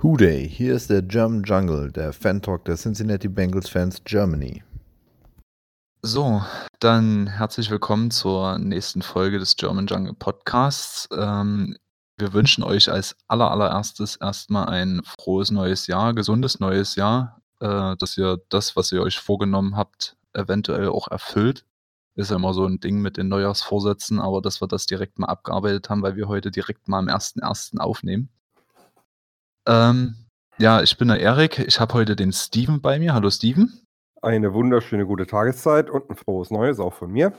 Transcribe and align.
Hooday, 0.00 0.48
hier 0.48 0.76
ist 0.76 0.90
der 0.90 1.02
German 1.02 1.42
Jungle, 1.42 1.90
der 1.90 2.12
Fan-Talk 2.12 2.64
der 2.66 2.76
Cincinnati 2.76 3.26
Bengals 3.26 3.68
Fans 3.68 4.00
Germany. 4.04 4.62
So, 6.02 6.40
dann 6.78 7.26
herzlich 7.26 7.68
willkommen 7.68 8.12
zur 8.12 8.58
nächsten 8.58 9.02
Folge 9.02 9.40
des 9.40 9.56
German 9.56 9.88
Jungle 9.88 10.14
Podcasts. 10.14 11.08
Ähm, 11.10 11.76
wir 12.16 12.32
wünschen 12.32 12.62
euch 12.62 12.88
als 12.92 13.16
aller, 13.26 13.50
allererstes 13.50 14.14
erstmal 14.14 14.68
ein 14.68 15.02
frohes 15.04 15.50
neues 15.50 15.88
Jahr, 15.88 16.14
gesundes 16.14 16.60
neues 16.60 16.94
Jahr, 16.94 17.42
äh, 17.58 17.96
dass 17.96 18.16
ihr 18.16 18.38
das, 18.50 18.76
was 18.76 18.92
ihr 18.92 19.02
euch 19.02 19.18
vorgenommen 19.18 19.76
habt, 19.76 20.16
eventuell 20.32 20.90
auch 20.90 21.08
erfüllt. 21.08 21.66
Ist 22.14 22.30
ja 22.30 22.36
immer 22.36 22.54
so 22.54 22.64
ein 22.66 22.78
Ding 22.78 23.00
mit 23.00 23.16
den 23.16 23.26
Neujahrsvorsätzen, 23.26 24.20
aber 24.20 24.42
dass 24.42 24.60
wir 24.62 24.68
das 24.68 24.86
direkt 24.86 25.18
mal 25.18 25.26
abgearbeitet 25.26 25.90
haben, 25.90 26.02
weil 26.02 26.14
wir 26.14 26.28
heute 26.28 26.52
direkt 26.52 26.86
mal 26.86 27.00
am 27.00 27.08
1.1. 27.08 27.80
aufnehmen. 27.80 28.28
Ähm, 29.68 30.14
ja, 30.58 30.82
ich 30.82 30.96
bin 30.96 31.08
der 31.08 31.20
Erik. 31.20 31.58
Ich 31.58 31.78
habe 31.78 31.92
heute 31.94 32.16
den 32.16 32.32
Steven 32.32 32.80
bei 32.80 32.98
mir. 32.98 33.12
Hallo 33.12 33.28
Steven. 33.30 33.82
Eine 34.22 34.54
wunderschöne 34.54 35.06
gute 35.06 35.26
Tageszeit 35.26 35.90
und 35.90 36.08
ein 36.10 36.16
frohes 36.16 36.50
Neues 36.50 36.80
auch 36.80 36.94
von 36.94 37.12
mir. 37.12 37.34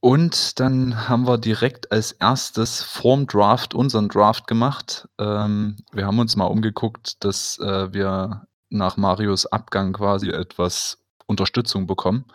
Und 0.00 0.60
dann 0.60 1.08
haben 1.08 1.26
wir 1.26 1.38
direkt 1.38 1.90
als 1.92 2.12
erstes 2.12 2.82
vorm 2.82 3.26
Draft 3.26 3.72
unseren 3.72 4.08
Draft 4.08 4.46
gemacht. 4.46 5.08
Ähm, 5.18 5.76
wir 5.92 6.06
haben 6.06 6.18
uns 6.18 6.36
mal 6.36 6.44
umgeguckt, 6.46 7.24
dass 7.24 7.58
äh, 7.60 7.92
wir 7.94 8.46
nach 8.68 8.96
Marios 8.98 9.46
Abgang 9.46 9.94
quasi 9.94 10.28
etwas 10.28 11.02
Unterstützung 11.26 11.86
bekommen. 11.86 12.26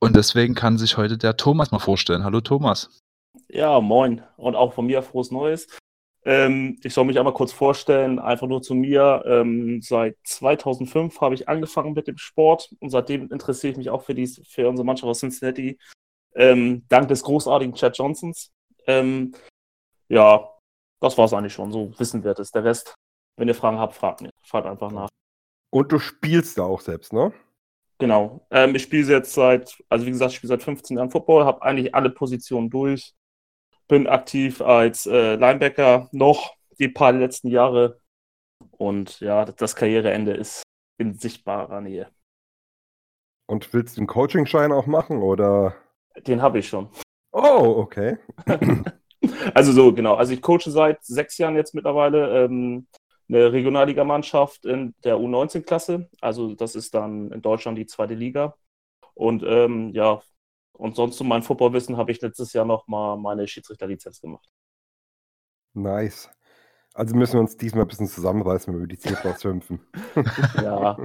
Und 0.00 0.16
deswegen 0.16 0.54
kann 0.54 0.78
sich 0.78 0.96
heute 0.96 1.18
der 1.18 1.36
Thomas 1.36 1.72
mal 1.72 1.80
vorstellen. 1.80 2.24
Hallo 2.24 2.40
Thomas. 2.40 3.00
Ja, 3.48 3.80
moin. 3.80 4.22
Und 4.36 4.54
auch 4.54 4.72
von 4.72 4.86
mir 4.86 5.02
frohes 5.02 5.30
Neues. 5.30 5.66
Ähm, 6.28 6.76
ich 6.82 6.92
soll 6.92 7.06
mich 7.06 7.18
einmal 7.18 7.32
kurz 7.32 7.52
vorstellen, 7.52 8.18
einfach 8.18 8.46
nur 8.46 8.60
zu 8.60 8.74
mir. 8.74 9.22
Ähm, 9.24 9.80
seit 9.80 10.14
2005 10.24 11.22
habe 11.22 11.34
ich 11.34 11.48
angefangen 11.48 11.94
mit 11.94 12.06
dem 12.06 12.18
Sport 12.18 12.68
und 12.80 12.90
seitdem 12.90 13.32
interessiere 13.32 13.70
ich 13.70 13.78
mich 13.78 13.88
auch 13.88 14.02
für, 14.02 14.14
die, 14.14 14.26
für 14.26 14.68
unsere 14.68 14.84
Mannschaft 14.84 15.08
aus 15.08 15.20
Cincinnati. 15.20 15.78
Ähm, 16.34 16.84
dank 16.90 17.08
des 17.08 17.22
großartigen 17.22 17.74
Chad 17.74 17.96
Johnsons. 17.96 18.52
Ähm, 18.86 19.32
ja, 20.10 20.50
das 21.00 21.16
war 21.16 21.24
es 21.24 21.32
eigentlich 21.32 21.54
schon, 21.54 21.72
so 21.72 21.98
wissenwertes. 21.98 22.50
Der 22.50 22.62
Rest, 22.62 22.94
wenn 23.38 23.48
ihr 23.48 23.54
Fragen 23.54 23.78
habt, 23.78 23.94
fragt, 23.94 24.22
fragt 24.42 24.66
einfach 24.66 24.92
nach. 24.92 25.08
Und 25.70 25.90
du 25.90 25.98
spielst 25.98 26.58
da 26.58 26.64
auch 26.64 26.82
selbst, 26.82 27.14
ne? 27.14 27.32
Genau. 27.96 28.46
Ähm, 28.50 28.74
ich 28.74 28.82
spiele 28.82 29.10
jetzt 29.10 29.32
seit, 29.32 29.82
also 29.88 30.04
wie 30.04 30.10
gesagt, 30.10 30.32
ich 30.32 30.36
spiele 30.36 30.48
seit 30.48 30.62
15 30.62 30.98
Jahren 30.98 31.10
Football, 31.10 31.46
habe 31.46 31.62
eigentlich 31.62 31.94
alle 31.94 32.10
Positionen 32.10 32.68
durch 32.68 33.14
bin 33.88 34.06
aktiv 34.06 34.60
als 34.60 35.06
äh, 35.06 35.34
Linebacker 35.34 36.08
noch 36.12 36.54
die 36.78 36.88
paar 36.88 37.12
letzten 37.12 37.48
Jahre. 37.48 38.00
Und 38.70 39.20
ja, 39.20 39.44
das 39.44 39.74
Karriereende 39.74 40.32
ist 40.32 40.62
in 40.98 41.14
sichtbarer 41.14 41.80
Nähe. 41.80 42.08
Und 43.46 43.72
willst 43.72 43.96
du 43.96 44.02
den 44.02 44.06
Coaching-Schein 44.06 44.72
auch 44.72 44.86
machen 44.86 45.22
oder? 45.22 45.74
Den 46.26 46.42
habe 46.42 46.58
ich 46.58 46.68
schon. 46.68 46.90
Oh, 47.32 47.76
okay. 47.78 48.18
also 49.54 49.72
so, 49.72 49.92
genau. 49.92 50.14
Also 50.14 50.34
ich 50.34 50.42
coache 50.42 50.70
seit 50.70 51.04
sechs 51.04 51.38
Jahren 51.38 51.56
jetzt 51.56 51.74
mittlerweile 51.74 52.44
ähm, 52.44 52.86
eine 53.28 53.52
Regionalligamannschaft 53.52 54.66
in 54.66 54.94
der 55.04 55.16
U19-Klasse. 55.16 56.08
Also 56.20 56.54
das 56.54 56.74
ist 56.74 56.94
dann 56.94 57.30
in 57.32 57.42
Deutschland 57.42 57.78
die 57.78 57.86
zweite 57.86 58.14
Liga. 58.14 58.54
Und 59.14 59.42
ähm, 59.46 59.90
ja, 59.94 60.20
und 60.78 60.96
sonst 60.96 61.16
zu 61.16 61.24
meinem 61.24 61.42
Footballwissen 61.42 61.96
habe 61.96 62.12
ich 62.12 62.20
letztes 62.20 62.52
Jahr 62.52 62.64
noch 62.64 62.86
mal 62.86 63.16
meine 63.16 63.46
Schiedsrichterlizenz 63.46 64.20
gemacht. 64.20 64.48
Nice. 65.74 66.30
Also 66.94 67.14
müssen 67.14 67.34
wir 67.34 67.40
uns 67.40 67.56
diesmal 67.56 67.82
ein 67.84 67.88
bisschen 67.88 68.08
zusammenreißen, 68.08 68.72
wenn 68.72 68.80
wir 68.80 68.88
die 68.88 68.98
Zebras 68.98 69.40
schimpfen. 69.42 69.80
ja, 70.56 70.96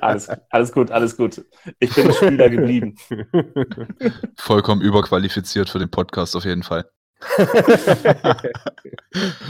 alles, 0.00 0.28
alles 0.50 0.72
gut, 0.72 0.90
alles 0.90 1.16
gut. 1.16 1.44
Ich 1.78 1.94
bin 1.94 2.12
Spieler 2.12 2.50
geblieben. 2.50 2.96
Vollkommen 4.36 4.80
überqualifiziert 4.80 5.68
für 5.68 5.78
den 5.78 5.90
Podcast 5.90 6.34
auf 6.34 6.44
jeden 6.44 6.64
Fall. 6.64 6.90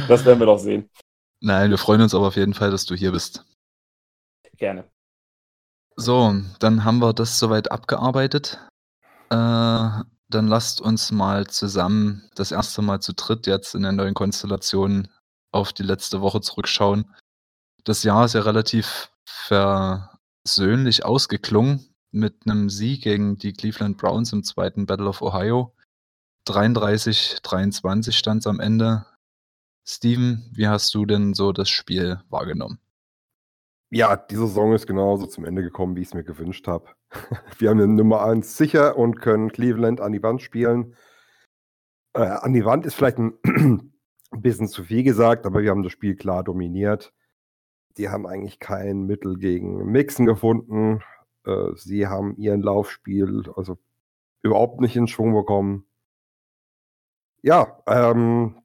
das 0.08 0.24
werden 0.26 0.40
wir 0.40 0.46
doch 0.46 0.58
sehen. 0.58 0.90
Nein, 1.40 1.70
wir 1.70 1.78
freuen 1.78 2.02
uns 2.02 2.14
aber 2.14 2.26
auf 2.26 2.36
jeden 2.36 2.52
Fall, 2.52 2.70
dass 2.70 2.84
du 2.84 2.94
hier 2.94 3.12
bist. 3.12 3.46
Gerne. 4.58 4.84
So, 5.96 6.34
dann 6.58 6.84
haben 6.84 6.98
wir 6.98 7.14
das 7.14 7.38
soweit 7.38 7.70
abgearbeitet. 7.70 8.60
Äh, 9.30 10.04
dann 10.30 10.46
lasst 10.46 10.80
uns 10.80 11.10
mal 11.10 11.46
zusammen 11.46 12.28
das 12.34 12.52
erste 12.52 12.82
Mal 12.82 13.00
zu 13.00 13.14
dritt 13.14 13.46
jetzt 13.46 13.74
in 13.74 13.82
der 13.82 13.92
neuen 13.92 14.14
Konstellation 14.14 15.08
auf 15.52 15.72
die 15.72 15.82
letzte 15.82 16.20
Woche 16.20 16.40
zurückschauen. 16.40 17.12
Das 17.84 18.02
Jahr 18.04 18.24
ist 18.24 18.34
ja 18.34 18.42
relativ 18.42 19.10
versöhnlich 19.24 21.04
ausgeklungen 21.04 21.94
mit 22.12 22.46
einem 22.46 22.70
Sieg 22.70 23.02
gegen 23.02 23.38
die 23.38 23.52
Cleveland 23.52 23.98
Browns 23.98 24.32
im 24.32 24.44
zweiten 24.44 24.86
Battle 24.86 25.08
of 25.08 25.22
Ohio. 25.22 25.74
33-23 26.46 28.12
stand 28.12 28.40
es 28.40 28.46
am 28.46 28.60
Ende. 28.60 29.06
Steven, 29.86 30.48
wie 30.52 30.68
hast 30.68 30.94
du 30.94 31.06
denn 31.06 31.34
so 31.34 31.52
das 31.52 31.68
Spiel 31.68 32.20
wahrgenommen? 32.28 32.78
Ja, 33.90 34.16
die 34.16 34.36
Saison 34.36 34.72
ist 34.72 34.86
genauso 34.86 35.26
zum 35.26 35.44
Ende 35.44 35.62
gekommen, 35.62 35.96
wie 35.96 36.02
ich 36.02 36.08
es 36.08 36.14
mir 36.14 36.22
gewünscht 36.22 36.68
habe. 36.68 36.88
Wir 37.58 37.70
haben 37.70 37.78
den 37.78 37.94
Nummer 37.96 38.24
1 38.24 38.56
sicher 38.56 38.96
und 38.96 39.20
können 39.20 39.50
Cleveland 39.50 40.00
an 40.00 40.12
die 40.12 40.22
Wand 40.22 40.42
spielen. 40.42 40.94
Äh, 42.14 42.20
an 42.22 42.52
die 42.52 42.64
Wand 42.64 42.86
ist 42.86 42.94
vielleicht 42.94 43.18
ein, 43.18 43.34
ein 43.44 43.92
bisschen 44.42 44.68
zu 44.68 44.84
viel 44.84 45.02
gesagt, 45.02 45.46
aber 45.46 45.62
wir 45.62 45.70
haben 45.70 45.82
das 45.82 45.92
Spiel 45.92 46.16
klar 46.16 46.44
dominiert. 46.44 47.12
Die 47.96 48.08
haben 48.08 48.26
eigentlich 48.26 48.60
kein 48.60 49.06
Mittel 49.06 49.38
gegen 49.38 49.90
Mixen 49.90 50.26
gefunden. 50.26 51.02
Äh, 51.44 51.74
sie 51.74 52.06
haben 52.06 52.36
ihren 52.36 52.62
Laufspiel 52.62 53.50
also 53.56 53.78
überhaupt 54.42 54.80
nicht 54.80 54.96
in 54.96 55.08
Schwung 55.08 55.34
bekommen. 55.34 55.86
Ja, 57.42 57.82
ähm, 57.86 58.62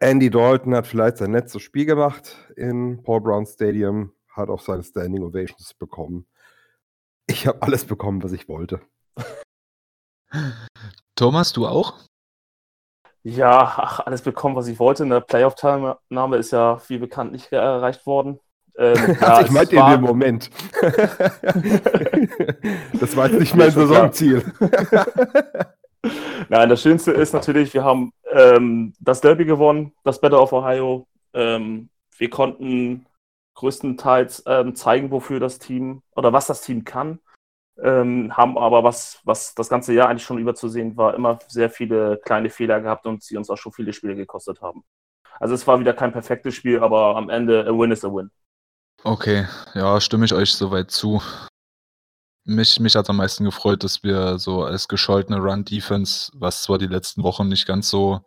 Andy 0.00 0.30
Dalton 0.30 0.74
hat 0.74 0.86
vielleicht 0.86 1.18
sein 1.18 1.32
letztes 1.32 1.62
Spiel 1.62 1.86
gemacht 1.86 2.36
in 2.56 3.02
Paul 3.02 3.20
Brown 3.20 3.46
Stadium 3.46 4.12
hat 4.28 4.48
auch 4.50 4.60
seine 4.60 4.82
Standing 4.82 5.22
Ovations 5.22 5.74
bekommen. 5.74 6.26
Ich 7.26 7.46
habe 7.46 7.62
alles 7.62 7.84
bekommen, 7.84 8.22
was 8.22 8.32
ich 8.32 8.48
wollte. 8.48 8.80
Thomas, 11.16 11.52
du 11.52 11.66
auch? 11.66 11.94
Ja, 13.22 13.74
ach, 13.76 14.00
alles 14.00 14.22
bekommen, 14.22 14.54
was 14.54 14.68
ich 14.68 14.78
wollte. 14.78 15.02
Eine 15.02 15.20
Playoff-Teilnahme 15.20 16.36
ist 16.36 16.52
ja, 16.52 16.80
wie 16.86 16.98
bekannt, 16.98 17.32
nicht 17.32 17.50
erreicht 17.50 18.06
worden. 18.06 18.38
Ähm, 18.78 19.16
ja, 19.20 19.40
ich 19.40 19.50
meinte 19.50 19.74
in 19.74 19.86
dem 19.86 20.02
Moment. 20.02 20.50
das 23.00 23.16
war 23.16 23.28
jetzt 23.28 23.40
nicht 23.40 23.56
mein 23.56 23.72
Saisonziel. 23.72 24.44
Nein, 26.48 26.68
das 26.68 26.82
Schönste 26.82 27.10
ist 27.10 27.32
natürlich, 27.32 27.74
wir 27.74 27.82
haben 27.82 28.12
ähm, 28.30 28.92
das 29.00 29.20
Derby 29.20 29.44
gewonnen, 29.44 29.92
das 30.04 30.20
Battle 30.20 30.38
of 30.38 30.52
Ohio. 30.52 31.08
Ähm, 31.34 31.88
wir 32.18 32.30
konnten 32.30 33.06
größtenteils 33.56 34.44
ähm, 34.46 34.74
zeigen, 34.74 35.10
wofür 35.10 35.40
das 35.40 35.58
Team 35.58 36.02
oder 36.14 36.32
was 36.32 36.46
das 36.46 36.60
Team 36.60 36.84
kann. 36.84 37.20
Ähm, 37.82 38.34
haben 38.34 38.56
aber, 38.56 38.84
was, 38.84 39.20
was 39.24 39.54
das 39.54 39.68
ganze 39.68 39.92
Jahr 39.92 40.08
eigentlich 40.08 40.24
schon 40.24 40.38
überzusehen 40.38 40.96
war, 40.96 41.14
immer 41.14 41.38
sehr 41.48 41.68
viele 41.68 42.18
kleine 42.24 42.48
Fehler 42.48 42.80
gehabt 42.80 43.06
und 43.06 43.22
sie 43.22 43.36
uns 43.36 43.50
auch 43.50 43.58
schon 43.58 43.72
viele 43.72 43.92
Spiele 43.92 44.14
gekostet 44.14 44.62
haben. 44.62 44.84
Also 45.38 45.54
es 45.54 45.66
war 45.66 45.78
wieder 45.78 45.92
kein 45.92 46.12
perfektes 46.12 46.54
Spiel, 46.54 46.80
aber 46.80 47.16
am 47.16 47.28
Ende 47.28 47.66
a 47.66 47.72
win 47.72 47.90
is 47.90 48.04
a 48.04 48.08
win. 48.08 48.30
Okay, 49.04 49.46
ja, 49.74 50.00
stimme 50.00 50.24
ich 50.24 50.32
euch 50.32 50.54
soweit 50.54 50.90
zu. 50.90 51.20
Mich, 52.44 52.80
mich 52.80 52.96
hat 52.96 53.10
am 53.10 53.16
meisten 53.16 53.44
gefreut, 53.44 53.84
dass 53.84 54.02
wir 54.02 54.38
so 54.38 54.64
als 54.64 54.88
gescholtene 54.88 55.38
Run-Defense, 55.38 56.30
was 56.34 56.62
zwar 56.62 56.78
die 56.78 56.86
letzten 56.86 57.22
Wochen 57.24 57.48
nicht 57.48 57.66
ganz 57.66 57.90
so 57.90 58.20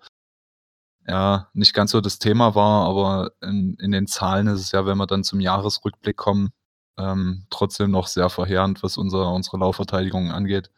ja, 1.10 1.50
nicht 1.54 1.74
ganz 1.74 1.92
so 1.92 2.02
das 2.02 2.20
Thema 2.20 2.54
war, 2.54 2.88
aber 2.88 3.32
in, 3.42 3.76
in 3.80 3.92
den 3.92 4.06
Zahlen 4.06 4.46
ist 4.46 4.62
es 4.62 4.72
ja, 4.72 4.86
wenn 4.86 4.98
wir 5.00 5.08
dann 5.08 5.24
zum 5.24 5.40
Jahresrückblick 5.40 6.16
kommen, 6.18 6.52
ähm, 7.00 7.48
trotzdem 7.50 7.90
noch 7.90 8.06
sehr 8.06 8.30
verheerend, 8.30 8.84
was 8.84 8.96
unser, 8.96 9.32
unsere 9.34 9.58
Laufverteidigung 9.58 10.32
angeht. 10.32 10.70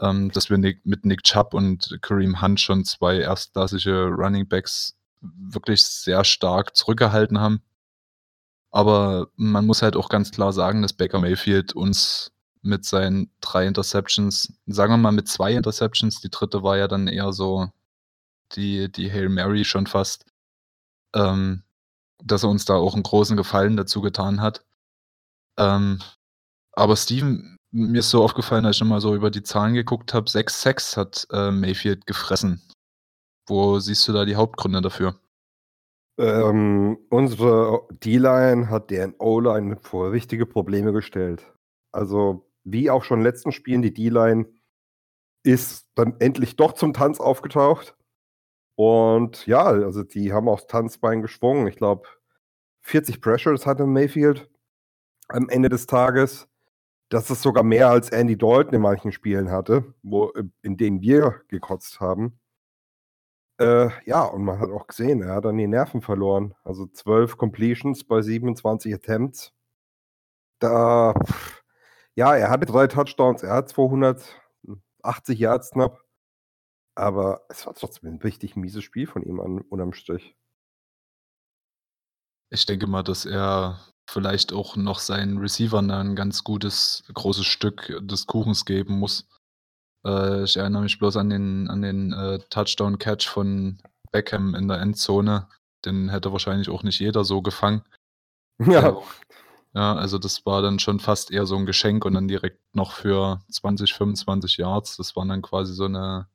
Ähm, 0.00 0.30
dass 0.30 0.48
wir 0.48 0.56
Nick, 0.56 0.86
mit 0.86 1.04
Nick 1.04 1.24
Chubb 1.24 1.52
und 1.52 1.98
Kareem 2.00 2.40
Hunt 2.40 2.58
schon 2.58 2.84
zwei 2.84 3.18
erstklassige 3.18 4.06
Running 4.06 4.48
Backs 4.48 4.96
wirklich 5.20 5.84
sehr 5.84 6.24
stark 6.24 6.74
zurückgehalten 6.74 7.38
haben. 7.38 7.60
Aber 8.70 9.28
man 9.36 9.66
muss 9.66 9.82
halt 9.82 9.94
auch 9.94 10.08
ganz 10.08 10.30
klar 10.30 10.52
sagen, 10.54 10.80
dass 10.80 10.94
Baker 10.94 11.20
Mayfield 11.20 11.74
uns 11.74 12.32
mit 12.62 12.84
seinen 12.86 13.30
drei 13.40 13.66
Interceptions, 13.66 14.54
sagen 14.66 14.94
wir 14.94 14.96
mal 14.96 15.12
mit 15.12 15.28
zwei 15.28 15.52
Interceptions, 15.52 16.20
die 16.20 16.30
dritte 16.30 16.62
war 16.62 16.78
ja 16.78 16.88
dann 16.88 17.08
eher 17.08 17.32
so 17.34 17.68
die, 18.56 18.90
die 18.90 19.10
Hail 19.10 19.28
Mary 19.28 19.64
schon 19.64 19.86
fast, 19.86 20.26
ähm, 21.14 21.62
dass 22.22 22.42
er 22.42 22.50
uns 22.50 22.64
da 22.64 22.74
auch 22.74 22.94
einen 22.94 23.02
großen 23.02 23.36
Gefallen 23.36 23.76
dazu 23.76 24.00
getan 24.00 24.40
hat. 24.40 24.64
Ähm, 25.58 26.00
aber 26.72 26.96
Steven, 26.96 27.56
mir 27.70 28.00
ist 28.00 28.10
so 28.10 28.22
aufgefallen, 28.22 28.66
als 28.66 28.76
ich 28.76 28.80
nochmal 28.82 29.00
so 29.00 29.14
über 29.14 29.30
die 29.30 29.42
Zahlen 29.42 29.74
geguckt 29.74 30.14
habe, 30.14 30.30
6 30.30 30.60
Sex 30.60 30.96
hat 30.96 31.26
äh, 31.32 31.50
Mayfield 31.50 32.06
gefressen. 32.06 32.62
Wo 33.48 33.78
siehst 33.78 34.06
du 34.08 34.12
da 34.12 34.24
die 34.24 34.36
Hauptgründe 34.36 34.80
dafür? 34.80 35.18
Ähm, 36.16 36.98
unsere 37.10 37.86
D-Line 37.90 38.70
hat 38.70 38.90
deren 38.90 39.14
O-Line 39.18 39.78
vor 39.82 40.12
richtige 40.12 40.46
Probleme 40.46 40.92
gestellt. 40.92 41.52
Also, 41.92 42.48
wie 42.62 42.90
auch 42.90 43.02
schon 43.02 43.18
in 43.18 43.24
den 43.24 43.32
letzten 43.32 43.52
Spielen, 43.52 43.82
die 43.82 43.92
D-Line 43.92 44.46
ist 45.44 45.88
dann 45.94 46.18
endlich 46.20 46.56
doch 46.56 46.72
zum 46.72 46.94
Tanz 46.94 47.20
aufgetaucht. 47.20 47.96
Und 48.76 49.46
ja, 49.46 49.64
also 49.64 50.02
die 50.02 50.32
haben 50.32 50.48
aufs 50.48 50.66
Tanzbein 50.66 51.22
geschwungen. 51.22 51.66
Ich 51.68 51.76
glaube, 51.76 52.08
40 52.82 53.20
Pressures 53.20 53.66
hatte 53.66 53.86
Mayfield 53.86 54.48
am 55.28 55.48
Ende 55.48 55.68
des 55.68 55.86
Tages. 55.86 56.48
Das 57.08 57.30
ist 57.30 57.42
sogar 57.42 57.64
mehr 57.64 57.90
als 57.90 58.10
Andy 58.10 58.36
Dalton 58.36 58.74
in 58.74 58.82
manchen 58.82 59.12
Spielen 59.12 59.50
hatte, 59.50 59.94
wo, 60.02 60.32
in 60.62 60.76
denen 60.76 61.00
wir 61.02 61.42
gekotzt 61.48 62.00
haben. 62.00 62.38
Äh, 63.58 63.88
ja, 64.04 64.24
und 64.24 64.44
man 64.44 64.58
hat 64.58 64.70
auch 64.70 64.86
gesehen, 64.88 65.22
er 65.22 65.34
hat 65.36 65.44
dann 65.44 65.56
die 65.58 65.66
Nerven 65.68 66.02
verloren. 66.02 66.54
Also 66.64 66.86
12 66.86 67.36
Completions 67.36 68.04
bei 68.04 68.20
27 68.20 68.92
Attempts. 68.94 69.52
Da, 70.58 71.14
ja, 72.14 72.34
er 72.36 72.50
hatte 72.50 72.66
drei 72.66 72.86
Touchdowns, 72.88 73.42
er 73.42 73.54
hat 73.54 73.68
280 73.68 75.38
Yards 75.38 75.70
knapp. 75.70 76.03
Aber 76.94 77.42
es 77.48 77.66
war 77.66 77.74
trotzdem 77.74 78.14
ein 78.14 78.18
richtig 78.18 78.56
mieses 78.56 78.84
Spiel 78.84 79.06
von 79.06 79.22
ihm 79.22 79.40
an, 79.40 79.60
unterm 79.60 79.92
Strich. 79.92 80.36
Ich 82.50 82.66
denke 82.66 82.86
mal, 82.86 83.02
dass 83.02 83.24
er 83.24 83.80
vielleicht 84.08 84.52
auch 84.52 84.76
noch 84.76 85.00
seinen 85.00 85.38
Receivern 85.38 85.90
ein 85.90 86.14
ganz 86.14 86.44
gutes, 86.44 87.04
großes 87.12 87.46
Stück 87.46 87.98
des 88.02 88.26
Kuchens 88.26 88.64
geben 88.64 88.98
muss. 88.98 89.26
Äh, 90.06 90.44
ich 90.44 90.56
erinnere 90.56 90.82
mich 90.82 90.98
bloß 90.98 91.16
an 91.16 91.30
den, 91.30 91.68
an 91.68 91.82
den 91.82 92.12
äh, 92.12 92.38
Touchdown-Catch 92.50 93.28
von 93.28 93.82
Beckham 94.12 94.54
in 94.54 94.68
der 94.68 94.80
Endzone. 94.80 95.48
Den 95.84 96.10
hätte 96.10 96.32
wahrscheinlich 96.32 96.68
auch 96.68 96.82
nicht 96.82 97.00
jeder 97.00 97.24
so 97.24 97.42
gefangen. 97.42 97.82
Ja. 98.60 98.90
Äh, 98.90 99.02
ja, 99.74 99.94
also 99.96 100.18
das 100.18 100.46
war 100.46 100.62
dann 100.62 100.78
schon 100.78 101.00
fast 101.00 101.32
eher 101.32 101.46
so 101.46 101.56
ein 101.56 101.66
Geschenk 101.66 102.04
und 102.04 102.14
dann 102.14 102.28
direkt 102.28 102.60
noch 102.76 102.92
für 102.92 103.42
20, 103.50 103.92
25 103.92 104.58
Yards. 104.58 104.96
Das 104.96 105.16
waren 105.16 105.28
dann 105.28 105.42
quasi 105.42 105.74
so 105.74 105.86
eine, 105.86 106.28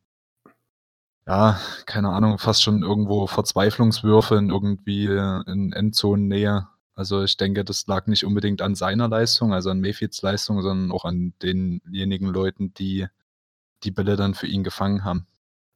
ja, 1.30 1.60
keine 1.86 2.10
Ahnung, 2.10 2.40
fast 2.40 2.64
schon 2.64 2.82
irgendwo 2.82 3.28
Verzweiflungswürfe 3.28 4.36
in 4.36 4.50
irgendwie 4.50 5.06
in 5.06 5.72
Endzonennähe. 5.74 6.68
Also 6.96 7.24
ich 7.24 7.38
denke, 7.38 7.64
das 7.64 7.86
lag 7.86 8.08
nicht 8.08 8.26
unbedingt 8.26 8.64
an 8.64 8.74
seiner 8.74 9.08
Leistung, 9.08 9.54
also 9.54 9.70
an 9.70 9.80
Mayfields 9.80 10.24
Leistung, 10.24 10.64
sondern 10.64 10.92
auch 10.92 11.06
an 11.06 11.34
denjenigen 11.44 12.30
Leuten, 12.30 12.74
die 12.74 13.06
die 13.84 13.92
Bälle 13.92 14.16
dann 14.16 14.34
für 14.34 14.48
ihn 14.48 14.64
gefangen 14.64 15.04
haben. 15.04 15.28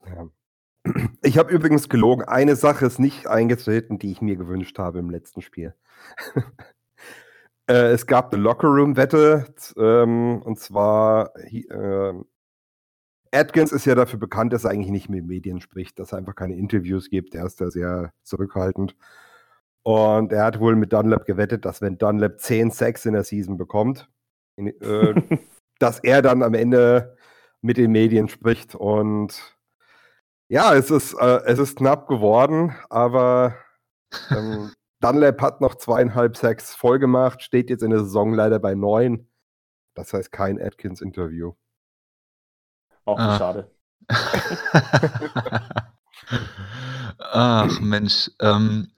Ja. 0.05 0.27
Ich 1.21 1.37
habe 1.37 1.53
übrigens 1.53 1.87
gelogen. 1.87 2.25
Eine 2.25 2.57
Sache 2.57 2.85
ist 2.85 2.99
nicht 2.99 3.27
eingetreten, 3.27 3.99
die 3.99 4.11
ich 4.11 4.21
mir 4.21 4.35
gewünscht 4.35 4.79
habe 4.79 4.99
im 4.99 5.09
letzten 5.09 5.41
Spiel. 5.41 5.75
äh, 7.67 7.91
es 7.91 8.07
gab 8.07 8.33
eine 8.33 8.41
Lockerroom-Wette, 8.41 9.53
ähm, 9.77 10.41
und 10.41 10.59
zwar 10.59 11.33
äh, 11.37 12.13
Atkins 13.33 13.71
ist 13.71 13.85
ja 13.85 13.95
dafür 13.95 14.19
bekannt, 14.19 14.53
dass 14.53 14.63
er 14.63 14.71
eigentlich 14.71 14.91
nicht 14.91 15.09
mit 15.09 15.25
Medien 15.25 15.59
spricht, 15.59 15.97
dass 15.97 16.11
er 16.11 16.19
einfach 16.19 16.35
keine 16.35 16.55
Interviews 16.55 17.09
gibt. 17.09 17.33
Er 17.33 17.45
ist 17.45 17.59
da 17.59 17.71
sehr 17.71 18.13
zurückhaltend. 18.23 18.95
Und 19.83 20.31
er 20.31 20.45
hat 20.45 20.59
wohl 20.59 20.75
mit 20.75 20.93
Dunlap 20.93 21.25
gewettet, 21.25 21.65
dass 21.65 21.81
wenn 21.81 21.97
Dunlap 21.97 22.39
10 22.39 22.71
Sacks 22.71 23.05
in 23.05 23.13
der 23.13 23.23
Season 23.23 23.57
bekommt, 23.57 24.07
in, 24.55 24.67
äh, 24.67 25.13
dass 25.79 25.99
er 25.99 26.21
dann 26.21 26.43
am 26.43 26.53
Ende 26.53 27.17
mit 27.61 27.77
den 27.77 27.91
Medien 27.91 28.29
spricht. 28.29 28.75
Und 28.75 29.57
ja, 30.47 30.75
es 30.75 30.91
ist, 30.91 31.13
äh, 31.15 31.41
es 31.45 31.59
ist 31.59 31.77
knapp 31.77 32.07
geworden, 32.07 32.75
aber 32.89 33.55
ähm, 34.29 34.71
Dunlap 35.01 35.41
hat 35.41 35.59
noch 35.59 35.75
zweieinhalb 35.75 36.37
Sacks 36.37 36.75
voll 36.75 36.99
gemacht, 36.99 37.41
steht 37.41 37.69
jetzt 37.69 37.83
in 37.83 37.89
der 37.89 37.99
Saison 37.99 38.33
leider 38.33 38.59
bei 38.59 38.75
neun. 38.75 39.27
Das 39.95 40.13
heißt 40.13 40.31
kein 40.31 40.61
Atkins-Interview. 40.61 41.53
Auch 43.05 43.19
ah. 43.19 43.37
schade. 43.37 43.71
Ach 47.19 47.79
Mensch, 47.81 48.31
ähm, 48.39 48.91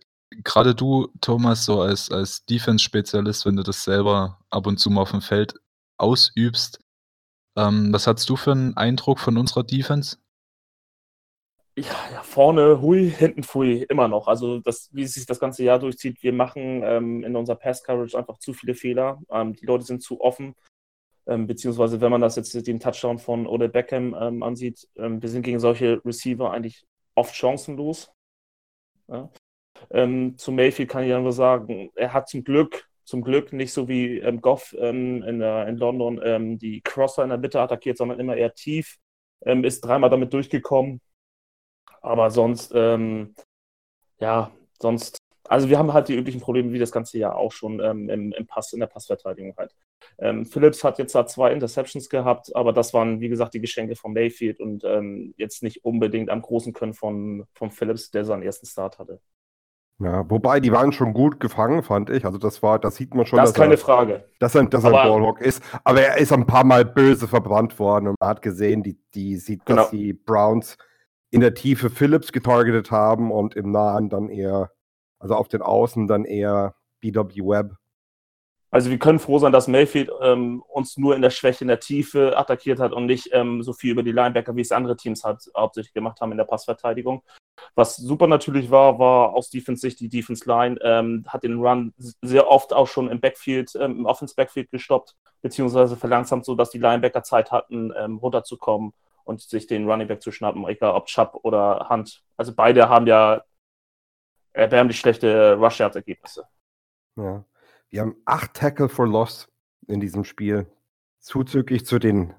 gerade 0.44 0.76
du, 0.76 1.08
Thomas, 1.22 1.66
so 1.66 1.82
als, 1.82 2.12
als 2.12 2.46
Defense-Spezialist, 2.46 3.46
wenn 3.46 3.56
du 3.56 3.64
das 3.64 3.84
selber 3.84 4.40
ab 4.50 4.68
und 4.68 4.78
zu 4.78 4.90
mal 4.90 5.02
auf 5.02 5.12
dem 5.12 5.22
Feld 5.22 5.54
ausübst, 5.98 6.80
ähm, 7.58 7.94
was 7.94 8.08
hast 8.08 8.30
du 8.30 8.36
für 8.36 8.52
einen 8.52 8.76
Eindruck 8.76 9.20
von 9.20 9.38
unserer 9.38 9.64
Defense? 9.64 10.18
Ja, 11.78 11.94
ja, 12.14 12.24
vorne 12.24 12.82
hui, 12.82 13.12
hinten 13.12 13.44
fui, 13.44 13.86
immer 13.90 14.08
noch. 14.08 14.28
Also, 14.28 14.60
das, 14.60 14.90
wie 14.94 15.06
sich 15.06 15.26
das 15.26 15.42
ganze 15.42 15.64
Jahr 15.64 15.78
durchzieht, 15.78 16.24
wir 16.24 16.32
machen 16.32 16.82
ähm, 16.84 17.24
in 17.24 17.36
unserer 17.36 17.58
Pass-Coverage 17.58 18.18
einfach 18.18 18.38
zu 18.40 18.54
viele 18.54 18.76
Fehler. 18.76 19.22
Ähm, 19.30 19.54
die 19.54 19.66
Leute 19.66 19.84
sind 19.84 20.02
zu 20.02 20.22
offen. 20.22 20.56
Ähm, 21.28 21.48
beziehungsweise, 21.48 22.02
wenn 22.02 22.12
man 22.12 22.22
das 22.22 22.36
jetzt 22.36 22.54
den 22.68 22.80
Touchdown 22.80 23.18
von 23.18 23.48
Odell 23.48 23.70
Beckham 23.70 24.16
ähm, 24.20 24.44
ansieht, 24.44 24.88
ähm, 24.96 25.22
wir 25.22 25.30
sind 25.30 25.42
gegen 25.42 25.60
solche 25.60 26.04
Receiver 26.06 26.52
eigentlich 26.52 26.86
oft 27.16 27.36
chancenlos. 27.36 28.12
Ja. 29.08 29.30
Ähm, 29.92 30.38
zu 30.38 30.52
Mayfield 30.52 30.90
kann 30.90 31.04
ich 31.04 31.10
ja 31.10 31.20
nur 31.20 31.34
sagen, 31.34 31.92
er 31.96 32.14
hat 32.14 32.30
zum 32.30 32.44
Glück, 32.44 32.88
zum 33.04 33.24
Glück 33.24 33.54
nicht 33.54 33.74
so 33.74 33.88
wie 33.88 34.20
ähm, 34.20 34.42
Goff 34.42 34.74
in, 34.74 35.24
äh, 35.24 35.70
in, 35.70 35.78
London 35.78 36.58
die 36.60 36.82
Crosser 36.82 37.24
in 37.24 37.30
der 37.30 37.38
Mitte 37.38 37.60
attackiert, 37.60 37.98
sondern 37.98 38.20
immer 38.20 38.36
eher 38.36 38.54
tief. 38.54 38.98
Ist 39.42 39.82
dreimal 39.82 40.10
damit 40.10 40.34
durchgekommen. 40.34 41.02
Aber 42.02 42.32
sonst, 42.32 42.74
ja, 42.74 44.52
sonst, 44.80 45.25
also 45.50 45.70
wir 45.70 45.78
haben 45.78 45.94
halt 45.94 46.08
die 46.08 46.16
üblichen 46.16 46.42
Probleme 46.42 46.72
wie 46.72 46.80
das 46.80 46.92
ganze 46.92 47.18
Jahr 47.18 47.36
auch 47.36 47.52
schon 47.52 47.80
im, 47.80 48.32
im, 48.32 48.48
Pass, 48.48 48.74
in 48.74 48.80
der 48.80 48.88
Passverteidigung 48.88 49.56
halt. 49.58 49.76
Ähm, 50.18 50.46
Phillips 50.46 50.84
hat 50.84 50.98
jetzt 51.00 51.16
da 51.16 51.26
zwei 51.26 51.52
Interceptions 51.52 52.10
gehabt, 52.10 52.56
aber 52.56 52.74
das 52.74 52.94
waren, 52.94 53.22
wie 53.22 53.30
gesagt, 53.30 53.54
die 53.54 53.62
Geschenke 53.62 53.96
von 53.96 54.14
Mayfield 54.14 54.60
und 54.60 54.84
ähm, 54.84 55.34
jetzt 55.38 55.64
nicht 55.64 55.84
unbedingt 55.84 56.30
am 56.30 56.42
großen 56.42 56.74
Können 56.74 56.94
von, 56.94 57.46
von 57.54 57.72
Phillips, 57.72 58.12
der 58.12 58.26
seinen 58.26 58.44
ersten 58.44 58.66
Start 58.66 59.00
hatte. 59.00 59.20
Ja, 60.00 60.30
wobei 60.30 60.60
die 60.60 60.74
waren 60.74 60.92
schon 60.92 61.14
gut 61.14 61.40
gefangen, 61.40 61.82
fand 61.82 62.10
ich. 62.10 62.26
Also 62.26 62.38
das 62.38 62.62
war, 62.62 62.80
das 62.80 62.96
sieht 62.96 63.14
man 63.16 63.26
schon. 63.26 63.38
Das 63.38 63.52
ist 63.52 63.56
keine 63.56 63.76
er, 63.76 63.78
Frage. 63.78 64.26
Dass 64.40 64.54
er, 64.54 64.66
dass 64.66 64.84
er 64.84 64.90
ein 64.90 65.10
Ballhawk 65.10 65.40
ist. 65.40 65.64
Aber 65.86 66.02
er 66.02 66.18
ist 66.18 66.34
ein 66.34 66.46
paar 66.46 66.66
Mal 66.66 66.84
böse 66.84 67.28
verbrannt 67.30 67.80
worden 67.80 68.10
und 68.10 68.16
man 68.20 68.30
hat 68.30 68.42
gesehen, 68.42 68.84
die, 68.84 69.00
die 69.14 69.38
sieht, 69.38 69.66
genau. 69.66 69.84
dass 69.84 69.92
die 69.92 70.12
Browns 70.12 70.78
in 71.32 71.40
der 71.40 71.54
Tiefe 71.54 71.90
Phillips 71.90 72.34
getargetet 72.34 72.92
haben 72.92 73.32
und 73.32 73.56
im 73.56 73.72
Nahen 73.72 74.10
dann 74.10 74.30
eher, 74.30 74.72
also 75.20 75.36
auf 75.36 75.48
den 75.48 75.62
Außen 75.62 76.08
dann 76.08 76.26
eher 76.26 76.76
BW 77.02 77.42
Webb. 77.42 77.76
Also 78.72 78.90
wir 78.90 79.00
können 79.00 79.20
froh 79.20 79.40
sein, 79.40 79.54
dass 79.54 79.70
Mayfield 79.70 80.12
ähm, 80.22 80.62
uns 80.68 80.98
nur 80.98 81.16
in 81.16 81.22
der 81.22 81.30
Schwäche, 81.30 81.64
in 81.64 81.70
der 81.70 81.80
Tiefe 81.80 82.38
attackiert 82.38 82.80
hat 82.80 82.92
und 82.92 83.06
nicht 83.06 83.30
ähm, 83.32 83.64
so 83.64 83.72
viel 83.72 83.92
über 83.92 84.04
die 84.04 84.12
Linebacker, 84.12 84.54
wie 84.58 84.62
es 84.62 84.74
andere 84.74 84.98
Teams 84.98 85.24
halt 85.24 85.50
hauptsächlich 85.56 85.94
gemacht 85.94 86.20
haben 86.20 86.32
in 86.32 86.38
der 86.38 86.44
Passverteidigung. 86.44 87.24
Was 87.76 87.96
super 87.96 88.28
natürlich 88.28 88.70
war, 88.72 89.00
war 89.00 89.34
aus 89.34 89.50
Defense-Sicht 89.50 90.02
die 90.02 90.10
Defense-Line, 90.10 90.78
ähm, 90.82 91.24
hat 91.28 91.44
den 91.44 91.60
Run 91.60 91.94
sehr 92.22 92.50
oft 92.50 92.74
auch 92.74 92.88
schon 92.88 93.10
im 93.10 93.22
Backfield, 93.22 93.72
ähm, 93.80 94.00
im 94.00 94.06
Offense-Backfield 94.06 94.70
gestoppt, 94.72 95.16
beziehungsweise 95.42 95.96
verlangsamt, 95.96 96.44
so 96.44 96.56
dass 96.56 96.72
die 96.72 96.80
Linebacker 96.80 97.24
Zeit 97.24 97.54
hatten, 97.54 97.94
ähm, 97.98 98.18
runterzukommen 98.18 98.92
und 99.24 99.42
sich 99.42 99.68
den 99.68 99.90
Running 99.90 100.08
Back 100.08 100.22
zu 100.22 100.34
schnappen, 100.34 100.68
egal 100.68 100.96
ob 100.96 101.06
Chubb 101.06 101.40
oder 101.44 101.88
Hunt. 101.90 102.24
Also 102.36 102.54
beide 102.54 102.90
haben 102.90 103.08
ja 103.08 103.44
erbärmlich 104.56 105.00
schlechte 105.00 105.56
Rush-Yard-Ergebnisse. 105.56 106.48
Ja. 107.18 107.46
Wir 107.90 108.02
haben 108.02 108.16
acht 108.26 108.54
Tackle 108.54 108.90
for 108.90 109.08
Loss 109.08 109.48
in 109.88 110.00
diesem 110.00 110.24
Spiel. 110.24 110.68
Zuzüglich 111.20 111.86
zu 111.86 112.00
den 112.00 112.34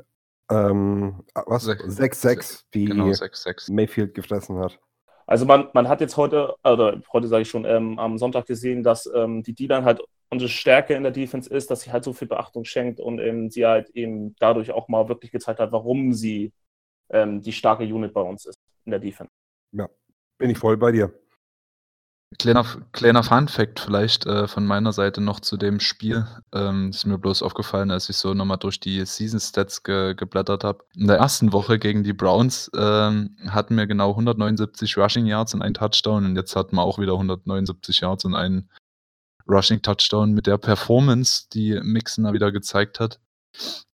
ähm, 0.51 1.25
was? 1.35 1.69
6-6, 1.69 2.65
die 2.73 2.87
genau, 2.87 3.13
6, 3.13 3.43
6. 3.43 3.69
Mayfield 3.71 4.15
gefressen 4.15 4.59
hat. 4.59 4.79
Also 5.27 5.45
man, 5.45 5.69
man 5.73 5.89
hat 5.89 6.01
jetzt 6.01 6.17
heute, 6.17 6.55
oder 6.63 7.01
heute 7.13 7.27
sage 7.27 7.43
ich 7.43 7.51
schon, 7.51 7.65
ähm, 7.65 7.99
am 7.99 8.17
Sonntag 8.17 8.47
gesehen, 8.47 8.85
dass 8.85 9.11
ähm, 9.13 9.43
die 9.43 9.55
D-Line 9.55 9.85
halt 9.85 10.01
unsere 10.29 10.49
Stärke 10.49 10.95
in 10.95 11.03
der 11.03 11.13
Defense 11.13 11.53
ist, 11.53 11.71
dass 11.71 11.81
sie 11.81 11.93
halt 11.93 12.05
so 12.05 12.13
viel 12.13 12.29
Beachtung 12.29 12.65
schenkt 12.65 13.01
und 13.01 13.19
ähm, 13.19 13.51
sie 13.51 13.67
halt 13.67 13.91
eben 13.91 14.37
dadurch 14.39 14.71
auch 14.71 14.89
mal 14.89 15.09
wirklich 15.09 15.33
gezeigt 15.33 15.59
hat, 15.59 15.73
warum 15.73 16.13
sie 16.13 16.53
ähm, 17.11 17.41
die 17.41 17.53
starke 17.53 17.85
Unit 17.85 18.13
bei 18.13 18.21
uns 18.21 18.47
ist 18.47 18.61
in 18.85 18.91
der 18.91 19.01
Defense. 19.01 19.33
Ja, 19.73 19.89
bin 20.39 20.51
ich 20.51 20.59
voll 20.59 20.77
bei 20.77 20.93
dir. 20.93 21.13
Kleiner, 22.39 22.67
kleiner 22.91 23.23
Fun-Fact 23.23 23.79
vielleicht 23.79 24.27
äh, 24.27 24.49
von 24.49 24.67
meiner 24.67 24.93
Seite 24.93 25.21
noch 25.21 25.39
zu 25.39 25.57
dem 25.57 25.79
Spiel. 25.79 26.27
Ähm, 26.53 26.91
ist 26.91 27.07
mir 27.07 27.19
bloß 27.19 27.43
aufgefallen, 27.43 27.93
als 27.93 28.09
ich 28.09 28.17
so 28.17 28.35
nochmal 28.35 28.59
durch 28.59 28.81
die 28.81 29.05
Season-Stats 29.05 29.85
ge 29.85 30.15
geblättert 30.15 30.65
habe. 30.65 30.85
In 30.97 31.07
der 31.07 31.19
ersten 31.19 31.53
Woche 31.53 31.79
gegen 31.79 32.03
die 32.03 32.13
Browns 32.13 32.69
ähm, 32.77 33.37
hatten 33.49 33.77
wir 33.77 33.87
genau 33.87 34.11
179 34.11 34.99
Rushing 34.99 35.27
Yards 35.27 35.55
und 35.55 35.63
einen 35.63 35.75
Touchdown 35.75 36.27
und 36.27 36.37
jetzt 36.37 36.57
hatten 36.57 36.75
wir 36.75 36.83
auch 36.83 36.99
wieder 36.99 37.13
179 37.13 38.01
Yards 38.01 38.25
und 38.25 38.35
einen 38.35 38.69
Rushing 39.49 39.81
Touchdown 39.81 40.33
mit 40.33 40.49
der 40.49 40.59
Performance, 40.59 41.47
die 41.53 41.79
Mixon 41.81 42.25
da 42.25 42.33
wieder 42.33 42.51
gezeigt 42.51 42.99
hat. 42.99 43.21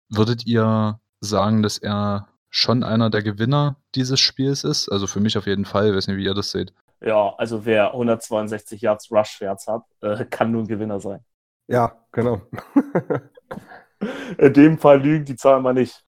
Würdet 0.09 0.47
ihr 0.47 1.01
sagen, 1.21 1.63
dass 1.63 1.79
er 1.79 2.29
schon 2.49 2.85
einer 2.85 3.11
der 3.11 3.23
Gewinner 3.23 3.77
dieses 3.97 4.21
Spiels 4.21 4.63
ist? 4.63 4.89
Also 4.89 5.09
für 5.09 5.21
mich 5.21 5.37
auf 5.37 5.47
jeden 5.47 5.65
Fall. 5.65 5.89
Ich 5.89 5.97
weiß 5.97 6.07
nicht, 6.07 6.17
wie 6.17 6.25
ihr 6.25 6.35
das 6.35 6.53
seht. 6.53 6.73
Ja, 7.03 7.35
also 7.39 7.65
wer 7.65 7.93
162 7.93 8.81
Yards 8.83 9.11
Rush-Wärts 9.11 9.67
hat, 9.67 9.83
äh, 10.03 10.25
kann 10.27 10.51
nur 10.51 10.63
ein 10.63 10.69
Gewinner 10.69 11.01
sein. 11.01 11.25
Ja, 11.69 12.05
genau. 12.13 12.43
In 14.39 14.53
dem 14.53 14.79
Fall 14.79 15.01
lügen 15.01 15.25
die 15.25 15.37
Zahlen 15.37 15.63
mal 15.63 15.75
nicht. 15.75 16.05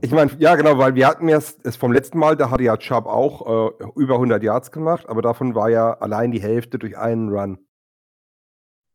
Ich 0.00 0.10
meine, 0.10 0.32
ja, 0.38 0.56
genau, 0.56 0.78
weil 0.78 0.96
wir 0.96 1.06
hatten 1.06 1.28
es, 1.28 1.58
es 1.62 1.76
vom 1.76 1.92
letzten 1.92 2.18
Mal, 2.18 2.36
da 2.36 2.50
hatte 2.50 2.64
ja 2.64 2.76
Chubb 2.76 3.06
auch 3.06 3.70
äh, 3.70 3.84
über 3.94 4.14
100 4.14 4.42
Yards 4.42 4.72
gemacht, 4.72 5.08
aber 5.08 5.22
davon 5.22 5.54
war 5.54 5.68
ja 5.70 5.92
allein 5.94 6.32
die 6.32 6.42
Hälfte 6.42 6.78
durch 6.78 6.98
einen 6.98 7.28
Run. 7.28 7.58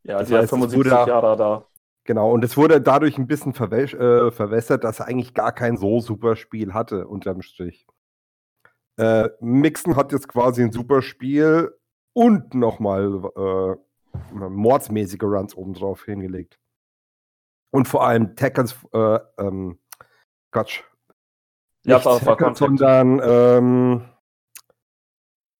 Ja, 0.03 0.21
die 0.21 0.33
hat 0.33 0.41
heißt, 0.41 0.43
es 0.43 0.49
75 0.49 0.77
wurde- 0.77 1.09
Jahre 1.09 1.37
da. 1.37 1.65
Genau, 2.03 2.31
und 2.31 2.43
es 2.43 2.57
wurde 2.57 2.81
dadurch 2.81 3.17
ein 3.19 3.27
bisschen 3.27 3.53
verwäsch, 3.53 3.93
äh, 3.93 4.31
verwässert, 4.31 4.83
dass 4.83 4.99
er 4.99 5.07
eigentlich 5.07 5.33
gar 5.35 5.51
kein 5.53 5.77
so 5.77 6.01
super 6.01 6.35
Spiel 6.35 6.73
hatte, 6.73 7.07
unterm 7.07 7.41
Strich. 7.43 7.85
Äh, 8.97 9.29
Mixon 9.39 9.95
hat 9.95 10.11
jetzt 10.11 10.27
quasi 10.27 10.63
ein 10.63 10.71
super 10.71 11.01
Spiel 11.01 11.75
und 12.13 12.53
nochmal 12.53 13.31
äh, 13.35 13.75
mordsmäßige 14.33 15.23
Runs 15.23 15.55
obendrauf 15.55 16.05
hingelegt. 16.05 16.59
Und 17.73 17.87
vor 17.87 18.05
allem 18.05 18.35
Tackles, 18.35 18.75
äh, 18.93 19.19
ähm, 19.37 19.79
Quatsch. 20.51 20.83
Ja, 21.85 21.97
Nicht 21.97 22.07
after 22.07 22.25
Tackles, 22.25 22.59
Contact. 22.59 22.79
sondern 22.79 23.21
ähm, 23.23 24.09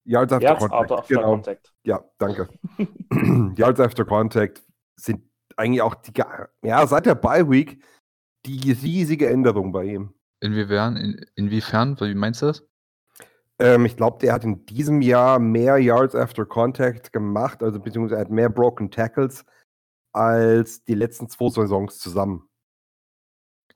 Yards 0.03 0.33
after 0.33 0.47
Yards 0.47 0.59
Contact. 0.67 0.91
after, 0.91 1.15
genau. 1.15 1.29
Contact. 1.31 1.73
Ja, 1.83 2.03
danke. 2.17 2.49
Yards 3.55 3.79
after 3.79 4.05
Contact 4.05 4.63
sind 4.99 5.23
eigentlich 5.55 5.81
auch 5.81 5.95
die, 5.95 6.11
ja, 6.63 6.87
seit 6.87 7.05
der 7.05 7.15
Bye 7.15 7.49
Week 7.49 7.83
die 8.45 8.71
riesige 8.71 9.29
Änderung 9.29 9.71
bei 9.71 9.85
ihm. 9.85 10.13
Inwiefern, 10.41 10.97
in, 10.97 11.25
inwiefern, 11.35 11.99
wie 11.99 12.15
meinst 12.15 12.41
du 12.41 12.47
das? 12.47 12.67
Ähm, 13.61 13.85
ich 13.85 13.95
glaube, 13.95 14.17
der 14.19 14.33
hat 14.33 14.43
in 14.43 14.65
diesem 14.65 15.01
Jahr 15.01 15.37
mehr 15.37 15.77
Yards 15.77 16.15
after 16.15 16.45
Contact 16.45 17.13
gemacht, 17.13 17.61
also 17.61 17.79
beziehungsweise 17.79 18.15
er 18.15 18.21
hat 18.21 18.31
mehr 18.31 18.49
Broken 18.49 18.89
Tackles 18.89 19.45
als 20.13 20.83
die 20.83 20.95
letzten 20.95 21.29
zwei 21.29 21.49
Saisons 21.49 21.99
zusammen. 21.99 22.49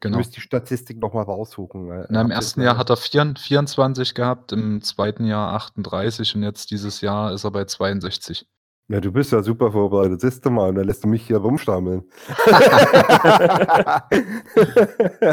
Genau. 0.01 0.17
müsste 0.17 0.35
die 0.35 0.41
Statistik 0.41 0.99
nochmal 0.99 1.23
raussuchen. 1.23 2.05
Na, 2.09 2.21
Im 2.21 2.29
ersten 2.29 2.61
Jahr 2.61 2.77
hat 2.77 2.89
er 2.89 2.97
4, 2.97 3.35
24 3.37 4.13
gehabt, 4.13 4.51
im 4.51 4.81
zweiten 4.81 5.25
Jahr 5.25 5.53
38 5.53 6.35
und 6.35 6.43
jetzt 6.43 6.69
dieses 6.71 7.01
Jahr 7.01 7.31
ist 7.31 7.43
er 7.43 7.51
bei 7.51 7.65
62. 7.65 8.45
Ja, 8.87 8.99
du 8.99 9.11
bist 9.11 9.31
ja 9.31 9.41
super 9.41 9.71
vorbereitet. 9.71 10.21
Siehst 10.21 10.45
du 10.45 10.51
mal, 10.51 10.73
da 10.73 10.81
lässt 10.81 11.03
du 11.03 11.07
mich 11.07 11.25
hier 11.25 11.37
rumstammeln. 11.37 12.03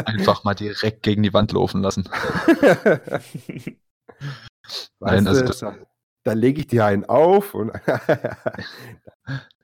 Einfach 0.05 0.43
mal 0.43 0.55
direkt 0.55 1.03
gegen 1.03 1.21
die 1.21 1.33
Wand 1.33 1.51
laufen 1.51 1.81
lassen. 1.81 2.09
Nein, 4.99 5.27
also 5.27 5.41
also 5.41 5.65
da, 5.65 5.75
da 6.23 6.33
lege 6.33 6.61
ich 6.61 6.67
dir 6.67 6.85
einen 6.85 7.05
auf 7.05 7.53
und 7.53 7.71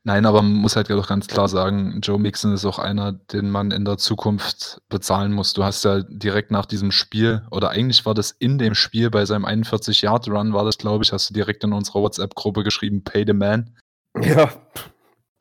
Nein, 0.03 0.25
aber 0.25 0.41
man 0.41 0.53
muss 0.53 0.75
halt 0.75 0.89
doch 0.89 1.07
ganz 1.07 1.27
klar 1.27 1.49
sagen, 1.49 1.99
Joe 2.01 2.17
Mixon 2.17 2.53
ist 2.53 2.65
auch 2.65 2.79
einer, 2.79 3.11
den 3.11 3.51
man 3.51 3.71
in 3.71 3.83
der 3.83 3.97
Zukunft 3.97 4.81
bezahlen 4.87 5.33
muss. 5.33 5.53
Du 5.53 5.63
hast 5.63 5.83
ja 5.83 6.01
direkt 6.01 6.51
nach 6.51 6.65
diesem 6.65 6.91
Spiel, 6.91 7.43
oder 7.51 7.69
eigentlich 7.69 8.05
war 8.05 8.13
das 8.13 8.31
in 8.31 8.57
dem 8.57 8.75
Spiel 8.75 9.09
bei 9.09 9.25
seinem 9.25 9.45
41-Yard-Run, 9.45 10.53
war 10.53 10.63
das, 10.63 10.77
glaube 10.77 11.03
ich, 11.03 11.11
hast 11.11 11.29
du 11.29 11.33
direkt 11.33 11.63
in 11.63 11.73
unserer 11.73 12.01
WhatsApp-Gruppe 12.01 12.63
geschrieben, 12.63 13.03
Pay 13.03 13.25
the 13.27 13.33
Man. 13.33 13.75
ja, 14.19 14.49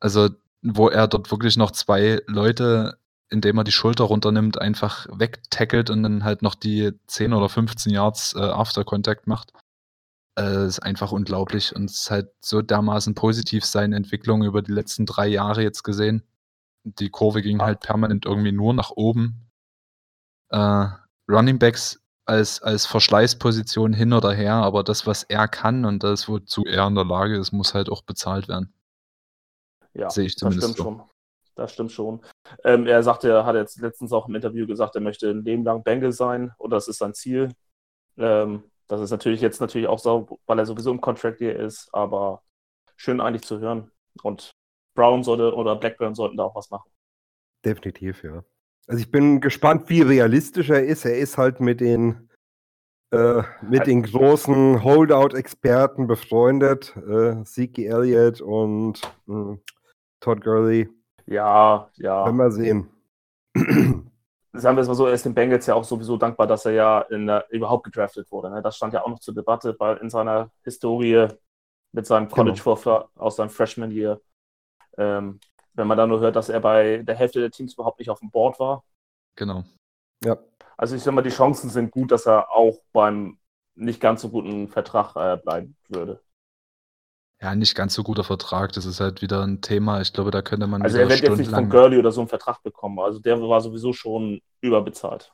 Also, 0.01 0.29
wo 0.61 0.89
er 0.89 1.07
dort 1.07 1.31
wirklich 1.31 1.57
noch 1.57 1.71
zwei 1.71 2.21
Leute, 2.27 2.98
indem 3.31 3.59
er 3.59 3.65
die 3.65 3.73
Schulter 3.73 4.05
runternimmt, 4.05 4.61
einfach 4.61 5.07
wegtackelt 5.11 5.91
und 5.91 6.03
dann 6.03 6.25
halt 6.25 6.43
noch 6.43 6.55
die 6.55 6.93
10 7.07 7.33
oder 7.33 7.49
15 7.49 7.93
Yards 7.93 8.35
äh, 8.35 8.41
After 8.41 8.85
Contact 8.85 9.27
macht. 9.27 9.53
Äh, 10.39 10.67
ist 10.67 10.81
einfach 10.81 11.13
unglaublich 11.13 11.75
und 11.75 11.91
es 11.91 12.03
ist 12.03 12.11
halt 12.11 12.31
so 12.41 12.63
dermaßen 12.63 13.15
positiv 13.15 13.65
seine 13.65 13.97
Entwicklung 13.97 14.45
über 14.45 14.63
die 14.63 14.73
letzten 14.73 15.05
drei 15.05 15.27
Jahre 15.27 15.63
jetzt 15.63 15.83
gesehen. 15.83 16.23
Die 16.85 17.11
Kurve 17.11 17.43
ging 17.43 17.61
halt 17.61 17.81
permanent 17.81 18.25
irgendwie 18.25 18.53
nur 18.53 18.73
nach 18.73 18.91
oben. 18.91 19.51
Äh, 20.51 20.87
Running 21.29 21.59
Backs 21.59 22.01
als, 22.25 22.63
als 22.63 22.87
Verschleißposition 22.87 23.93
hin 23.93 24.13
oder 24.13 24.33
her, 24.33 24.55
aber 24.55 24.85
das, 24.85 25.07
was 25.07 25.23
er 25.25 25.49
kann 25.49 25.85
und 25.85 26.03
das, 26.03 26.29
wozu 26.29 26.65
er 26.65 26.87
in 26.87 26.95
der 26.95 27.05
Lage 27.05 27.37
ist, 27.37 27.53
muss 27.53 27.75
halt 27.75 27.91
auch 27.91 28.03
bezahlt 28.03 28.49
werden. 28.49 28.73
Ja, 29.95 30.11
Sehe 30.11 30.27
ich 30.27 30.35
das 30.35 30.41
zumindest 30.41 30.75
stimmt 30.75 30.77
so. 30.77 30.85
schon. 30.85 31.08
Das 31.59 31.73
stimmt 31.73 31.91
schon. 31.93 32.23
Ähm, 32.65 32.87
er 32.87 33.03
sagte, 33.03 33.31
er 33.31 33.45
hat 33.45 33.57
jetzt 33.57 33.81
letztens 33.81 34.13
auch 34.13 34.29
im 34.29 34.35
Interview 34.37 34.67
gesagt, 34.67 34.95
er 34.95 35.01
möchte 35.01 35.29
ein 35.29 35.45
Leben 35.45 35.65
lang 35.65 35.83
Bengal 35.83 36.13
sein 36.13 36.53
und 36.59 36.71
das 36.71 36.87
ist 36.89 36.99
sein 36.99 37.15
Ziel. 37.15 37.51
Ähm, 38.17 38.63
das 38.87 39.01
ist 39.01 39.11
natürlich 39.11 39.41
jetzt 39.41 39.61
natürlich 39.61 39.89
auch 39.89 39.99
so, 39.99 40.39
weil 40.47 40.59
er 40.59 40.67
sowieso 40.67 40.93
im 40.93 41.01
Contract 41.01 41.39
hier 41.39 41.57
ist, 41.59 41.89
aber 41.93 42.43
schön 42.97 43.21
eigentlich 43.21 43.43
zu 43.43 43.59
hören. 43.61 43.91
Und 44.23 44.53
Brown 44.95 45.25
sollte 45.25 45.55
oder 45.55 45.77
Blackburn 45.77 46.15
sollten 46.15 46.37
da 46.37 46.45
auch 46.45 46.55
was 46.55 46.71
machen. 46.71 46.91
definitiv, 47.65 48.23
ja. 48.23 48.45
Also 48.87 49.01
ich 49.03 49.11
bin 49.11 49.41
gespannt, 49.41 49.89
wie 49.91 50.03
realistisch 50.03 50.71
er 50.71 50.85
ist. 50.85 51.05
Er 51.05 51.19
ist 51.19 51.39
halt 51.39 51.61
mit 51.61 51.81
den 51.81 52.31
äh, 53.11 53.43
mit 53.63 53.87
den 53.87 54.03
großen 54.03 54.83
Holdout-Experten 54.85 56.07
befreundet. 56.07 56.97
Äh, 56.97 57.45
Zeke 57.45 57.87
Elliott 57.87 58.41
und 58.41 59.01
mh, 59.27 59.59
Todd 60.21 60.41
Gurley. 60.43 60.89
Ja, 61.29 61.91
ja. 61.97 62.25
Werden 62.25 62.37
wir 62.37 62.51
sehen. 62.51 62.89
sagen 64.53 64.77
wir 64.77 64.83
es 64.83 64.89
mal 64.89 64.95
so, 64.95 65.07
er 65.07 65.13
ist 65.13 65.25
den 65.25 65.35
Bengals 65.35 65.67
ja 65.67 65.75
auch 65.75 65.85
sowieso 65.85 66.17
dankbar, 66.17 66.47
dass 66.47 66.65
er 66.65 66.73
ja 66.73 67.01
in 67.03 67.27
der, 67.27 67.47
überhaupt 67.51 67.85
gedraftet 67.85 68.31
wurde. 68.31 68.51
Ne? 68.51 68.63
Das 68.63 68.77
stand 68.77 68.95
ja 68.95 69.05
auch 69.05 69.09
noch 69.09 69.21
zur 69.21 69.35
Debatte 69.35 69.75
bei, 69.75 69.95
in 69.97 70.11
seiner 70.11 70.51
Historie 70.65 71.29
mit 71.93 72.07
seinem 72.07 72.29
College 72.29 72.61
Vorfahr 72.61 73.11
aus 73.15 73.37
seinem 73.37 73.51
Freshman 73.51 73.91
Year. 73.91 74.21
Ähm, 74.97 75.41
wenn 75.75 75.87
man 75.87 75.97
dann 75.97 76.09
nur 76.09 76.21
hört, 76.21 76.37
dass 76.37 76.49
er 76.49 76.61
bei 76.61 76.99
der 76.99 77.15
Hälfte 77.15 77.41
der 77.41 77.51
Teams 77.51 77.75
überhaupt 77.75 77.99
nicht 77.99 78.11
auf 78.11 78.21
dem 78.21 78.31
Board 78.31 78.59
war. 78.59 78.85
Genau. 79.37 79.65
ja. 80.25 80.37
Also 80.77 80.97
ich 80.97 81.03
sag 81.03 81.13
mal, 81.13 81.23
die 81.23 81.31
Chancen 81.31 81.71
sind 81.71 81.91
gut, 81.91 82.11
dass 82.11 82.27
er 82.27 82.51
auch 82.51 82.79
beim 82.93 83.39
nicht 83.75 84.01
ganz 84.01 84.23
so 84.23 84.29
guten 84.29 84.69
Vertrag 84.69 85.15
äh, 85.17 85.37
bleiben 85.37 85.77
würde. 85.89 86.21
Ja, 87.41 87.55
nicht 87.55 87.75
ganz 87.77 87.95
so 87.95 88.03
guter 88.03 88.25
Vertrag. 88.25 88.73
Das 88.73 88.85
ist 88.85 89.01
halt 89.01 89.23
wieder 89.23 89.43
ein 89.43 89.61
Thema. 89.61 90.01
Ich 90.01 90.13
glaube, 90.13 90.31
da 90.31 90.43
könnte 90.43 90.67
man 90.67 90.83
Also 90.83 90.99
er 90.99 91.09
wird 91.09 91.21
jetzt 91.21 91.39
nicht 91.39 91.51
von 91.51 91.69
Gurley 91.71 91.99
oder 91.99 92.11
so 92.11 92.21
einen 92.21 92.29
Vertrag 92.29 92.63
bekommen. 92.63 92.99
Also 92.99 93.21
der 93.21 93.41
war 93.41 93.61
sowieso 93.61 93.93
schon 93.93 94.41
überbezahlt. 94.61 95.33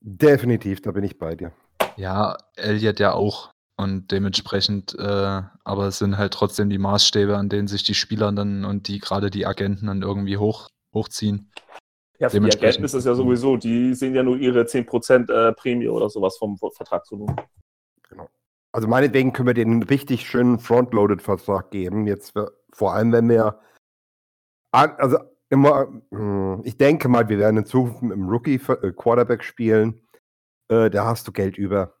Definitiv, 0.00 0.80
da 0.80 0.90
bin 0.92 1.04
ich 1.04 1.18
bei 1.18 1.34
dir. 1.34 1.52
Ja, 1.96 2.36
Elliot 2.56 2.98
ja 3.00 3.12
auch. 3.12 3.50
Und 3.76 4.12
dementsprechend, 4.12 4.94
äh, 4.98 5.42
aber 5.64 5.86
es 5.88 5.98
sind 5.98 6.16
halt 6.16 6.32
trotzdem 6.34 6.70
die 6.70 6.78
Maßstäbe, 6.78 7.36
an 7.36 7.48
denen 7.48 7.68
sich 7.68 7.82
die 7.82 7.94
Spieler 7.94 8.30
dann 8.32 8.64
und 8.64 8.88
die 8.88 8.98
gerade 8.98 9.30
die 9.30 9.46
Agenten 9.46 9.86
dann 9.86 10.02
irgendwie 10.02 10.36
hoch, 10.36 10.68
hochziehen. 10.94 11.50
Ja, 12.18 12.28
für 12.28 12.34
die 12.34 12.38
Dementsprechend- 12.40 12.64
Agenten 12.64 12.84
ist 12.84 12.94
es 12.94 13.04
ja 13.04 13.14
sowieso, 13.14 13.56
die 13.56 13.94
sehen 13.94 14.14
ja 14.14 14.22
nur 14.22 14.36
ihre 14.36 14.64
10% 14.66 15.30
äh, 15.30 15.52
Prämie 15.52 15.88
oder 15.88 16.08
sowas 16.08 16.36
vom 16.38 16.56
Vertragsvolumen. 16.58 17.34
Also 18.72 18.88
meinetwegen 18.88 19.32
können 19.32 19.48
wir 19.48 19.54
den 19.54 19.70
einen 19.70 19.82
richtig 19.82 20.26
schönen 20.26 20.58
Frontloaded-Vertrag 20.58 21.70
geben. 21.70 22.06
Jetzt 22.06 22.34
äh, 22.36 22.46
vor 22.72 22.94
allem, 22.94 23.12
wenn 23.12 23.28
wir 23.28 23.60
an, 24.72 24.92
also 24.96 25.18
immer, 25.50 25.88
mh, 26.10 26.62
ich 26.64 26.78
denke 26.78 27.08
mal, 27.08 27.28
wir 27.28 27.38
werden 27.38 27.58
in 27.58 27.66
Zukunft 27.66 28.02
mit 28.02 28.12
einem 28.12 28.28
Rookie-Quarterback 28.28 29.44
spielen. 29.44 30.00
Äh, 30.68 30.88
da 30.88 31.04
hast 31.04 31.28
du 31.28 31.32
Geld 31.32 31.58
über. 31.58 31.98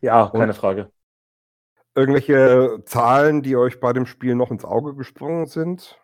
Ja, 0.00 0.30
keine 0.30 0.54
Frage. 0.54 0.90
Irgendwelche 1.96 2.82
Zahlen, 2.86 3.42
die 3.42 3.56
euch 3.56 3.80
bei 3.80 3.92
dem 3.92 4.06
Spiel 4.06 4.34
noch 4.34 4.50
ins 4.50 4.64
Auge 4.64 4.94
gesprungen 4.94 5.46
sind? 5.46 5.98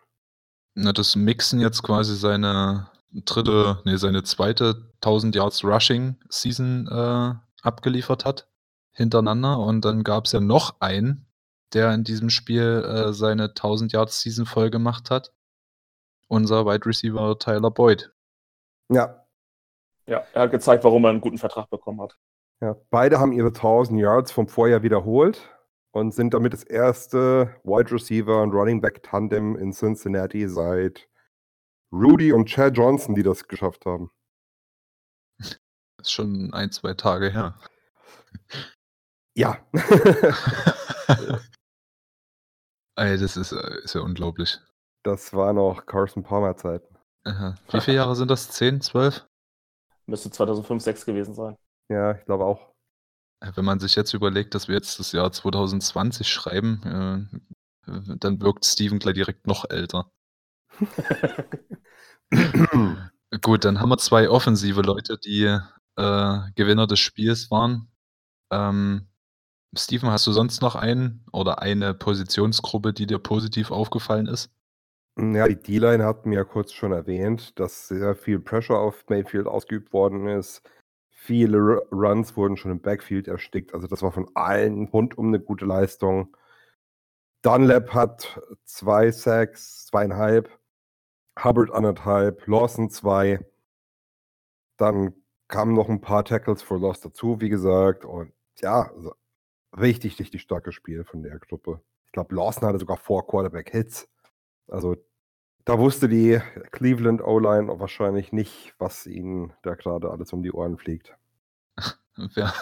Na, 0.75 0.93
das 0.93 1.17
Mixen 1.17 1.61
jetzt 1.61 1.83
quasi 1.83 2.17
seine 2.17 2.91
dritte, 3.12 3.81
nee, 3.85 3.97
seine 3.97 4.23
zweite 4.23 4.93
1000 4.97 5.35
Yards 5.35 5.65
Rushing 5.65 6.17
Season 6.29 6.87
äh, 6.89 7.35
abgeliefert 7.62 8.25
hat, 8.25 8.49
hintereinander. 9.00 9.59
Und 9.59 9.85
dann 9.85 10.04
gab 10.04 10.26
es 10.26 10.33
ja 10.33 10.40
noch 10.40 10.80
einen, 10.80 11.26
der 11.73 11.92
in 11.92 12.04
diesem 12.04 12.30
Spiel 12.30 12.85
äh, 12.85 13.12
seine 13.12 13.45
1000 13.49 13.92
Yards 13.92 14.21
Season 14.21 14.47
voll 14.47 14.71
gemacht 14.71 15.11
hat. 15.11 15.33
Unser 16.28 16.66
Wide 16.66 16.87
Receiver 16.87 17.38
Tyler 17.38 17.71
Boyd. 17.71 18.12
Ja, 18.92 19.26
Ja, 20.07 20.25
er 20.33 20.42
hat 20.42 20.50
gezeigt, 20.50 20.85
warum 20.85 21.04
er 21.04 21.11
einen 21.11 21.21
guten 21.21 21.38
Vertrag 21.38 21.71
bekommen 21.71 22.00
hat. 22.00 22.16
ja. 22.61 22.76
Beide 22.90 23.19
haben 23.19 23.33
ihre 23.33 23.49
1000 23.49 23.99
Yards 24.00 24.33
vom 24.33 24.49
Vorjahr 24.49 24.83
wiederholt 24.83 25.49
und 25.92 26.12
sind 26.12 26.35
damit 26.35 26.52
das 26.52 26.62
erste 26.64 27.57
Wide 27.64 27.90
Receiver 27.90 28.42
und 28.42 28.52
Running 28.52 28.80
Back 28.80 29.02
Tandem 29.02 29.57
in 29.57 29.73
Cincinnati 29.73 30.49
seit 30.49 31.09
Rudy 31.92 32.33
und 32.33 32.47
Chad 32.47 32.76
Johnson, 32.76 33.14
die 33.14 33.23
das 33.23 33.49
geschafft 33.49 33.87
haben. 33.87 34.11
Ist 36.00 36.12
schon 36.12 36.52
ein, 36.52 36.71
zwei 36.71 36.95
Tage 36.95 37.30
her. 37.30 37.59
Ja. 39.40 39.56
Ey, 42.97 43.16
das 43.16 43.38
ist, 43.38 43.52
äh, 43.52 43.78
ist 43.82 43.94
ja 43.94 44.02
unglaublich. 44.02 44.59
das 45.02 45.32
war 45.32 45.54
noch 45.54 45.87
Carson 45.87 46.23
Palmer 46.23 46.59
Zeiten. 46.59 46.94
Aha. 47.25 47.54
Wie 47.70 47.80
viele 47.80 47.97
Jahre 47.97 48.14
sind 48.16 48.30
das? 48.30 48.50
10, 48.50 48.82
12? 48.82 49.26
Müsste 50.04 50.30
2005, 50.30 50.82
2006 50.82 51.06
gewesen 51.06 51.35
sein. 51.35 51.56
Ja, 51.88 52.12
ich 52.12 52.23
glaube 52.26 52.44
auch. 52.44 52.75
Wenn 53.54 53.64
man 53.64 53.80
sich 53.80 53.97
jetzt 53.97 54.12
überlegt, 54.12 54.54
dass 54.54 54.68
wir 54.68 54.75
jetzt 54.75 54.99
das 54.99 55.12
Jahr 55.12 55.32
2020 55.32 56.28
schreiben, 56.28 57.40
äh, 57.87 57.92
dann 58.18 58.42
wirkt 58.42 58.66
Steven 58.66 58.99
gleich 58.99 59.14
direkt 59.14 59.47
noch 59.47 59.70
älter. 59.70 60.12
Gut, 63.40 63.64
dann 63.64 63.80
haben 63.80 63.88
wir 63.88 63.97
zwei 63.97 64.28
offensive 64.28 64.82
Leute, 64.82 65.16
die 65.16 65.44
äh, 65.97 66.38
Gewinner 66.56 66.87
des 66.87 67.00
Spiels 67.00 67.50
waren. 67.50 67.90
Ähm, 68.50 69.10
Steven, 69.77 70.11
hast 70.11 70.27
du 70.27 70.33
sonst 70.33 70.62
noch 70.62 70.75
einen 70.75 71.25
oder 71.33 71.62
eine 71.62 71.95
Positionsgruppe, 71.95 72.93
die 72.93 73.07
dir 73.07 73.19
positiv 73.19 73.71
aufgefallen 73.71 74.27
ist? 74.27 74.50
Ja, 75.17 75.47
die 75.47 75.57
D-Line 75.57 76.05
hatten 76.05 76.31
wir 76.31 76.39
ja 76.39 76.45
kurz 76.45 76.73
schon 76.73 76.93
erwähnt, 76.93 77.59
dass 77.59 77.89
sehr 77.89 78.15
viel 78.15 78.41
Pressure 78.41 78.79
auf 78.79 79.05
Mayfield 79.09 79.47
ausgeübt 79.47 79.93
worden 79.93 80.27
ist. 80.27 80.62
Viele 81.11 81.59
Runs 81.93 82.37
wurden 82.37 82.57
schon 82.57 82.71
im 82.71 82.81
Backfield 82.81 83.29
erstickt. 83.29 83.75
Also 83.75 83.87
das 83.87 84.03
war 84.03 84.12
von 84.12 84.31
allen 84.35 84.89
rundum 84.89 85.29
eine 85.29 85.41
gute 85.41 85.67
Leistung. 85.67 86.37
Dunlap 87.43 87.93
hat 87.93 88.41
zwei 88.65 89.11
Sacks, 89.12 89.87
zweieinhalb. 89.87 90.50
Hubbard 91.43 91.71
anderthalb. 91.73 92.47
Lawson 92.47 92.91
zwei. 92.91 93.47
Dann 94.79 95.15
kamen 95.49 95.75
noch 95.75 95.89
ein 95.89 96.00
paar 96.00 96.25
Tackles 96.25 96.62
for 96.62 96.79
Loss 96.79 97.00
dazu, 97.00 97.41
wie 97.41 97.50
gesagt. 97.50 98.05
Und 98.05 98.33
ja, 98.61 98.91
also 98.95 99.15
richtig, 99.79 100.19
richtig 100.19 100.43
starkes 100.43 100.75
Spiel 100.75 101.05
von 101.05 101.23
der 101.23 101.39
Gruppe. 101.39 101.81
Ich 102.07 102.12
glaube, 102.12 102.35
Lawson 102.35 102.67
hatte 102.67 102.79
sogar 102.79 102.97
vier 102.97 103.23
Quarterback-Hits. 103.23 104.09
Also 104.69 104.97
da 105.65 105.79
wusste 105.79 106.09
die 106.09 106.41
Cleveland 106.73 107.23
O-Line 107.23 107.79
wahrscheinlich 107.79 108.33
nicht, 108.33 108.75
was 108.79 109.07
ihnen 109.07 109.53
da 109.62 109.75
gerade 109.75 110.11
alles 110.11 110.33
um 110.33 110.43
die 110.43 110.53
Ohren 110.53 110.79
fliegt. 110.79 111.15
Wer, 112.35 112.53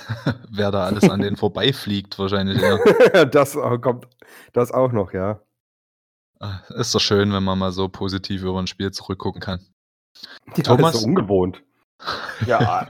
wer 0.50 0.70
da 0.70 0.86
alles 0.86 1.10
an 1.10 1.20
denen 1.20 1.36
vorbeifliegt, 1.36 2.18
wahrscheinlich. 2.18 2.62
Ja. 2.62 3.24
das 3.26 3.58
kommt 3.82 4.06
das 4.54 4.72
auch 4.72 4.92
noch, 4.92 5.12
ja. 5.12 5.42
Ah, 6.40 6.60
ist 6.70 6.94
doch 6.94 7.00
schön, 7.00 7.32
wenn 7.32 7.42
man 7.42 7.58
mal 7.58 7.72
so 7.72 7.88
positiv 7.88 8.42
über 8.42 8.58
ein 8.58 8.66
Spiel 8.66 8.90
zurückgucken 8.90 9.40
kann. 9.42 9.60
Ja, 10.56 10.62
Thomas? 10.62 10.94
ist 10.94 11.00
so 11.02 11.06
ungewohnt. 11.08 11.62
Ja, 12.46 12.88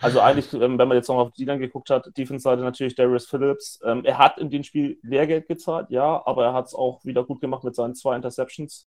also 0.00 0.20
eigentlich, 0.20 0.52
ähm, 0.52 0.78
wenn 0.78 0.88
man 0.88 0.96
jetzt 0.96 1.08
noch 1.08 1.18
auf 1.18 1.32
die 1.32 1.44
dann 1.44 1.58
geguckt 1.58 1.90
hat, 1.90 2.16
Defense-Seite 2.16 2.62
natürlich 2.62 2.94
Darius 2.94 3.26
Phillips. 3.26 3.80
Ähm, 3.84 4.04
er 4.04 4.18
hat 4.18 4.38
in 4.38 4.50
dem 4.50 4.62
Spiel 4.62 4.98
Lehrgeld 5.02 5.48
gezahlt, 5.48 5.90
ja, 5.90 6.22
aber 6.26 6.44
er 6.44 6.52
hat 6.52 6.66
es 6.66 6.74
auch 6.74 7.04
wieder 7.04 7.24
gut 7.24 7.40
gemacht 7.40 7.64
mit 7.64 7.74
seinen 7.74 7.94
zwei 7.94 8.16
Interceptions. 8.16 8.86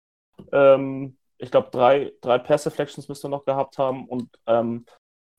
Ähm, 0.52 1.16
ich 1.38 1.50
glaube, 1.50 1.68
drei, 1.70 2.12
drei 2.20 2.38
Pass-Deflections 2.38 3.08
müsste 3.08 3.28
er 3.28 3.30
noch 3.30 3.44
gehabt 3.44 3.78
haben 3.78 4.06
und 4.06 4.28
ähm, 4.46 4.84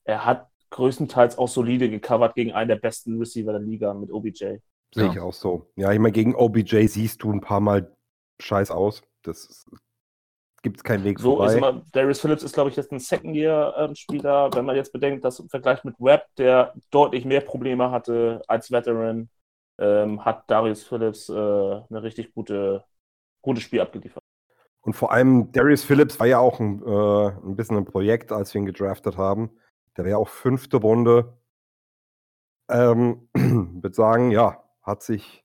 er 0.04 0.26
hat 0.26 0.48
größtenteils 0.72 1.38
auch 1.38 1.48
solide 1.48 1.90
gecovert 1.90 2.36
gegen 2.36 2.54
einen 2.54 2.70
der 2.70 2.78
besten 2.78 3.18
Receiver 3.20 3.52
der 3.52 3.62
Liga 3.62 3.94
mit 3.94 4.12
OBJ. 4.12 4.58
Sehe 4.94 5.06
ja. 5.06 5.12
ich 5.12 5.20
auch 5.20 5.34
so. 5.34 5.70
Ja, 5.76 5.92
ich 5.92 6.00
meine, 6.00 6.12
gegen 6.12 6.36
OBJ 6.36 6.88
siehst 6.88 7.24
du 7.24 7.32
ein 7.32 7.42
paar 7.42 7.60
Mal 7.60 7.94
scheiß 8.42 8.72
aus. 8.72 9.04
Das 9.22 9.66
gibt 10.62 10.78
es 10.78 10.84
keinen 10.84 11.04
Weg 11.04 11.20
so 11.20 11.36
vorbei. 11.36 11.52
Ist 11.52 11.58
immer, 11.58 11.82
Darius 11.92 12.20
Phillips 12.20 12.44
ist, 12.44 12.54
glaube 12.54 12.70
ich, 12.70 12.76
jetzt 12.76 12.92
ein 12.92 13.00
Second-Year-Spieler. 13.00 14.50
Wenn 14.54 14.66
man 14.66 14.76
jetzt 14.76 14.94
bedenkt, 14.94 15.26
dass 15.26 15.40
im 15.40 15.50
Vergleich 15.50 15.84
mit 15.84 15.96
Webb, 16.00 16.28
der 16.38 16.74
deutlich 16.92 17.26
mehr 17.26 17.42
Probleme 17.42 17.92
hatte 17.92 18.42
als 18.48 18.72
Veteran, 18.72 19.30
ähm, 19.80 20.24
hat 20.24 20.50
Darius 20.50 20.84
Phillips 20.84 21.30
äh, 21.30 21.34
eine 21.34 22.04
richtig 22.04 22.34
gute, 22.34 22.84
gutes 23.42 23.64
Spiel 23.64 23.82
abgeliefert. 23.82 24.24
Und 24.82 24.94
vor 24.94 25.12
allem 25.12 25.52
Darius 25.52 25.84
Phillips 25.84 26.20
war 26.20 26.28
ja 26.28 26.40
auch 26.40 26.60
ein, 26.60 26.82
äh, 26.84 27.28
ein 27.28 27.56
bisschen 27.56 27.78
ein 27.78 27.86
Projekt, 27.86 28.32
als 28.32 28.54
wir 28.54 28.62
ihn 28.62 28.66
gedraftet 28.66 29.18
haben. 29.18 29.52
Der 29.98 30.06
wäre 30.06 30.18
auch 30.18 30.30
fünfte 30.30 30.78
Runde. 30.78 31.38
Ähm, 32.70 33.28
würde 33.34 33.96
sagen, 33.96 34.32
ja, 34.32 34.64
hat 34.82 35.04
sich 35.04 35.44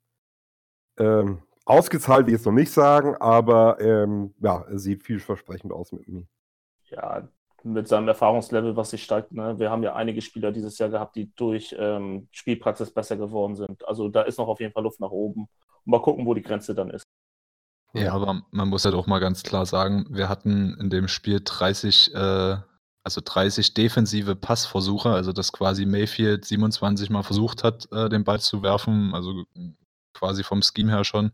ähm, 0.98 1.42
Ausgezahlt 1.66 2.26
will 2.26 2.34
ich 2.34 2.38
jetzt 2.38 2.46
noch 2.46 2.52
nicht 2.52 2.70
sagen, 2.70 3.16
aber 3.16 3.80
ähm, 3.80 4.32
ja, 4.40 4.64
sieht 4.70 5.02
vielversprechend 5.02 5.72
aus 5.72 5.92
mit 5.92 6.06
mir. 6.08 6.26
Ja, 6.84 7.28
mit 7.64 7.88
seinem 7.88 8.06
Erfahrungslevel, 8.06 8.76
was 8.76 8.90
sich 8.90 9.02
steigt. 9.02 9.32
Ne? 9.32 9.58
Wir 9.58 9.70
haben 9.70 9.82
ja 9.82 9.96
einige 9.96 10.22
Spieler 10.22 10.52
dieses 10.52 10.78
Jahr 10.78 10.88
gehabt, 10.88 11.16
die 11.16 11.34
durch 11.34 11.74
ähm, 11.76 12.28
Spielpraxis 12.30 12.92
besser 12.92 13.16
geworden 13.16 13.56
sind. 13.56 13.86
Also 13.86 14.08
da 14.08 14.22
ist 14.22 14.38
noch 14.38 14.46
auf 14.46 14.60
jeden 14.60 14.72
Fall 14.72 14.84
Luft 14.84 15.00
nach 15.00 15.10
oben. 15.10 15.48
Und 15.84 15.90
mal 15.90 16.00
gucken, 16.00 16.24
wo 16.24 16.34
die 16.34 16.42
Grenze 16.42 16.74
dann 16.74 16.90
ist. 16.90 17.02
Ja, 17.92 18.12
aber 18.12 18.42
man 18.52 18.68
muss 18.68 18.84
halt 18.84 18.94
auch 18.94 19.08
mal 19.08 19.18
ganz 19.18 19.42
klar 19.42 19.66
sagen, 19.66 20.06
wir 20.10 20.28
hatten 20.28 20.76
in 20.78 20.90
dem 20.90 21.08
Spiel 21.08 21.40
30, 21.42 22.14
äh, 22.14 22.56
also 23.02 23.20
30 23.24 23.74
defensive 23.74 24.36
Passversuche, 24.36 25.10
also 25.10 25.32
dass 25.32 25.52
quasi 25.52 25.86
Mayfield 25.86 26.44
27 26.44 27.10
Mal 27.10 27.22
versucht 27.24 27.64
hat, 27.64 27.90
äh, 27.90 28.08
den 28.08 28.22
Ball 28.22 28.38
zu 28.38 28.62
werfen, 28.62 29.14
also 29.14 29.44
quasi 30.14 30.44
vom 30.44 30.62
Scheme 30.62 30.92
her 30.92 31.04
schon. 31.04 31.32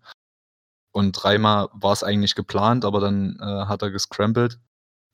Und 0.92 1.12
dreimal 1.12 1.68
war 1.72 1.92
es 1.92 2.04
eigentlich 2.04 2.34
geplant, 2.34 2.84
aber 2.84 3.00
dann 3.00 3.36
äh, 3.40 3.66
hat 3.66 3.82
er 3.82 3.90
gescrambled. 3.90 4.58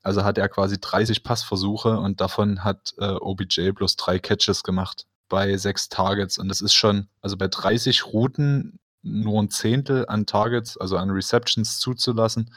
Also 0.02 0.24
hat 0.24 0.38
er 0.38 0.48
quasi 0.48 0.78
30 0.80 1.22
Passversuche 1.22 1.98
und 1.98 2.20
davon 2.20 2.64
hat 2.64 2.94
äh, 2.98 3.10
OBJ 3.10 3.70
bloß 3.72 3.96
drei 3.96 4.18
Catches 4.18 4.62
gemacht 4.62 5.06
bei 5.28 5.56
sechs 5.56 5.88
Targets. 5.88 6.38
Und 6.38 6.48
das 6.48 6.60
ist 6.60 6.74
schon, 6.74 7.08
also 7.20 7.36
bei 7.36 7.48
30 7.48 8.06
Routen 8.06 8.78
nur 9.02 9.42
ein 9.42 9.50
Zehntel 9.50 10.06
an 10.08 10.26
Targets, 10.26 10.76
also 10.76 10.96
an 10.96 11.10
Receptions 11.10 11.78
zuzulassen. 11.78 12.54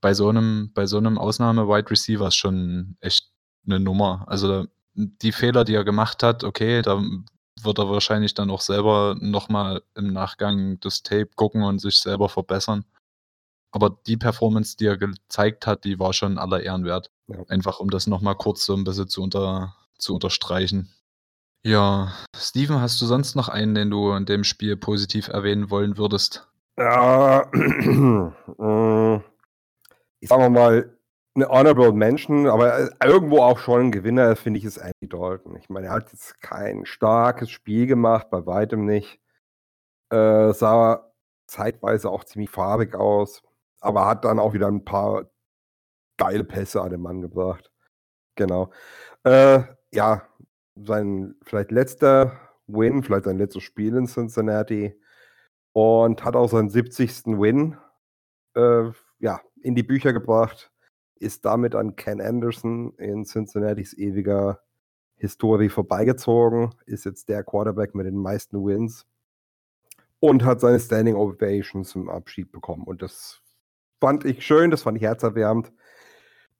Bei 0.00 0.14
so 0.14 0.28
einem, 0.28 0.72
bei 0.72 0.86
so 0.86 0.98
einem 0.98 1.18
Ausnahme-Wide 1.18 1.90
Receiver 1.90 2.28
ist 2.28 2.36
schon 2.36 2.96
echt 3.00 3.30
eine 3.66 3.80
Nummer. 3.80 4.24
Also 4.28 4.66
die 4.94 5.32
Fehler, 5.32 5.64
die 5.64 5.74
er 5.74 5.84
gemacht 5.84 6.22
hat, 6.22 6.44
okay, 6.44 6.82
da 6.82 7.02
wird 7.64 7.78
er 7.78 7.90
wahrscheinlich 7.90 8.34
dann 8.34 8.50
auch 8.50 8.60
selber 8.60 9.16
nochmal 9.18 9.82
im 9.94 10.12
Nachgang 10.12 10.78
das 10.80 11.02
Tape 11.02 11.30
gucken 11.34 11.62
und 11.62 11.80
sich 11.80 12.00
selber 12.00 12.28
verbessern. 12.28 12.84
Aber 13.72 13.98
die 14.06 14.16
Performance, 14.16 14.76
die 14.76 14.86
er 14.86 14.96
gezeigt 14.96 15.66
hat, 15.66 15.84
die 15.84 15.98
war 15.98 16.12
schon 16.12 16.38
aller 16.38 16.62
Ehren 16.62 16.84
wert. 16.84 17.10
Ja. 17.28 17.38
Einfach 17.48 17.80
um 17.80 17.90
das 17.90 18.06
nochmal 18.06 18.34
kurz 18.34 18.64
so 18.64 18.74
ein 18.74 18.84
bisschen 18.84 19.08
zu, 19.08 19.22
unter, 19.22 19.76
zu 19.98 20.14
unterstreichen. 20.14 20.92
Ja, 21.62 22.12
Steven, 22.34 22.80
hast 22.80 23.00
du 23.00 23.06
sonst 23.06 23.36
noch 23.36 23.48
einen, 23.48 23.74
den 23.74 23.90
du 23.90 24.12
in 24.12 24.24
dem 24.24 24.44
Spiel 24.44 24.76
positiv 24.76 25.28
erwähnen 25.28 25.70
wollen 25.70 25.98
würdest? 25.98 26.48
Ja, 26.78 27.42
äh, 27.52 29.16
ich 30.20 30.28
sag 30.28 30.50
mal, 30.50 30.96
eine 31.34 31.48
Honorable 31.48 31.92
Mention, 31.92 32.46
aber 32.46 32.78
äh, 32.78 32.90
irgendwo 33.04 33.38
auch 33.38 33.58
schon 33.58 33.80
ein 33.86 33.92
Gewinner, 33.92 34.36
finde 34.36 34.58
ich, 34.58 34.64
ist 34.64 34.78
Andy 34.78 35.08
Dalton. 35.08 35.56
Ich 35.56 35.68
meine, 35.68 35.86
er 35.88 35.92
hat 35.92 36.12
jetzt 36.12 36.40
kein 36.40 36.84
starkes 36.86 37.50
Spiel 37.50 37.86
gemacht, 37.86 38.30
bei 38.30 38.46
weitem 38.46 38.84
nicht. 38.84 39.20
Äh, 40.10 40.52
sah 40.52 41.12
zeitweise 41.46 42.10
auch 42.10 42.24
ziemlich 42.24 42.50
farbig 42.50 42.94
aus, 42.94 43.42
aber 43.80 44.06
hat 44.06 44.24
dann 44.24 44.38
auch 44.38 44.54
wieder 44.54 44.68
ein 44.68 44.84
paar 44.84 45.30
geile 46.18 46.44
Pässe 46.44 46.82
an 46.82 46.90
den 46.90 47.00
Mann 47.00 47.20
gebracht. 47.20 47.70
Genau. 48.36 48.72
Äh, 49.24 49.62
ja, 49.92 50.22
sein 50.76 51.36
vielleicht 51.44 51.70
letzter 51.70 52.32
Win, 52.66 53.02
vielleicht 53.02 53.24
sein 53.24 53.38
letztes 53.38 53.62
Spiel 53.62 53.96
in 53.96 54.06
Cincinnati 54.06 55.00
und 55.72 56.24
hat 56.24 56.36
auch 56.36 56.48
seinen 56.48 56.70
70. 56.70 57.38
Win 57.38 57.76
äh, 58.54 58.90
ja, 59.20 59.40
in 59.62 59.74
die 59.74 59.82
Bücher 59.82 60.12
gebracht 60.12 60.72
ist 61.20 61.44
damit 61.44 61.74
an 61.74 61.96
Ken 61.96 62.20
Anderson 62.20 62.94
in 62.96 63.24
Cincinnatis 63.24 63.96
ewiger 63.96 64.60
Historie 65.16 65.68
vorbeigezogen, 65.68 66.74
ist 66.86 67.04
jetzt 67.04 67.28
der 67.28 67.44
Quarterback 67.44 67.94
mit 67.94 68.06
den 68.06 68.16
meisten 68.16 68.64
Wins 68.64 69.06
und 70.18 70.44
hat 70.44 70.60
seine 70.60 70.80
Standing 70.80 71.14
Ovations 71.14 71.94
im 71.94 72.08
Abschied 72.08 72.50
bekommen. 72.50 72.84
Und 72.84 73.02
das 73.02 73.42
fand 74.00 74.24
ich 74.24 74.44
schön, 74.44 74.70
das 74.70 74.82
fand 74.82 74.96
ich 74.96 75.02
herzerwärmend. 75.02 75.72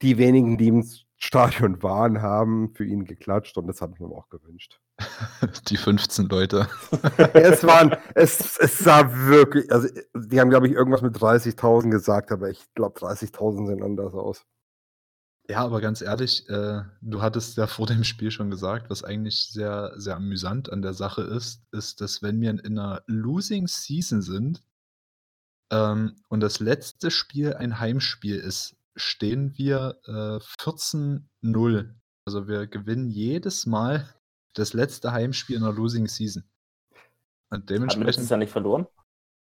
Die 0.03 0.18
wenigen, 0.18 0.59
die 0.59 0.68
im 0.68 0.87
Stadion 1.16 1.83
waren, 1.83 2.23
haben 2.23 2.75
für 2.75 2.85
ihn 2.85 3.05
geklatscht 3.05 3.57
und 3.59 3.66
das 3.66 3.81
habe 3.81 3.94
ich 3.94 4.01
mir 4.01 4.09
auch 4.09 4.29
gewünscht. 4.29 4.81
Die 5.68 5.76
15 5.76 6.28
Leute. 6.28 6.68
es 7.34 7.64
waren, 7.64 7.96
es, 8.14 8.58
es 8.58 8.78
sah 8.78 9.12
wirklich, 9.28 9.70
also 9.72 9.88
die 10.14 10.40
haben, 10.40 10.50
glaube 10.50 10.68
ich, 10.68 10.74
irgendwas 10.74 11.02
mit 11.02 11.16
30.000 11.16 11.90
gesagt, 11.90 12.32
aber 12.32 12.50
ich 12.50 12.64
glaube, 12.74 12.98
30.000 12.98 13.66
sehen 13.66 13.82
anders 13.82 14.14
aus. 14.14 14.44
Ja, 15.48 15.64
aber 15.64 15.80
ganz 15.80 16.00
ehrlich, 16.00 16.48
äh, 16.48 16.82
du 17.00 17.22
hattest 17.22 17.56
ja 17.56 17.66
vor 17.66 17.86
dem 17.86 18.04
Spiel 18.04 18.30
schon 18.30 18.50
gesagt, 18.50 18.88
was 18.88 19.02
eigentlich 19.02 19.48
sehr, 19.48 19.92
sehr 19.96 20.14
amüsant 20.14 20.70
an 20.70 20.80
der 20.80 20.94
Sache 20.94 21.22
ist, 21.22 21.64
ist, 21.72 22.00
dass 22.00 22.22
wenn 22.22 22.40
wir 22.40 22.50
in 22.50 22.60
einer 22.78 23.02
Losing 23.06 23.66
Season 23.66 24.22
sind 24.22 24.62
ähm, 25.72 26.14
und 26.28 26.40
das 26.40 26.60
letzte 26.60 27.10
Spiel 27.10 27.54
ein 27.54 27.80
Heimspiel 27.80 28.36
ist, 28.36 28.76
stehen 28.94 29.56
wir 29.58 29.98
äh, 30.06 30.38
14-0. 30.62 31.94
Also 32.26 32.46
wir 32.46 32.68
gewinnen 32.68 33.08
jedes 33.08 33.66
Mal 33.66 34.08
das 34.54 34.72
letzte 34.72 35.12
Heimspiel 35.12 35.56
in 35.56 35.64
einer 35.64 35.72
Losing 35.72 36.06
Season. 36.06 36.44
Und 37.50 37.68
dementsprechend. 37.68 38.06
Haben 38.06 38.16
wir 38.16 38.22
das 38.22 38.30
ja 38.30 38.36
nicht 38.36 38.52
verloren? 38.52 38.86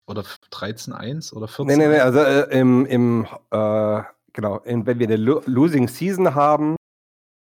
Oder 0.07 0.23
13-1 0.23 1.33
oder 1.33 1.49
14? 1.49 1.67
Nee, 1.67 1.77
nee, 1.77 1.93
nee, 1.93 2.01
also 2.01 2.19
äh, 2.21 2.59
im, 2.59 2.87
im 2.87 3.27
äh, 3.51 4.03
genau, 4.33 4.61
wenn 4.65 4.99
wir 4.99 5.07
eine 5.07 5.17
Lo 5.17 5.43
Losing 5.47 5.89
Season 5.89 6.35
haben 6.35 6.77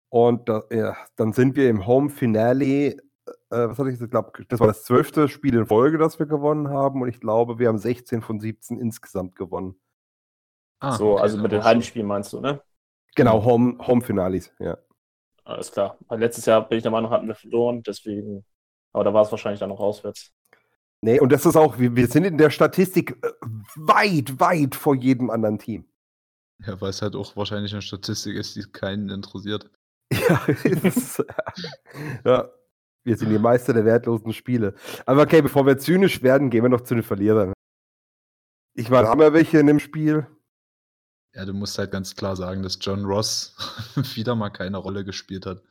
Und 0.10 0.50
da, 0.50 0.64
ja, 0.70 0.96
dann 1.16 1.34
sind 1.34 1.56
wir 1.56 1.70
im 1.70 1.88
Home 1.88 2.10
Finale. 2.10 2.66
Äh, 2.66 2.98
was 3.50 3.78
hatte 3.78 3.90
ich 3.90 3.96
gesagt? 3.96 4.12
Glaub, 4.12 4.38
das 4.50 4.60
war 4.60 4.68
das 4.68 4.84
zwölfte 4.84 5.30
Spiel 5.30 5.56
in 5.56 5.66
Folge, 5.66 5.98
das 5.98 6.20
wir 6.20 6.26
gewonnen 6.26 6.70
haben. 6.70 7.02
Und 7.02 7.08
ich 7.08 7.20
glaube, 7.20 7.60
wir 7.60 7.70
haben 7.70 7.78
16 7.78 8.22
von 8.22 8.40
17 8.40 8.80
insgesamt 8.80 9.36
gewonnen. 9.36 9.80
Ah, 10.80 10.92
so, 10.92 11.14
okay, 11.14 11.22
also 11.22 11.38
mit 11.38 11.52
den 11.54 11.64
Heimspielen 11.64 12.08
meinst 12.08 12.34
du, 12.34 12.42
ne? 12.42 12.62
Genau, 13.16 13.44
Home, 13.46 13.78
Home 13.88 14.02
Finales, 14.02 14.52
ja. 14.60 14.78
Alles 15.44 15.72
klar. 15.72 15.98
Weil 16.08 16.20
letztes 16.20 16.46
Jahr 16.46 16.68
bin 16.68 16.78
ich 16.78 16.84
der 16.84 16.92
Meinung, 16.92 17.12
hatten 17.12 17.28
wir 17.28 17.36
verloren, 17.36 17.84
deswegen. 17.84 18.46
Aber 18.94 19.04
da 19.04 19.14
war 19.14 19.24
es 19.24 19.32
wahrscheinlich 19.32 19.60
dann 19.60 19.70
noch 19.70 19.80
auswärts. 19.80 20.32
Nee, 21.02 21.20
und 21.20 21.32
das 21.32 21.46
ist 21.46 21.58
auch, 21.58 21.80
wir, 21.80 21.96
wir 21.96 22.08
sind 22.08 22.24
in 22.24 22.38
der 22.38 22.50
Statistik 22.50 23.18
äh, 23.24 23.32
weit, 23.76 24.40
weit 24.40 24.76
vor 24.76 24.96
jedem 24.96 25.30
anderen 25.30 25.60
Team. 25.60 25.86
Ja, 26.66 26.80
weil 26.80 26.92
es 26.92 27.02
halt 27.02 27.16
auch 27.16 27.36
wahrscheinlich 27.36 27.74
eine 27.74 27.82
Statistik 27.82 28.36
ist, 28.38 28.56
die 28.56 28.64
keinen 28.64 29.10
interessiert. 29.10 29.70
Ja, 30.30 30.46
ist, 30.46 31.24
ja, 32.24 32.50
wir 33.04 33.18
sind 33.18 33.30
die 33.30 33.40
Meister 33.40 33.74
der 33.74 33.84
wertlosen 33.84 34.32
Spiele. 34.32 34.76
Aber 35.06 35.24
okay, 35.24 35.42
bevor 35.42 35.66
wir 35.66 35.78
zynisch 35.78 36.22
werden, 36.22 36.52
gehen 36.52 36.64
wir 36.64 36.70
noch 36.70 36.82
zu 36.82 36.94
den 36.94 37.04
Verlierern. 37.04 37.52
Ich 38.76 38.90
meine, 38.90 39.08
haben 39.08 39.20
wir 39.20 39.34
welche 39.34 39.60
in 39.60 39.68
dem 39.68 39.80
Spiel? 39.80 40.28
Ja, 41.36 41.46
du 41.46 41.54
musst 41.54 41.78
halt 41.78 41.92
ganz 41.92 42.16
klar 42.16 42.36
sagen, 42.36 42.62
dass 42.62 42.78
John 42.80 43.06
Ross 43.06 43.56
wieder 44.16 44.36
mal 44.36 44.52
keine 44.52 44.78
Rolle 44.78 45.04
gespielt 45.04 45.46
hat. 45.46 45.64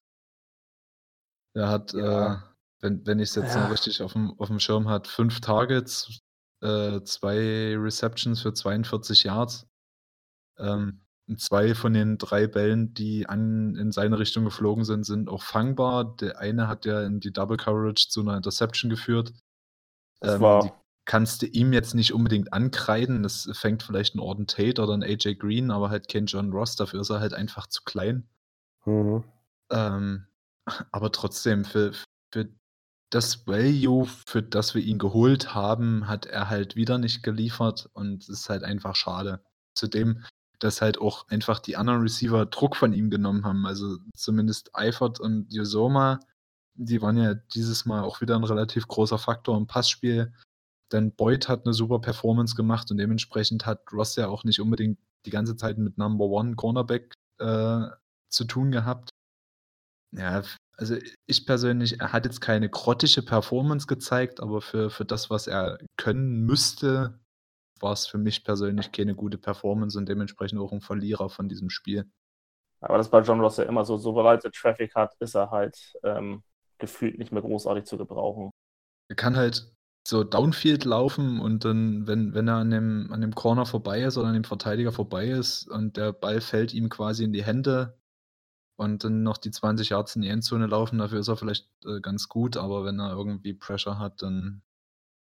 Er 1.55 1.69
hat, 1.69 1.93
ja. 1.93 2.35
äh, 2.35 2.39
wenn, 2.81 3.07
wenn 3.07 3.21
ich 3.21 3.31
es 3.31 3.35
jetzt 3.37 3.55
ja. 3.55 3.65
noch 3.65 3.71
richtig 3.71 4.03
auf 4.03 4.15
dem, 4.15 4.39
auf 4.39 4.49
dem 4.49 4.59
Schirm 4.59 4.89
hat, 4.89 5.07
fünf 5.07 5.41
Targets, 5.41 6.21
äh, 6.63 7.03
zwei 7.03 7.77
Receptions 7.77 8.43
für 8.43 8.53
42 8.53 9.25
Yards. 9.25 9.69
Ähm, 10.59 11.05
zwei 11.37 11.75
von 11.75 11.93
den 11.93 12.19
drei 12.19 12.47
Bällen, 12.47 12.95
die 12.95 13.29
an, 13.29 13.77
in 13.77 13.93
seine 13.93 14.19
Richtung 14.19 14.45
geflogen 14.45 14.85
sind, 14.85 15.05
sind 15.05 15.29
auch 15.29 15.43
fangbar. 15.43 16.17
Der 16.17 16.39
eine 16.39 16.67
hat 16.67 16.85
ja 16.85 17.03
in 17.03 17.21
die 17.21 17.33
Double 17.33 17.57
Coverage 17.57 18.09
zu 18.09 18.21
einer 18.21 18.37
Interception 18.37 18.91
geführt. 18.91 19.33
Das 20.21 20.35
ähm, 20.35 20.41
war 20.41 20.82
kannst 21.05 21.43
du 21.43 21.47
ihm 21.47 21.73
jetzt 21.73 21.95
nicht 21.95 22.13
unbedingt 22.13 22.53
ankreiden. 22.53 23.23
Das 23.23 23.49
fängt 23.53 23.83
vielleicht 23.83 24.15
ein 24.15 24.21
Orden 24.21 24.47
Tate 24.47 24.81
oder 24.83 24.95
ein 24.95 25.03
AJ 25.03 25.37
Green, 25.37 25.71
aber 25.71 25.91
halt 25.91 26.09
kein 26.09 26.27
John 26.27 26.53
Ross. 26.53 26.77
Dafür 26.77 27.01
ist 27.01 27.11
er 27.11 27.21
halt 27.21 27.35
einfach 27.35 27.67
zu 27.67 27.83
klein. 27.83 28.29
Mhm. 28.85 29.25
Ähm, 29.71 30.27
aber 30.93 31.11
trotzdem, 31.13 31.65
für, 31.65 31.93
für 32.33 32.49
das 33.11 33.47
Value, 33.47 34.07
für 34.27 34.43
das 34.43 34.75
wir 34.75 34.83
ihn 34.83 34.99
geholt 34.99 35.55
haben, 35.55 36.09
hat 36.09 36.27
er 36.27 36.49
halt 36.49 36.77
wieder 36.77 36.99
nicht 36.99 37.23
geliefert 37.23 37.91
und 37.93 38.23
es 38.23 38.29
ist 38.29 38.49
halt 38.49 38.63
einfach 38.65 38.95
schade. 38.95 39.45
Zudem, 39.75 40.25
dass 40.61 40.81
halt 40.81 40.99
auch 40.99 41.29
einfach 41.29 41.59
die 41.59 41.77
anderen 41.77 42.03
Receiver 42.03 42.47
Druck 42.47 42.77
von 42.77 42.93
ihm 42.93 43.11
genommen 43.11 43.45
haben. 43.45 43.67
Also 43.67 43.99
zumindest 44.15 44.75
Eifert 44.75 45.19
und 45.19 45.53
Yosoma, 45.53 46.21
die 46.75 47.03
waren 47.03 47.17
ja 47.17 47.35
dieses 47.35 47.85
Mal 47.85 48.03
auch 48.03 48.21
wieder 48.21 48.37
ein 48.37 48.45
relativ 48.45 48.87
großer 48.87 49.19
Faktor 49.19 49.57
im 49.57 49.67
Passspiel. 49.67 50.33
Denn 50.93 51.13
Boyd 51.15 51.49
hat 51.49 51.65
eine 51.65 51.75
super 51.75 52.01
Performance 52.01 52.55
gemacht 52.55 52.91
und 52.91 52.99
dementsprechend 52.99 53.67
hat 53.67 53.81
Ross 53.93 54.17
ja 54.17 54.29
auch 54.29 54.45
nicht 54.45 54.61
unbedingt 54.61 54.99
die 55.25 55.31
ganze 55.31 55.57
Zeit 55.57 55.79
mit 55.79 55.99
Number 55.99 56.27
One 56.27 56.57
Cornerback 56.57 57.15
äh, 57.39 57.87
zu 58.29 58.45
tun 58.45 58.73
gehabt. 58.73 59.11
Ja, 60.13 60.43
also 60.77 60.97
ich 61.27 61.47
persönlich, 61.47 62.01
er 62.01 62.13
hat 62.13 62.27
jetzt 62.27 62.41
keine 62.41 62.69
grottische 62.69 63.25
Performance 63.25 63.87
gezeigt, 63.87 64.41
aber 64.41 64.61
für, 64.61 64.91
für 64.91 65.05
das, 65.05 65.31
was 65.31 65.47
er 65.47 65.79
können 65.97 66.45
müsste, 66.45 67.21
war 67.81 67.93
es 67.93 68.07
für 68.07 68.19
mich 68.19 68.45
persönlich 68.45 68.93
keine 68.93 69.15
gute 69.15 69.39
Performance 69.39 69.99
und 69.99 70.09
dementsprechend 70.09 70.61
auch 70.61 70.73
ein 70.73 70.81
Verlierer 70.81 71.31
von 71.31 71.49
diesem 71.49 71.71
Spiel. 71.71 72.11
Aber 72.81 72.99
das 72.99 73.11
bei 73.11 73.21
John 73.21 73.41
Ross 73.41 73.59
ja 73.59 73.65
immer 73.65 73.85
so, 73.85 73.97
sobald 73.97 74.45
er 74.45 74.51
Traffic 74.51 74.95
hat, 74.95 75.15
ist 75.21 75.35
er 75.35 75.51
halt 75.51 75.79
ähm, 76.03 76.43
gefühlt 76.79 77.19
nicht 77.19 77.33
mehr 77.33 77.43
großartig 77.43 77.85
zu 77.85 77.97
gebrauchen. 77.97 78.51
Er 79.09 79.17
kann 79.17 79.37
halt 79.37 79.73
so 80.07 80.25
Downfield 80.25 80.85
laufen 80.85 81.41
und 81.41 81.65
dann, 81.65 82.07
wenn, 82.07 82.35
wenn 82.35 82.49
er 82.49 82.57
an 82.57 82.71
dem, 82.71 83.09
an 83.13 83.21
dem 83.21 83.35
Corner 83.35 83.67
vorbei 83.67 84.03
ist 84.03 84.17
oder 84.19 84.29
an 84.29 84.35
dem 84.35 84.45
Verteidiger 84.45 84.93
vorbei 84.93 85.29
ist 85.29 85.69
und 85.69 85.97
der 85.97 86.13
Ball 86.13 86.41
fällt 86.41 86.75
ihm 86.75 86.89
quasi 86.89 87.25
in 87.25 87.33
die 87.33 87.45
Hände 87.45 87.97
und 88.77 89.05
dann 89.05 89.23
noch 89.23 89.39
die 89.39 89.53
20 89.53 89.91
Yards 89.91 90.17
in 90.17 90.23
die 90.23 90.29
Endzone 90.29 90.67
laufen, 90.67 90.99
dafür 90.99 91.21
ist 91.21 91.29
er 91.29 91.37
vielleicht 91.37 91.69
äh, 91.85 92.01
ganz 92.01 92.29
gut, 92.29 92.57
aber 92.57 92.85
wenn 92.85 92.99
er 92.99 93.13
irgendwie 93.13 93.55
Pressure 93.55 93.99
hat, 93.99 94.23
dann 94.23 94.63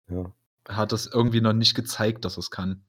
ja. 0.08 0.32
hat 0.68 0.94
es 0.94 1.08
irgendwie 1.08 1.42
noch 1.42 1.54
nicht 1.54 1.74
gezeigt, 1.74 2.24
dass 2.26 2.38
er 2.38 2.42
es 2.42 2.52
kann. 2.52 2.84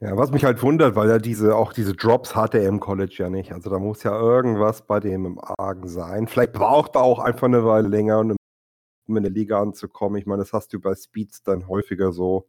Ja, 0.00 0.16
was 0.16 0.32
mich 0.32 0.44
halt 0.44 0.62
wundert, 0.62 0.96
weil 0.96 1.08
er 1.10 1.20
diese, 1.20 1.54
auch 1.54 1.72
diese 1.72 1.94
Drops 1.94 2.34
hatte 2.34 2.58
er 2.58 2.68
im 2.68 2.80
College 2.80 3.14
ja 3.18 3.30
nicht. 3.30 3.52
Also 3.52 3.70
da 3.70 3.78
muss 3.78 4.02
ja 4.02 4.18
irgendwas 4.18 4.84
bei 4.84 4.98
dem 4.98 5.26
im 5.26 5.40
Argen 5.58 5.86
sein. 5.86 6.26
Vielleicht 6.26 6.54
braucht 6.54 6.96
er 6.96 7.02
auch 7.02 7.20
einfach 7.20 7.46
eine 7.46 7.64
Weile 7.64 7.86
länger 7.86 8.18
und 8.18 8.36
um 9.06 9.16
in 9.16 9.22
der 9.22 9.32
Liga 9.32 9.60
anzukommen. 9.60 10.18
Ich 10.18 10.26
meine, 10.26 10.42
das 10.42 10.52
hast 10.52 10.72
du 10.72 10.80
bei 10.80 10.94
Speeds 10.94 11.42
dann 11.42 11.68
häufiger 11.68 12.12
so. 12.12 12.48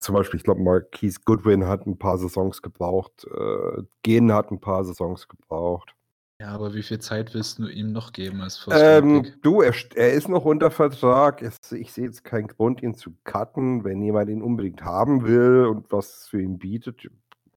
Zum 0.00 0.14
Beispiel, 0.14 0.38
ich 0.38 0.44
glaube, 0.44 0.62
Marquise 0.62 1.20
Goodwin 1.24 1.66
hat 1.66 1.86
ein 1.86 1.98
paar 1.98 2.18
Saisons 2.18 2.62
gebraucht. 2.62 3.26
Äh, 3.26 3.82
Gen 4.02 4.32
hat 4.32 4.50
ein 4.50 4.60
paar 4.60 4.84
Saisons 4.84 5.26
gebraucht. 5.26 5.94
Ja, 6.40 6.50
aber 6.50 6.72
wie 6.72 6.84
viel 6.84 7.00
Zeit 7.00 7.34
willst 7.34 7.58
du 7.58 7.66
ihm 7.66 7.90
noch 7.90 8.12
geben 8.12 8.40
als 8.42 8.64
ähm, 8.70 9.26
Du, 9.42 9.60
er, 9.60 9.74
er, 9.96 10.12
ist 10.12 10.28
noch 10.28 10.44
unter 10.44 10.70
Vertrag. 10.70 11.42
Ich 11.42 11.92
sehe 11.92 12.04
jetzt 12.04 12.22
keinen 12.22 12.46
Grund, 12.46 12.80
ihn 12.80 12.94
zu 12.94 13.12
cutten. 13.24 13.82
Wenn 13.82 14.00
jemand 14.00 14.30
ihn 14.30 14.42
unbedingt 14.42 14.84
haben 14.84 15.26
will 15.26 15.66
und 15.66 15.90
was 15.90 16.28
für 16.28 16.40
ihn 16.40 16.58
bietet, 16.58 17.08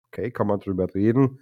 okay, 0.07 0.31
kann 0.31 0.47
man 0.47 0.59
drüber 0.59 0.91
reden. 0.95 1.41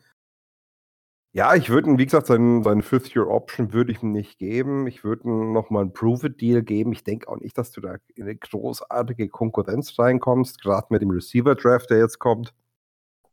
Ja, 1.31 1.53
ich 1.53 1.69
würde 1.69 1.89
ihm, 1.89 1.99
wie 1.99 2.05
gesagt, 2.05 2.25
seinen, 2.25 2.63
seine 2.63 2.81
Fifth-Year-Option 2.81 3.71
würde 3.71 3.91
ich 3.91 4.01
ihm 4.01 4.11
nicht 4.11 4.39
geben. 4.39 4.87
Ich 4.87 5.03
würde 5.03 5.25
ihm 5.25 5.53
nochmal 5.53 5.83
einen 5.83 5.93
Prove-It-Deal 5.93 6.63
geben. 6.63 6.91
Ich 6.91 7.03
denke 7.03 7.27
auch 7.27 7.37
nicht, 7.37 7.55
dass 7.55 7.71
du 7.71 7.81
da 7.81 7.97
in 8.15 8.23
eine 8.23 8.35
großartige 8.35 9.29
Konkurrenz 9.29 9.99
reinkommst, 9.99 10.59
gerade 10.61 10.87
mit 10.89 11.03
dem 11.03 11.11
Receiver-Draft, 11.11 11.91
der 11.91 11.99
jetzt 11.99 12.17
kommt. 12.17 12.55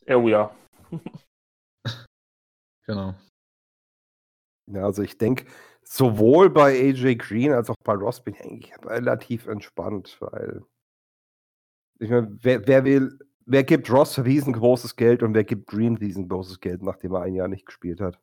Oh 0.08 0.28
ja. 0.28 0.54
genau. 2.86 3.14
Ja, 4.66 4.84
also 4.84 5.02
ich 5.02 5.16
denke, 5.16 5.46
sowohl 5.82 6.50
bei 6.50 6.78
AJ 6.78 7.16
Green 7.16 7.52
als 7.52 7.70
auch 7.70 7.76
bei 7.82 7.94
Ross 7.94 8.22
bin 8.22 8.34
ich 8.34 8.42
eigentlich 8.42 8.72
relativ 8.84 9.46
entspannt, 9.46 10.18
weil 10.20 10.62
ich 11.98 12.10
meine, 12.10 12.36
wer, 12.42 12.66
wer 12.66 12.84
will 12.84 13.18
wer 13.46 13.64
gibt 13.64 13.90
Ross 13.90 14.18
riesengroßes 14.18 14.96
Geld 14.96 15.22
und 15.22 15.34
wer 15.34 15.44
gibt 15.44 15.68
Green 15.68 15.96
riesengroßes 15.96 16.60
Geld, 16.60 16.82
nachdem 16.82 17.14
er 17.14 17.22
ein 17.22 17.34
Jahr 17.34 17.48
nicht 17.48 17.64
gespielt 17.64 18.00
hat? 18.00 18.18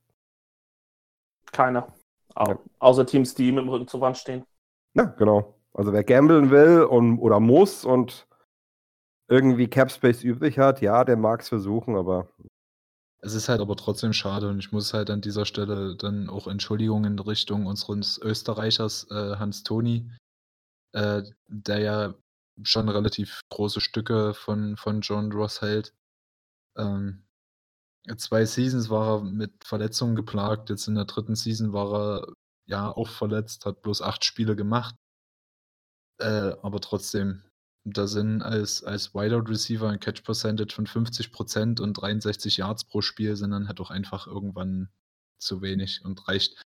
Keiner. 1.52 1.94
Au 2.36 2.50
ja. 2.50 2.60
Außer 2.80 3.06
Teams, 3.06 3.34
die 3.34 3.52
mit 3.52 3.64
dem 3.64 3.70
Rücken 3.70 3.88
zur 3.88 4.02
Wand 4.02 4.18
stehen. 4.18 4.44
Ja, 4.94 5.06
genau. 5.06 5.56
Also 5.74 5.92
wer 5.94 6.04
gambeln 6.04 6.52
will 6.52 6.84
und, 6.84 7.18
oder 7.20 7.40
muss 7.40 7.84
und 7.86 8.28
irgendwie 9.28 9.68
Capspace 9.68 10.24
übrig 10.24 10.60
hat, 10.60 10.82
ja, 10.82 11.04
der 11.04 11.18
mag 11.18 11.42
es 11.42 11.50
versuchen, 11.50 11.96
aber. 11.96 12.30
Es 13.22 13.34
ist 13.34 13.48
halt 13.48 13.62
aber 13.62 13.78
trotzdem 13.78 14.12
schade 14.12 14.50
und 14.50 14.60
ich 14.60 14.74
muss 14.74 14.94
halt 14.94 15.10
an 15.10 15.22
dieser 15.22 15.46
Stelle 15.46 15.96
dann 15.96 16.30
auch 16.30 16.46
Entschuldigungen 16.46 17.14
in 17.14 17.20
Richtung 17.20 17.66
unseres 17.68 18.20
Österreichers 18.22 19.08
äh, 19.10 19.38
Hans 19.38 19.64
Toni, 19.64 20.12
äh, 20.92 21.24
der 21.48 21.80
ja 21.80 22.14
schon 22.62 22.90
relativ 22.90 23.42
große 23.50 23.82
Stücke 23.82 24.34
von, 24.34 24.78
von 24.78 25.02
John 25.02 25.32
Ross 25.32 25.62
hält. 25.62 25.94
Ähm, 26.78 27.24
zwei 28.18 28.46
Seasons 28.46 28.90
war 28.90 29.20
er 29.20 29.24
mit 29.24 29.52
Verletzungen 29.66 30.16
geplagt. 30.16 30.70
Jetzt 30.70 30.88
in 30.88 30.96
der 30.96 31.06
dritten 31.06 31.36
Season 31.36 31.74
war 31.74 31.94
er 31.94 32.34
ja 32.66 32.90
auch 32.90 33.10
verletzt, 33.10 33.66
hat 33.66 33.82
bloß 33.82 34.02
acht 34.02 34.26
Spiele 34.26 34.56
gemacht. 34.56 34.96
Äh, 36.20 36.56
aber 36.62 36.80
trotzdem, 36.80 37.44
da 37.86 38.08
sind 38.08 38.42
als, 38.42 38.84
als 38.84 39.14
Wideout 39.14 39.50
Receiver 39.50 39.90
ein 39.90 40.00
Catch 40.00 40.24
Percentage 40.24 40.74
von 40.74 40.88
50% 40.88 41.82
und 41.82 41.94
63 41.94 42.58
Yards 42.58 42.86
pro 42.86 43.02
Spiel 43.02 43.36
sind 43.36 43.52
dann 43.52 43.68
halt 43.68 43.80
auch 43.80 43.90
einfach 43.92 44.28
irgendwann 44.28 44.90
zu 45.42 45.62
wenig 45.62 46.06
und 46.06 46.28
reicht 46.28 46.62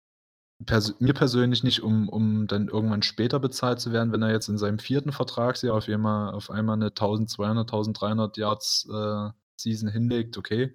pers 0.64 0.94
mir 1.00 1.14
persönlich 1.14 1.62
nicht, 1.62 1.82
um, 1.82 2.08
um 2.08 2.46
dann 2.46 2.68
irgendwann 2.68 3.02
später 3.02 3.40
bezahlt 3.40 3.80
zu 3.80 3.92
werden, 3.92 4.12
wenn 4.12 4.22
er 4.22 4.30
jetzt 4.32 4.48
in 4.48 4.58
seinem 4.58 4.78
vierten 4.78 5.12
Vertragsjahr 5.12 5.76
auf 5.76 5.88
einmal, 5.88 6.32
auf 6.32 6.50
einmal 6.50 6.74
eine 6.74 6.86
1200, 6.86 7.66
1300 7.66 8.36
Yards 8.36 8.88
äh, 8.92 9.30
Season 9.56 9.88
hinlegt, 9.88 10.36
okay, 10.38 10.74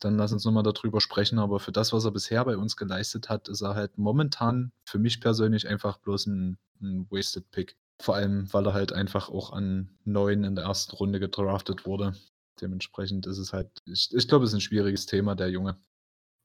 dann 0.00 0.16
lass 0.16 0.32
uns 0.32 0.44
nochmal 0.44 0.62
darüber 0.62 1.00
sprechen. 1.00 1.38
Aber 1.38 1.60
für 1.60 1.72
das, 1.72 1.92
was 1.92 2.04
er 2.04 2.10
bisher 2.10 2.44
bei 2.44 2.56
uns 2.56 2.76
geleistet 2.76 3.28
hat, 3.28 3.48
ist 3.48 3.62
er 3.62 3.74
halt 3.74 3.96
momentan 3.98 4.72
für 4.84 4.98
mich 4.98 5.20
persönlich 5.20 5.68
einfach 5.68 5.98
bloß 5.98 6.26
ein, 6.26 6.58
ein 6.80 7.06
Wasted 7.10 7.50
Pick. 7.50 7.76
Vor 8.00 8.16
allem, 8.16 8.52
weil 8.52 8.66
er 8.66 8.74
halt 8.74 8.92
einfach 8.92 9.30
auch 9.30 9.52
an 9.52 9.96
neun 10.04 10.44
in 10.44 10.56
der 10.56 10.64
ersten 10.64 10.96
Runde 10.96 11.20
gedraftet 11.20 11.86
wurde. 11.86 12.14
Dementsprechend 12.60 13.26
ist 13.26 13.38
es 13.38 13.52
halt, 13.52 13.70
ich, 13.86 14.12
ich 14.12 14.28
glaube, 14.28 14.44
es 14.44 14.50
ist 14.50 14.56
ein 14.56 14.60
schwieriges 14.60 15.06
Thema, 15.06 15.34
der 15.34 15.50
Junge. 15.50 15.78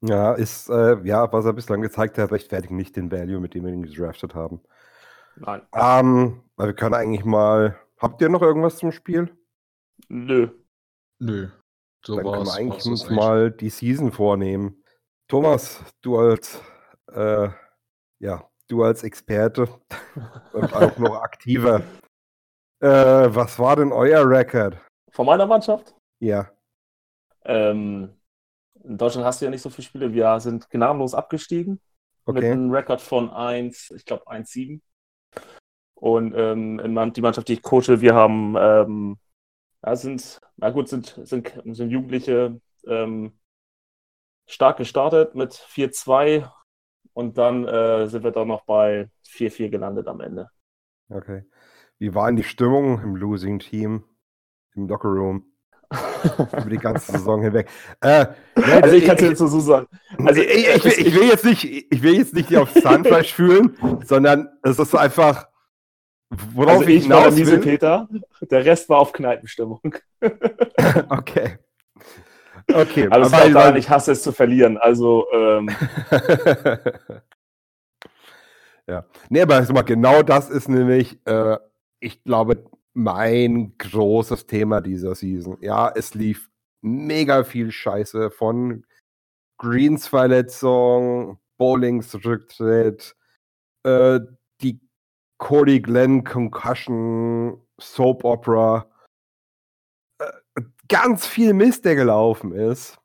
Ja, 0.02 0.34
ist, 0.34 0.70
äh, 0.70 0.98
ja, 1.04 1.32
was 1.32 1.46
er 1.46 1.54
bislang 1.54 1.82
gezeigt 1.82 2.18
hat, 2.18 2.32
rechtfertigt 2.32 2.72
nicht 2.72 2.96
den 2.96 3.12
Value, 3.12 3.40
mit 3.40 3.54
dem 3.54 3.66
wir 3.66 3.74
ihn 3.74 3.84
gedraftet 3.84 4.34
haben. 4.34 4.62
Nein. 5.36 5.62
Ähm, 5.74 6.44
wir 6.58 6.74
können 6.74 6.96
eigentlich 6.96 7.26
mal. 7.26 7.78
Habt 7.98 8.22
ihr 8.22 8.30
noch 8.30 8.42
irgendwas 8.42 8.78
zum 8.78 8.92
Spiel? 8.92 9.36
Nö. 10.08 10.50
Nö. 11.20 11.50
So 12.06 12.16
Dann 12.16 12.26
können 12.26 12.46
wir 12.46 12.54
eigentlich 12.54 12.86
uns 12.86 13.10
mal 13.10 13.52
die 13.52 13.70
Season 13.70 14.12
vornehmen. 14.12 14.84
Thomas, 15.28 15.84
du 16.02 16.18
als, 16.18 16.62
äh, 17.12 17.50
ja, 18.20 18.50
du 18.70 18.84
als 18.84 19.04
Experte 19.04 19.68
und 20.54 20.74
auch 20.74 20.98
noch 20.98 21.22
aktiver. 21.22 21.82
Äh, 22.80 22.88
was 23.36 23.60
war 23.60 23.76
denn 23.76 23.92
euer 23.92 24.28
Rekord? 24.28 24.78
Von 25.12 25.26
meiner 25.26 25.46
Mannschaft? 25.46 25.94
Ja. 26.20 26.50
Ähm, 27.44 28.19
in 28.84 28.98
Deutschland 28.98 29.26
hast 29.26 29.42
du 29.42 29.46
ja 29.46 29.52
nicht 29.52 29.62
so 29.62 29.70
viele 29.70 29.86
Spiele. 29.86 30.14
Wir 30.14 30.40
sind 30.40 30.70
gnadenlos 30.70 31.14
abgestiegen. 31.14 31.82
Mit 32.26 32.38
Okay. 32.38 32.52
einem 32.52 32.72
Rekord 32.72 33.02
von 33.02 33.30
1, 33.30 33.92
ich 33.96 34.06
glaube 34.06 34.28
1,7. 34.28 34.82
Und 35.96 36.34
ähm, 36.36 36.80
in 36.80 37.14
die 37.14 37.22
Mannschaft, 37.22 37.48
die 37.48 37.54
ich 37.54 37.62
coache, 37.62 38.02
wir 38.02 38.14
haben, 38.14 38.56
ähm, 38.58 39.18
ja, 39.84 39.96
sind, 39.96 40.40
na 40.58 40.70
gut, 40.70 40.88
sind, 40.88 41.20
sind, 41.24 41.52
sind 41.66 41.90
Jugendliche 41.90 42.62
ähm, 42.88 43.38
stark 44.48 44.78
gestartet 44.78 45.36
mit 45.36 45.54
4-2 45.54 46.50
und 47.14 47.38
dann 47.38 47.68
äh, 47.68 48.08
sind 48.08 48.24
wir 48.24 48.32
dann 48.32 48.48
noch 48.48 48.66
bei 48.66 49.10
4-4 49.28 49.70
gelandet 49.70 50.08
am 50.08 50.22
Ende. 50.22 50.50
Okay. 51.10 51.44
Wie 51.98 52.14
war 52.16 52.28
denn 52.28 52.38
die 52.38 52.44
Stimmung 52.44 53.02
im 53.02 53.16
Losing 53.16 53.60
Team 53.60 54.06
im 54.76 54.88
Locker 54.88 55.10
Room 55.10 55.46
über 56.38 56.70
die 56.70 56.78
ganze 56.78 57.12
Saison 57.12 57.42
hinweg? 57.42 57.70
Äh, 58.02 58.28
Also 58.56 58.96
ich 58.96 59.06
kann 59.06 59.16
es 59.16 59.22
jetzt 59.22 59.40
so 59.40 59.60
sagen. 59.60 59.88
Also 60.18 60.28
Also 60.28 60.42
ich, 60.42 60.68
ich, 60.68 60.84
will, 60.86 61.08
ich 61.08 61.16
will 61.16 61.28
jetzt 61.28 61.46
nicht, 61.46 61.64
ich 61.66 62.04
will 62.04 62.16
jetzt 62.16 62.34
nicht 62.34 62.56
auf 62.56 62.74
Zahnfleisch 62.74 63.34
fühlen, 63.40 63.78
sondern 64.06 64.50
es 64.64 64.80
ist 64.80 64.96
einfach, 64.96 65.48
worauf 66.30 66.80
also 66.80 66.90
ich 66.90 67.04
ich 67.04 67.10
war 67.10 67.32
hinaus 67.32 67.38
will. 67.38 67.60
Peter, 67.60 68.08
der 68.42 68.66
Rest 68.66 68.90
war 68.90 69.00
auf 69.00 69.12
Kneipenstimmung. 69.14 69.82
Okay. 71.10 71.58
Okay. 72.72 73.08
Aber 73.10 73.26
es 73.26 73.32
lag 73.32 73.52
daran, 73.52 73.76
ich 73.78 73.90
hasse 73.90 74.12
es 74.12 74.22
zu 74.22 74.32
verlieren. 74.32 74.78
Also 74.78 75.26
ähm, 75.34 75.70
ja. 78.88 79.06
Nee, 79.30 79.42
aber 79.42 79.62
mal, 79.74 79.82
genau 79.82 80.22
das 80.24 80.50
ist 80.50 80.70
nämlich, 80.70 81.20
äh, 81.26 81.58
ich 82.00 82.24
glaube, 82.24 82.66
mein 83.00 83.78
großes 83.78 84.46
Thema 84.46 84.82
dieser 84.82 85.16
Season. 85.16 85.58
Ja, 85.62 85.90
es 85.90 86.14
lief 86.16 86.50
mega 86.82 87.46
viel 87.46 87.72
Scheiße 87.72 88.30
von 88.30 88.86
Greens 89.58 90.08
Verletzung, 90.08 91.40
Bowlings 91.58 92.14
Rücktritt, 92.26 93.16
äh, 93.84 94.20
die 94.62 94.82
Cody 95.38 95.80
Glenn 95.80 96.26
Concussion, 96.26 97.62
Soap 97.80 98.26
Opera, 98.26 98.90
äh, 100.20 100.62
ganz 100.90 101.26
viel 101.26 101.54
Mist, 101.54 101.86
der 101.86 101.96
gelaufen 101.96 102.52
ist. 102.52 102.98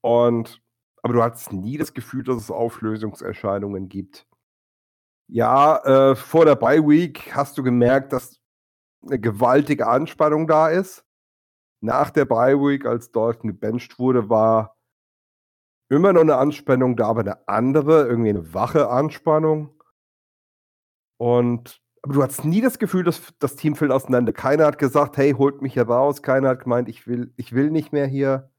Und 0.00 0.62
aber 1.02 1.12
du 1.12 1.22
hattest 1.22 1.52
nie 1.52 1.76
das 1.76 1.92
Gefühl, 1.92 2.24
dass 2.24 2.38
es 2.38 2.50
Auflösungserscheinungen 2.50 3.90
gibt. 3.90 4.26
Ja, 5.28 6.12
äh, 6.12 6.16
vor 6.16 6.46
der 6.46 6.56
Bye 6.56 6.86
Week 6.86 7.34
hast 7.34 7.58
du 7.58 7.62
gemerkt, 7.62 8.14
dass 8.14 8.40
eine 9.06 9.18
gewaltige 9.20 9.86
Anspannung 9.86 10.46
da 10.46 10.68
ist. 10.68 11.04
Nach 11.80 12.10
der 12.10 12.24
Bye 12.24 12.58
Week, 12.58 12.86
als 12.86 13.12
Dalton 13.12 13.48
gebencht 13.48 13.98
wurde, 13.98 14.28
war 14.30 14.76
immer 15.90 16.12
noch 16.12 16.22
eine 16.22 16.36
Anspannung 16.36 16.96
da, 16.96 17.08
aber 17.08 17.20
eine 17.20 17.48
andere, 17.48 18.06
irgendwie 18.06 18.30
eine 18.30 18.54
wache 18.54 18.88
Anspannung. 18.88 19.70
Und 21.18 21.82
aber 22.04 22.14
du 22.14 22.22
hattest 22.22 22.44
nie 22.44 22.60
das 22.60 22.78
Gefühl, 22.78 23.02
dass 23.02 23.32
das 23.38 23.56
Team 23.56 23.76
fällt 23.76 23.90
auseinander. 23.90 24.34
Keiner 24.34 24.66
hat 24.66 24.78
gesagt, 24.78 25.16
hey, 25.16 25.32
holt 25.32 25.62
mich 25.62 25.72
hier 25.72 25.88
raus. 25.88 26.20
Keiner 26.22 26.50
hat 26.50 26.64
gemeint, 26.64 26.88
ich 26.90 27.06
will, 27.06 27.32
ich 27.36 27.54
will 27.54 27.70
nicht 27.70 27.92
mehr 27.92 28.06
hier. 28.06 28.50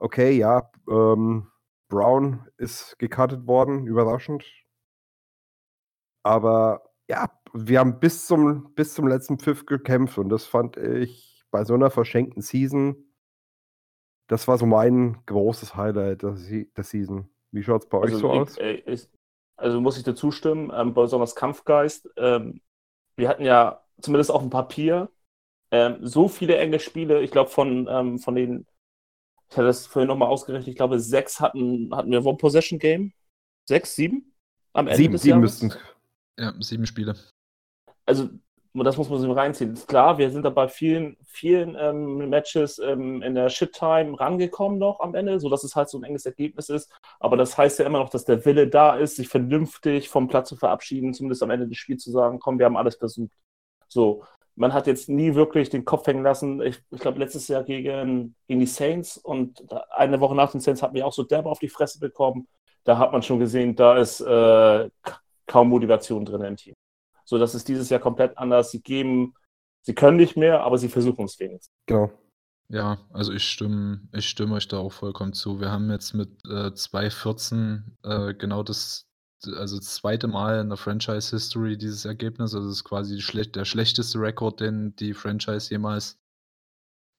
Okay, 0.00 0.32
ja, 0.32 0.68
ähm, 0.88 1.46
Brown 1.88 2.48
ist 2.56 2.98
gecuttet 2.98 3.46
worden, 3.46 3.86
überraschend. 3.86 4.44
Aber 6.24 6.82
ja, 7.08 7.30
wir 7.54 7.80
haben 7.80 8.00
bis 8.00 8.26
zum, 8.26 8.74
bis 8.74 8.94
zum 8.94 9.08
letzten 9.08 9.38
Pfiff 9.38 9.66
gekämpft 9.66 10.18
und 10.18 10.28
das 10.28 10.46
fand 10.46 10.76
ich 10.76 11.44
bei 11.50 11.64
so 11.64 11.74
einer 11.74 11.90
verschenkten 11.90 12.42
Season, 12.42 12.96
das 14.26 14.48
war 14.48 14.58
so 14.58 14.66
mein 14.66 15.18
großes 15.26 15.76
Highlight 15.76 16.22
der, 16.22 16.36
Se- 16.36 16.66
der 16.76 16.84
Season. 16.84 17.28
Wie 17.50 17.62
schaut 17.62 17.84
es 17.84 17.88
bei 17.88 17.98
euch 17.98 18.14
Also, 18.14 18.16
so 18.16 18.30
ich, 18.30 18.56
aus? 18.56 18.60
ich, 18.60 19.08
also 19.56 19.80
muss 19.80 19.96
ich 19.96 20.04
dir 20.04 20.14
zustimmen, 20.14 20.70
ähm, 20.74 20.94
besonders 20.94 21.34
Kampfgeist. 21.34 22.08
Ähm, 22.16 22.60
wir 23.16 23.28
hatten 23.28 23.44
ja 23.44 23.82
zumindest 24.00 24.30
auf 24.30 24.42
dem 24.42 24.50
Papier 24.50 25.10
ähm, 25.72 25.98
so 26.06 26.28
viele 26.28 26.56
enge 26.58 26.80
Spiele. 26.80 27.22
Ich 27.22 27.32
glaube, 27.32 27.50
von, 27.50 27.88
ähm, 27.90 28.18
von 28.20 28.34
den, 28.36 28.66
ich 29.50 29.56
hatte 29.58 29.68
das 29.68 29.86
vorhin 29.86 30.08
nochmal 30.08 30.28
ausgerechnet, 30.28 30.68
ich 30.68 30.76
glaube, 30.76 31.00
sechs 31.00 31.40
hatten, 31.40 31.94
hatten 31.94 32.10
wir 32.12 32.24
One-Possession-Game. 32.26 33.14
Sechs, 33.66 33.96
sieben? 33.96 34.34
Am 34.74 34.88
Ende 34.88 35.10
Sieben, 35.10 35.12
des 35.12 35.24
sieben 35.24 35.26
Jahres? 35.26 35.40
müssten. 35.40 35.74
Ja, 36.38 36.54
sieben 36.60 36.86
Spiele. 36.86 37.16
Also 38.06 38.28
das 38.82 38.96
muss 38.96 39.08
man 39.08 39.20
sich 39.20 39.30
reinziehen. 39.30 39.74
Ist 39.74 39.86
klar, 39.86 40.18
wir 40.18 40.30
sind 40.30 40.42
da 40.44 40.50
bei 40.50 40.66
vielen, 40.66 41.16
vielen 41.26 41.76
ähm, 41.78 42.28
Matches 42.28 42.80
ähm, 42.80 43.22
in 43.22 43.36
der 43.36 43.48
Shit-Time 43.48 44.18
rangekommen 44.18 44.78
noch 44.78 44.98
am 44.98 45.14
Ende, 45.14 45.38
sodass 45.38 45.62
es 45.62 45.76
halt 45.76 45.88
so 45.88 45.98
ein 45.98 46.02
enges 46.02 46.26
Ergebnis 46.26 46.68
ist. 46.70 46.90
Aber 47.20 47.36
das 47.36 47.56
heißt 47.56 47.78
ja 47.78 47.86
immer 47.86 48.00
noch, 48.00 48.08
dass 48.08 48.24
der 48.24 48.44
Wille 48.44 48.66
da 48.66 48.96
ist, 48.96 49.16
sich 49.16 49.28
vernünftig 49.28 50.08
vom 50.08 50.26
Platz 50.26 50.48
zu 50.48 50.56
verabschieden, 50.56 51.14
zumindest 51.14 51.42
am 51.44 51.50
Ende 51.50 51.68
des 51.68 51.78
Spiels 51.78 52.02
zu 52.02 52.10
sagen, 52.10 52.40
komm, 52.40 52.58
wir 52.58 52.66
haben 52.66 52.76
alles 52.76 52.96
versucht. 52.96 53.30
So, 53.86 54.24
man 54.56 54.72
hat 54.72 54.88
jetzt 54.88 55.08
nie 55.08 55.36
wirklich 55.36 55.70
den 55.70 55.84
Kopf 55.84 56.06
hängen 56.08 56.24
lassen. 56.24 56.60
Ich, 56.60 56.82
ich 56.90 57.00
glaube, 57.00 57.20
letztes 57.20 57.46
Jahr 57.46 57.62
gegen, 57.62 58.34
gegen 58.48 58.60
die 58.60 58.66
Saints 58.66 59.18
und 59.18 59.64
eine 59.90 60.18
Woche 60.20 60.34
nach 60.34 60.50
den 60.50 60.60
Saints 60.60 60.82
hatten 60.82 60.94
wir 60.94 61.06
auch 61.06 61.12
so 61.12 61.22
derbe 61.22 61.48
auf 61.48 61.60
die 61.60 61.68
Fresse 61.68 62.00
bekommen. 62.00 62.48
Da 62.82 62.98
hat 62.98 63.12
man 63.12 63.22
schon 63.22 63.38
gesehen, 63.38 63.76
da 63.76 63.96
ist 63.98 64.20
äh, 64.20 64.90
kaum 65.46 65.68
Motivation 65.68 66.24
drin 66.24 66.42
im 66.42 66.56
Team. 66.56 66.74
So, 67.24 67.38
das 67.38 67.54
ist 67.54 67.68
dieses 67.68 67.88
Jahr 67.90 68.00
komplett 68.00 68.36
anders. 68.38 68.70
Sie 68.70 68.82
geben, 68.82 69.34
sie 69.82 69.94
können 69.94 70.16
nicht 70.16 70.36
mehr, 70.36 70.62
aber 70.62 70.78
sie 70.78 70.88
versuchen 70.88 71.24
es 71.24 71.38
wenigstens. 71.38 71.74
Genau. 71.86 72.10
Ja, 72.68 72.98
also 73.12 73.32
ich 73.32 73.44
stimme, 73.44 74.00
ich 74.12 74.28
stimme 74.28 74.54
euch 74.54 74.68
da 74.68 74.78
auch 74.78 74.92
vollkommen 74.92 75.32
zu. 75.32 75.60
Wir 75.60 75.70
haben 75.70 75.90
jetzt 75.90 76.14
mit 76.14 76.30
äh, 76.46 76.70
2-14 76.70 77.82
äh, 78.02 78.34
genau 78.34 78.62
das, 78.62 79.06
also 79.44 79.76
das 79.76 79.94
zweite 79.94 80.28
Mal 80.28 80.60
in 80.60 80.68
der 80.68 80.78
Franchise-History 80.78 81.76
dieses 81.76 82.04
Ergebnis. 82.04 82.54
Also 82.54 82.68
es 82.68 82.76
ist 82.78 82.84
quasi 82.84 83.16
die 83.16 83.22
schle 83.22 83.46
der 83.46 83.66
schlechteste 83.66 84.18
Rekord, 84.18 84.60
den 84.60 84.96
die 84.96 85.12
Franchise 85.12 85.70
jemals 85.70 86.18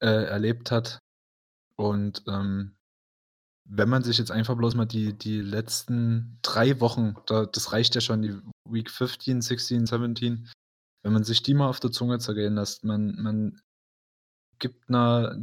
äh, 0.02 0.24
erlebt 0.24 0.70
hat. 0.70 0.98
Und 1.76 2.24
ähm, 2.26 2.76
wenn 3.64 3.88
man 3.88 4.02
sich 4.02 4.18
jetzt 4.18 4.30
einfach 4.30 4.56
bloß 4.56 4.74
mal 4.74 4.86
die, 4.86 5.12
die 5.12 5.40
letzten 5.40 6.38
drei 6.42 6.80
Wochen, 6.80 7.16
da, 7.26 7.46
das 7.46 7.72
reicht 7.72 7.94
ja 7.94 8.00
schon, 8.00 8.22
die 8.22 8.34
Week 8.70 8.90
15, 8.90 9.42
16, 9.42 9.86
17, 9.86 10.50
wenn 11.02 11.12
man 11.12 11.24
sich 11.24 11.42
die 11.42 11.54
mal 11.54 11.68
auf 11.68 11.80
der 11.80 11.92
Zunge 11.92 12.18
zergehen 12.18 12.54
lässt, 12.54 12.84
man, 12.84 13.14
man 13.16 13.60
gibt 14.58 14.88
einer, 14.88 15.36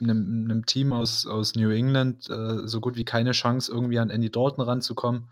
einem, 0.00 0.44
einem 0.44 0.66
Team 0.66 0.92
aus, 0.92 1.26
aus 1.26 1.54
New 1.54 1.70
England 1.70 2.28
äh, 2.28 2.66
so 2.66 2.80
gut 2.80 2.96
wie 2.96 3.04
keine 3.04 3.32
Chance, 3.32 3.72
irgendwie 3.72 3.98
an 3.98 4.10
Andy 4.10 4.30
Dalton 4.30 4.64
ranzukommen. 4.64 5.30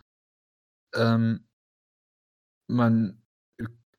Ähm, 0.95 1.47
man 2.69 3.23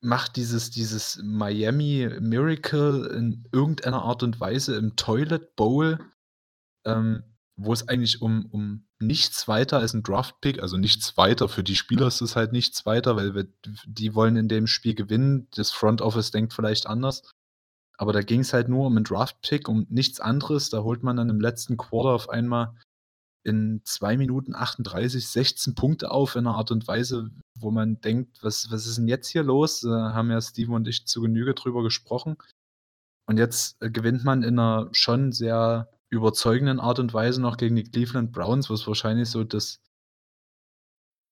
macht 0.00 0.36
dieses, 0.36 0.70
dieses 0.70 1.20
Miami 1.22 2.08
Miracle 2.20 3.06
in 3.16 3.48
irgendeiner 3.52 4.02
Art 4.02 4.22
und 4.22 4.40
Weise 4.40 4.76
im 4.76 4.96
Toilet 4.96 5.56
Bowl, 5.56 5.98
ähm, 6.84 7.24
wo 7.58 7.72
es 7.72 7.88
eigentlich 7.88 8.22
um, 8.22 8.46
um 8.46 8.86
nichts 9.00 9.48
weiter 9.48 9.78
als 9.78 9.92
ein 9.92 10.04
Draft-Pick, 10.04 10.62
also 10.62 10.76
nichts 10.76 11.16
weiter, 11.16 11.48
für 11.48 11.64
die 11.64 11.74
Spieler 11.74 12.06
ist 12.06 12.20
es 12.20 12.36
halt 12.36 12.52
nichts 12.52 12.86
weiter, 12.86 13.16
weil 13.16 13.34
wir, 13.34 13.48
die 13.84 14.14
wollen 14.14 14.36
in 14.36 14.48
dem 14.48 14.68
Spiel 14.68 14.94
gewinnen, 14.94 15.48
das 15.54 15.72
Front 15.72 16.00
Office 16.00 16.30
denkt 16.30 16.52
vielleicht 16.54 16.86
anders. 16.86 17.22
Aber 17.98 18.12
da 18.12 18.22
ging 18.22 18.40
es 18.40 18.52
halt 18.52 18.68
nur 18.68 18.86
um 18.86 18.96
einen 18.96 19.04
Draft-Pick, 19.04 19.68
um 19.68 19.86
nichts 19.90 20.20
anderes. 20.20 20.70
Da 20.70 20.84
holt 20.84 21.02
man 21.02 21.16
dann 21.16 21.30
im 21.30 21.40
letzten 21.40 21.76
Quarter 21.76 22.10
auf 22.10 22.28
einmal 22.28 22.76
in 23.42 23.80
2 23.84 24.16
Minuten 24.16 24.54
38 24.54 25.26
16 25.26 25.74
Punkte 25.74 26.12
auf 26.12 26.36
in 26.36 26.46
einer 26.46 26.56
Art 26.56 26.70
und 26.70 26.86
Weise, 26.86 27.30
wo 27.58 27.72
man 27.72 28.00
denkt, 28.00 28.38
was, 28.42 28.70
was 28.70 28.86
ist 28.86 28.98
denn 28.98 29.08
jetzt 29.08 29.28
hier 29.28 29.42
los? 29.42 29.80
Da 29.80 30.12
haben 30.14 30.30
ja 30.30 30.40
Steven 30.40 30.74
und 30.74 30.86
ich 30.86 31.06
zu 31.06 31.22
Genüge 31.22 31.54
drüber 31.54 31.82
gesprochen. 31.82 32.36
Und 33.26 33.36
jetzt 33.36 33.82
äh, 33.82 33.90
gewinnt 33.90 34.22
man 34.22 34.44
in 34.44 34.60
einer 34.60 34.88
schon 34.92 35.32
sehr 35.32 35.88
überzeugenden 36.10 36.80
Art 36.80 36.98
und 36.98 37.12
Weise 37.12 37.40
noch 37.40 37.56
gegen 37.56 37.76
die 37.76 37.84
Cleveland 37.84 38.32
Browns, 38.32 38.70
was 38.70 38.86
wahrscheinlich 38.86 39.28
so 39.28 39.44
das, 39.44 39.80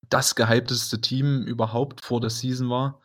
das 0.08 0.34
gehypteste 0.34 1.00
Team 1.00 1.42
überhaupt 1.42 2.04
vor 2.04 2.20
der 2.20 2.30
Season 2.30 2.68
war. 2.68 3.00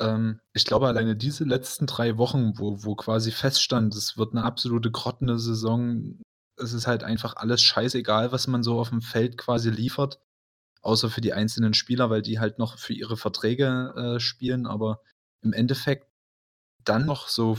Ähm, 0.00 0.40
ich 0.52 0.64
glaube, 0.64 0.88
alleine 0.88 1.16
diese 1.16 1.44
letzten 1.44 1.86
drei 1.86 2.16
Wochen, 2.18 2.58
wo, 2.58 2.84
wo 2.84 2.94
quasi 2.94 3.30
feststand, 3.30 3.94
es 3.94 4.16
wird 4.16 4.32
eine 4.32 4.44
absolute 4.44 4.90
grottende 4.90 5.38
Saison, 5.38 6.20
es 6.56 6.72
ist 6.72 6.86
halt 6.86 7.02
einfach 7.02 7.36
alles 7.36 7.62
scheißegal, 7.62 8.32
was 8.32 8.46
man 8.46 8.62
so 8.62 8.78
auf 8.78 8.90
dem 8.90 9.02
Feld 9.02 9.36
quasi 9.38 9.70
liefert, 9.70 10.20
außer 10.82 11.10
für 11.10 11.20
die 11.20 11.32
einzelnen 11.32 11.74
Spieler, 11.74 12.10
weil 12.10 12.22
die 12.22 12.38
halt 12.38 12.58
noch 12.58 12.78
für 12.78 12.92
ihre 12.92 13.16
Verträge 13.16 13.94
äh, 13.96 14.20
spielen, 14.20 14.66
aber 14.66 15.00
im 15.42 15.52
Endeffekt 15.52 16.08
dann 16.84 17.06
noch 17.06 17.28
so 17.28 17.58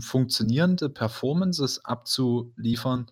funktionierende 0.00 0.88
Performances 0.88 1.84
abzuliefern, 1.84 3.10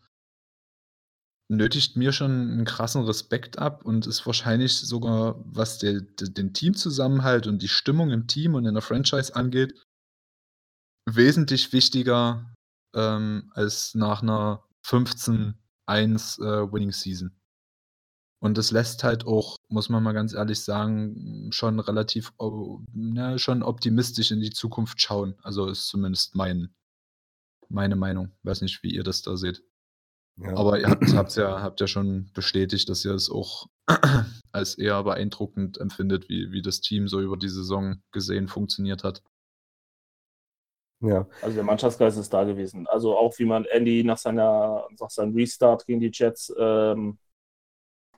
nötigt 1.49 1.97
mir 1.97 2.13
schon 2.13 2.31
einen 2.31 2.65
krassen 2.65 3.05
Respekt 3.05 3.59
ab 3.59 3.85
und 3.85 4.07
ist 4.07 4.27
wahrscheinlich 4.27 4.77
sogar, 4.79 5.43
was 5.47 5.79
der, 5.79 6.01
der, 6.01 6.29
den 6.29 6.53
Teamzusammenhalt 6.53 7.47
und 7.47 7.63
die 7.63 7.69
Stimmung 7.69 8.11
im 8.11 8.27
Team 8.27 8.55
und 8.55 8.67
in 8.67 8.75
der 8.75 8.83
Franchise 8.83 9.35
angeht, 9.35 9.81
wesentlich 11.09 11.73
wichtiger 11.73 12.53
ähm, 12.95 13.51
als 13.55 13.95
nach 13.95 14.23
einer 14.23 14.65
15-1 14.85 15.55
äh, 15.89 16.73
Winning 16.73 16.93
Season. 16.93 17.36
Und 18.39 18.59
das 18.59 18.71
lässt 18.71 19.03
halt 19.03 19.27
auch, 19.27 19.57
muss 19.69 19.89
man 19.89 20.03
mal 20.03 20.13
ganz 20.13 20.35
ehrlich 20.35 20.61
sagen, 20.61 21.49
schon 21.53 21.81
relativ 21.81 22.33
na, 22.93 23.39
schon 23.39 23.63
optimistisch 23.63 24.31
in 24.31 24.41
die 24.41 24.51
Zukunft 24.51 25.01
schauen. 25.01 25.37
Also 25.43 25.69
ist 25.69 25.89
zumindest 25.89 26.35
mein, 26.35 26.75
meine 27.69 27.97
Meinung. 27.97 28.33
Weiß 28.43 28.61
nicht, 28.61 28.83
wie 28.83 28.95
ihr 28.95 29.05
das 29.05 29.23
da 29.23 29.37
seht. 29.37 29.63
Ja. 30.37 30.55
Aber 30.55 30.79
ihr 30.79 30.89
habt, 30.89 31.15
habt's 31.15 31.37
ja, 31.37 31.63
habt 31.63 31.81
ja 31.81 31.87
schon 31.87 32.31
bestätigt, 32.35 32.91
dass 32.91 33.05
ihr 33.07 33.15
es 33.15 33.31
auch 33.31 33.69
als 34.53 34.77
eher 34.77 35.03
beeindruckend 35.03 35.79
empfindet, 35.79 36.29
wie, 36.29 36.53
wie 36.53 36.61
das 36.61 36.83
Team 36.83 37.09
so 37.09 37.23
über 37.23 37.39
die 37.39 37.49
Saison 37.49 38.03
gesehen 38.13 38.49
funktioniert 38.49 39.03
hat. 39.03 39.23
Ja. 41.01 41.27
Also 41.41 41.55
der 41.55 41.65
Mannschaftsgeist 41.65 42.19
ist 42.19 42.33
da 42.33 42.45
gewesen. 42.45 42.87
Also 42.87 43.17
auch 43.17 43.39
wie 43.39 43.45
man 43.47 43.65
Andy 43.65 44.05
nach, 44.05 44.19
seiner, 44.19 44.87
nach 44.99 45.11
seinem 45.11 45.35
Restart 45.35 45.87
gegen 45.87 46.01
die 46.01 46.11
Jets 46.13 46.53
ähm, 46.59 47.19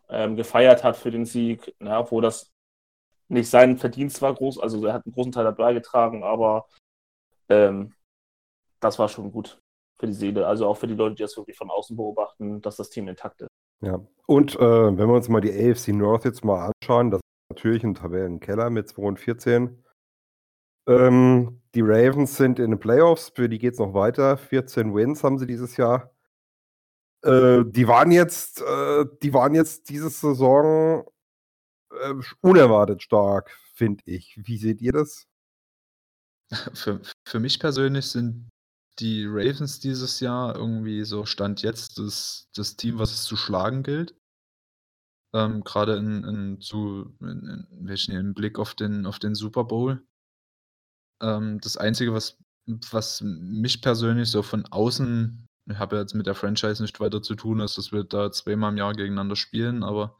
ähm, 0.08 0.36
gefeiert 0.36 0.84
hat 0.84 0.96
für 0.96 1.10
den 1.10 1.24
Sieg, 1.24 1.74
ja, 1.80 2.10
wo 2.10 2.20
das 2.20 2.52
nicht 3.28 3.50
sein 3.50 3.76
Verdienst 3.76 4.22
war 4.22 4.34
groß, 4.34 4.58
also 4.58 4.84
er 4.86 4.94
hat 4.94 5.06
einen 5.06 5.12
großen 5.12 5.32
Teil 5.32 5.44
dazu 5.44 5.58
beigetragen, 5.58 6.24
aber 6.24 6.66
ähm, 7.48 7.92
das 8.80 8.98
war 8.98 9.08
schon 9.08 9.30
gut 9.30 9.60
für 9.98 10.06
die 10.06 10.12
Seele, 10.12 10.46
also 10.46 10.66
auch 10.66 10.76
für 10.76 10.86
die 10.86 10.94
Leute, 10.94 11.16
die 11.16 11.22
das 11.22 11.36
wirklich 11.36 11.56
von 11.56 11.70
außen 11.70 11.96
beobachten, 11.96 12.62
dass 12.62 12.76
das 12.76 12.90
Team 12.90 13.08
intakt 13.08 13.42
ist. 13.42 13.48
Ja, 13.80 14.00
und 14.26 14.56
äh, 14.56 14.60
wenn 14.60 15.08
wir 15.08 15.14
uns 15.14 15.28
mal 15.28 15.40
die 15.40 15.52
AFC 15.52 15.88
North 15.88 16.24
jetzt 16.24 16.44
mal 16.44 16.70
anschauen, 16.70 17.10
das 17.10 17.20
ist 17.20 17.56
natürlich 17.56 17.84
ein 17.84 17.94
Tabellenkeller 17.94 18.70
mit 18.70 18.88
2 18.88 19.02
und 19.02 19.20
14. 19.20 19.84
Ähm, 20.88 21.60
die 21.74 21.82
Ravens 21.82 22.36
sind 22.36 22.58
in 22.58 22.70
den 22.70 22.80
Playoffs, 22.80 23.32
für 23.34 23.48
die 23.48 23.58
geht 23.58 23.74
es 23.74 23.78
noch 23.78 23.94
weiter. 23.94 24.36
14 24.36 24.94
Wins 24.94 25.22
haben 25.22 25.38
sie 25.38 25.46
dieses 25.46 25.76
Jahr. 25.76 26.10
Äh, 27.22 27.64
die 27.66 27.88
waren 27.88 28.10
jetzt, 28.12 28.60
äh, 28.60 29.04
die 29.22 29.32
waren 29.34 29.54
jetzt 29.54 29.88
diese 29.88 30.10
Saison 30.10 31.04
äh, 31.90 32.14
unerwartet 32.40 33.02
stark, 33.02 33.50
finde 33.74 34.02
ich. 34.06 34.38
Wie 34.44 34.58
seht 34.58 34.80
ihr 34.80 34.92
das? 34.92 35.26
Für, 36.74 37.02
für 37.26 37.40
mich 37.40 37.60
persönlich 37.60 38.06
sind 38.06 38.48
die 39.00 39.24
Ravens 39.26 39.80
dieses 39.80 40.20
Jahr 40.20 40.56
irgendwie 40.56 41.04
so 41.04 41.24
Stand 41.24 41.62
jetzt 41.62 41.98
das, 41.98 42.48
das 42.54 42.76
Team, 42.76 42.98
was 42.98 43.12
es 43.12 43.24
zu 43.24 43.36
schlagen 43.36 43.82
gilt. 43.82 44.16
Ähm, 45.34 45.62
Gerade 45.62 45.96
in, 45.96 46.24
in, 46.24 46.60
zu, 46.60 47.14
in, 47.20 47.68
in, 47.86 48.16
in 48.16 48.34
Blick 48.34 48.58
auf 48.58 48.74
den, 48.74 49.06
auf 49.06 49.18
den 49.18 49.34
Super 49.34 49.64
Bowl. 49.64 50.02
Ähm, 51.20 51.60
das 51.60 51.76
Einzige, 51.76 52.14
was, 52.14 52.38
was 52.66 53.20
mich 53.22 53.82
persönlich 53.82 54.30
so 54.30 54.42
von 54.42 54.64
außen, 54.66 55.47
ich 55.68 55.78
habe 55.78 55.96
ja 55.96 56.02
jetzt 56.02 56.14
mit 56.14 56.26
der 56.26 56.34
Franchise 56.34 56.82
nicht 56.82 57.00
weiter 57.00 57.22
zu 57.22 57.34
tun, 57.34 57.60
ist, 57.60 57.78
dass 57.78 57.92
wir 57.92 58.04
da 58.04 58.30
zweimal 58.32 58.72
im 58.72 58.78
Jahr 58.78 58.94
gegeneinander 58.94 59.36
spielen, 59.36 59.82
aber 59.82 60.16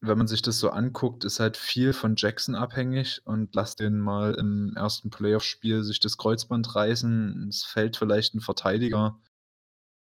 wenn 0.00 0.18
man 0.18 0.26
sich 0.26 0.42
das 0.42 0.58
so 0.58 0.70
anguckt, 0.70 1.24
ist 1.24 1.40
halt 1.40 1.56
viel 1.56 1.92
von 1.92 2.14
Jackson 2.16 2.54
abhängig 2.54 3.22
und 3.24 3.54
lass 3.54 3.74
den 3.76 3.98
mal 3.98 4.34
im 4.34 4.74
ersten 4.76 5.10
Playoff-Spiel 5.10 5.82
sich 5.82 5.98
das 5.98 6.18
Kreuzband 6.18 6.74
reißen. 6.74 7.48
Es 7.48 7.64
fällt 7.64 7.96
vielleicht 7.96 8.34
ein 8.34 8.40
Verteidiger 8.40 9.18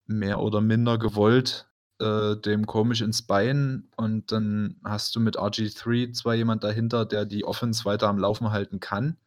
mehr 0.08 0.40
oder 0.40 0.62
minder 0.62 0.98
gewollt 0.98 1.70
äh, 2.00 2.36
dem 2.36 2.66
komisch 2.66 3.02
ins 3.02 3.22
Bein 3.22 3.88
und 3.96 4.32
dann 4.32 4.80
hast 4.84 5.16
du 5.16 5.20
mit 5.20 5.38
RG3 5.38 6.14
zwar 6.14 6.36
jemand 6.36 6.64
dahinter, 6.64 7.06
der 7.06 7.26
die 7.26 7.46
Offense 7.46 7.86
weiter 7.86 8.08
am 8.10 8.18
Laufen 8.18 8.52
halten 8.52 8.80
kann, 8.80 9.18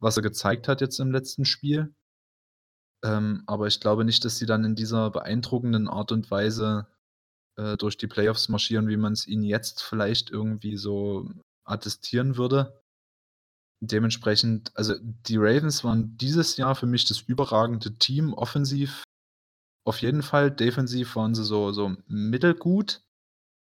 was 0.00 0.16
er 0.16 0.22
gezeigt 0.22 0.68
hat 0.68 0.80
jetzt 0.80 0.98
im 0.98 1.12
letzten 1.12 1.44
Spiel. 1.44 1.94
Ähm, 3.04 3.42
aber 3.46 3.66
ich 3.66 3.80
glaube 3.80 4.04
nicht, 4.04 4.24
dass 4.24 4.38
sie 4.38 4.46
dann 4.46 4.64
in 4.64 4.74
dieser 4.74 5.10
beeindruckenden 5.10 5.88
Art 5.88 6.12
und 6.12 6.30
Weise 6.30 6.86
äh, 7.56 7.76
durch 7.76 7.96
die 7.96 8.06
Playoffs 8.06 8.48
marschieren, 8.48 8.88
wie 8.88 8.96
man 8.96 9.12
es 9.12 9.26
ihnen 9.26 9.42
jetzt 9.42 9.82
vielleicht 9.82 10.30
irgendwie 10.30 10.76
so 10.76 11.30
attestieren 11.64 12.36
würde. 12.36 12.80
Dementsprechend, 13.80 14.70
also 14.76 14.94
die 15.00 15.36
Ravens 15.36 15.82
waren 15.82 16.16
dieses 16.16 16.56
Jahr 16.56 16.76
für 16.76 16.86
mich 16.86 17.04
das 17.04 17.20
überragende 17.22 17.98
Team, 17.98 18.32
offensiv 18.32 19.02
auf 19.84 20.00
jeden 20.00 20.22
Fall, 20.22 20.50
defensiv 20.50 21.16
waren 21.16 21.34
sie 21.34 21.44
so, 21.44 21.72
so 21.72 21.96
mittelgut, 22.06 23.02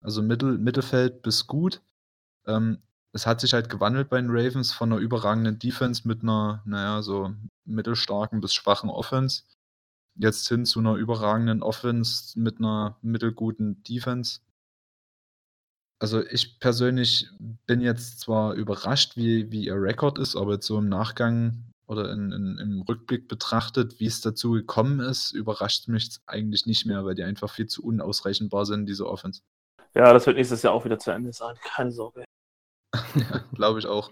also 0.03 0.23
Mittel, 0.23 0.59
Mittelfeld 0.59 1.23
bis 1.23 1.47
gut. 1.47 1.83
Ähm, 2.47 2.83
es 3.17 3.27
hat 3.27 3.41
sich 3.41 3.55
halt 3.55 3.71
gewandelt 3.71 4.11
bei 4.11 4.21
den 4.21 4.31
Ravens 4.31 4.73
von 4.73 4.93
einer 4.93 5.01
überragenden 5.01 5.59
Defense 5.59 6.07
mit 6.07 6.23
einer, 6.23 6.63
naja, 6.67 7.03
so 7.03 7.35
mittelstarken 7.65 8.41
bis 8.41 8.55
schwachen 8.55 8.91
Offense 8.91 9.43
jetzt 10.19 10.49
hin 10.49 10.65
zu 10.65 10.81
einer 10.81 10.95
überragenden 10.95 11.63
Offense 11.63 12.39
mit 12.39 12.59
einer 12.59 12.99
mittelguten 13.03 13.83
Defense. 13.83 14.41
Also 15.99 16.25
ich 16.27 16.61
persönlich 16.61 17.29
bin 17.67 17.81
jetzt 17.81 18.21
zwar 18.21 18.53
überrascht, 18.53 19.17
wie, 19.17 19.51
wie 19.51 19.65
ihr 19.65 19.81
Rekord 19.81 20.19
ist, 20.19 20.37
aber 20.37 20.55
jetzt 20.55 20.67
so 20.67 20.79
im 20.79 20.89
Nachgang 20.89 21.73
oder 21.87 22.13
in, 22.13 22.33
in, 22.33 22.59
im 22.59 22.83
Rückblick 22.83 23.29
betrachtet, 23.29 23.99
wie 23.99 24.07
es 24.07 24.21
dazu 24.21 24.53
gekommen 24.53 25.01
ist, 25.01 25.33
überrascht 25.33 25.89
mich 25.89 26.19
eigentlich 26.27 26.67
nicht 26.67 26.85
mehr, 26.85 27.05
weil 27.05 27.15
die 27.15 27.23
einfach 27.23 27.49
viel 27.49 27.67
zu 27.67 27.83
unausrechenbar 27.83 28.67
sind, 28.67 28.87
diese 28.87 29.07
Offense. 29.07 29.41
Ja, 29.95 30.13
das 30.13 30.27
wird 30.27 30.37
nächstes 30.37 30.63
Jahr 30.63 30.75
auch 30.75 30.85
wieder 30.85 30.99
zu 30.99 31.13
Ende 31.13 31.33
sein, 31.33 31.57
keine 31.63 31.93
Sorge. 31.93 32.25
glaube 33.55 33.79
ich 33.79 33.87
auch. 33.87 34.11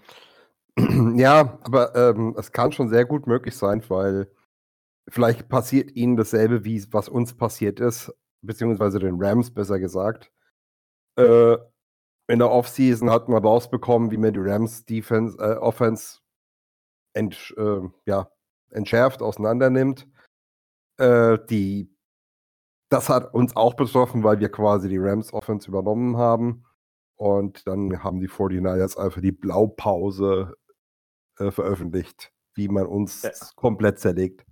Ja, 1.15 1.59
aber 1.63 1.95
ähm, 1.95 2.35
es 2.37 2.51
kann 2.51 2.71
schon 2.71 2.89
sehr 2.89 3.05
gut 3.05 3.27
möglich 3.27 3.55
sein, 3.55 3.81
weil 3.87 4.29
vielleicht 5.07 5.47
passiert 5.47 5.95
ihnen 5.95 6.17
dasselbe, 6.17 6.65
wie 6.65 6.83
was 6.91 7.07
uns 7.07 7.35
passiert 7.35 7.79
ist, 7.79 8.13
beziehungsweise 8.41 8.99
den 8.99 9.15
Rams 9.17 9.53
besser 9.53 9.79
gesagt. 9.79 10.31
Äh, 11.17 11.57
in 12.27 12.39
der 12.39 12.51
Offseason 12.51 13.09
hat 13.09 13.29
man 13.29 13.43
rausbekommen, 13.43 14.11
wie 14.11 14.17
man 14.17 14.33
die 14.33 14.39
Rams 14.39 14.85
Defense, 14.85 15.37
äh, 15.37 15.57
Offense 15.57 16.19
ent, 17.13 17.53
äh, 17.57 17.81
ja, 18.05 18.29
entschärft, 18.71 19.21
auseinandernimmt. 19.21 20.07
Äh, 20.97 21.37
die, 21.49 21.95
das 22.89 23.09
hat 23.09 23.33
uns 23.33 23.55
auch 23.55 23.75
betroffen, 23.75 24.23
weil 24.23 24.39
wir 24.39 24.49
quasi 24.49 24.89
die 24.89 24.97
Rams 24.97 25.33
Offense 25.33 25.67
übernommen 25.67 26.17
haben. 26.17 26.65
Und 27.15 27.65
dann 27.67 28.03
haben 28.03 28.19
die 28.19 28.29
49ers 28.29 28.97
einfach 28.97 29.21
die 29.21 29.31
Blaupause 29.31 30.55
äh, 31.39 31.51
veröffentlicht, 31.51 32.31
wie 32.55 32.67
man 32.67 32.85
uns 32.85 33.21
ja. 33.23 33.31
komplett 33.55 33.99
zerlegt. 33.99 34.45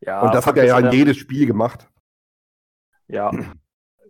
Ja, 0.00 0.22
und 0.22 0.34
das 0.34 0.46
hat 0.46 0.56
er 0.56 0.64
ja 0.64 0.78
in 0.78 0.90
jedes 0.92 1.16
Spiel 1.16 1.46
gemacht. 1.46 1.88
Ja. 3.08 3.30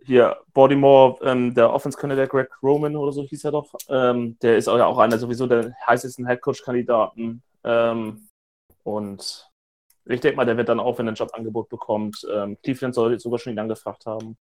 Hier, 0.03 0.37
Baltimore, 0.53 1.19
ähm, 1.23 1.53
der 1.53 1.71
Offense 1.71 1.95
der 2.07 2.27
Greg 2.27 2.49
Roman 2.63 2.95
oder 2.95 3.11
so 3.11 3.23
hieß 3.23 3.43
er 3.43 3.51
doch, 3.51 3.71
ähm, 3.87 4.35
der 4.41 4.57
ist 4.57 4.65
ja 4.65 4.85
auch 4.85 4.97
einer 4.97 5.19
sowieso 5.19 5.45
der 5.45 5.75
heißesten 5.85 6.25
Headcoach-Kandidaten. 6.25 7.43
Ähm, 7.63 8.27
und 8.83 9.51
ich 10.05 10.21
denke 10.21 10.37
mal, 10.37 10.45
der 10.45 10.57
wird 10.57 10.69
dann 10.69 10.79
auch, 10.79 10.97
wenn 10.97 11.07
er 11.07 11.11
ein 11.11 11.15
Jobangebot 11.15 11.69
bekommt, 11.69 12.25
ähm, 12.33 12.57
Cleveland 12.63 12.95
soll 12.95 13.19
sogar 13.19 13.37
schon 13.37 13.53
ihn 13.53 13.59
angefragt 13.59 14.07
haben, 14.07 14.37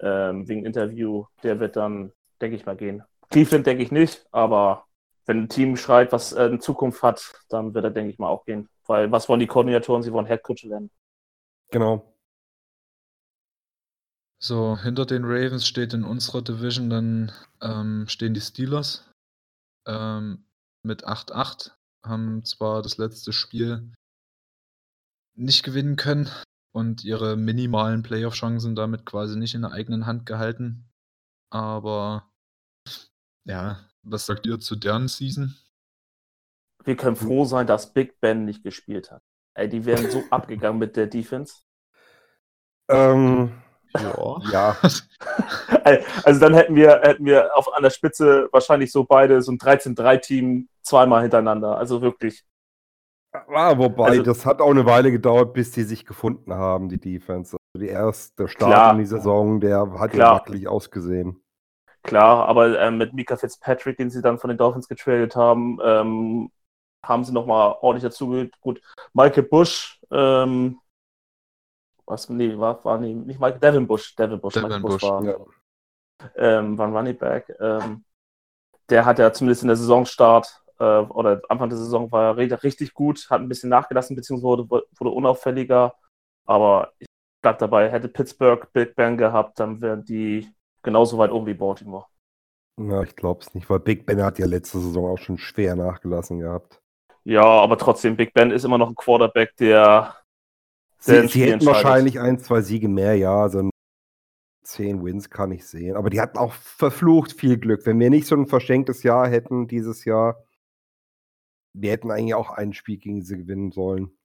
ähm, 0.00 0.48
wegen 0.48 0.64
Interview, 0.64 1.26
der 1.42 1.60
wird 1.60 1.76
dann, 1.76 2.12
denke 2.40 2.56
ich 2.56 2.66
mal, 2.66 2.76
gehen. 2.76 3.02
Cleveland 3.30 3.66
denke 3.66 3.82
ich 3.82 3.90
nicht, 3.90 4.26
aber 4.30 4.86
wenn 5.26 5.42
ein 5.42 5.48
Team 5.48 5.76
schreit, 5.76 6.12
was 6.12 6.32
äh, 6.32 6.42
eine 6.42 6.58
Zukunft 6.58 7.02
hat, 7.02 7.34
dann 7.48 7.74
wird 7.74 7.84
er, 7.84 7.90
denke 7.90 8.10
ich 8.10 8.18
mal, 8.18 8.28
auch 8.28 8.44
gehen. 8.44 8.68
Weil 8.86 9.10
was 9.10 9.28
wollen 9.28 9.40
die 9.40 9.46
Koordinatoren? 9.46 10.02
Sie 10.02 10.12
wollen 10.12 10.26
Headcoach 10.26 10.68
werden. 10.68 10.90
Genau. 11.70 12.16
So, 14.38 14.78
hinter 14.78 15.06
den 15.06 15.24
Ravens 15.24 15.66
steht 15.66 15.94
in 15.94 16.04
unserer 16.04 16.42
Division 16.42 16.90
dann 16.90 17.32
ähm, 17.62 18.06
stehen 18.06 18.34
die 18.34 18.40
Steelers 18.40 19.10
ähm, 19.86 20.44
mit 20.82 21.06
8-8, 21.06 21.72
haben 22.04 22.44
zwar 22.44 22.82
das 22.82 22.98
letzte 22.98 23.32
Spiel 23.32 23.92
nicht 25.34 25.64
gewinnen 25.64 25.96
können 25.96 26.28
und 26.72 27.02
ihre 27.02 27.36
minimalen 27.36 28.02
Playoff-Chancen 28.02 28.76
damit 28.76 29.06
quasi 29.06 29.38
nicht 29.38 29.54
in 29.54 29.62
der 29.62 29.72
eigenen 29.72 30.06
Hand 30.06 30.26
gehalten. 30.26 30.84
Aber 31.50 32.30
ja, 33.44 33.78
was 34.02 34.26
sagt 34.26 34.46
ihr 34.46 34.58
zu 34.58 34.76
deren 34.76 35.08
Season? 35.08 35.56
Wir 36.84 36.96
können 36.96 37.16
froh 37.16 37.44
sein, 37.44 37.66
dass 37.66 37.92
Big 37.92 38.20
Ben 38.20 38.44
nicht 38.44 38.62
gespielt 38.62 39.10
hat. 39.10 39.22
Ey, 39.54 39.68
die 39.68 39.84
wären 39.84 40.10
so 40.10 40.22
abgegangen 40.30 40.78
mit 40.78 40.96
der 40.96 41.06
Defense. 41.06 41.62
Ähm, 42.88 43.52
ja. 43.98 44.38
ja. 44.52 44.76
Also 46.24 46.40
dann 46.40 46.54
hätten 46.54 46.74
wir, 46.74 47.00
hätten 47.02 47.24
wir 47.24 47.56
auf, 47.56 47.72
an 47.72 47.82
der 47.82 47.90
Spitze 47.90 48.48
wahrscheinlich 48.50 48.90
so 48.90 49.04
beide 49.04 49.40
so 49.40 49.52
ein 49.52 49.58
13-3-Team 49.58 50.68
zweimal 50.82 51.22
hintereinander. 51.22 51.78
Also 51.78 52.02
wirklich. 52.02 52.44
Ja, 53.32 53.78
wobei, 53.78 54.06
also, 54.06 54.22
das 54.22 54.44
hat 54.44 54.60
auch 54.60 54.70
eine 54.70 54.84
Weile 54.84 55.12
gedauert, 55.12 55.52
bis 55.52 55.70
die 55.70 55.84
sich 55.84 56.04
gefunden 56.04 56.54
haben, 56.54 56.88
die 56.88 56.98
Defense. 56.98 57.56
Die 57.78 57.88
erste 57.88 58.48
Start 58.48 58.70
Klar. 58.72 58.92
in 58.92 58.98
die 58.98 59.06
Saison, 59.06 59.60
der 59.60 59.80
hat 59.98 60.12
ja 60.12 60.18
Klar. 60.18 60.34
wackelig 60.40 60.68
ausgesehen. 60.68 61.42
Klar, 62.02 62.46
aber 62.48 62.78
ähm, 62.78 62.98
mit 62.98 63.12
Mika 63.14 63.36
Fitzpatrick, 63.36 63.96
den 63.96 64.10
sie 64.10 64.22
dann 64.22 64.38
von 64.38 64.48
den 64.48 64.58
Dolphins 64.58 64.86
getradet 64.88 65.34
haben, 65.34 65.78
ähm, 65.82 66.50
haben 67.04 67.24
sie 67.24 67.32
nochmal 67.32 67.76
ordentlich 67.80 68.04
dazu 68.04 68.48
Gut, 68.60 68.80
Michael 69.12 69.42
Bush, 69.42 70.00
ähm, 70.10 70.78
was, 72.06 72.28
nee, 72.28 72.56
war, 72.56 72.84
war 72.84 72.98
nee, 72.98 73.12
nicht 73.12 73.40
Michael, 73.40 73.58
Devin 73.58 73.86
Bush, 73.86 74.14
Devin 74.14 74.40
Bush, 74.40 74.54
Devin 74.54 74.68
Michael 74.68 74.82
Bush, 74.82 75.02
war, 75.02 75.24
Ja. 75.24 75.36
ähm, 76.36 76.78
war 76.78 76.86
ein 76.86 76.96
Running 76.96 77.18
Back. 77.18 77.52
Ähm, 77.58 78.04
der 78.88 79.04
hat 79.04 79.18
ja 79.18 79.32
zumindest 79.32 79.62
in 79.62 79.68
der 79.68 79.76
Saisonstart 79.76 80.62
äh, 80.78 80.84
oder 80.84 81.42
Anfang 81.48 81.68
der 81.68 81.78
Saison 81.78 82.10
war 82.12 82.38
er 82.38 82.62
richtig 82.62 82.94
gut, 82.94 83.28
hat 83.30 83.40
ein 83.40 83.48
bisschen 83.48 83.70
nachgelassen, 83.70 84.14
beziehungsweise 84.14 84.46
wurde, 84.70 84.86
wurde 84.96 85.10
unauffälliger. 85.10 85.94
Aber 86.44 86.92
ich 86.98 87.08
bleib 87.46 87.58
dabei, 87.60 87.88
hätte 87.92 88.08
Pittsburgh 88.08 88.66
Big 88.72 88.96
Ben 88.96 89.16
gehabt, 89.16 89.60
dann 89.60 89.80
wären 89.80 90.04
die 90.04 90.48
genauso 90.82 91.16
weit 91.16 91.30
oben 91.30 91.46
wie 91.46 91.54
Baltimore. 91.54 92.06
Ja, 92.76 93.02
ich 93.02 93.14
glaube 93.14 93.40
es 93.40 93.54
nicht, 93.54 93.70
weil 93.70 93.78
Big 93.78 94.04
Ben 94.04 94.20
hat 94.20 94.40
ja 94.40 94.46
letzte 94.46 94.80
Saison 94.80 95.12
auch 95.12 95.18
schon 95.18 95.38
schwer 95.38 95.76
nachgelassen 95.76 96.40
gehabt. 96.40 96.82
Ja, 97.22 97.44
aber 97.44 97.78
trotzdem, 97.78 98.16
Big 98.16 98.34
Ben 98.34 98.50
ist 98.50 98.64
immer 98.64 98.78
noch 98.78 98.88
ein 98.88 98.96
Quarterback, 98.96 99.54
der 99.58 100.16
Sie, 100.98 101.12
Der 101.12 101.28
sie 101.28 101.44
hätten 101.44 101.64
wahrscheinlich 101.66 102.18
ein, 102.18 102.40
zwei 102.40 102.62
Siege 102.62 102.88
mehr, 102.88 103.14
ja. 103.14 103.42
Also 103.42 103.70
zehn 104.64 105.04
Wins 105.04 105.30
kann 105.30 105.52
ich 105.52 105.64
sehen. 105.68 105.94
Aber 105.94 106.10
die 106.10 106.20
hatten 106.20 106.38
auch 106.38 106.52
verflucht 106.52 107.32
viel 107.32 107.58
Glück. 107.58 107.86
Wenn 107.86 108.00
wir 108.00 108.10
nicht 108.10 108.26
so 108.26 108.34
ein 108.34 108.48
verschenktes 108.48 109.04
Jahr 109.04 109.28
hätten 109.28 109.68
dieses 109.68 110.04
Jahr, 110.04 110.44
wir 111.74 111.92
hätten 111.92 112.10
eigentlich 112.10 112.34
auch 112.34 112.50
ein 112.50 112.72
Spiel 112.72 112.96
gegen 112.96 113.22
sie 113.22 113.36
gewinnen 113.36 113.70
sollen. 113.70 114.15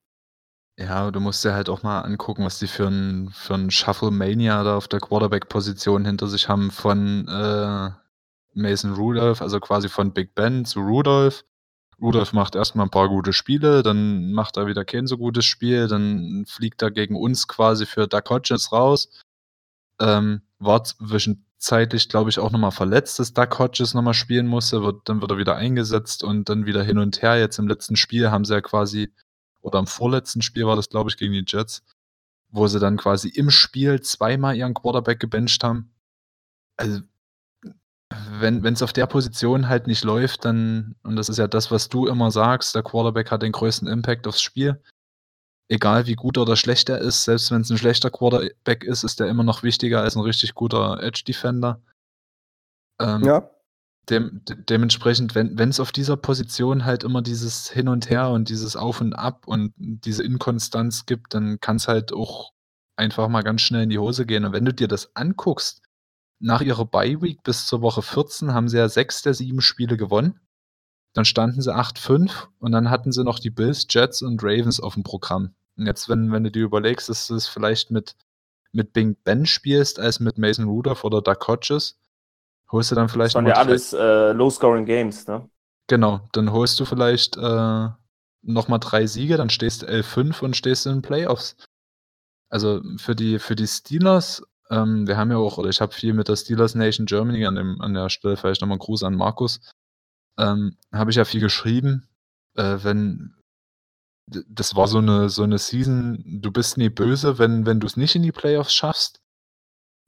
Ja, 0.82 1.12
du 1.12 1.20
musst 1.20 1.46
dir 1.46 1.54
halt 1.54 1.70
auch 1.70 1.84
mal 1.84 2.02
angucken, 2.02 2.44
was 2.44 2.58
die 2.58 2.68
für 2.68 2.88
ein, 2.88 3.30
für 3.34 3.54
ein 3.54 3.70
Shuffle-Mania 3.70 4.64
da 4.64 4.78
auf 4.78 4.88
der 4.88 5.00
Quarterback-Position 5.00 6.06
hinter 6.06 6.28
sich 6.28 6.50
haben 6.50 6.72
von 6.72 7.28
äh, 7.28 7.92
Mason 8.54 8.94
Rudolph, 8.94 9.42
also 9.42 9.60
quasi 9.60 9.90
von 9.90 10.12
Big 10.12 10.34
Ben 10.34 10.66
zu 10.66 10.80
Rudolph. 10.80 11.44
Rudolph 12.02 12.34
macht 12.34 12.56
erstmal 12.56 12.88
ein 12.88 12.92
paar 12.92 13.10
gute 13.10 13.32
Spiele, 13.32 13.84
dann 13.84 14.32
macht 14.32 14.58
er 14.58 14.66
wieder 14.66 14.84
kein 14.84 15.06
so 15.06 15.18
gutes 15.20 15.46
Spiel, 15.46 15.88
dann 15.88 16.46
fliegt 16.48 16.82
er 16.82 16.90
gegen 16.90 17.16
uns 17.16 17.48
quasi 17.48 17.86
für 17.86 18.08
Duck 18.08 18.30
Hodges 18.32 18.72
raus. 18.72 19.10
Ähm, 20.00 20.42
war 20.58 20.84
zwischenzeitlich, 20.84 22.10
glaube 22.10 22.32
ich, 22.32 22.40
auch 22.40 22.50
nochmal 22.50 22.72
verletzt, 22.72 23.20
dass 23.20 23.34
Duck 23.34 23.60
Hodges 23.60 23.94
nochmal 23.94 24.16
spielen 24.16 24.48
musste, 24.48 24.82
wird, 24.82 25.08
dann 25.08 25.22
wird 25.22 25.30
er 25.30 25.38
wieder 25.38 25.58
eingesetzt 25.58 26.24
und 26.24 26.50
dann 26.50 26.66
wieder 26.66 26.82
hin 26.84 26.98
und 26.98 27.22
her. 27.22 27.38
Jetzt 27.38 27.60
im 27.60 27.68
letzten 27.68 27.98
Spiel 27.98 28.32
haben 28.32 28.46
sie 28.46 28.54
ja 28.56 28.62
quasi 28.62 29.14
oder 29.62 29.80
im 29.80 29.88
vorletzten 29.88 30.42
Spiel 30.42 30.66
war 30.66 30.76
das, 30.76 30.90
glaube 30.90 31.10
ich, 31.10 31.18
gegen 31.18 31.34
die 31.34 31.46
Jets, 31.46 31.84
wo 32.50 32.68
sie 32.68 32.80
dann 32.80 32.98
quasi 32.98 33.30
im 33.30 33.50
Spiel 33.50 34.02
zweimal 34.02 34.56
ihren 34.56 34.74
Quarterback 34.74 35.20
gebencht 35.20 35.64
haben. 35.64 35.94
Also, 36.78 37.02
wenn 38.40 38.66
es 38.66 38.82
auf 38.82 38.94
der 38.94 39.06
Position 39.06 39.70
halt 39.70 39.88
nicht 39.88 40.04
läuft, 40.04 40.44
dann, 40.46 40.96
und 41.04 41.16
das 41.16 41.30
ist 41.30 41.38
ja 41.38 41.48
das, 41.48 41.72
was 41.72 41.88
du 41.88 42.08
immer 42.08 42.32
sagst, 42.32 42.76
der 42.76 42.84
Quarterback 42.84 43.32
hat 43.32 43.42
den 43.42 43.54
größten 43.54 43.88
Impact 43.88 44.28
aufs 44.28 44.42
Spiel. 44.42 44.82
Egal 45.70 46.08
wie 46.08 46.16
gut 46.16 46.38
oder 46.38 46.58
schlecht 46.58 46.90
er 46.90 46.98
ist, 46.98 47.24
selbst 47.24 47.52
wenn 47.52 47.62
es 47.62 47.70
ein 47.70 47.78
schlechter 47.78 48.10
Quarterback 48.10 48.84
ist, 48.84 49.04
ist 49.04 49.22
der 49.22 49.28
immer 49.28 49.44
noch 49.44 49.64
wichtiger 49.64 50.02
als 50.02 50.16
ein 50.16 50.22
richtig 50.22 50.54
guter 50.54 51.02
Edge-Defender. 51.02 51.82
Ähm, 53.00 53.24
Ja, 53.24 53.50
de 54.12 54.30
dementsprechend, 54.70 55.34
wenn 55.34 55.58
es 55.70 55.80
auf 55.80 55.92
dieser 55.92 56.18
Position 56.18 56.86
halt 56.86 57.04
immer 57.04 57.22
dieses 57.22 57.70
Hin 57.70 57.88
und 57.88 58.10
Her 58.10 58.30
und 58.30 58.50
dieses 58.50 58.76
Auf 58.76 59.02
und 59.02 59.14
Ab 59.14 59.48
und 59.48 59.74
diese 59.78 60.24
Inkonstanz 60.24 61.06
gibt, 61.06 61.34
dann 61.34 61.60
kann 61.60 61.78
es 61.78 61.88
halt 61.88 62.14
auch 62.14 62.52
einfach 62.96 63.28
mal 63.30 63.42
ganz 63.42 63.62
schnell 63.62 63.84
in 63.84 63.90
die 63.90 63.98
Hose 63.98 64.26
gehen. 64.26 64.46
Und 64.46 64.54
wenn 64.54 64.66
du 64.66 64.74
dir 64.74 64.88
das 64.88 65.16
anguckst, 65.16 65.82
nach 66.40 66.62
ihrer 66.62 66.86
Bye-Week 66.86 67.44
bis 67.44 67.68
zur 67.68 67.82
Woche 67.82 68.02
14 68.02 68.54
haben 68.54 68.68
sie 68.68 68.78
ja 68.78 68.90
sechs 68.90 69.22
der 69.22 69.34
sieben 69.34 69.62
Spiele 69.62 69.96
gewonnen. 69.96 70.40
Dann 71.14 71.26
standen 71.26 71.62
sie 71.62 71.76
8-5 71.76 72.48
und 72.60 72.72
dann 72.72 72.90
hatten 72.90 73.12
sie 73.12 73.24
noch 73.24 73.40
die 73.40 73.50
Bills, 73.50 73.86
Jets 73.90 74.22
und 74.22 74.42
Ravens 74.44 74.80
auf 74.80 74.96
dem 74.96 75.04
Programm. 75.04 75.54
Und 75.78 75.86
jetzt, 75.86 76.10
wenn, 76.10 76.32
wenn 76.32 76.44
du 76.44 76.52
dir 76.52 76.64
überlegst, 76.64 77.10
dass 77.10 77.28
du 77.28 77.36
es 77.36 77.48
vielleicht 77.48 77.92
mit, 77.92 78.16
mit 78.72 78.94
Bing 78.94 79.18
Ben 79.24 79.46
spielst, 79.46 80.00
als 80.00 80.20
mit 80.20 80.38
Mason 80.38 80.66
Rudolph 80.66 81.04
oder 81.04 81.22
Doug 81.22 81.48
Hodges, 81.48 82.00
holst 82.72 82.92
du 82.92 82.96
dann 82.96 83.06
Das 83.06 83.14
vielleicht 83.14 83.36
waren 83.36 83.46
noch 83.46 83.52
ja 83.52 83.58
alles 83.58 83.94
äh, 83.94 84.32
Low-Scoring 84.32 84.86
Games, 84.86 85.28
ne? 85.28 85.50
Genau, 85.88 86.22
dann 86.32 86.52
holst 86.52 86.80
du 86.80 86.86
vielleicht 86.86 87.38
äh, 87.38 87.90
nochmal 88.42 88.80
drei 88.80 89.06
Siege, 89.08 89.38
dann 89.38 89.50
stehst 89.50 89.82
du 89.82 89.88
11-5 89.88 90.42
und 90.42 90.56
stehst 90.56 90.86
in 90.86 90.94
den 90.94 91.02
Playoffs. 91.02 91.56
Also 92.50 92.82
für 92.98 93.16
die, 93.16 93.40
für 93.40 93.56
die 93.56 93.68
Steelers, 93.68 94.44
ähm, 94.70 95.08
wir 95.08 95.18
haben 95.18 95.32
ja 95.32 95.38
auch, 95.38 95.58
oder 95.58 95.70
ich 95.70 95.82
habe 95.82 95.94
viel 95.94 96.14
mit 96.14 96.28
der 96.28 96.36
Steelers 96.36 96.76
Nation 96.76 97.06
Germany 97.06 97.46
an, 97.46 97.56
dem, 97.56 97.82
an 97.82 97.94
der 97.94 98.10
Stelle, 98.10 98.38
vielleicht 98.38 98.62
nochmal 98.62 98.76
einen 98.76 98.80
Gruß 98.80 99.04
an 99.04 99.16
Markus, 99.16 99.60
ähm, 100.38 100.78
habe 100.92 101.12
ich 101.12 101.18
ja 101.18 101.26
viel 101.26 101.42
geschrieben. 101.42 102.08
Äh, 102.56 102.78
wenn, 102.82 103.36
das 104.28 104.76
war 104.76 104.88
so 104.88 105.00
eine, 105.00 105.30
so 105.30 105.44
eine 105.44 105.58
Season, 105.58 106.24
du 106.42 106.52
bist 106.52 106.78
nie 106.78 106.90
böse, 106.90 107.38
wenn, 107.38 107.66
wenn 107.66 107.80
du 107.80 107.88
es 107.88 107.98
nicht 107.98 108.16
in 108.16 108.24
die 108.24 108.32
Playoffs 108.32 108.74
schaffst. 108.74 109.22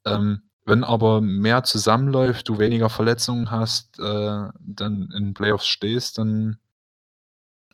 Ähm, 0.05 0.49
wenn 0.65 0.83
aber 0.83 1.21
mehr 1.21 1.63
zusammenläuft, 1.63 2.47
du 2.47 2.57
weniger 2.57 2.89
Verletzungen 2.89 3.51
hast, 3.51 3.99
äh, 3.99 4.49
dann 4.59 5.09
in 5.15 5.33
Playoffs 5.33 5.67
stehst, 5.67 6.17
dann 6.17 6.57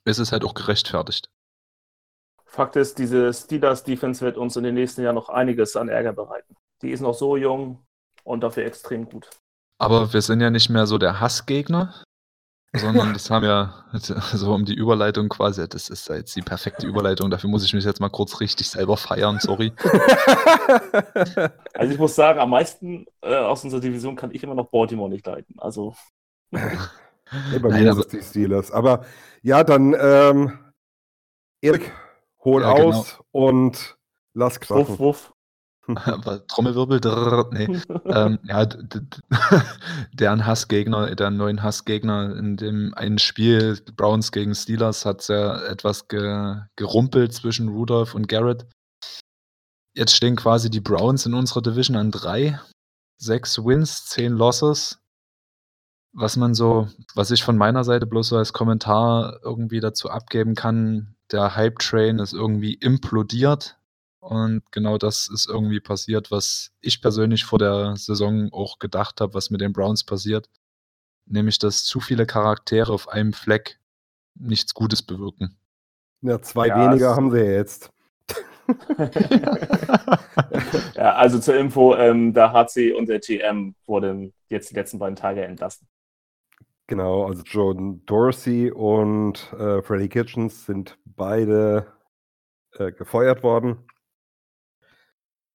ist 0.06 0.18
es 0.18 0.32
halt 0.32 0.44
auch 0.44 0.54
gerechtfertigt. 0.54 1.30
Fakt 2.46 2.76
ist, 2.76 2.98
diese 2.98 3.32
Steelers-Defense 3.32 4.26
wird 4.26 4.38
uns 4.38 4.56
in 4.56 4.64
den 4.64 4.74
nächsten 4.74 5.04
Jahren 5.04 5.16
noch 5.16 5.30
einiges 5.30 5.76
an 5.76 5.88
Ärger 5.88 6.14
bereiten. 6.14 6.56
Die 6.82 6.90
ist 6.90 7.02
noch 7.02 7.14
so 7.14 7.38
jung 7.38 7.86
und 8.24 8.42
dafür 8.42 8.66
extrem 8.66 9.08
gut. 9.08 9.30
Aber 9.78 10.12
wir 10.12 10.22
sind 10.22 10.42
ja 10.42 10.50
nicht 10.50 10.70
mehr 10.70 10.88
so 10.88 10.98
der 10.98 11.20
Hassgegner, 11.20 11.94
sondern 12.76 13.14
das 13.14 13.30
haben 13.30 13.46
ja, 13.46 13.86
so 13.94 14.54
um 14.54 14.66
die 14.66 14.74
Überleitung 14.76 15.30
quasi, 15.30 15.68
das 15.68 15.90
ist 15.90 16.08
jetzt 16.10 16.36
die 16.36 16.42
perfekte 16.42 16.86
Überleitung, 16.88 17.30
dafür 17.30 17.50
muss 17.50 17.64
ich 17.66 17.74
mich 17.74 17.84
jetzt 17.86 18.00
mal 18.00 18.10
kurz 18.10 18.40
richtig 18.40 18.70
selber 18.70 18.98
feiern, 18.98 19.40
sorry. 19.40 19.72
Also 21.74 21.94
ich 21.94 22.00
muss 22.00 22.16
sagen, 22.16 22.40
am 22.40 22.50
meisten 22.50 23.06
äh, 23.22 23.36
aus 23.36 23.64
unserer 23.64 23.80
Division 23.82 24.16
kann 24.16 24.32
ich 24.32 24.44
immer 24.44 24.56
noch 24.56 24.70
Baltimore 24.70 25.10
nicht 25.10 25.26
leiten. 25.26 25.56
Also 25.60 25.96
Nee, 26.52 27.60
bei 27.60 27.70
Nein, 27.70 27.84
mir 27.84 27.92
aber- 27.92 28.02
sind 28.04 28.14
es 28.16 28.32
die 28.32 28.40
Steelers. 28.40 28.72
Aber 28.72 29.06
ja, 29.44 29.64
dann 29.64 29.96
ähm, 30.00 30.60
Erik, 31.62 31.92
hol 32.44 32.62
Ja, 32.64 32.74
genau. 32.74 32.90
aus 32.90 33.20
und 33.32 33.98
lass 34.34 34.60
krachen. 34.60 34.88
wuff, 34.88 35.00
wuff. 35.00 35.34
Trommelwirbel, 36.48 37.00
drrr, 37.00 37.50
nee. 37.52 37.80
ähm, 38.06 38.40
ja, 38.44 38.66
deren 40.14 40.46
Hassgegner, 40.46 41.16
deren 41.16 41.38
neuen 41.38 41.64
Hassgegner 41.64 42.36
in 42.36 42.58
dem 42.58 42.94
einen 42.96 43.18
Spiel, 43.18 43.80
Browns 43.96 44.32
gegen 44.32 44.54
Steelers, 44.54 45.06
hat 45.06 45.22
es 45.22 45.28
ja 45.30 45.62
etwas 45.66 46.08
ge, 46.08 46.58
gerumpelt 46.76 47.34
zwischen 47.34 47.70
Rudolph 47.70 48.14
und 48.14 48.28
Garrett. 48.28 48.68
Jetzt 49.96 50.16
stehen 50.16 50.36
quasi 50.36 50.70
die 50.70 50.82
Browns 50.82 51.26
in 51.26 51.34
unserer 51.34 51.62
Division 51.62 51.98
an 51.98 52.12
drei. 52.12 52.60
Sechs 53.18 53.58
Wins, 53.58 54.06
zehn 54.06 54.34
Losses. 54.34 55.00
Was 56.14 56.38
man 56.38 56.54
so, 56.54 56.88
was 57.16 57.32
ich 57.32 57.44
von 57.44 57.58
meiner 57.58 57.84
Seite 57.84 58.08
bloß 58.08 58.30
so 58.30 58.38
als 58.38 58.54
Kommentar 58.54 59.40
irgendwie 59.44 59.80
dazu 59.80 60.10
abgeben 60.10 60.56
kann, 60.56 61.16
der 61.32 61.56
Hype-Train 61.56 62.20
ist 62.20 62.34
irgendwie 62.34 62.74
implodiert. 62.74 63.79
Und 64.30 64.62
genau 64.72 65.00
das 65.00 65.28
ist 65.28 65.50
irgendwie 65.50 65.80
passiert, 65.80 66.30
was 66.30 66.70
ich 66.82 67.02
persönlich 67.02 67.46
vor 67.46 67.58
der 67.58 67.96
Saison 67.96 68.50
auch 68.52 68.78
gedacht 68.78 69.22
habe, 69.22 69.34
was 69.34 69.50
mit 69.50 69.60
den 69.60 69.74
Browns 69.74 70.04
passiert. 70.04 70.48
Nämlich, 71.26 71.58
dass 71.58 71.84
zu 71.84 72.00
viele 72.00 72.28
Charaktere 72.28 72.94
auf 72.94 73.10
einem 73.10 73.34
Fleck 73.34 73.80
nichts 74.36 74.76
Gutes 74.76 75.02
bewirken. 75.02 75.58
Ja, 76.22 76.40
zwei 76.44 76.68
Ja, 76.68 76.92
weniger 76.92 77.16
haben 77.16 77.32
sie 77.32 77.40
ja 77.40 77.52
jetzt. 77.54 77.92
ja, 80.96 81.16
also 81.16 81.40
zur 81.40 81.56
Info, 81.56 81.96
ähm, 81.96 82.32
der 82.32 82.54
HC 82.54 82.94
und 82.94 83.10
der 83.10 83.22
GM 83.22 83.74
wurden 83.88 84.32
jetzt 84.48 84.70
die 84.70 84.76
letzten 84.76 85.00
beiden 85.00 85.16
Tage 85.16 85.44
entlassen. 85.44 85.88
Genau, 86.86 87.26
also 87.26 87.42
John 87.44 88.06
Dorsey 88.06 88.70
und 88.70 89.52
äh, 89.54 89.82
Freddy 89.82 90.08
Kitchens 90.08 90.68
sind 90.68 91.00
beide 91.04 91.88
äh, 92.74 92.92
gefeuert 92.92 93.42
worden. 93.42 93.88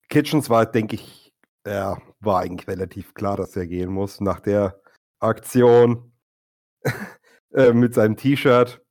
Kitchens 0.08 0.50
war, 0.50 0.66
denke 0.66 0.96
ich, 0.96 1.34
ja, 1.66 2.00
war 2.20 2.40
eigentlich 2.40 2.68
relativ 2.68 3.14
klar, 3.14 3.36
dass 3.36 3.56
er 3.56 3.66
gehen 3.66 3.90
muss 3.90 4.20
nach 4.20 4.40
der 4.40 4.80
Aktion 5.18 6.12
äh, 7.52 7.72
mit 7.72 7.94
seinem 7.94 8.16
T-Shirt 8.16 8.82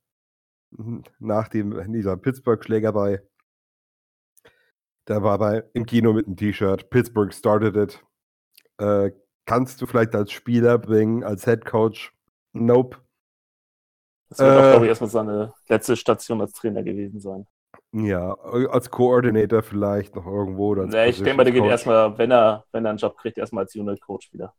nach 1.18 1.48
dem, 1.48 1.92
dieser 1.92 2.16
Pittsburgh-Schlägerei. 2.16 3.22
Da 5.06 5.22
war 5.22 5.38
bei 5.38 5.64
im 5.74 5.86
Kino 5.86 6.12
mit 6.12 6.26
dem 6.26 6.36
T-Shirt. 6.36 6.90
Pittsburgh 6.90 7.32
started 7.32 7.76
it. 7.76 8.04
Äh, 8.78 9.12
kannst 9.46 9.80
du 9.80 9.86
vielleicht 9.86 10.14
als 10.14 10.32
Spieler 10.32 10.78
bringen, 10.78 11.22
als 11.22 11.44
Head 11.44 11.64
Coach? 11.64 12.12
Nope. 12.52 12.98
Das 14.30 14.38
wird 14.38 14.50
Äh. 14.50 14.58
auch, 14.58 14.70
glaube 14.70 14.86
ich, 14.86 14.88
erstmal 14.88 15.10
seine 15.10 15.54
letzte 15.68 15.96
Station 15.96 16.40
als 16.40 16.52
Trainer 16.52 16.82
gewesen 16.82 17.20
sein. 17.20 17.46
Ja, 17.96 18.34
als 18.34 18.90
Coordinator 18.90 19.62
vielleicht 19.62 20.16
noch 20.16 20.26
irgendwo. 20.26 20.70
Oder 20.70 20.86
nee, 20.86 21.10
ich 21.10 21.18
denke 21.18 21.34
mal, 21.34 21.44
der 21.44 21.52
geht 21.52 21.62
erstmal, 21.62 22.18
wenn 22.18 22.32
er, 22.32 22.64
wenn 22.72 22.84
er 22.84 22.90
einen 22.90 22.98
Job 22.98 23.16
kriegt, 23.16 23.38
erstmal 23.38 23.64
als 23.64 23.76
Unit 23.76 24.00
Coach 24.00 24.32
wieder. 24.32 24.52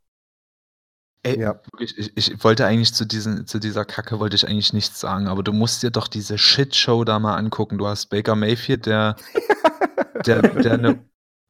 Ey, 1.22 1.38
ja. 1.40 1.60
ich, 1.78 1.98
ich, 1.98 2.16
ich, 2.16 2.44
wollte 2.44 2.64
eigentlich 2.64 2.94
zu, 2.94 3.04
diesen, 3.04 3.46
zu 3.46 3.58
dieser 3.58 3.84
Kacke 3.84 4.20
wollte 4.20 4.36
ich 4.36 4.48
eigentlich 4.48 4.72
nichts 4.72 5.00
sagen, 5.00 5.26
aber 5.26 5.42
du 5.42 5.52
musst 5.52 5.82
dir 5.82 5.90
doch 5.90 6.08
diese 6.08 6.38
Shitshow 6.38 7.04
da 7.04 7.18
mal 7.18 7.36
angucken. 7.36 7.76
Du 7.76 7.86
hast 7.86 8.06
Baker 8.06 8.36
Mayfield, 8.36 8.86
der, 8.86 9.16
der, 10.26 10.40
der, 10.40 10.72
eine, 10.72 11.04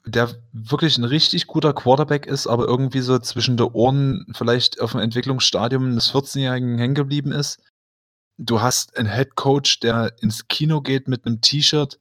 der 0.07 0.30
wirklich 0.53 0.99
ein 0.99 1.05
richtig 1.05 1.47
guter 1.47 1.72
Quarterback 1.72 2.26
ist, 2.26 2.49
aber 2.49 2.66
irgendwie 2.66 3.01
so 3.01 3.16
zwischen 3.20 3.57
den 3.57 3.68
Ohren 3.72 4.26
vielleicht 4.32 4.80
auf 4.80 4.93
dem 4.93 5.01
Entwicklungsstadium 5.01 5.95
des 5.95 6.12
14-Jährigen 6.12 6.78
hängen 6.78 6.95
geblieben 6.95 7.30
ist. 7.30 7.61
Du 8.39 8.61
hast 8.61 8.97
einen 8.97 9.12
Head 9.12 9.34
Coach, 9.34 9.80
der 9.80 10.14
ins 10.20 10.47
Kino 10.49 10.82
geht 10.82 11.09
mit 11.09 11.24
einem 11.24 11.41
T-Shirt, 11.41 11.99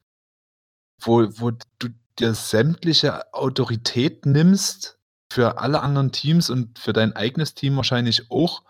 wo, 1.01 1.23
wo 1.39 1.51
du 1.79 1.89
dir 2.19 2.33
sämtliche 2.33 3.33
Autorität 3.33 4.25
nimmst 4.25 4.99
für 5.31 5.57
alle 5.57 5.81
anderen 5.81 6.11
Teams 6.11 6.49
und 6.49 6.79
für 6.79 6.93
dein 6.93 7.13
eigenes 7.13 7.53
Team 7.55 7.75
wahrscheinlich 7.75 8.29
auch. 8.31 8.63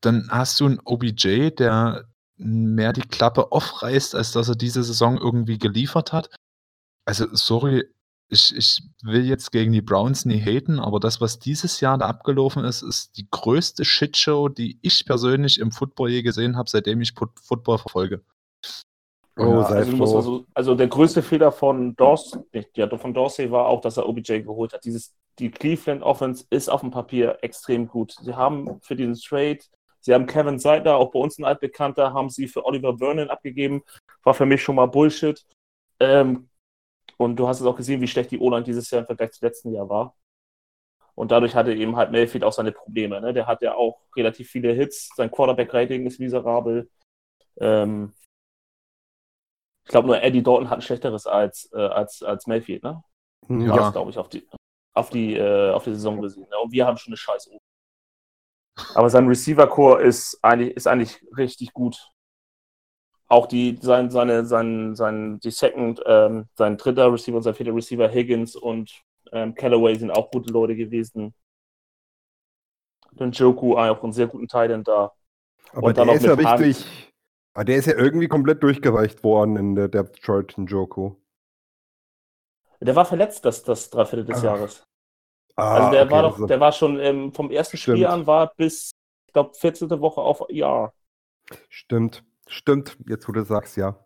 Dann 0.00 0.28
hast 0.30 0.60
du 0.60 0.66
einen 0.66 0.80
OBJ, 0.84 1.50
der 1.50 2.08
mehr 2.36 2.92
die 2.92 3.02
Klappe 3.02 3.52
aufreißt, 3.52 4.14
als 4.14 4.32
dass 4.32 4.48
er 4.48 4.56
diese 4.56 4.82
Saison 4.82 5.18
irgendwie 5.18 5.58
geliefert 5.58 6.12
hat. 6.12 6.34
Also, 7.04 7.26
sorry, 7.34 7.84
ich, 8.32 8.56
ich 8.56 8.82
will 9.02 9.26
jetzt 9.26 9.52
gegen 9.52 9.72
die 9.72 9.82
Browns 9.82 10.24
nie 10.24 10.40
haten, 10.40 10.80
aber 10.80 10.98
das, 10.98 11.20
was 11.20 11.38
dieses 11.38 11.80
Jahr 11.80 11.98
da 11.98 12.06
abgelaufen 12.06 12.64
ist, 12.64 12.80
ist 12.80 13.16
die 13.18 13.28
größte 13.30 13.84
Shitshow, 13.84 14.48
die 14.48 14.78
ich 14.80 15.04
persönlich 15.04 15.60
im 15.60 15.70
Football 15.70 16.10
je 16.10 16.22
gesehen 16.22 16.56
habe, 16.56 16.68
seitdem 16.70 17.02
ich 17.02 17.12
Football 17.14 17.78
verfolge. 17.78 18.22
Oh, 19.36 19.44
ja, 19.44 19.62
also, 19.62 20.16
also, 20.16 20.46
also, 20.54 20.74
der 20.74 20.88
größte 20.88 21.22
Fehler 21.22 21.52
von 21.52 21.94
Dorsey, 21.96 22.40
ja, 22.74 22.88
von 22.98 23.14
Dorsey 23.14 23.50
war 23.50 23.66
auch, 23.66 23.80
dass 23.80 23.96
er 23.96 24.08
OBJ 24.08 24.40
geholt 24.40 24.72
hat. 24.72 24.84
Dieses, 24.84 25.14
die 25.38 25.50
Cleveland 25.50 26.02
Offense 26.02 26.44
ist 26.50 26.68
auf 26.68 26.80
dem 26.80 26.90
Papier 26.90 27.38
extrem 27.42 27.86
gut. 27.86 28.14
Sie 28.20 28.34
haben 28.34 28.80
für 28.82 28.96
diesen 28.96 29.14
Trade, 29.14 29.60
sie 30.00 30.12
haben 30.12 30.26
Kevin 30.26 30.58
Seidler, 30.58 30.96
auch 30.96 31.10
bei 31.10 31.18
uns 31.18 31.38
ein 31.38 31.44
altbekannter, 31.44 32.12
haben 32.12 32.28
sie 32.28 32.48
für 32.48 32.64
Oliver 32.64 32.98
Vernon 32.98 33.30
abgegeben. 33.30 33.82
War 34.22 34.34
für 34.34 34.46
mich 34.46 34.62
schon 34.62 34.76
mal 34.76 34.86
Bullshit. 34.86 35.42
Ähm, 35.98 36.48
und 37.22 37.36
du 37.36 37.48
hast 37.48 37.60
es 37.60 37.66
auch 37.66 37.76
gesehen, 37.76 38.00
wie 38.00 38.08
schlecht 38.08 38.30
die 38.30 38.38
O-Line 38.38 38.64
dieses 38.64 38.90
Jahr 38.90 39.00
im 39.00 39.06
Vergleich 39.06 39.32
zum 39.32 39.46
letzten 39.46 39.72
Jahr 39.72 39.88
war. 39.88 40.16
Und 41.14 41.30
dadurch 41.30 41.54
hatte 41.54 41.74
eben 41.74 41.96
halt 41.96 42.10
Mayfield 42.10 42.44
auch 42.44 42.52
seine 42.52 42.72
Probleme. 42.72 43.20
Ne? 43.20 43.32
Der 43.34 43.46
hat 43.46 43.62
ja 43.62 43.74
auch 43.74 44.00
relativ 44.16 44.48
viele 44.48 44.72
Hits. 44.72 45.10
Sein 45.14 45.30
Quarterback-Rating 45.30 46.06
ist 46.06 46.18
miserabel. 46.20 46.90
Ähm, 47.60 48.14
ich 49.84 49.90
glaube, 49.90 50.06
nur 50.06 50.22
Eddie 50.22 50.42
Dalton 50.42 50.70
hat 50.70 50.78
ein 50.78 50.82
schlechteres 50.82 51.26
als, 51.26 51.70
äh, 51.72 51.80
als, 51.80 52.22
als 52.22 52.46
Mayfield, 52.46 52.82
ne? 52.82 53.02
Ja. 53.48 53.76
Das 53.76 53.92
glaube 53.92 54.10
ich, 54.10 54.18
auf 54.18 54.28
die, 54.28 54.48
auf 54.94 55.10
die, 55.10 55.34
äh, 55.34 55.70
auf 55.70 55.84
die 55.84 55.92
Saison 55.92 56.20
gesehen. 56.22 56.48
Ne? 56.48 56.58
Und 56.58 56.72
wir 56.72 56.86
haben 56.86 56.96
schon 56.96 57.10
eine 57.10 57.16
scheiß 57.16 57.50
Aber 58.94 59.10
sein 59.10 59.26
Receiver-Core 59.26 60.02
ist 60.02 60.38
eigentlich, 60.42 60.76
ist 60.76 60.86
eigentlich 60.86 61.22
richtig 61.36 61.72
gut 61.72 62.11
auch 63.32 63.46
die, 63.46 63.78
sein, 63.80 64.10
seine, 64.10 64.44
sein, 64.44 64.94
sein, 64.94 65.40
die 65.40 65.50
Second, 65.50 66.02
ähm, 66.04 66.48
sein 66.54 66.76
dritter 66.76 67.10
Receiver 67.10 67.38
und 67.38 67.42
sein 67.42 67.54
vierter 67.54 67.74
Receiver 67.74 68.06
Higgins 68.06 68.54
und 68.54 68.92
ähm, 69.32 69.54
Callaway 69.54 69.96
sind 69.96 70.10
auch 70.10 70.30
gute 70.30 70.52
Leute 70.52 70.76
gewesen. 70.76 71.34
Und 73.16 73.38
Joku 73.38 73.76
auch 73.76 74.02
einen 74.02 74.12
sehr 74.12 74.26
guten 74.26 74.48
Titan 74.48 74.84
da. 74.84 75.12
Aber 75.72 75.86
und 75.86 75.96
der 75.96 76.12
ist 76.12 76.24
ja 76.24 76.34
richtig, 76.34 76.86
aber 77.54 77.64
der 77.64 77.76
ist 77.76 77.86
ja 77.86 77.96
irgendwie 77.96 78.28
komplett 78.28 78.62
durchgereicht 78.62 79.24
worden 79.24 79.56
in 79.56 79.74
der 79.74 79.88
Depth 79.88 80.20
Chart 80.22 80.52
in 80.58 80.66
Joku. 80.66 81.14
Der 82.80 82.94
war 82.94 83.06
verletzt 83.06 83.46
das, 83.46 83.62
das 83.62 83.88
Dreiviertel 83.88 84.26
des 84.26 84.38
Ach. 84.40 84.44
Jahres. 84.44 84.84
Ah, 85.56 85.76
also 85.76 85.90
der 85.92 86.02
okay, 86.02 86.10
war 86.12 86.22
doch, 86.22 86.34
also. 86.34 86.46
der 86.46 86.60
war 86.60 86.72
schon 86.72 87.00
ähm, 87.00 87.32
vom 87.32 87.50
ersten 87.50 87.78
Stimmt. 87.78 87.96
Spiel 87.96 88.06
an 88.06 88.26
war 88.26 88.52
bis, 88.56 88.90
ich 89.26 89.32
glaube, 89.32 89.54
14. 89.54 89.88
Woche 89.88 90.20
auf 90.20 90.44
IR. 90.50 90.92
Stimmt. 91.70 92.24
Stimmt, 92.52 92.98
jetzt 93.08 93.26
wo 93.26 93.32
du 93.32 93.42
sagst, 93.44 93.78
ja. 93.78 93.98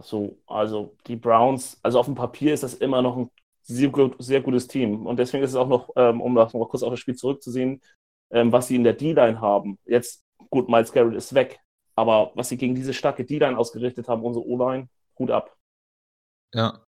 So, 0.00 0.38
also 0.46 0.96
die 1.06 1.14
Browns, 1.14 1.78
also 1.82 2.00
auf 2.00 2.06
dem 2.06 2.14
Papier 2.14 2.54
ist 2.54 2.62
das 2.62 2.72
immer 2.72 3.02
noch 3.02 3.18
ein 3.18 3.30
sehr, 3.60 3.92
sehr 4.18 4.40
gutes 4.40 4.66
Team. 4.66 5.06
Und 5.06 5.18
deswegen 5.18 5.44
ist 5.44 5.50
es 5.50 5.56
auch 5.56 5.68
noch, 5.68 5.90
ähm, 5.96 6.22
um 6.22 6.34
das 6.34 6.54
noch 6.54 6.66
kurz 6.66 6.82
auf 6.82 6.90
das 6.90 7.00
Spiel 7.00 7.16
zurückzusehen, 7.16 7.82
ähm, 8.30 8.50
was 8.50 8.68
sie 8.68 8.76
in 8.76 8.84
der 8.84 8.94
D-Line 8.94 9.42
haben. 9.42 9.78
Jetzt, 9.84 10.24
gut, 10.48 10.70
Miles 10.70 10.90
Garrett 10.90 11.14
ist 11.14 11.34
weg, 11.34 11.60
aber 11.96 12.32
was 12.34 12.48
sie 12.48 12.56
gegen 12.56 12.74
diese 12.74 12.94
starke 12.94 13.26
D-Line 13.26 13.58
ausgerichtet 13.58 14.08
haben, 14.08 14.24
unsere 14.24 14.46
O-Line, 14.46 14.88
Hut 15.18 15.30
ab. 15.30 15.54
Ja. 16.54 16.82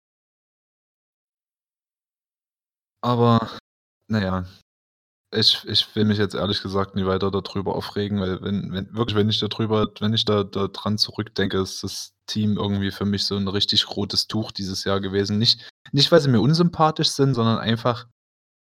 Aber, 3.03 3.59
naja, 4.09 4.47
ich, 5.37 5.65
ich 5.67 5.95
will 5.95 6.05
mich 6.05 6.19
jetzt 6.19 6.35
ehrlich 6.35 6.63
gesagt 6.63 6.97
nie 6.97 7.07
weiter 7.07 7.31
darüber 7.31 7.75
aufregen, 7.75 8.21
weil 8.21 8.41
wenn, 8.43 8.73
wenn 8.73 8.95
wirklich, 8.95 9.17
wenn 9.17 9.29
ich 9.29 9.39
darüber, 9.39 9.89
wenn 10.01 10.15
ich 10.15 10.25
da, 10.25 10.45
da 10.45 10.69
dran 10.69 10.99
zurückdenke, 10.99 11.59
ist 11.59 11.85
das 11.85 12.15
Team 12.27 12.57
irgendwie 12.57 12.91
für 12.91 13.05
mich 13.05 13.25
so 13.25 13.37
ein 13.37 13.49
richtig 13.49 13.97
rotes 13.97 14.27
Tuch 14.27 14.51
dieses 14.51 14.85
Jahr 14.85 15.01
gewesen. 15.01 15.39
Nicht, 15.39 15.69
nicht 15.93 16.11
weil 16.11 16.21
sie 16.21 16.31
mir 16.31 16.41
unsympathisch 16.41 17.11
sind, 17.11 17.35
sondern 17.35 17.59
einfach, 17.59 18.07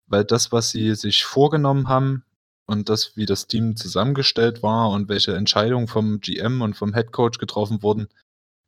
weil 0.07 0.25
das, 0.25 0.51
was 0.51 0.71
sie 0.71 0.95
sich 0.95 1.23
vorgenommen 1.23 1.87
haben 1.87 2.23
und 2.65 2.89
das, 2.89 3.15
wie 3.15 3.25
das 3.25 3.47
Team 3.47 3.75
zusammengestellt 3.75 4.61
war 4.61 4.89
und 4.89 5.09
welche 5.09 5.35
Entscheidungen 5.35 5.87
vom 5.87 6.19
GM 6.19 6.61
und 6.61 6.75
vom 6.75 6.93
Head 6.93 7.11
Coach 7.11 7.39
getroffen 7.39 7.81
wurden, 7.81 8.09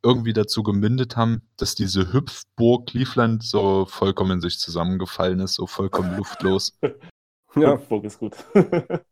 irgendwie 0.04 0.34
dazu 0.34 0.64
gemündet 0.64 1.16
haben, 1.16 1.44
dass 1.58 1.76
diese 1.76 2.12
Hüpfburg 2.12 2.88
Cleveland 2.88 3.44
so 3.44 3.86
vollkommen 3.86 4.32
in 4.32 4.42
sich 4.42 4.58
zusammengefallen 4.58 5.40
ist, 5.42 5.54
so 5.54 5.68
vollkommen 5.68 6.18
luftlos. 6.18 6.80
Ja. 7.56 7.76
Burg 7.76 8.04
ist 8.06 8.20
gut. 8.20 8.36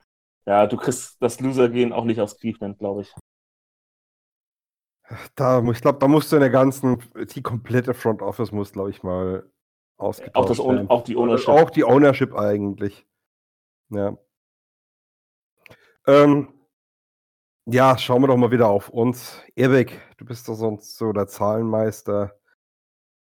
ja, 0.45 0.67
du 0.67 0.77
kriegst 0.77 1.21
das 1.21 1.39
Loser-Gehen 1.39 1.93
auch 1.93 2.05
nicht 2.05 2.21
aus 2.21 2.37
Cleveland, 2.37 2.79
glaube 2.79 3.01
ich. 3.01 3.13
Da, 5.35 5.63
ich 5.63 5.81
glaube, 5.81 5.99
da 5.99 6.07
musst 6.07 6.31
du 6.31 6.35
in 6.35 6.41
der 6.41 6.51
ganzen, 6.51 7.01
die 7.33 7.41
komplette 7.41 7.93
Front 7.93 8.21
Office 8.21 8.51
muss, 8.51 8.71
glaube 8.71 8.91
ich, 8.91 9.01
mal 9.01 9.49
ausgetauscht 9.97 10.35
auch 10.35 10.45
das, 10.45 10.59
werden. 10.59 10.89
Auch 10.89 11.03
die 11.03 11.17
Ownership. 11.17 11.49
Auch 11.49 11.69
die 11.69 11.83
Ownership 11.83 12.35
eigentlich. 12.35 13.07
Ja. 13.89 14.17
Ähm, 16.05 16.53
ja, 17.65 17.97
schauen 17.97 18.21
wir 18.21 18.27
doch 18.27 18.37
mal 18.37 18.51
wieder 18.51 18.67
auf 18.67 18.89
uns. 18.89 19.41
Erik, 19.55 19.99
du 20.17 20.25
bist 20.25 20.47
doch 20.47 20.55
sonst 20.55 20.97
so 20.97 21.11
der 21.11 21.27
Zahlenmeister. 21.27 22.39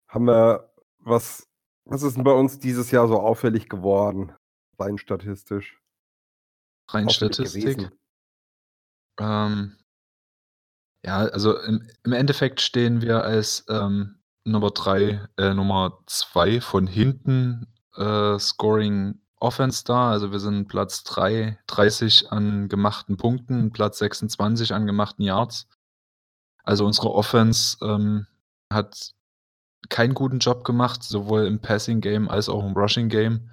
Haben 0.09 0.26
wir 0.26 0.72
was, 0.98 1.48
was 1.84 2.02
ist 2.02 2.16
denn 2.16 2.24
bei 2.24 2.32
uns 2.32 2.59
dieses 2.59 2.90
Jahr 2.90 3.09
so 3.09 3.20
auffällig 3.20 3.68
geworden? 3.68 4.32
Rein 4.79 4.99
statistisch. 4.99 5.81
Rein 6.89 7.09
Statistik? 7.09 7.91
Ähm, 9.18 9.77
ja, 11.05 11.18
also 11.18 11.59
im, 11.59 11.89
im, 12.05 12.12
Endeffekt 12.12 12.61
stehen 12.61 13.01
wir 13.01 13.22
als 13.25 13.64
ähm, 13.68 14.16
Nummer 14.45 14.70
3, 14.70 15.29
äh, 15.39 15.55
Nummer 15.55 16.03
2 16.07 16.61
von 16.61 16.87
hinten 16.87 17.66
äh, 17.97 18.39
Scoring 18.39 19.20
Offense 19.41 19.85
da. 19.85 20.11
Also 20.11 20.33
wir 20.33 20.41
sind 20.41 20.68
Platz 20.68 21.05
3, 21.05 21.59
30 21.66 22.33
an 22.33 22.68
gemachten 22.68 23.16
Punkten, 23.16 23.72
Platz 23.72 23.99
26 23.99 24.72
an 24.75 24.87
gemachten 24.87 25.25
Yards. 25.25 25.68
Also 26.64 26.87
unsere 26.87 27.12
Offense 27.12 27.77
ähm, 27.83 28.27
hat 28.72 29.14
keinen 29.91 30.14
guten 30.14 30.39
Job 30.39 30.64
gemacht, 30.64 31.03
sowohl 31.03 31.47
im 31.47 31.61
Passing 31.61 32.01
Game 32.01 32.29
als 32.29 32.49
auch 32.49 32.64
im 32.64 32.72
Rushing 32.72 33.11
Game. 33.11 33.51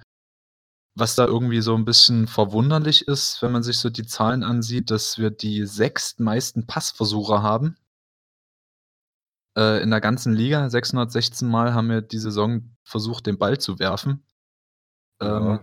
Was 0.94 1.14
da 1.14 1.24
irgendwie 1.24 1.62
so 1.62 1.74
ein 1.74 1.84
bisschen 1.84 2.26
verwunderlich 2.26 3.08
ist, 3.08 3.40
wenn 3.42 3.52
man 3.52 3.62
sich 3.62 3.78
so 3.78 3.88
die 3.88 4.06
Zahlen 4.06 4.42
ansieht, 4.42 4.90
dass 4.90 5.18
wir 5.18 5.30
die 5.30 5.64
sechstmeisten 5.64 6.66
Passversuche 6.66 7.42
haben. 7.42 7.76
Äh, 9.56 9.82
in 9.82 9.90
der 9.90 10.00
ganzen 10.00 10.34
Liga. 10.34 10.68
616 10.68 11.48
Mal 11.48 11.74
haben 11.74 11.88
wir 11.88 12.02
die 12.02 12.18
Saison 12.18 12.76
versucht, 12.84 13.26
den 13.26 13.38
Ball 13.38 13.58
zu 13.58 13.78
werfen. 13.78 14.22
Ähm, 15.20 15.60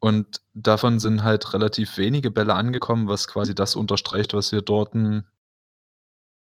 und 0.00 0.42
davon 0.52 0.98
sind 0.98 1.22
halt 1.22 1.54
relativ 1.54 1.96
wenige 1.96 2.32
Bälle 2.32 2.54
angekommen, 2.54 3.06
was 3.06 3.28
quasi 3.28 3.54
das 3.54 3.76
unterstreicht, 3.76 4.34
was 4.34 4.50
wir 4.50 4.62
dort 4.62 4.94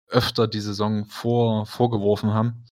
öfter 0.07 0.47
die 0.47 0.61
Saison 0.61 1.05
vor, 1.05 1.65
vorgeworfen 1.65 2.33
haben. 2.33 2.65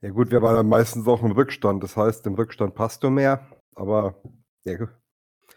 Ja 0.00 0.10
gut, 0.10 0.30
wir 0.30 0.40
waren 0.42 0.68
meistens 0.68 1.08
auch 1.08 1.22
im 1.22 1.32
Rückstand. 1.32 1.82
Das 1.82 1.96
heißt, 1.96 2.26
im 2.26 2.34
Rückstand 2.34 2.76
passt 2.76 3.02
du 3.02 3.10
mehr. 3.10 3.44
Aber 3.78 4.20
ja. 4.64 4.88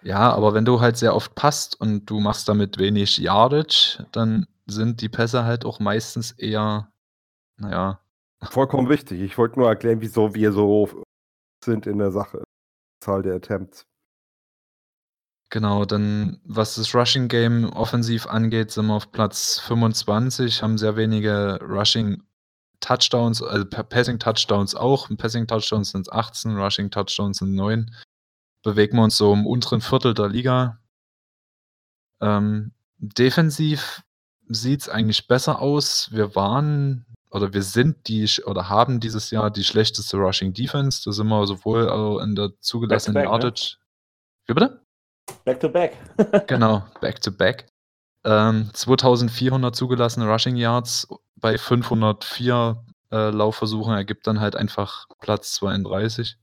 Ja, 0.04 0.32
aber 0.32 0.54
wenn 0.54 0.66
du 0.66 0.80
halt 0.80 0.98
sehr 0.98 1.16
oft 1.16 1.36
passt 1.36 1.80
und 1.80 2.06
du 2.06 2.20
machst 2.20 2.48
damit 2.48 2.78
wenig 2.78 3.18
Yardage, 3.18 4.06
dann 4.12 4.48
sind 4.68 5.02
die 5.02 5.10
Pässe 5.10 5.44
halt 5.44 5.66
auch 5.66 5.80
meistens 5.80 6.32
eher, 6.32 6.92
naja. 7.58 8.00
Vollkommen 8.44 8.88
richtig. 8.88 9.22
Ich 9.22 9.38
wollte 9.38 9.60
nur 9.60 9.68
erklären, 9.68 10.02
wieso 10.02 10.34
wir 10.34 10.52
so 10.54 11.04
sind 11.64 11.88
in 11.88 11.98
der 11.98 12.12
Sache. 12.12 12.44
Zahl 13.04 13.22
der 13.24 13.36
Attempts. 13.36 13.86
Genau, 15.50 15.84
dann 15.86 16.40
was 16.46 16.76
das 16.76 16.96
Rushing 16.96 17.28
Game 17.28 17.66
offensiv 17.74 18.26
angeht, 18.28 18.72
sind 18.72 18.86
wir 18.88 18.94
auf 18.94 19.12
Platz 19.12 19.60
25, 19.60 20.64
haben 20.64 20.78
sehr 20.78 20.96
wenige 20.96 21.60
Rushing 21.62 22.24
Touchdowns, 22.80 23.42
also 23.44 23.66
Passing 23.66 24.20
Touchdowns 24.20 24.76
auch. 24.76 25.10
Passing 25.18 25.48
Touchdowns 25.48 25.92
sind 25.92 26.12
18, 26.12 26.58
Rushing 26.58 26.90
Touchdowns 26.90 27.38
sind 27.38 27.54
9. 27.54 27.92
Bewegen 28.64 28.98
wir 28.98 29.04
uns 29.04 29.18
so 29.18 29.34
im 29.34 29.48
unteren 29.48 29.82
Viertel 29.82 30.14
der 30.14 30.30
Liga. 30.30 30.80
Ähm, 32.22 32.74
defensiv 32.98 34.04
sieht 34.48 34.82
es 34.82 34.90
eigentlich 34.90 35.28
besser 35.28 35.60
aus. 35.60 36.10
Wir 36.12 36.36
waren 36.36 37.06
oder 37.32 37.54
wir 37.54 37.64
sind 37.64 38.08
die 38.08 38.30
oder 38.46 38.70
haben 38.70 39.00
dieses 39.00 39.32
Jahr 39.32 39.50
die 39.50 39.64
schlechteste 39.64 40.18
Rushing 40.18 40.54
Defense. 40.54 41.02
Da 41.06 41.12
sind 41.12 41.28
wir 41.28 41.48
sowohl 41.48 42.22
in 42.24 42.36
der 42.36 42.52
zugelassenen 42.60 43.24
ne? 43.24 43.30
Yardage. 43.30 43.78
Wie 44.46 44.54
bitte? 44.54 44.82
Back 45.46 45.60
to 45.60 45.70
back. 45.70 45.98
Genau, 46.48 46.84
back 47.00 47.22
to 47.22 47.32
back. 47.32 47.68
Ähm, 48.24 48.70
2400 48.74 49.76
zugelassene 49.76 50.28
Rushing 50.28 50.58
Yards 50.58 51.08
bei 51.36 51.58
504 51.58 52.84
äh, 53.12 53.30
Laufversuchen 53.30 53.94
ergibt 53.94 54.28
dann 54.28 54.40
halt 54.40 54.56
einfach 54.56 55.08
Platz 55.20 55.54
32. 55.56 56.38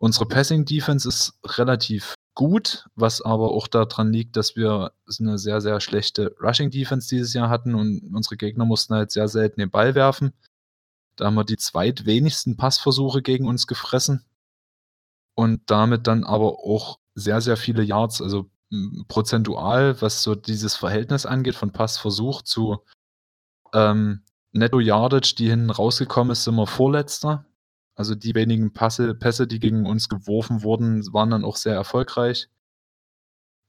Unsere 0.00 0.26
Passing 0.26 0.64
Defense 0.64 1.06
ist 1.06 1.34
relativ 1.44 2.14
gut, 2.34 2.86
was 2.94 3.20
aber 3.20 3.50
auch 3.50 3.68
daran 3.68 4.12
liegt, 4.12 4.34
dass 4.36 4.56
wir 4.56 4.92
eine 5.18 5.36
sehr, 5.36 5.60
sehr 5.60 5.78
schlechte 5.80 6.34
Rushing 6.40 6.70
Defense 6.70 7.08
dieses 7.08 7.34
Jahr 7.34 7.50
hatten 7.50 7.74
und 7.74 8.14
unsere 8.14 8.38
Gegner 8.38 8.64
mussten 8.64 8.94
halt 8.94 9.10
sehr 9.10 9.28
selten 9.28 9.60
den 9.60 9.70
Ball 9.70 9.94
werfen. 9.94 10.32
Da 11.16 11.26
haben 11.26 11.34
wir 11.34 11.44
die 11.44 11.58
zweitwenigsten 11.58 12.56
Passversuche 12.56 13.20
gegen 13.20 13.46
uns 13.46 13.66
gefressen 13.66 14.24
und 15.34 15.60
damit 15.66 16.06
dann 16.06 16.24
aber 16.24 16.60
auch 16.60 16.98
sehr, 17.14 17.42
sehr 17.42 17.58
viele 17.58 17.82
Yards, 17.82 18.22
also 18.22 18.50
m, 18.72 19.04
prozentual, 19.06 20.00
was 20.00 20.22
so 20.22 20.34
dieses 20.34 20.76
Verhältnis 20.76 21.26
angeht 21.26 21.56
von 21.56 21.72
Passversuch 21.72 22.40
zu 22.40 22.78
ähm, 23.74 24.22
Netto 24.52 24.80
Yardage, 24.80 25.34
die 25.36 25.50
hinten 25.50 25.68
rausgekommen 25.68 26.32
ist, 26.32 26.44
sind 26.44 26.54
wir 26.54 26.66
Vorletzter. 26.66 27.44
Also 28.00 28.14
die 28.14 28.34
wenigen 28.34 28.72
Passe, 28.72 29.14
Pässe, 29.14 29.46
die 29.46 29.60
gegen 29.60 29.84
uns 29.84 30.08
geworfen 30.08 30.62
wurden, 30.62 31.04
waren 31.12 31.28
dann 31.28 31.44
auch 31.44 31.56
sehr 31.56 31.74
erfolgreich. 31.74 32.48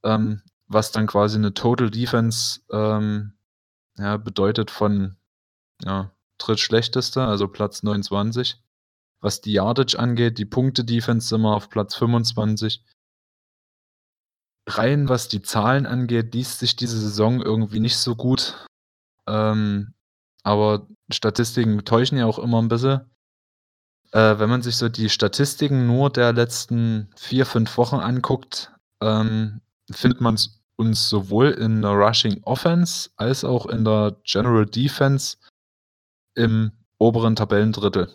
Ähm, 0.05 0.41
was 0.67 0.93
dann 0.93 1.05
quasi 1.05 1.37
eine 1.37 1.53
Total 1.53 1.91
Defense 1.91 2.61
ähm, 2.71 3.33
ja, 3.97 4.15
bedeutet 4.15 4.71
von 4.71 5.17
ja, 5.83 6.13
drittschlechteste, 6.37 7.21
also 7.21 7.49
Platz 7.49 7.83
29. 7.83 8.63
Was 9.19 9.41
die 9.41 9.51
Yardage 9.51 9.99
angeht, 9.99 10.37
die 10.37 10.45
Punkte-Defense 10.45 11.27
sind 11.27 11.41
wir 11.41 11.53
auf 11.53 11.69
Platz 11.69 11.95
25. 11.95 12.85
Rein 14.65 15.09
was 15.09 15.27
die 15.27 15.41
Zahlen 15.41 15.85
angeht, 15.85 16.33
liest 16.33 16.59
sich 16.59 16.77
diese 16.77 16.97
Saison 16.97 17.41
irgendwie 17.41 17.81
nicht 17.81 17.97
so 17.97 18.15
gut. 18.15 18.65
Ähm, 19.27 19.93
aber 20.43 20.87
Statistiken 21.11 21.83
täuschen 21.83 22.17
ja 22.17 22.27
auch 22.27 22.39
immer 22.39 22.61
ein 22.61 22.69
bisschen. 22.69 23.10
Äh, 24.11 24.39
wenn 24.39 24.49
man 24.49 24.61
sich 24.61 24.75
so 24.75 24.89
die 24.89 25.09
Statistiken 25.09 25.87
nur 25.87 26.09
der 26.09 26.33
letzten 26.33 27.09
vier, 27.15 27.45
fünf 27.45 27.77
Wochen 27.77 27.95
anguckt, 27.95 28.71
ähm, 29.01 29.61
findet 29.89 30.21
man 30.21 30.37
uns 30.75 31.09
sowohl 31.09 31.51
in 31.51 31.81
der 31.81 31.91
Rushing 31.91 32.41
Offense 32.43 33.09
als 33.15 33.43
auch 33.43 33.67
in 33.67 33.85
der 33.85 34.17
General 34.23 34.65
Defense 34.65 35.37
im 36.35 36.71
oberen 36.97 37.35
Tabellendrittel. 37.35 38.13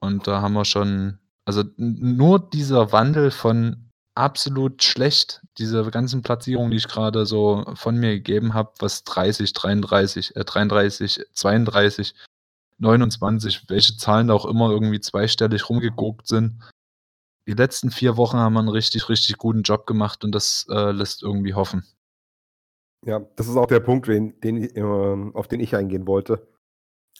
Und 0.00 0.26
da 0.26 0.40
haben 0.40 0.54
wir 0.54 0.64
schon, 0.64 1.18
also 1.44 1.62
nur 1.76 2.38
dieser 2.38 2.92
Wandel 2.92 3.30
von 3.30 3.90
absolut 4.14 4.82
schlecht, 4.82 5.42
diese 5.58 5.84
ganzen 5.90 6.22
Platzierungen, 6.22 6.70
die 6.70 6.78
ich 6.78 6.88
gerade 6.88 7.26
so 7.26 7.64
von 7.74 7.96
mir 7.96 8.12
gegeben 8.12 8.54
habe, 8.54 8.72
was 8.78 9.04
30, 9.04 9.52
33, 9.52 10.36
äh, 10.36 10.44
33, 10.44 11.20
32, 11.32 12.14
29, 12.78 13.64
welche 13.68 13.96
Zahlen 13.96 14.28
da 14.28 14.34
auch 14.34 14.46
immer 14.46 14.70
irgendwie 14.70 15.00
zweistellig 15.00 15.68
rumgeguckt 15.68 16.26
sind. 16.26 16.62
Die 17.48 17.54
letzten 17.54 17.90
vier 17.90 18.16
Wochen 18.16 18.38
haben 18.38 18.54
wir 18.54 18.60
einen 18.60 18.68
richtig, 18.68 19.08
richtig 19.08 19.38
guten 19.38 19.62
Job 19.62 19.86
gemacht 19.86 20.24
und 20.24 20.34
das 20.34 20.66
äh, 20.68 20.90
lässt 20.90 21.22
irgendwie 21.22 21.54
hoffen. 21.54 21.84
Ja, 23.04 23.20
das 23.36 23.46
ist 23.46 23.56
auch 23.56 23.66
der 23.66 23.80
Punkt, 23.80 24.08
den, 24.08 24.40
den, 24.40 24.68
ähm, 24.76 25.34
auf 25.34 25.46
den 25.46 25.60
ich 25.60 25.76
eingehen 25.76 26.06
wollte. 26.06 26.48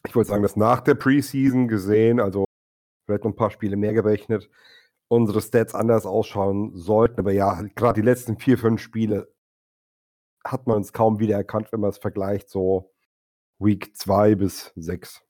Ich 0.05 0.15
wollte 0.15 0.31
sagen, 0.31 0.43
dass 0.43 0.57
nach 0.57 0.81
der 0.81 0.95
Preseason 0.95 1.69
gesehen, 1.69 2.21
also 2.21 2.45
vielleicht 3.07 3.25
noch 3.25 3.31
ein 3.31 3.37
paar 3.37 3.51
Spiele 3.51 3.77
mehr 3.77 3.93
gerechnet, 3.93 4.51
unsere 5.09 5.41
Stats 5.41 5.75
anders 5.75 6.07
ausschauen 6.07 6.77
sollten. 6.77 7.21
Aber 7.21 7.33
ja, 7.33 7.63
gerade 7.77 8.01
die 8.01 8.07
letzten 8.07 8.39
vier, 8.39 8.59
fünf 8.59 8.81
Spiele 8.81 9.33
hat 10.45 10.67
man 10.67 10.77
uns 10.77 10.93
kaum 10.93 11.19
wiedererkannt, 11.19 11.73
wenn 11.73 11.81
man 11.81 11.91
es 11.91 11.99
vergleicht, 11.99 12.49
so 12.49 12.93
Week 13.59 13.97
2 13.97 14.35
bis 14.35 14.73
6. 14.77 15.26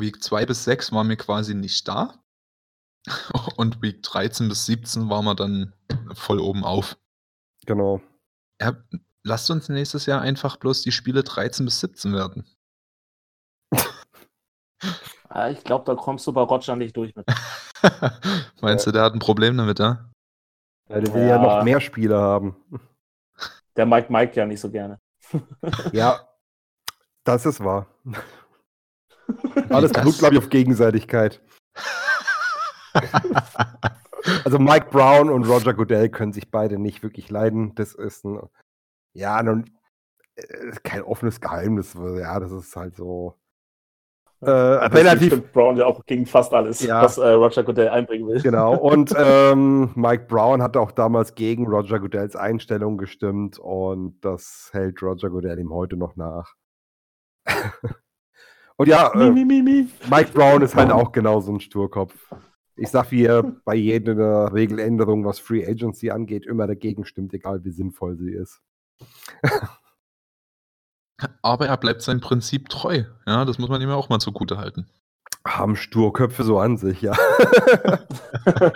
Week 0.00 0.22
2 0.22 0.46
bis 0.46 0.64
6 0.64 0.92
waren 0.92 1.08
wir 1.08 1.16
quasi 1.16 1.54
nicht 1.54 1.86
da. 1.88 2.14
Und 3.56 3.80
Week 3.82 4.02
13 4.02 4.48
bis 4.48 4.66
17 4.66 5.08
waren 5.08 5.24
wir 5.24 5.34
dann 5.34 5.72
voll 6.14 6.40
oben 6.40 6.64
auf. 6.64 6.96
Genau. 7.66 8.00
Ja, 8.60 8.76
lasst 9.22 9.50
uns 9.50 9.68
nächstes 9.68 10.06
Jahr 10.06 10.20
einfach 10.20 10.56
bloß 10.56 10.82
die 10.82 10.92
Spiele 10.92 11.22
13 11.22 11.64
bis 11.64 11.80
17 11.80 12.12
werden. 12.12 12.44
Ah, 15.30 15.50
Ich 15.50 15.62
glaube, 15.62 15.84
da 15.84 15.94
kommst 15.94 16.26
du 16.26 16.32
bei 16.32 16.40
Roger 16.40 16.74
nicht 16.74 16.96
durch 16.96 17.14
mit. 17.14 17.26
Meinst 18.62 18.86
du, 18.86 18.92
der 18.92 19.02
hat 19.02 19.12
ein 19.12 19.18
Problem 19.18 19.58
damit, 19.58 19.78
ja? 19.78 20.10
Ja, 20.88 21.00
der 21.00 21.12
will 21.12 21.22
ja. 21.22 21.28
Ja. 21.36 21.38
noch 21.42 21.62
mehr 21.64 21.80
Spiele 21.82 22.16
haben. 22.18 22.56
Der 23.76 23.84
Mike 23.84 24.10
Mike 24.10 24.34
ja 24.36 24.46
nicht 24.46 24.60
so 24.60 24.70
gerne. 24.70 24.98
Ja, 25.92 26.26
das 27.24 27.44
ist 27.44 27.62
wahr. 27.62 27.86
Alles 29.70 29.92
beruht, 29.92 30.18
glaube 30.18 30.34
ich, 30.34 30.40
auf 30.40 30.48
Gegenseitigkeit. 30.50 31.40
Also 34.44 34.58
Mike 34.58 34.88
Brown 34.90 35.30
und 35.30 35.44
Roger 35.48 35.72
Goodell 35.72 36.08
können 36.10 36.32
sich 36.32 36.50
beide 36.50 36.78
nicht 36.78 37.02
wirklich 37.02 37.30
leiden. 37.30 37.74
Das 37.76 37.94
ist 37.94 38.24
ein, 38.24 38.40
ja, 39.14 39.42
nun, 39.42 39.70
äh, 40.36 40.72
kein 40.82 41.02
offenes 41.02 41.40
Geheimnis. 41.40 41.94
Ja, 41.94 42.38
das 42.40 42.52
ist 42.52 42.74
halt 42.76 42.96
so. 42.96 43.34
Äh, 44.40 44.50
relativ, 44.50 45.32
Stimmt 45.32 45.52
Brown 45.52 45.76
ja 45.78 45.86
auch 45.86 46.04
gegen 46.04 46.26
fast 46.26 46.52
alles, 46.52 46.80
Ja. 46.80 47.02
was 47.02 47.18
äh, 47.18 47.28
Roger 47.28 47.64
Goodell 47.64 47.88
einbringen 47.88 48.28
will. 48.28 48.40
genau. 48.42 48.76
Und 48.80 49.14
ähm, 49.16 49.90
Mike 49.94 50.26
Brown 50.28 50.62
hat 50.62 50.76
auch 50.76 50.92
damals 50.92 51.34
gegen 51.34 51.66
Roger 51.66 51.98
Goodells 51.98 52.36
Einstellung 52.36 52.98
gestimmt 52.98 53.58
und 53.58 54.20
das 54.20 54.70
hält 54.72 55.02
Roger 55.02 55.30
Goodell 55.30 55.58
ihm 55.58 55.72
heute 55.72 55.96
noch 55.96 56.16
nach. 56.16 56.54
und 58.78 58.88
ja, 58.88 59.12
äh, 59.12 59.30
mi, 59.30 59.44
mi, 59.44 59.60
mi. 59.60 59.88
Mike 60.08 60.32
Brown 60.32 60.62
ist 60.62 60.76
halt 60.76 60.92
auch 60.92 61.12
genau 61.12 61.40
so 61.40 61.52
ein 61.52 61.60
Sturkopf. 61.60 62.14
Ich 62.76 62.90
sag 62.90 63.10
wie 63.10 63.24
er 63.24 63.42
bei 63.42 63.74
jeder 63.74 64.54
Regeländerung, 64.54 65.24
was 65.24 65.40
Free 65.40 65.66
Agency 65.66 66.10
angeht, 66.10 66.46
immer 66.46 66.68
dagegen 66.68 67.04
stimmt, 67.04 67.34
egal 67.34 67.64
wie 67.64 67.72
sinnvoll 67.72 68.16
sie 68.16 68.30
ist. 68.30 68.62
Aber 71.42 71.66
er 71.66 71.76
bleibt 71.76 72.02
seinem 72.02 72.20
Prinzip 72.20 72.68
treu. 72.68 73.02
Ja, 73.26 73.44
das 73.44 73.58
muss 73.58 73.68
man 73.68 73.82
ihm 73.82 73.88
ja 73.88 73.96
auch 73.96 74.08
mal 74.08 74.20
zugute 74.20 74.58
halten. 74.58 74.86
Haben 75.44 75.74
Sturköpfe 75.74 76.44
so 76.44 76.60
an 76.60 76.76
sich, 76.76 77.02
ja. 77.02 77.16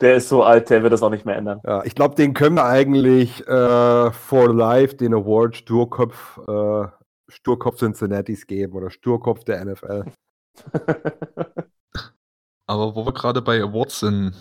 Der 0.00 0.16
ist 0.16 0.28
so 0.28 0.42
alt, 0.42 0.68
der 0.70 0.82
wird 0.82 0.92
das 0.92 1.02
auch 1.02 1.10
nicht 1.10 1.24
mehr 1.24 1.36
ändern. 1.36 1.60
ja 1.64 1.84
ich 1.84 1.94
glaube, 1.94 2.16
den 2.16 2.34
können 2.34 2.56
wir 2.56 2.64
eigentlich 2.64 3.46
äh, 3.46 4.10
for 4.10 4.52
life 4.52 4.96
den 4.96 5.14
Award 5.14 5.56
Sturkopf, 5.56 6.38
äh, 6.48 6.86
Sturkopf 7.34 7.78
Cincinnatis 7.78 8.46
geben 8.46 8.74
oder 8.74 8.90
Sturkopf 8.90 9.44
der 9.44 9.64
NFL. 9.64 10.04
Aber 12.66 12.94
wo 12.94 13.04
wir 13.04 13.12
gerade 13.12 13.42
bei 13.42 13.60
Awards 13.60 14.00
sind, 14.00 14.34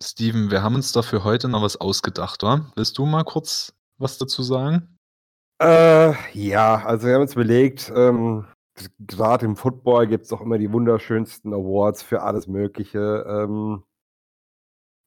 Steven, 0.00 0.50
wir 0.50 0.62
haben 0.62 0.74
uns 0.74 0.92
dafür 0.92 1.24
heute 1.24 1.48
noch 1.48 1.62
was 1.62 1.76
ausgedacht, 1.76 2.42
wa? 2.42 2.70
Willst 2.76 2.98
du 2.98 3.06
mal 3.06 3.24
kurz 3.24 3.74
was 3.98 4.18
dazu 4.18 4.42
sagen? 4.42 4.96
Äh, 5.60 6.14
ja, 6.32 6.84
also 6.84 7.06
wir 7.06 7.14
haben 7.14 7.22
uns 7.22 7.34
überlegt, 7.34 7.92
ähm, 7.94 8.46
gerade 9.00 9.44
im 9.44 9.56
Football 9.56 10.06
gibt 10.06 10.24
es 10.24 10.30
doch 10.30 10.40
immer 10.40 10.58
die 10.58 10.72
wunderschönsten 10.72 11.52
Awards 11.52 12.02
für 12.02 12.22
alles 12.22 12.46
Mögliche. 12.46 13.24
Ähm, 13.28 13.82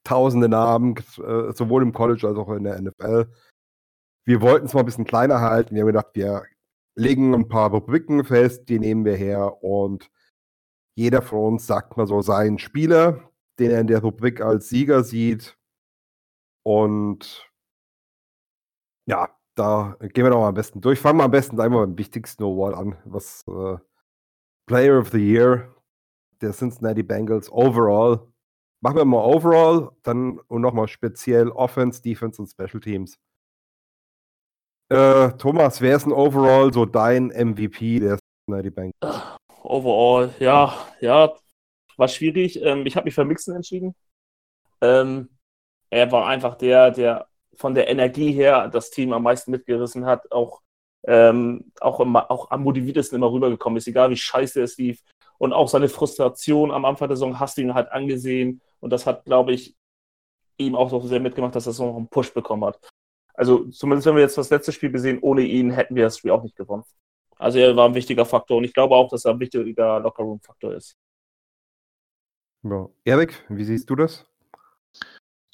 tausende 0.03 0.49
Namen, 0.49 0.95
äh, 0.97 1.53
sowohl 1.53 1.83
im 1.83 1.93
College 1.93 2.27
als 2.27 2.37
auch 2.37 2.49
in 2.49 2.63
der 2.63 2.81
NFL. 2.81 3.31
Wir 4.25 4.41
wollten 4.41 4.65
es 4.65 4.73
mal 4.73 4.81
ein 4.81 4.85
bisschen 4.85 5.05
kleiner 5.05 5.41
halten. 5.41 5.73
Wir 5.73 5.81
haben 5.81 5.87
gedacht, 5.87 6.09
wir 6.13 6.43
legen 6.95 7.33
ein 7.33 7.47
paar 7.47 7.71
Rubriken 7.71 8.23
fest, 8.23 8.69
die 8.69 8.79
nehmen 8.79 9.05
wir 9.05 9.15
her 9.15 9.63
und 9.63 10.09
jeder 10.95 11.21
von 11.21 11.53
uns 11.53 11.67
sagt 11.67 11.97
mal 11.97 12.07
so 12.07 12.21
seinen 12.21 12.59
Spieler, 12.59 13.31
den 13.59 13.71
er 13.71 13.81
in 13.81 13.87
der 13.87 14.01
Rubrik 14.01 14.41
als 14.41 14.69
Sieger 14.69 15.03
sieht. 15.03 15.57
Und 16.63 17.49
ja, 19.07 19.29
da 19.55 19.97
gehen 19.99 20.25
wir 20.25 20.31
doch 20.31 20.39
mal 20.39 20.49
am 20.49 20.53
besten 20.55 20.81
durch. 20.81 20.99
Fangen 20.99 21.19
wir 21.19 21.23
am 21.25 21.31
besten 21.31 21.59
einmal 21.59 21.87
beim 21.87 21.97
wichtigsten 21.97 22.43
Award 22.43 22.75
an, 22.75 22.97
was 23.05 23.43
äh, 23.47 23.77
Player 24.67 24.99
of 24.99 25.09
the 25.11 25.19
Year 25.19 25.75
der 26.41 26.51
Cincinnati 26.53 27.03
Bengals 27.03 27.51
overall 27.51 28.31
machen 28.81 28.97
wir 28.97 29.05
mal 29.05 29.23
overall, 29.23 29.91
dann 30.03 30.39
und 30.47 30.61
nochmal 30.61 30.87
speziell 30.87 31.49
Offense, 31.49 32.01
Defense 32.01 32.41
und 32.41 32.49
Special 32.49 32.81
Teams. 32.81 33.17
Äh, 34.91 35.31
Thomas, 35.37 35.79
wer 35.79 35.95
ist 35.95 36.03
denn 36.03 36.11
overall 36.11 36.73
so 36.73 36.85
dein 36.85 37.27
MVP 37.27 38.01
der 38.01 38.17
Cincinnati 38.45 38.69
Bank? 38.69 38.93
Overall, 39.63 40.33
ja, 40.39 40.75
ja, 40.99 41.33
war 41.95 42.07
schwierig. 42.09 42.61
Ähm, 42.61 42.85
ich 42.85 42.97
habe 42.97 43.05
mich 43.05 43.15
für 43.15 43.23
Mixen 43.23 43.55
entschieden. 43.55 43.95
Ähm, 44.81 45.29
er 45.89 46.11
war 46.11 46.27
einfach 46.27 46.55
der, 46.55 46.91
der 46.91 47.27
von 47.55 47.73
der 47.73 47.87
Energie 47.87 48.33
her 48.33 48.67
das 48.67 48.89
Team 48.89 49.13
am 49.13 49.23
meisten 49.23 49.51
mitgerissen 49.51 50.05
hat, 50.05 50.29
auch, 50.29 50.61
ähm, 51.07 51.71
auch, 51.79 52.01
im, 52.01 52.17
auch 52.17 52.51
am 52.51 52.63
motiviertesten 52.63 53.15
immer 53.15 53.31
rübergekommen 53.31 53.77
ist, 53.77 53.87
egal 53.87 54.09
wie 54.09 54.17
scheiße 54.17 54.61
es 54.61 54.77
lief. 54.77 55.01
Und 55.37 55.53
auch 55.53 55.69
seine 55.69 55.87
Frustration 55.87 56.69
am 56.69 56.83
Anfang 56.83 57.07
der 57.07 57.15
Saison 57.15 57.39
hast 57.39 57.55
du 57.55 57.61
ihn 57.61 57.75
halt 57.75 57.89
angesehen. 57.93 58.59
Und 58.81 58.89
das 58.89 59.05
hat, 59.05 59.23
glaube 59.23 59.53
ich, 59.53 59.73
ihm 60.57 60.75
auch 60.75 60.89
so 60.89 60.99
sehr 60.99 61.21
mitgemacht, 61.21 61.55
dass 61.55 61.65
er 61.67 61.71
so 61.71 61.95
einen 61.95 62.09
Push 62.09 62.33
bekommen 62.33 62.65
hat. 62.65 62.77
Also 63.41 63.65
zumindest 63.71 64.05
wenn 64.05 64.13
wir 64.13 64.21
jetzt 64.21 64.37
das 64.37 64.51
letzte 64.51 64.71
Spiel 64.71 64.91
gesehen, 64.91 65.17
ohne 65.19 65.41
ihn 65.41 65.71
hätten 65.71 65.95
wir 65.95 66.03
das 66.03 66.19
Spiel 66.19 66.29
auch 66.29 66.43
nicht 66.43 66.55
gewonnen. 66.55 66.83
Also 67.39 67.57
er 67.57 67.75
war 67.75 67.89
ein 67.89 67.95
wichtiger 67.95 68.23
Faktor 68.23 68.57
und 68.59 68.65
ich 68.65 68.73
glaube 68.75 68.93
auch, 68.93 69.09
dass 69.09 69.25
er 69.25 69.31
ein 69.31 69.39
wichtiger 69.39 69.99
Lockerroom-Faktor 69.99 70.75
ist. 70.75 70.95
Ja. 72.61 72.87
Erik, 73.03 73.43
wie 73.49 73.63
siehst 73.63 73.89
du 73.89 73.95
das? 73.95 74.27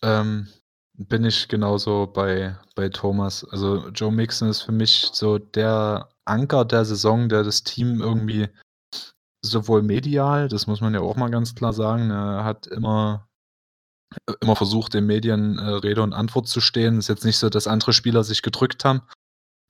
Ähm, 0.04 0.50
bin 0.96 1.24
ich 1.24 1.48
genauso 1.48 2.08
bei, 2.08 2.58
bei 2.76 2.90
Thomas. 2.90 3.46
Also 3.46 3.88
Joe 3.92 4.12
Mixon 4.12 4.50
ist 4.50 4.64
für 4.64 4.74
mich 4.74 5.12
so 5.14 5.38
der 5.38 6.10
Anker 6.26 6.66
der 6.66 6.84
Saison, 6.84 7.30
der 7.30 7.44
das 7.44 7.64
Team 7.64 8.02
irgendwie 8.02 8.50
sowohl 9.42 9.82
medial, 9.82 10.50
das 10.50 10.68
muss 10.68 10.82
man 10.82 10.94
ja 10.94 11.00
auch 11.00 11.16
mal 11.16 11.32
ganz 11.32 11.56
klar 11.56 11.72
sagen, 11.72 12.10
er 12.10 12.44
hat 12.44 12.68
immer 12.68 13.30
immer 14.42 14.56
versucht, 14.56 14.94
den 14.94 15.06
Medien 15.06 15.60
äh, 15.60 15.70
Rede 15.70 16.02
und 16.02 16.14
Antwort 16.14 16.48
zu 16.48 16.62
stehen. 16.62 16.98
Ist 17.00 17.10
jetzt 17.10 17.26
nicht 17.26 17.38
so, 17.38 17.50
dass 17.50 17.68
andere 17.68 17.94
Spieler 17.94 18.24
sich 18.24 18.42
gedrückt 18.42 18.86
haben, 18.86 19.02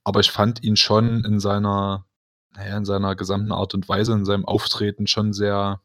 aber 0.04 0.20
ich 0.20 0.30
fand 0.30 0.62
ihn 0.62 0.76
schon 0.76 1.24
in 1.24 1.40
seiner, 1.40 2.06
naja, 2.54 2.76
in 2.76 2.84
seiner 2.84 3.16
gesamten 3.16 3.52
Art 3.52 3.74
und 3.74 3.88
Weise, 3.88 4.12
in 4.12 4.24
seinem 4.24 4.44
Auftreten 4.44 5.06
schon 5.06 5.32
sehr, 5.32 5.80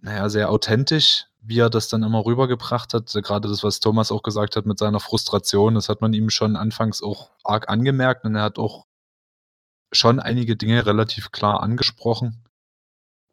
naja, 0.00 0.28
sehr 0.28 0.50
authentisch, 0.50 1.26
wie 1.40 1.58
er 1.58 1.70
das 1.70 1.88
dann 1.88 2.02
immer 2.02 2.24
rübergebracht 2.24 2.94
hat. 2.94 3.12
Gerade 3.12 3.48
das, 3.48 3.62
was 3.62 3.80
Thomas 3.80 4.12
auch 4.12 4.22
gesagt 4.22 4.56
hat 4.56 4.66
mit 4.66 4.78
seiner 4.78 5.00
Frustration, 5.00 5.74
das 5.74 5.88
hat 5.88 6.00
man 6.00 6.12
ihm 6.12 6.30
schon 6.30 6.56
anfangs 6.56 7.02
auch 7.02 7.32
arg 7.42 7.68
angemerkt 7.68 8.24
und 8.24 8.34
er 8.34 8.42
hat 8.42 8.58
auch 8.58 8.86
schon 9.92 10.20
einige 10.20 10.56
Dinge 10.56 10.86
relativ 10.86 11.32
klar 11.32 11.62
angesprochen. 11.62 12.44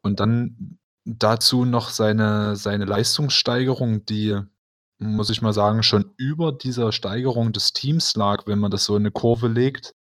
Und 0.02 0.20
dann 0.20 0.78
dazu 1.04 1.64
noch 1.64 1.90
seine, 1.90 2.56
seine 2.56 2.84
Leistungssteigerung, 2.84 4.04
die, 4.06 4.38
muss 4.98 5.30
ich 5.30 5.42
mal 5.42 5.52
sagen, 5.52 5.82
schon 5.82 6.14
über 6.16 6.52
dieser 6.52 6.92
Steigerung 6.92 7.52
des 7.52 7.72
Teams 7.72 8.14
lag, 8.14 8.46
wenn 8.46 8.58
man 8.58 8.70
das 8.70 8.84
so 8.84 8.96
in 8.96 9.02
eine 9.02 9.10
Kurve 9.10 9.48
legt, 9.48 9.94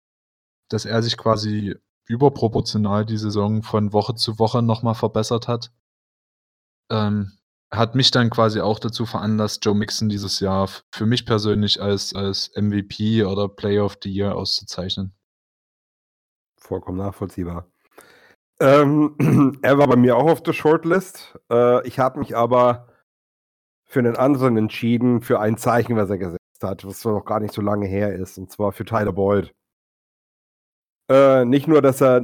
dass 0.68 0.84
er 0.84 1.02
sich 1.02 1.16
quasi 1.16 1.76
überproportional 2.06 3.06
die 3.06 3.18
Saison 3.18 3.62
von 3.62 3.92
Woche 3.92 4.14
zu 4.14 4.38
Woche 4.38 4.62
nochmal 4.62 4.94
verbessert 4.94 5.48
hat. 5.48 5.72
Ähm, 6.90 7.32
hat 7.70 7.94
mich 7.94 8.10
dann 8.10 8.30
quasi 8.30 8.60
auch 8.60 8.80
dazu 8.80 9.06
veranlasst, 9.06 9.64
Joe 9.64 9.76
Mixon 9.76 10.08
dieses 10.08 10.40
Jahr 10.40 10.68
für 10.92 11.06
mich 11.06 11.24
persönlich 11.24 11.80
als, 11.80 12.14
als 12.14 12.50
MVP 12.56 13.24
oder 13.24 13.48
Player 13.48 13.84
of 13.84 13.96
the 14.02 14.10
Year 14.10 14.34
auszuzeichnen. 14.34 15.14
Vollkommen 16.56 16.98
nachvollziehbar. 16.98 17.69
Ähm, 18.60 19.16
er 19.62 19.78
war 19.78 19.88
bei 19.88 19.96
mir 19.96 20.16
auch 20.16 20.30
auf 20.30 20.42
der 20.42 20.52
Shortlist. 20.52 21.38
Äh, 21.50 21.86
ich 21.86 21.98
habe 21.98 22.18
mich 22.18 22.36
aber 22.36 22.88
für 23.86 24.00
einen 24.00 24.16
anderen 24.16 24.56
entschieden, 24.56 25.22
für 25.22 25.40
ein 25.40 25.56
Zeichen, 25.56 25.96
was 25.96 26.10
er 26.10 26.18
gesetzt 26.18 26.40
hat, 26.62 26.84
was 26.84 27.04
noch 27.04 27.24
gar 27.24 27.40
nicht 27.40 27.54
so 27.54 27.62
lange 27.62 27.86
her 27.86 28.14
ist, 28.14 28.38
und 28.38 28.50
zwar 28.50 28.72
für 28.72 28.84
Tyler 28.84 29.12
Boyd. 29.12 29.52
Äh, 31.10 31.44
nicht 31.44 31.66
nur, 31.66 31.82
dass 31.82 32.00
er 32.00 32.22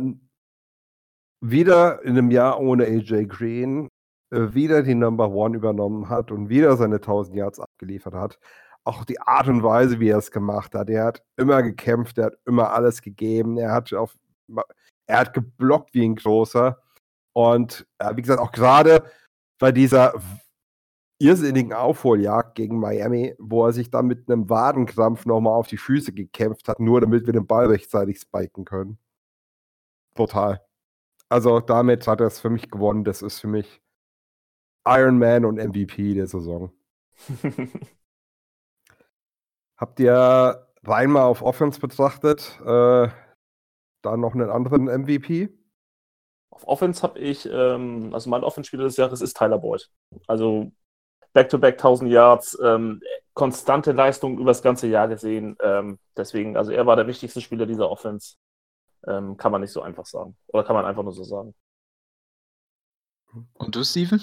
wieder 1.41 2.03
in 2.05 2.17
einem 2.17 2.31
Jahr 2.31 2.61
ohne 2.61 2.85
AJ 2.85 3.27
Green 3.27 3.89
äh, 4.31 4.55
wieder 4.55 4.83
die 4.83 4.95
Number 4.95 5.31
One 5.31 5.57
übernommen 5.57 6.09
hat 6.09 6.31
und 6.31 6.49
wieder 6.49 6.77
seine 6.77 6.97
1000 6.97 7.37
Yards 7.37 7.61
abgeliefert 7.61 8.15
hat. 8.15 8.39
Auch 8.85 9.05
die 9.05 9.21
Art 9.21 9.49
und 9.49 9.63
Weise, 9.63 9.99
wie 10.01 10.11
er 10.11 10.19
es 10.19 10.31
gemacht 10.31 10.75
hat. 10.75 10.89
Er 10.91 11.05
hat 11.07 11.25
immer 11.37 11.63
gekämpft, 11.63 12.19
er 12.19 12.27
hat 12.27 12.39
immer 12.47 12.73
alles 12.73 13.03
gegeben. 13.03 13.59
Er 13.59 13.73
hat 13.73 13.93
auf 13.93 14.17
er 15.07 15.21
hat 15.21 15.35
geblockt 15.35 15.95
wie 15.95 16.05
ein 16.05 16.17
großer. 16.17 16.81
Und 17.33 17.87
äh, 17.99 18.17
wie 18.17 18.23
gesagt, 18.23 18.41
auch 18.41 18.53
gerade 18.53 19.05
bei 19.59 19.73
dieser 19.73 20.15
irrsinnigen 21.19 21.73
Aufholjagd 21.73 22.55
gegen 22.55 22.79
Miami, 22.79 23.35
wo 23.39 23.67
er 23.67 23.73
sich 23.73 23.91
dann 23.91 24.07
mit 24.07 24.31
einem 24.31 24.49
Wadenkrampf 24.51 25.27
nochmal 25.27 25.55
auf 25.55 25.67
die 25.67 25.79
Füße 25.79 26.13
gekämpft 26.13 26.69
hat, 26.69 26.81
nur 26.81 27.01
damit 27.01 27.27
wir 27.27 27.33
den 27.33 27.47
Ball 27.47 27.67
rechtzeitig 27.67 28.21
spiken 28.21 28.65
können. 28.65 28.99
Total. 30.15 30.63
Also 31.29 31.61
damit 31.61 32.07
hat 32.07 32.21
er 32.21 32.27
es 32.29 32.41
für 32.41 32.51
mich 32.51 32.71
gewonnen. 32.71 33.05
Das 33.05 33.23
ist 33.23 33.41
für 33.41 33.49
mich 33.49 33.83
Iron 34.87 35.19
Man 35.19 35.45
und 35.45 35.57
MVP 35.57 36.15
der 36.15 36.27
Saison. 36.27 36.73
Habt 39.77 40.01
ihr 40.01 40.67
rein 40.85 41.11
mal 41.11 41.25
auf 41.25 41.43
Offense 41.43 41.81
betrachtet? 41.81 42.59
Äh, 42.65 43.09
da 44.03 44.17
noch 44.17 44.35
einen 44.35 44.51
anderen 44.51 44.85
MVP? 44.85 45.51
Auf 46.51 46.67
Offense 46.67 47.03
habe 47.03 47.19
ich, 47.19 47.47
ähm, 47.51 48.15
also 48.15 48.31
mein 48.31 48.45
Offense-Spieler 48.45 48.85
des 48.85 48.97
Jahres 48.97 49.21
ist 49.21 49.37
Tyler 49.37 49.59
Boyd. 49.59 49.91
Also 50.27 50.73
Back-to-Back 51.33 51.77
-back 51.77 51.79
1000 51.79 52.11
Yards, 52.11 52.59
ähm, 52.63 53.03
konstante 53.35 53.93
Leistung 53.93 54.39
über 54.39 54.51
das 54.51 54.63
ganze 54.63 54.87
Jahr 54.87 55.09
gesehen. 55.09 55.57
Ähm, 55.61 55.99
deswegen, 56.17 56.57
also 56.57 56.73
er 56.73 56.87
war 56.87 56.97
der 56.97 57.07
wichtigste 57.07 57.43
Spieler 57.43 57.67
dieser 57.67 57.91
Offense. 57.91 58.37
Ähm, 59.07 59.37
kann 59.37 59.53
man 59.53 59.61
nicht 59.61 59.73
so 59.73 59.83
einfach 59.83 60.07
sagen. 60.07 60.37
Oder 60.49 60.65
kann 60.65 60.75
man 60.75 60.87
einfach 60.87 61.03
nur 61.03 61.13
so 61.13 61.25
sagen. 61.25 61.55
Und 63.55 63.75
du, 63.75 63.85
Steven? 63.85 64.21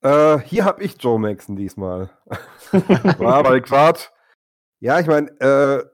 Äh, 0.00 0.38
hier 0.40 0.64
habe 0.64 0.82
ich 0.82 1.00
Joe 1.00 1.18
Maxon 1.18 1.56
diesmal. 1.56 2.10
war 3.18 3.60
gerade. 3.60 4.00
Ja, 4.80 5.00
ich 5.00 5.08
meine, 5.08 5.28
äh, 5.40 5.84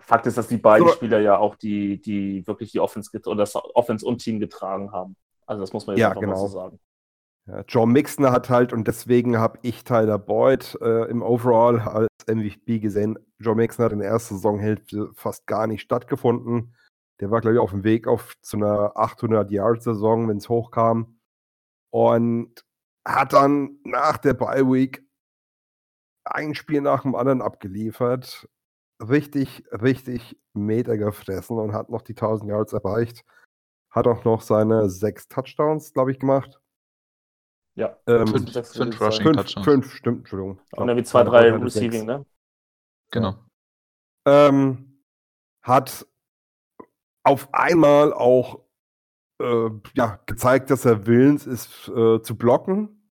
Fakt 0.00 0.26
ist, 0.26 0.38
dass 0.38 0.48
die 0.48 0.58
beiden 0.58 0.86
so. 0.86 0.94
Spieler 0.94 1.20
ja 1.20 1.38
auch 1.38 1.56
die, 1.56 2.00
die 2.00 2.46
wirklich 2.46 2.72
die 2.72 2.80
Offense 2.80 3.10
oder 3.26 3.36
das 3.36 3.54
Offense 3.54 4.06
und 4.06 4.18
Team 4.18 4.40
getragen 4.40 4.92
haben. 4.92 5.16
Also 5.46 5.62
das 5.62 5.72
muss 5.72 5.86
man 5.86 5.96
jetzt 5.96 6.02
ja, 6.02 6.08
einfach 6.08 6.20
genau. 6.20 6.34
mal 6.34 6.40
so 6.40 6.48
sagen. 6.48 6.78
Ja, 7.46 7.64
John 7.66 7.90
Mixner 7.92 8.30
hat 8.30 8.50
halt, 8.50 8.72
und 8.74 8.86
deswegen 8.86 9.38
habe 9.38 9.58
ich 9.62 9.82
Tyler 9.82 10.18
Boyd 10.18 10.76
äh, 10.82 11.08
im 11.08 11.22
Overall 11.22 11.80
als 11.80 12.08
MVP 12.26 12.78
gesehen. 12.78 13.18
John 13.38 13.56
Mixner 13.56 13.86
hat 13.86 13.92
in 13.92 14.00
der 14.00 14.08
ersten 14.08 14.34
Saisonhälfte 14.34 15.10
fast 15.14 15.46
gar 15.46 15.66
nicht 15.66 15.80
stattgefunden. 15.80 16.74
Der 17.20 17.30
war, 17.30 17.40
glaube 17.40 17.54
ich, 17.54 17.60
auf 17.60 17.70
dem 17.70 17.84
Weg 17.84 18.06
auf 18.06 18.34
zu 18.42 18.58
einer 18.58 18.96
800-Yard-Saison, 18.96 20.28
wenn 20.28 20.36
es 20.36 20.48
hochkam. 20.48 21.18
Und 21.90 22.64
hat 23.06 23.32
dann 23.32 23.78
nach 23.84 24.18
der 24.18 24.34
Bye 24.34 24.70
Week 24.70 25.02
ein 26.24 26.54
Spiel 26.54 26.82
nach 26.82 27.02
dem 27.02 27.14
anderen 27.14 27.40
abgeliefert 27.40 28.46
richtig, 29.00 29.64
richtig 29.70 30.38
Meter 30.52 30.96
gefressen 30.96 31.58
und 31.58 31.72
hat 31.72 31.90
noch 31.90 32.02
die 32.02 32.14
1000 32.14 32.50
Yards 32.50 32.72
erreicht. 32.72 33.24
Hat 33.90 34.06
auch 34.06 34.24
noch 34.24 34.42
seine 34.42 34.90
sechs 34.90 35.28
Touchdowns, 35.28 35.92
glaube 35.92 36.12
ich, 36.12 36.18
gemacht. 36.18 36.60
Ja, 37.74 37.96
ähm, 38.06 38.26
fünf, 38.26 38.52
fünf, 38.52 38.68
fünf 38.68 39.00
Rushing 39.00 39.22
fünf, 39.22 39.36
Touchdowns. 39.36 39.64
Fünf, 39.64 39.94
stimmt, 39.94 40.18
Entschuldigung. 40.18 40.60
Und 40.72 40.88
irgendwie 40.88 41.04
zwei, 41.04 41.22
drei 41.22 41.52
Receiving, 41.52 42.06
ne? 42.06 42.26
Genau. 43.10 43.36
Ähm, 44.26 45.00
hat 45.62 46.06
auf 47.22 47.52
einmal 47.54 48.12
auch 48.12 48.64
äh, 49.40 49.70
ja, 49.94 50.20
gezeigt, 50.26 50.70
dass 50.70 50.84
er 50.84 51.06
willens 51.06 51.46
ist 51.46 51.88
äh, 51.88 52.20
zu 52.20 52.36
blocken. 52.36 53.12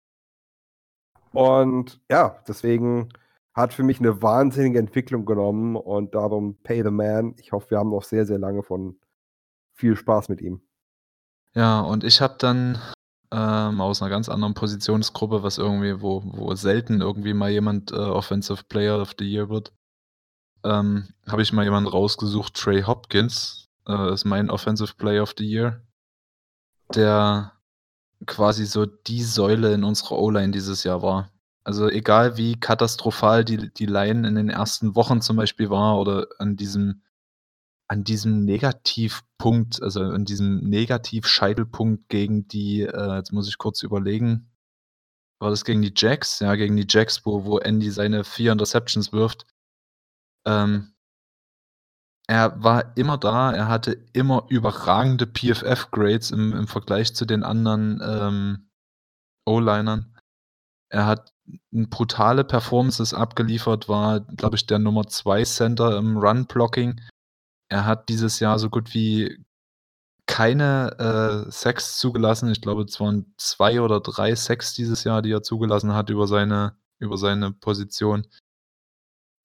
Und 1.32 2.02
ja, 2.10 2.42
deswegen 2.48 3.10
hat 3.56 3.74
für 3.74 3.84
mich 3.84 4.00
eine 4.00 4.22
wahnsinnige 4.22 4.80
Entwicklung 4.80 5.26
genommen 5.26 5.78
und 5.78 6.14
darum 6.14 6.58
Pay 6.62 6.84
the 6.84 6.92
Man. 6.92 7.36
Ich 7.38 7.54
hoffe, 7.54 7.72
wir 7.72 7.80
haben 7.80 7.90
noch 7.90 8.04
sehr, 8.04 8.26
sehr 8.26 8.38
lange 8.38 8.64
von 8.64 9.00
viel 9.74 9.96
Spaß 9.96 10.28
mit 10.30 10.42
ihm. 10.42 10.62
Ja, 11.54 11.80
und 11.80 12.04
ich 12.04 12.20
habe 12.20 12.36
dann 12.38 12.78
ähm, 13.32 13.80
aus 13.80 14.02
einer 14.02 14.10
ganz 14.10 14.28
anderen 14.28 14.54
Positionsgruppe, 14.56 15.42
was 15.42 15.58
irgendwie, 15.58 16.02
wo, 16.02 16.22
wo 16.26 16.54
selten 16.56 17.00
irgendwie 17.00 17.34
mal 17.34 17.50
jemand 17.50 17.92
äh, 17.94 17.96
Offensive 17.96 18.66
Player 18.68 19.02
of 19.02 19.16
the 19.18 19.26
Year 19.26 19.50
wird, 19.50 19.72
ähm, 20.66 21.08
habe 21.28 21.42
ich 21.42 21.54
mal 21.54 21.64
jemanden 21.64 21.90
rausgesucht, 21.90 22.56
Trey 22.56 22.84
Hopkins, 22.84 23.70
äh, 23.88 24.14
ist 24.14 24.26
mein 24.26 24.50
Offensive 24.50 24.96
Player 24.96 25.24
of 25.24 25.34
the 25.38 25.46
Year, 25.46 25.82
der 26.94 27.54
quasi 28.26 28.66
so 28.66 28.86
die 28.86 29.24
Säule 29.24 29.74
in 29.74 29.86
unserer 29.86 30.18
O-Line 30.18 30.52
dieses 30.52 30.84
Jahr 30.84 31.02
war. 31.02 31.32
Also 31.66 31.90
egal 31.90 32.38
wie 32.38 32.60
katastrophal 32.60 33.44
die, 33.44 33.74
die 33.74 33.88
Line 33.88 34.28
in 34.28 34.36
den 34.36 34.50
ersten 34.50 34.96
Wochen 34.96 35.22
zum 35.22 35.36
Beispiel 35.36 35.72
war 35.72 36.00
oder 36.00 36.28
an 36.38 36.56
diesem, 36.56 37.02
an 37.88 38.04
diesem 38.04 38.46
Negativpunkt, 38.46 39.82
also 39.82 40.02
an 40.02 40.26
diesem 40.26 40.60
Negativ-Scheitelpunkt 40.70 42.08
gegen 42.08 42.48
die, 42.48 42.82
äh, 42.82 43.16
jetzt 43.16 43.34
muss 43.34 43.50
ich 43.50 43.58
kurz 43.58 43.82
überlegen, 43.82 44.52
war 45.40 45.50
das 45.50 45.66
gegen 45.66 45.82
die 45.82 45.94
Jacks? 45.96 46.40
Ja, 46.40 46.56
gegen 46.56 46.76
die 46.76 46.88
Jacks, 46.88 47.26
wo, 47.26 47.46
wo 47.46 47.58
Andy 47.58 47.90
seine 47.90 48.24
vier 48.24 48.52
Interceptions 48.52 49.12
wirft. 49.12 49.46
Ähm, 50.46 50.94
er 52.28 52.64
war 52.64 52.96
immer 52.98 53.18
da, 53.18 53.52
er 53.52 53.68
hatte 53.68 54.04
immer 54.14 54.46
überragende 54.50 55.28
PFF-Grades 55.28 56.32
im, 56.32 56.54
im 56.54 56.68
Vergleich 56.68 57.16
zu 57.16 57.26
den 57.26 57.44
anderen 57.44 58.02
ähm, 58.04 58.70
O-Linern. 59.46 60.16
Er 60.90 61.06
hat 61.06 61.35
brutale 61.72 62.44
Performances 62.44 63.14
abgeliefert, 63.14 63.88
war, 63.90 64.22
glaube 64.22 64.56
ich, 64.56 64.66
der 64.66 64.80
Nummer 64.80 65.08
2 65.08 65.44
Center 65.44 65.98
im 65.98 66.18
Run-Blocking. 66.18 67.02
Er 67.70 67.86
hat 67.86 68.10
dieses 68.10 68.40
Jahr 68.40 68.60
so 68.60 68.70
gut 68.70 68.94
wie 68.94 69.46
keine 70.28 71.46
äh, 71.48 71.52
Sacks 71.52 72.00
zugelassen. 72.00 72.50
Ich 72.50 72.62
glaube, 72.62 72.84
es 72.84 73.00
waren 73.00 73.34
zwei 73.38 73.82
oder 73.82 74.00
drei 74.00 74.36
Sacks 74.36 74.74
dieses 74.74 75.04
Jahr, 75.04 75.22
die 75.22 75.32
er 75.32 75.44
zugelassen 75.44 75.94
hat 75.94 76.10
über 76.10 76.28
seine, 76.28 76.76
über 77.00 77.18
seine 77.18 77.52
Position. 77.52 78.26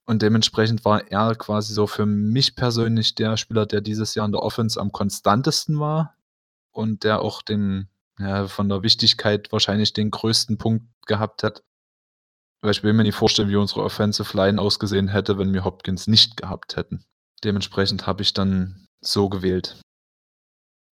Und 0.05 0.21
dementsprechend 0.21 0.83
war 0.83 1.09
er 1.11 1.35
quasi 1.35 1.73
so 1.73 1.87
für 1.87 2.05
mich 2.05 2.55
persönlich 2.55 3.15
der 3.15 3.37
Spieler, 3.37 3.65
der 3.65 3.81
dieses 3.81 4.15
Jahr 4.15 4.25
in 4.25 4.31
der 4.31 4.41
Offense 4.41 4.79
am 4.79 4.91
konstantesten 4.91 5.79
war 5.79 6.15
und 6.71 7.03
der 7.03 7.21
auch 7.21 7.41
den, 7.41 7.87
ja, 8.17 8.47
von 8.47 8.67
der 8.67 8.83
Wichtigkeit 8.83 9.51
wahrscheinlich 9.51 9.93
den 9.93 10.11
größten 10.11 10.57
Punkt 10.57 10.85
gehabt 11.05 11.43
hat. 11.43 11.63
Weil 12.61 12.71
ich 12.71 12.83
will 12.83 12.93
mir 12.93 13.03
nicht 13.03 13.15
vorstellen, 13.15 13.49
wie 13.49 13.55
unsere 13.55 13.83
Offensive 13.83 14.37
Line 14.37 14.61
ausgesehen 14.61 15.07
hätte, 15.07 15.37
wenn 15.37 15.53
wir 15.53 15.65
Hopkins 15.65 16.07
nicht 16.07 16.37
gehabt 16.37 16.75
hätten. 16.75 17.03
Dementsprechend 17.43 18.05
habe 18.05 18.21
ich 18.21 18.33
dann 18.33 18.87
so 19.01 19.29
gewählt. 19.29 19.81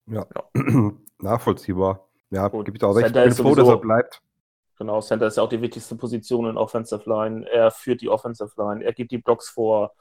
Ja, 0.07 0.27
nachvollziehbar. 1.19 2.09
Ja, 2.31 2.49
Gut. 2.49 2.69
ich 2.69 2.79
da 2.79 2.89
auch 2.89 2.97
recht. 2.97 3.07
Ich 3.07 3.12
Center 3.12 3.23
bin 3.23 3.31
ist 3.31 3.41
froh, 3.41 3.55
dass 3.55 3.69
er 3.69 3.79
bleibt. 3.79 4.21
Genau, 4.77 5.01
Center 5.01 5.27
ist 5.29 5.37
ja 5.37 5.43
auch 5.43 5.49
die 5.49 5.62
wichtigste 5.62 5.95
Position 5.97 6.47
in 6.47 6.57
Offensive 6.57 7.09
Line. 7.09 7.49
Er 7.49 7.71
führt 7.71 8.01
die 8.01 8.09
Offensive 8.09 8.51
Line, 8.57 8.85
er 8.85 8.93
gibt 8.93 9.12
die 9.12 9.19
Blocks 9.19 9.49
vor, 9.49 9.95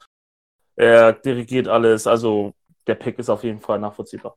er 0.76 1.12
dirigiert 1.12 1.68
alles. 1.68 2.06
Also 2.06 2.52
der 2.86 2.96
Pick 2.96 3.18
ist 3.18 3.30
auf 3.30 3.44
jeden 3.44 3.60
Fall 3.60 3.78
nachvollziehbar. 3.78 4.36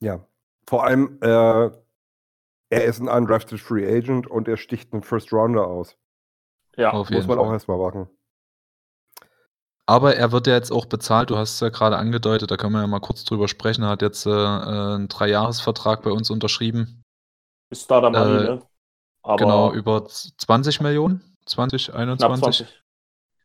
Ja. 0.00 0.26
Vor 0.66 0.84
allem, 0.84 1.18
äh, 1.20 1.70
er 2.70 2.84
ist 2.84 3.00
ein 3.00 3.08
undrafted 3.08 3.60
Free 3.60 3.86
Agent 3.86 4.26
und 4.26 4.48
er 4.48 4.56
sticht 4.56 4.92
einen 4.92 5.02
First 5.02 5.32
Rounder 5.32 5.66
aus. 5.66 5.96
Ja, 6.76 6.90
Auf 6.90 7.10
Muss 7.10 7.26
jeden 7.26 7.28
man 7.28 7.38
Fall. 7.38 7.40
auch 7.40 7.50
erstmal 7.52 7.78
machen. 7.78 8.08
Aber 9.86 10.14
er 10.16 10.30
wird 10.30 10.46
ja 10.46 10.52
jetzt 10.54 10.70
auch 10.72 10.84
bezahlt, 10.86 11.30
du 11.30 11.38
hast 11.38 11.54
es 11.54 11.60
ja 11.60 11.68
gerade 11.70 11.96
angedeutet, 11.96 12.50
da 12.50 12.56
können 12.58 12.72
wir 12.74 12.80
ja 12.82 12.86
mal 12.86 13.00
kurz 13.00 13.24
drüber 13.24 13.48
sprechen. 13.48 13.82
Er 13.82 13.90
hat 13.90 14.02
jetzt 14.02 14.26
äh, 14.26 14.30
äh, 14.30 14.94
einen 14.94 15.08
Dreijahresvertrag 15.08 16.02
bei 16.02 16.10
uns 16.10 16.28
unterschrieben. 16.30 17.02
ist 17.70 17.84
Starter 17.84 18.10
Money, 18.10 18.38
Äh, 18.38 18.40
ne? 18.40 18.66
Aber 19.22 19.38
genau, 19.38 19.72
über 19.72 20.06
z- 20.06 20.34
20 20.38 20.80
Millionen? 20.80 21.36
20, 21.46 21.94
knapp 22.16 22.36
21? 22.36 22.36
20. 22.36 22.82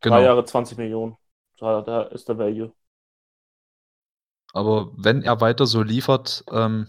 Genau. 0.02 0.18
Drei 0.18 0.22
Jahre 0.24 0.44
20 0.44 0.78
Millionen. 0.78 1.16
Da, 1.58 1.82
da 1.82 2.02
ist 2.04 2.28
der 2.28 2.38
Value. 2.38 2.72
Aber 4.52 4.90
wenn 4.96 5.22
er 5.22 5.40
weiter 5.40 5.66
so 5.66 5.82
liefert, 5.82 6.44
ähm, 6.52 6.86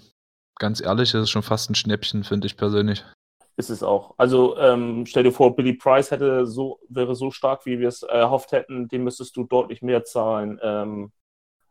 ganz 0.60 0.82
ehrlich, 0.82 1.10
ist 1.14 1.22
es 1.22 1.30
schon 1.30 1.44
fast 1.44 1.70
ein 1.70 1.76
Schnäppchen, 1.76 2.24
finde 2.24 2.48
ich 2.48 2.58
persönlich. 2.58 3.04
Ist 3.58 3.70
es 3.70 3.84
auch. 3.84 4.16
Also 4.18 4.58
ähm, 4.58 5.06
stell 5.06 5.24
dir 5.24 5.32
vor, 5.32 5.56
Billy 5.56 5.74
Price 5.74 6.12
hätte 6.12 6.46
so, 6.46 6.80
wäre 6.90 7.16
so 7.16 7.32
stark, 7.32 7.66
wie 7.66 7.80
wir 7.80 7.90
es 7.90 8.02
erhofft 8.02 8.54
hätten, 8.54 8.88
dem 8.88 9.04
müsstest 9.04 9.36
du 9.36 9.44
deutlich 9.44 9.82
mehr 9.82 10.04
zahlen 10.04 10.60
ähm, 10.64 11.12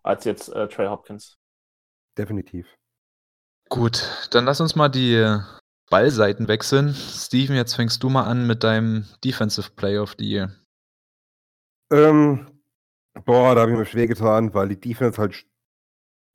als 0.03 0.25
jetzt 0.25 0.49
äh, 0.51 0.69
Trey 0.69 0.87
Hopkins. 0.87 1.39
Definitiv. 2.17 2.77
Gut, 3.69 4.29
dann 4.33 4.45
lass 4.45 4.61
uns 4.61 4.77
mal 4.77 4.89
die 4.89 5.41
Ballseiten 5.91 6.49
wechseln. 6.49 6.95
Steven, 6.95 7.57
jetzt 7.57 7.75
fängst 7.75 8.03
du 8.03 8.09
mal 8.09 8.25
an 8.25 8.47
mit 8.47 8.63
deinem 8.63 9.07
Defensive 9.25 9.71
Player 9.73 10.03
of 10.03 10.15
the 10.19 10.25
Year. 10.25 10.57
Ähm, 11.93 12.63
boah, 13.25 13.55
da 13.55 13.63
habe 13.63 13.73
ich 13.73 13.79
mir 13.79 13.87
schwer 13.87 14.07
getan, 14.07 14.55
weil 14.55 14.69
die 14.69 14.81
Defense 14.81 15.21
halt 15.21 15.47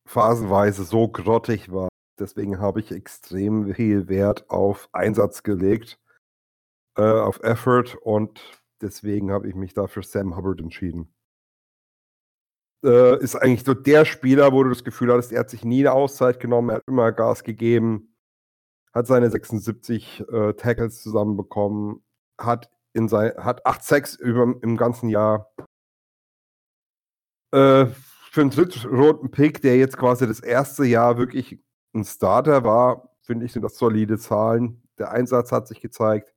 phasenweise 0.08 0.84
so 0.84 1.08
grottig 1.08 1.72
war. 1.72 1.90
Deswegen 2.20 2.60
habe 2.60 2.80
ich 2.80 2.92
extrem 2.92 3.74
viel 3.74 4.08
Wert 4.08 4.50
auf 4.50 4.90
Einsatz 4.94 5.44
gelegt, 5.44 6.00
äh, 6.98 7.02
auf 7.02 7.42
Effort 7.44 7.98
und 8.02 8.40
deswegen 8.82 9.32
habe 9.32 9.50
ich 9.50 9.56
mich 9.56 9.74
da 9.74 9.88
für 9.88 10.02
Sam 10.04 10.38
Hubbard 10.38 10.62
entschieden. 10.62 11.14
Äh, 12.86 13.22
ist 13.22 13.36
eigentlich 13.36 13.66
so 13.66 13.74
der 13.74 14.06
Spieler, 14.06 14.54
wo 14.54 14.64
du 14.64 14.70
das 14.70 14.84
Gefühl 14.84 15.12
hattest, 15.12 15.32
er 15.32 15.42
hat 15.42 15.50
sich 15.50 15.66
nie 15.66 15.82
eine 15.82 15.94
Auszeit 15.94 16.40
genommen, 16.40 16.70
er 16.70 16.76
hat 16.78 16.84
immer 16.88 17.12
Gas 17.12 17.44
gegeben, 17.44 18.16
hat 18.94 19.08
seine 19.08 19.30
76 19.30 20.24
äh, 20.32 20.54
Tackles 20.54 21.02
zusammenbekommen, 21.02 22.04
hat 22.40 22.70
in 22.94 23.10
sein, 23.10 23.34
hat 23.38 23.66
8 23.66 23.84
Sacks 23.84 24.16
im 24.16 24.78
ganzen 24.78 25.10
Jahr. 25.10 25.52
Äh, 27.52 27.88
für 28.32 28.42
einen 28.42 28.52
drittroten 28.52 29.32
Pick, 29.32 29.62
der 29.62 29.78
jetzt 29.78 29.98
quasi 29.98 30.28
das 30.28 30.40
erste 30.40 30.86
Jahr 30.86 31.18
wirklich 31.18 31.60
ein 31.96 32.04
Starter 32.04 32.64
war, 32.64 33.10
finde 33.22 33.46
ich, 33.46 33.54
sind 33.54 33.64
das 33.64 33.78
solide 33.78 34.18
Zahlen. 34.18 34.82
Der 34.98 35.12
Einsatz 35.12 35.52
hat 35.52 35.68
sich 35.68 35.82
gezeigt. 35.82 36.34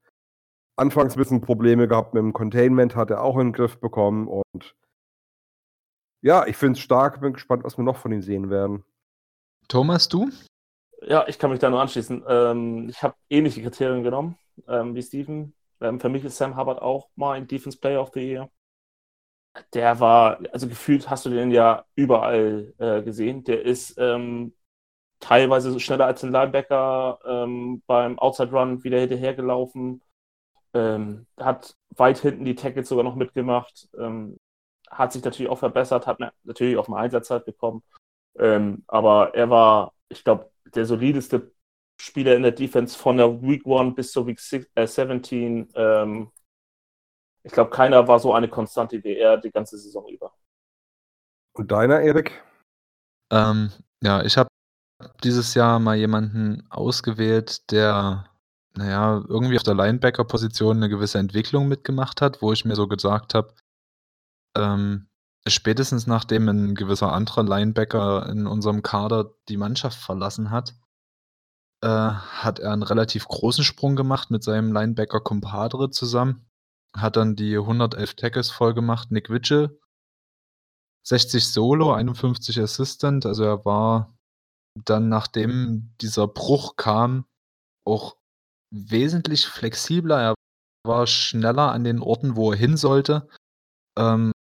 Anfangs 0.76 1.14
ein 1.14 1.18
bisschen 1.18 1.40
Probleme 1.40 1.88
gehabt 1.88 2.14
mit 2.14 2.22
dem 2.22 2.32
Containment, 2.32 2.96
hat 2.96 3.10
er 3.10 3.22
auch 3.22 3.36
in 3.36 3.48
den 3.48 3.52
Griff 3.52 3.80
bekommen 3.80 4.28
und 4.28 4.76
ja, 6.20 6.46
ich 6.46 6.56
finde 6.56 6.78
es 6.78 6.80
stark, 6.80 7.20
bin 7.20 7.32
gespannt, 7.32 7.64
was 7.64 7.78
wir 7.78 7.84
noch 7.84 7.96
von 7.96 8.12
ihm 8.12 8.22
sehen 8.22 8.50
werden. 8.50 8.84
Thomas, 9.68 10.08
du? 10.08 10.30
Ja, 11.02 11.26
ich 11.28 11.38
kann 11.38 11.50
mich 11.50 11.60
da 11.60 11.70
nur 11.70 11.80
anschließen. 11.80 12.24
Ähm, 12.26 12.88
ich 12.88 13.02
habe 13.02 13.14
ähnliche 13.30 13.62
Kriterien 13.62 14.02
genommen 14.02 14.36
ähm, 14.66 14.94
wie 14.94 15.02
Steven. 15.02 15.54
Ähm, 15.80 16.00
für 16.00 16.08
mich 16.08 16.24
ist 16.24 16.36
Sam 16.36 16.56
Hubbard 16.56 16.82
auch 16.82 17.08
mein 17.14 17.46
Defense 17.46 17.78
Player 17.78 18.00
of 18.00 18.10
the 18.14 18.20
Year. 18.20 18.50
Der 19.74 20.00
war, 20.00 20.40
also 20.52 20.68
gefühlt 20.68 21.08
hast 21.08 21.26
du 21.26 21.30
den 21.30 21.50
ja 21.50 21.84
überall 21.94 22.74
äh, 22.78 23.02
gesehen. 23.02 23.44
Der 23.44 23.62
ist 23.62 23.96
ähm, 23.98 24.54
teilweise 25.20 25.70
so 25.72 25.78
schneller 25.78 26.06
als 26.06 26.22
ein 26.22 26.32
Linebacker 26.32 27.18
ähm, 27.24 27.82
beim 27.86 28.18
Outside 28.18 28.50
Run 28.50 28.84
wieder 28.84 29.00
hinterhergelaufen. 29.00 30.02
Ähm, 30.74 31.26
hat 31.38 31.76
weit 31.90 32.18
hinten 32.18 32.44
die 32.44 32.54
Tackles 32.54 32.88
sogar 32.88 33.04
noch 33.04 33.16
mitgemacht. 33.16 33.88
Ähm, 33.98 34.38
hat 34.90 35.12
sich 35.12 35.24
natürlich 35.24 35.50
auch 35.50 35.58
verbessert, 35.58 36.06
hat 36.06 36.18
natürlich 36.44 36.76
auch 36.76 36.88
mal 36.88 37.02
Einsatzzeit 37.02 37.44
bekommen. 37.44 37.82
Ähm, 38.38 38.84
aber 38.86 39.34
er 39.34 39.50
war, 39.50 39.94
ich 40.08 40.24
glaube, 40.24 40.50
der 40.74 40.86
solideste 40.86 41.52
Spieler 42.00 42.36
in 42.36 42.42
der 42.42 42.52
Defense 42.52 42.96
von 42.96 43.16
der 43.16 43.42
Week 43.42 43.66
1 43.66 43.94
bis 43.94 44.12
zur 44.12 44.26
Week 44.26 44.38
six, 44.38 44.66
äh, 44.74 44.86
17. 44.86 45.68
Ähm, 45.74 46.30
ich 47.42 47.52
glaube, 47.52 47.70
keiner 47.70 48.06
war 48.06 48.20
so 48.20 48.32
eine 48.32 48.48
Konstante 48.48 49.02
wie 49.02 49.16
er 49.16 49.36
die 49.36 49.50
ganze 49.50 49.78
Saison 49.78 50.06
über. 50.08 50.32
Und 51.54 51.72
deiner, 51.72 52.00
Erik? 52.00 52.40
Ähm, 53.30 53.72
ja, 54.02 54.22
ich 54.22 54.36
habe 54.36 54.48
dieses 55.22 55.54
Jahr 55.54 55.78
mal 55.78 55.96
jemanden 55.96 56.66
ausgewählt, 56.70 57.70
der, 57.70 58.26
naja, 58.74 59.22
irgendwie 59.28 59.56
auf 59.56 59.62
der 59.62 59.74
Linebacker-Position 59.74 60.76
eine 60.78 60.88
gewisse 60.88 61.18
Entwicklung 61.18 61.68
mitgemacht 61.68 62.20
hat, 62.20 62.42
wo 62.42 62.52
ich 62.52 62.64
mir 62.64 62.74
so 62.74 62.88
gesagt 62.88 63.34
habe, 63.34 63.54
ähm, 64.56 65.08
spätestens 65.46 66.06
nachdem 66.06 66.48
ein 66.48 66.74
gewisser 66.74 67.12
anderer 67.12 67.44
Linebacker 67.44 68.28
in 68.28 68.46
unserem 68.46 68.82
Kader 68.82 69.32
die 69.48 69.56
Mannschaft 69.56 69.98
verlassen 69.98 70.50
hat, 70.50 70.74
äh, 71.82 71.88
hat 71.88 72.58
er 72.58 72.72
einen 72.72 72.82
relativ 72.82 73.28
großen 73.28 73.64
Sprung 73.64 73.96
gemacht 73.96 74.30
mit 74.30 74.42
seinem 74.42 74.72
Linebacker 74.72 75.20
Compadre 75.20 75.90
zusammen. 75.90 76.46
Hat 76.94 77.16
dann 77.16 77.36
die 77.36 77.56
111 77.56 78.14
Tackles 78.14 78.50
voll 78.50 78.74
gemacht. 78.74 79.10
Nick 79.10 79.30
Witchell, 79.30 79.78
60 81.04 81.46
Solo, 81.46 81.92
51 81.92 82.60
Assistant. 82.60 83.26
Also 83.26 83.44
er 83.44 83.64
war 83.64 84.17
dann, 84.84 85.08
nachdem 85.08 85.94
dieser 86.00 86.28
Bruch 86.28 86.76
kam, 86.76 87.24
auch 87.84 88.16
wesentlich 88.70 89.46
flexibler. 89.46 90.20
Er 90.20 90.34
war 90.86 91.06
schneller 91.06 91.72
an 91.72 91.84
den 91.84 92.00
Orten, 92.00 92.36
wo 92.36 92.52
er 92.52 92.58
hin 92.58 92.76
sollte. 92.76 93.28
Ähm, 93.98 94.32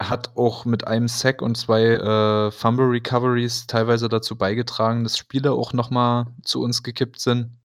hat 0.00 0.36
auch 0.36 0.64
mit 0.64 0.86
einem 0.86 1.08
Sack 1.08 1.42
und 1.42 1.56
zwei 1.56 1.82
äh, 1.82 2.50
Fumble 2.50 2.86
Recoveries 2.86 3.66
teilweise 3.66 4.08
dazu 4.08 4.36
beigetragen, 4.36 5.04
dass 5.04 5.16
Spiele 5.16 5.52
auch 5.52 5.72
nochmal 5.72 6.26
zu 6.42 6.62
uns 6.62 6.82
gekippt 6.82 7.20
sind. 7.20 7.60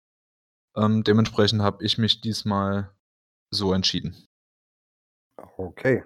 Ähm, 0.75 1.03
dementsprechend 1.03 1.61
habe 1.61 1.83
ich 1.83 1.97
mich 1.97 2.21
diesmal 2.21 2.95
so 3.51 3.73
entschieden. 3.73 4.15
Okay. 5.57 6.03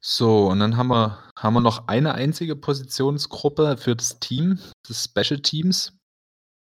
So, 0.00 0.48
und 0.48 0.60
dann 0.60 0.76
haben 0.76 0.88
wir, 0.88 1.27
haben 1.38 1.54
wir 1.54 1.60
noch 1.60 1.86
eine 1.86 2.14
einzige 2.14 2.56
Positionsgruppe 2.56 3.76
für 3.76 3.94
das 3.94 4.18
Team, 4.18 4.58
des 4.88 5.04
Special 5.04 5.40
Teams. 5.40 5.96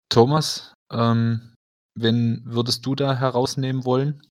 Thomas, 0.08 0.74
ähm, 0.92 1.54
wen 1.96 2.42
würdest 2.44 2.84
du 2.84 2.94
da 2.94 3.14
herausnehmen 3.14 3.84
wollen? 3.84 4.22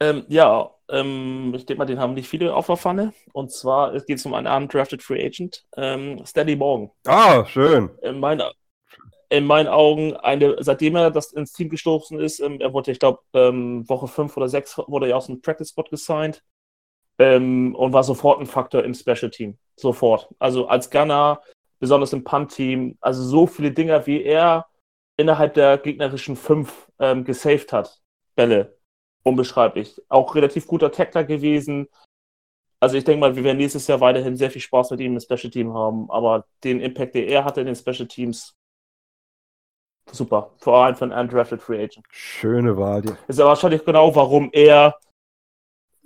Ähm, 0.00 0.24
ja, 0.28 0.70
ähm, 0.88 1.52
ich 1.54 1.66
denke 1.66 1.78
mal, 1.78 1.86
den 1.86 1.98
haben 1.98 2.14
nicht 2.14 2.28
viele 2.28 2.54
auf 2.54 2.66
der 2.66 2.76
Pfanne. 2.76 3.12
Und 3.32 3.50
zwar 3.50 3.92
geht 4.00 4.18
es 4.18 4.26
um 4.26 4.34
einen 4.34 4.46
undrafted 4.46 5.02
Free 5.02 5.24
Agent, 5.24 5.64
ähm, 5.76 6.24
Stanley 6.24 6.56
Morgan. 6.56 6.90
Ah, 7.06 7.44
schön. 7.46 7.90
In 8.02 8.20
meiner, 8.20 8.52
in 9.28 9.46
meinen 9.46 9.68
Augen 9.68 10.16
eine, 10.16 10.56
seitdem 10.60 10.96
er 10.96 11.10
das 11.10 11.32
ins 11.32 11.52
Team 11.52 11.70
gestoßen 11.70 12.18
ist, 12.20 12.40
ähm, 12.40 12.60
er 12.60 12.72
wurde, 12.72 12.92
ich 12.92 12.98
glaube, 12.98 13.20
ähm, 13.32 13.88
Woche 13.88 14.06
5 14.06 14.36
oder 14.36 14.48
6 14.48 14.78
wurde 14.86 15.08
er 15.08 15.16
aus 15.16 15.26
dem 15.26 15.40
Practice 15.40 15.70
Spot 15.70 15.84
gesigned 15.84 16.42
ähm, 17.18 17.74
und 17.74 17.92
war 17.92 18.04
sofort 18.04 18.40
ein 18.40 18.46
Faktor 18.46 18.84
im 18.84 18.94
Special 18.94 19.30
Team. 19.30 19.58
Sofort. 19.76 20.28
Also 20.38 20.68
als 20.68 20.90
Gunner, 20.90 21.40
besonders 21.78 22.12
im 22.12 22.24
Punt-Team, 22.24 22.96
also 23.00 23.22
so 23.22 23.46
viele 23.46 23.72
Dinger, 23.72 24.06
wie 24.06 24.22
er 24.22 24.66
innerhalb 25.16 25.54
der 25.54 25.78
gegnerischen 25.78 26.36
5 26.36 26.90
ähm, 26.98 27.24
gesaved 27.24 27.72
hat. 27.72 28.00
Bälle. 28.34 28.76
Unbeschreiblich. 29.22 30.00
Auch 30.08 30.34
relativ 30.34 30.66
guter 30.66 30.92
Tackler 30.92 31.24
gewesen. 31.24 31.88
Also 32.80 32.96
ich 32.96 33.04
denke 33.04 33.20
mal, 33.20 33.34
wir 33.34 33.44
werden 33.44 33.56
nächstes 33.56 33.86
Jahr 33.86 34.00
weiterhin 34.00 34.36
sehr 34.36 34.50
viel 34.50 34.60
Spaß 34.60 34.90
mit 34.90 35.00
ihm 35.00 35.14
im 35.14 35.20
Special 35.20 35.50
Team 35.50 35.72
haben, 35.72 36.10
aber 36.10 36.46
den 36.62 36.80
Impact, 36.80 37.14
den 37.14 37.28
er 37.28 37.44
hatte 37.44 37.60
in 37.60 37.66
den 37.66 37.74
Special 37.74 38.06
Teams, 38.06 38.54
super. 40.12 40.50
Vor 40.58 40.84
allem 40.84 40.94
für 40.94 41.04
einen 41.04 41.18
undrafted 41.18 41.62
Free 41.62 41.82
Agent. 41.82 42.06
Schöne 42.10 42.76
Wahl. 42.76 43.02
Ist 43.26 43.38
ja 43.38 43.46
wahrscheinlich 43.46 43.84
genau, 43.84 44.14
warum 44.14 44.50
er 44.52 44.98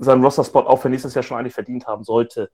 seinen 0.01 0.25
Roster-Spot 0.25 0.61
auch 0.61 0.81
für 0.81 0.89
nächstes 0.89 1.15
Jahr 1.15 1.23
schon 1.23 1.39
eigentlich 1.39 1.55
verdient 1.55 1.87
haben 1.87 2.05
sollte. 2.05 2.51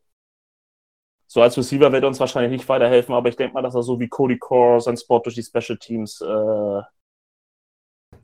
So 1.28 1.42
als 1.42 1.56
Receiver 1.56 1.90
wird 1.90 2.04
er 2.04 2.08
uns 2.08 2.20
wahrscheinlich 2.20 2.52
nicht 2.52 2.68
weiterhelfen, 2.68 3.14
aber 3.14 3.28
ich 3.28 3.36
denke 3.36 3.54
mal, 3.54 3.62
dass 3.62 3.74
er 3.74 3.82
so 3.82 3.98
wie 3.98 4.08
Cody 4.08 4.38
Core 4.38 4.80
seinen 4.80 4.96
Spot 4.96 5.20
durch 5.20 5.34
die 5.34 5.42
Special 5.42 5.78
Teams 5.78 6.20
äh, 6.20 6.82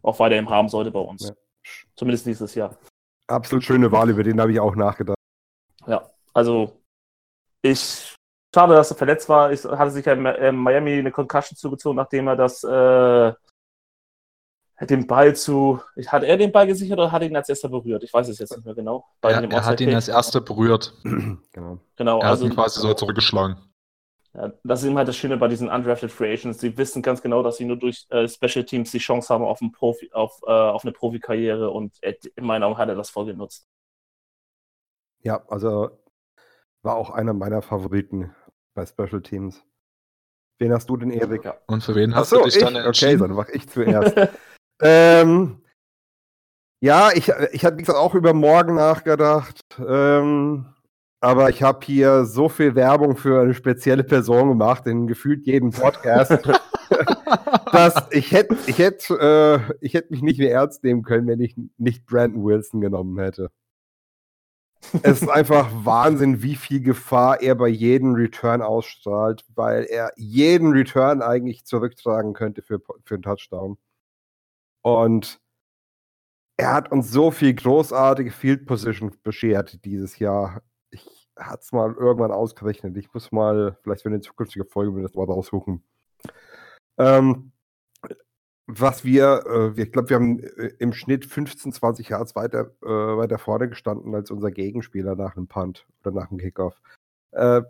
auch 0.03 0.19
weiterhin 0.19 0.49
haben 0.49 0.69
sollte 0.69 0.91
bei 0.91 1.01
uns. 1.01 1.29
Ja. 1.29 1.35
Zumindest 1.97 2.27
nächstes 2.27 2.55
Jahr. 2.55 2.77
Absolut 3.29 3.65
schöne 3.65 3.91
Wahl, 3.91 4.11
über 4.11 4.23
den 4.23 4.41
habe 4.41 4.53
ich 4.53 4.61
auch 4.61 4.75
nachgedacht. 4.75 5.17
Ja, 5.87 6.11
also 6.33 6.81
ich 7.63 8.15
schade, 8.55 8.75
dass 8.75 8.91
er 8.91 8.97
verletzt 8.97 9.29
war. 9.29 9.53
Ich 9.53 9.65
hatte 9.65 9.91
sich 9.91 10.05
ja 10.05 10.13
in 10.13 10.57
Miami 10.57 10.99
eine 10.99 11.13
Concussion 11.13 11.57
zugezogen, 11.57 11.97
nachdem 11.97 12.29
er 12.29 12.37
das 12.37 12.63
äh, 12.65 13.33
den 14.87 15.07
Ball 15.07 15.35
zu. 15.35 15.81
Hat 16.07 16.25
er 16.25 16.37
den 16.37 16.53
Ball 16.53 16.67
gesichert 16.67 16.99
oder 16.99 17.13
hat 17.13 17.23
er 17.23 17.29
ihn 17.29 17.37
als 17.37 17.49
erster 17.49 17.69
berührt? 17.69 18.03
Ich 18.03 18.13
weiß 18.13 18.29
es 18.29 18.39
jetzt 18.39 18.57
nicht 18.57 18.65
mehr 18.65 18.75
genau. 18.75 19.05
Er, 19.23 19.43
er 19.43 19.65
hat 19.65 19.81
ihn 19.81 19.95
als 19.95 20.09
erster 20.09 20.41
berührt. 20.41 20.95
genau. 21.53 21.79
genau. 21.97 22.21
Er 22.21 22.29
also, 22.31 22.45
hat 22.45 22.51
ihn 22.51 22.55
quasi 22.55 22.81
so 22.81 22.93
zurückgeschlagen. 22.95 23.57
Ja, 24.35 24.51
das 24.65 24.81
ist 24.81 24.89
eben 24.89 24.97
halt 24.97 25.09
das 25.09 25.17
Schöne 25.17 25.37
bei 25.37 25.49
diesen 25.49 25.69
Undrafted 25.69 26.11
Free 26.11 26.33
Agents. 26.33 26.61
Sie 26.61 26.77
wissen 26.79 27.03
ganz 27.03 27.21
genau, 27.21 27.43
dass 27.43 27.59
sie 27.59 27.67
nur 27.67 27.77
durch 27.77 28.07
äh, 28.09 28.27
Special 28.27 28.65
Teams 28.65 28.91
die 28.91 28.99
Chance 28.99 29.33
haben 29.33 29.45
auf, 29.45 29.61
ein 29.61 29.73
Profi, 29.73 30.11
auf, 30.13 30.41
äh, 30.47 30.51
auf 30.51 30.85
eine 30.85 30.93
Profikarriere 30.93 31.71
und 31.71 31.93
äh, 32.03 32.15
in 32.37 32.47
meinen 32.47 32.63
Augen 32.63 32.79
hat 32.79 32.89
er 32.89 32.95
das 32.95 33.11
voll 33.11 33.27
genutzt. 33.27 33.67
Ja, 35.21 35.45
also 35.49 35.91
war 36.83 36.97
auch 36.97 37.11
einer 37.11 37.35
meiner 37.35 37.61
Favoriten 37.61 38.35
bei 38.75 38.87
Special 38.87 39.21
Teams. 39.21 39.63
Wen 40.59 40.73
hast 40.73 40.89
du 40.89 40.97
denn, 40.97 41.11
Erik? 41.11 41.49
Und 41.67 41.83
für 41.83 41.95
wen 41.95 42.15
hast 42.15 42.31
so, 42.31 42.39
du 42.39 42.45
dich 42.45 42.57
ich? 42.57 42.63
dann 42.63 42.77
entschieden? 42.77 43.21
Okay, 43.21 43.29
dann 43.29 43.37
mach 43.37 43.49
ich 43.49 43.69
zuerst. 43.69 44.17
ähm, 44.83 45.63
ja, 46.81 47.11
ich, 47.15 47.33
ich 47.53 47.65
hatte, 47.65 47.77
wie 47.77 47.83
gesagt, 47.83 47.99
auch 47.99 48.15
über 48.15 48.35
morgen 48.35 48.75
nachgedacht. 48.75 49.65
Ähm, 49.79 50.67
aber 51.21 51.51
ich 51.51 51.63
habe 51.63 51.87
hier 51.87 52.25
so 52.25 52.49
viel 52.49 52.75
Werbung 52.75 53.17
für 53.17 53.43
eine 53.43 53.55
spezielle 53.55 54.03
Person 54.03 54.49
gemacht, 54.49 54.89
in 54.89 55.07
gefühlt 55.07 55.47
jedem 55.47 55.71
Podcast, 55.71 56.33
dass 57.73 58.09
ich 58.11 58.33
hätte 58.33 58.57
ich 58.67 58.79
hätt, 58.79 59.09
äh, 59.09 59.59
ich 59.81 59.95
mich 60.11 60.23
nicht 60.23 60.41
mehr 60.41 60.51
ernst 60.51 60.83
nehmen 60.83 61.05
können, 61.05 61.29
wenn 61.29 61.41
ich 61.41 61.55
nicht 61.79 62.05
Brandon 62.07 62.43
Wilson 62.43 62.81
genommen 62.81 63.17
hätte. 63.21 63.53
es 65.05 65.23
ist 65.23 65.29
einfach 65.29 65.71
Wahnsinn, 65.85 66.43
wie 66.43 66.57
viel 66.57 66.81
Gefahr 66.81 67.41
er 67.41 67.55
bei 67.55 67.69
jedem 67.69 68.15
Return 68.15 68.61
ausstrahlt, 68.61 69.45
weil 69.55 69.85
er 69.85 70.11
jeden 70.17 70.73
Return 70.73 71.23
eigentlich 71.23 71.65
zurücktragen 71.65 72.33
könnte 72.33 72.63
für, 72.63 72.81
für 73.05 73.15
einen 73.15 73.23
Touchdown. 73.23 73.79
Und 74.83 75.41
er 76.57 76.75
hat 76.75 76.93
uns 76.93 77.11
so 77.11 77.31
viel 77.31 77.55
großartige 77.55 78.31
Field 78.31 78.67
Position 78.67 79.13
beschert 79.23 79.85
dieses 79.85 80.19
Jahr 80.19 80.63
hat 81.39 81.63
es 81.63 81.73
mal 81.73 81.95
irgendwann 81.95 82.33
ausgerechnet. 82.33 82.97
Ich 82.97 83.13
muss 83.13 83.33
mal, 83.33 83.77
vielleicht 83.83 84.03
für 84.03 84.09
eine 84.09 84.21
zukünftige 84.21 84.65
Folge 84.65 84.93
mir 84.93 85.03
das 85.03 85.15
mal 85.15 85.25
raussuchen. 85.25 85.83
Ähm, 86.99 87.53
was 88.67 89.05
wir, 89.05 89.75
äh, 89.77 89.83
ich 89.83 89.93
glaube, 89.93 90.11
wir 90.11 90.17
haben 90.17 90.41
äh, 90.41 90.73
im 90.79 90.93
Schnitt 90.93 91.25
15, 91.25 91.73
20 91.73 92.09
Yards 92.11 92.37
weiter, 92.37 92.73
äh, 92.83 92.87
weiter 92.87 93.39
vorne 93.39 93.69
gestanden 93.69 94.15
als 94.15 94.31
unser 94.31 94.51
Gegenspieler 94.51 95.17
nach 95.17 95.37
einem 95.37 95.49
Punt 95.49 95.87
oder 96.01 96.13
nach 96.13 96.31
einem 96.31 96.39
Kickoff. 96.39 96.81
Äh, 97.33 97.63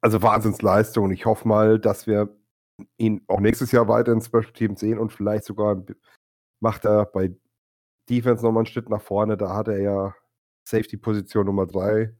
also 0.00 0.22
Wahnsinnsleistung. 0.22 1.10
Ich 1.10 1.26
hoffe 1.26 1.48
mal, 1.48 1.78
dass 1.78 2.06
wir 2.06 2.28
ihn 2.98 3.22
auch 3.28 3.40
nächstes 3.40 3.72
Jahr 3.72 3.88
weiter 3.88 4.12
in 4.12 4.20
Special 4.20 4.52
Teams 4.52 4.80
sehen 4.80 4.98
und 4.98 5.12
vielleicht 5.12 5.44
sogar 5.44 5.82
macht 6.60 6.84
er 6.84 7.06
bei 7.06 7.34
Defense 8.08 8.44
nochmal 8.44 8.62
einen 8.62 8.66
Schritt 8.66 8.88
nach 8.88 9.02
vorne. 9.02 9.36
Da 9.36 9.54
hat 9.54 9.68
er 9.68 9.80
ja 9.80 10.14
Safety-Position 10.68 11.46
Nummer 11.46 11.66
3 11.66 12.14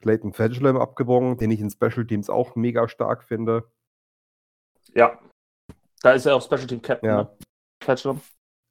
Clayton 0.00 0.32
Fedgelem 0.32 0.76
abgewogen, 0.76 1.36
den 1.38 1.50
ich 1.50 1.60
in 1.60 1.70
Special 1.70 2.06
Teams 2.06 2.30
auch 2.30 2.54
mega 2.54 2.88
stark 2.88 3.24
finde. 3.24 3.70
Ja, 4.94 5.18
da 6.02 6.12
ist 6.12 6.26
er 6.26 6.36
auch 6.36 6.42
Special 6.42 6.66
Team 6.66 6.82
Captain, 6.82 7.08
ja. 7.08 7.22
ne? 7.24 7.36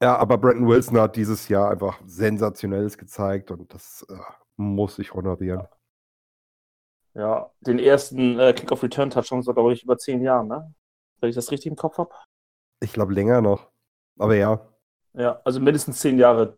Ja, 0.01 0.15
aber 0.17 0.37
Brandon 0.37 0.67
Wilson 0.67 0.99
hat 0.99 1.15
dieses 1.15 1.47
Jahr 1.49 1.71
einfach 1.71 1.99
sensationelles 2.05 2.97
gezeigt 2.97 3.51
und 3.51 3.73
das 3.73 4.05
äh, 4.09 4.15
muss 4.55 4.99
ich 4.99 5.13
honorieren. 5.13 5.61
Ja, 5.61 5.69
den 7.61 7.79
ersten 7.79 8.39
äh, 8.39 8.53
Kick-Off-Return-Touchdown 8.53 9.41
sogar, 9.41 9.63
glaube 9.63 9.73
ich, 9.73 9.83
über 9.83 9.97
zehn 9.97 10.21
Jahren, 10.21 10.47
ne? 10.47 10.73
Wenn 11.19 11.29
ich 11.29 11.35
das 11.35 11.51
richtig 11.51 11.71
im 11.71 11.75
Kopf 11.75 11.97
habe. 11.97 12.11
Ich 12.79 12.93
glaube 12.93 13.13
länger 13.13 13.41
noch. 13.41 13.71
Aber 14.19 14.35
ja. 14.35 14.67
Ja, 15.13 15.41
also 15.43 15.59
mindestens 15.59 15.99
zehn 15.99 16.19
Jahre 16.19 16.57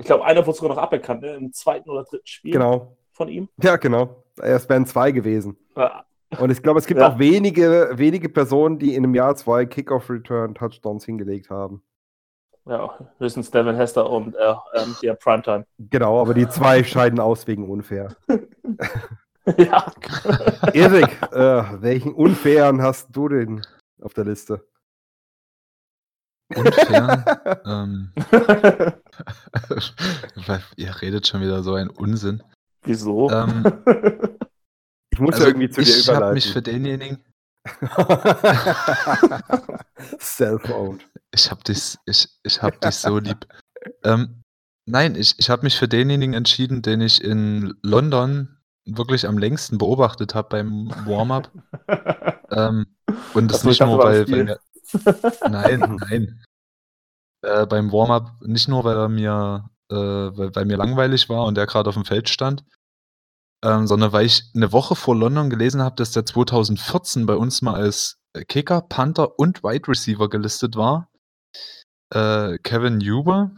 ich 0.00 0.06
glaube, 0.06 0.24
einer 0.24 0.46
wurde 0.46 0.56
sogar 0.56 0.74
noch 0.74 0.82
aberkannt, 0.82 1.20
ne? 1.20 1.34
im 1.34 1.52
zweiten 1.52 1.90
oder 1.90 2.04
dritten 2.04 2.26
Spiel 2.26 2.52
genau. 2.52 2.96
von 3.12 3.28
ihm. 3.28 3.50
Ja, 3.62 3.76
genau. 3.76 4.24
Es 4.38 4.66
wären 4.68 4.86
zwei 4.86 5.12
gewesen. 5.12 5.58
Ja. 5.76 6.06
Und 6.38 6.50
ich 6.50 6.62
glaube, 6.62 6.78
es 6.78 6.86
gibt 6.86 7.00
ja. 7.00 7.12
auch 7.12 7.18
wenige, 7.18 7.90
wenige 7.94 8.30
Personen, 8.30 8.78
die 8.78 8.94
in 8.94 9.04
einem 9.04 9.14
Jahr 9.14 9.36
zwei 9.36 9.66
Kickoff-Return-Touchdowns 9.66 11.04
hingelegt 11.04 11.50
haben. 11.50 11.82
Ja, 12.70 12.96
höchstens 13.18 13.50
Devin 13.50 13.74
Hester 13.74 14.08
und 14.08 14.36
äh, 14.36 14.54
ähm, 14.74 14.94
der 15.02 15.14
Primetime. 15.14 15.66
Genau, 15.76 16.20
aber 16.20 16.34
die 16.34 16.48
zwei 16.48 16.84
scheiden 16.84 17.18
aus 17.18 17.48
wegen 17.48 17.68
unfair. 17.68 18.14
ja. 19.58 19.92
Erik, 20.72 21.20
äh, 21.32 21.64
welchen 21.82 22.14
unfairen 22.14 22.80
hast 22.80 23.08
du 23.10 23.26
denn 23.26 23.66
auf 24.00 24.14
der 24.14 24.24
Liste? 24.24 24.64
Unfair? 26.54 27.60
ähm, 27.66 28.12
ihr 30.76 31.02
redet 31.02 31.26
schon 31.26 31.40
wieder 31.40 31.64
so 31.64 31.74
ein 31.74 31.90
Unsinn. 31.90 32.40
Wieso? 32.84 33.28
Ähm, 33.32 33.64
ich 35.10 35.18
muss 35.18 35.34
also 35.34 35.42
ja 35.42 35.50
irgendwie 35.50 35.70
zu 35.70 35.80
dir 35.80 35.88
ich 35.88 36.04
überleiten. 36.04 36.06
Ich 36.06 36.22
habe 36.22 36.34
mich 36.34 36.52
für 36.52 36.62
denjenigen. 36.62 37.18
Self-owned. 40.20 41.04
Ich 41.32 41.50
habe 41.50 41.62
dich, 41.62 41.96
ich, 42.06 42.28
ich 42.42 42.62
hab 42.62 42.80
dich 42.80 42.94
so 42.94 43.18
lieb. 43.18 43.46
Ähm, 44.02 44.42
nein, 44.86 45.14
ich, 45.14 45.38
ich 45.38 45.50
habe 45.50 45.62
mich 45.62 45.76
für 45.76 45.88
denjenigen 45.88 46.34
entschieden, 46.34 46.82
den 46.82 47.00
ich 47.00 47.22
in 47.22 47.74
London 47.82 48.56
wirklich 48.86 49.26
am 49.26 49.38
längsten 49.38 49.78
beobachtet 49.78 50.34
habe 50.34 50.48
beim 50.48 50.90
Warm-up. 51.06 51.50
ähm, 52.50 52.86
und 53.34 53.48
das, 53.48 53.58
das 53.58 53.64
nicht 53.64 53.80
nur, 53.80 53.98
weil, 53.98 54.30
weil 54.30 54.44
mir, 54.44 54.58
Nein, 55.48 55.98
nein. 56.00 56.44
Äh, 57.42 57.66
beim 57.66 57.92
Warm-up 57.92 58.42
nicht 58.42 58.68
nur, 58.68 58.84
weil 58.84 58.96
er 58.96 59.08
mir, 59.08 59.70
äh, 59.90 59.94
weil, 59.94 60.54
weil, 60.54 60.64
mir 60.64 60.76
langweilig 60.76 61.28
war 61.28 61.44
und 61.44 61.56
er 61.56 61.66
gerade 61.66 61.88
auf 61.88 61.94
dem 61.94 62.04
Feld 62.04 62.28
stand, 62.28 62.64
ähm, 63.64 63.86
sondern 63.86 64.12
weil 64.12 64.26
ich 64.26 64.50
eine 64.54 64.72
Woche 64.72 64.96
vor 64.96 65.16
London 65.16 65.50
gelesen 65.50 65.82
habe, 65.82 65.96
dass 65.96 66.12
der 66.12 66.24
2014 66.24 67.26
bei 67.26 67.34
uns 67.34 67.62
mal 67.62 67.74
als 67.74 68.18
Kicker, 68.48 68.82
Panther 68.82 69.38
und 69.38 69.62
Wide 69.62 69.88
Receiver 69.88 70.28
gelistet 70.28 70.76
war. 70.76 71.08
Äh, 72.12 72.58
Kevin 72.58 73.00
Huber. 73.00 73.50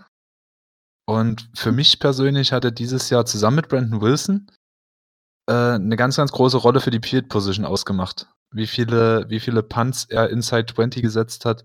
Und 1.07 1.51
für 1.55 1.73
mich 1.73 2.01
persönlich 2.01 2.53
hat 2.53 2.65
er 2.65 2.71
dieses 2.71 3.11
Jahr 3.11 3.27
zusammen 3.27 3.57
mit 3.57 3.69
Brandon 3.69 4.01
Wilson 4.01 4.47
äh, 5.49 5.75
eine 5.75 5.97
ganz, 5.97 6.17
ganz 6.17 6.33
große 6.33 6.57
Rolle 6.57 6.81
für 6.81 6.91
die 6.91 7.07
Field 7.07 7.29
Position 7.29 7.67
ausgemacht. 7.67 8.29
Wie 8.55 8.67
viele, 8.67 9.29
wie 9.29 9.41
viele 9.41 9.63
Punts 9.63 10.05
er 10.05 10.31
inside 10.31 10.73
20 10.73 11.03
gesetzt 11.03 11.45
hat, 11.45 11.65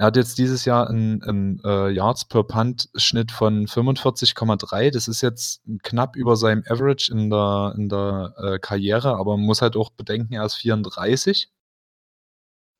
er 0.00 0.06
hat 0.06 0.16
jetzt 0.16 0.38
dieses 0.38 0.64
Jahr 0.64 0.88
einen, 0.88 1.22
einen 1.22 1.60
äh, 1.62 1.90
Yards 1.90 2.24
per 2.24 2.42
Punt-Schnitt 2.42 3.30
von 3.30 3.66
45,3. 3.66 4.90
Das 4.90 5.08
ist 5.08 5.20
jetzt 5.20 5.60
knapp 5.82 6.16
über 6.16 6.36
seinem 6.36 6.64
Average 6.66 7.12
in 7.12 7.28
der, 7.28 7.74
in 7.76 7.90
der 7.90 8.32
äh, 8.38 8.58
Karriere, 8.58 9.18
aber 9.18 9.36
man 9.36 9.44
muss 9.44 9.60
halt 9.60 9.76
auch 9.76 9.90
bedenken, 9.90 10.32
er 10.32 10.46
ist 10.46 10.54
34. 10.54 11.52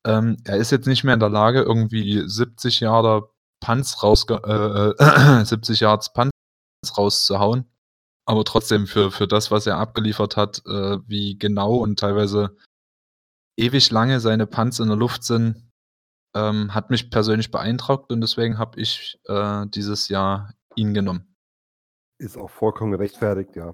Ähm, 0.07 0.37
er 0.45 0.57
ist 0.57 0.71
jetzt 0.71 0.87
nicht 0.87 1.03
mehr 1.03 1.13
in 1.13 1.19
der 1.19 1.29
Lage, 1.29 1.61
irgendwie 1.61 2.23
70 2.27 2.79
Jahre 2.79 3.29
Punts 3.63 4.01
raus, 4.01 4.25
äh, 4.27 5.43
70 5.45 5.79
äh, 5.79 5.85
Yards 5.85 6.13
Punts 6.13 6.31
rauszuhauen. 6.97 7.65
Aber 8.25 8.45
trotzdem 8.45 8.87
für, 8.87 9.11
für 9.11 9.27
das, 9.27 9.51
was 9.51 9.67
er 9.67 9.77
abgeliefert 9.77 10.37
hat, 10.37 10.63
äh, 10.65 10.97
wie 11.05 11.37
genau 11.37 11.75
und 11.75 11.99
teilweise 11.99 12.57
ewig 13.59 13.91
lange 13.91 14.19
seine 14.19 14.47
Punts 14.47 14.79
in 14.79 14.87
der 14.87 14.97
Luft 14.97 15.23
sind, 15.23 15.70
ähm, 16.35 16.73
hat 16.73 16.89
mich 16.89 17.09
persönlich 17.11 17.51
beeindruckt 17.51 18.11
und 18.11 18.21
deswegen 18.21 18.57
habe 18.57 18.79
ich 18.79 19.19
äh, 19.27 19.65
dieses 19.67 20.09
Jahr 20.09 20.53
ihn 20.75 20.93
genommen. 20.93 21.35
Ist 22.17 22.37
auch 22.37 22.49
vollkommen 22.49 22.91
gerechtfertigt, 22.91 23.55
ja. 23.55 23.73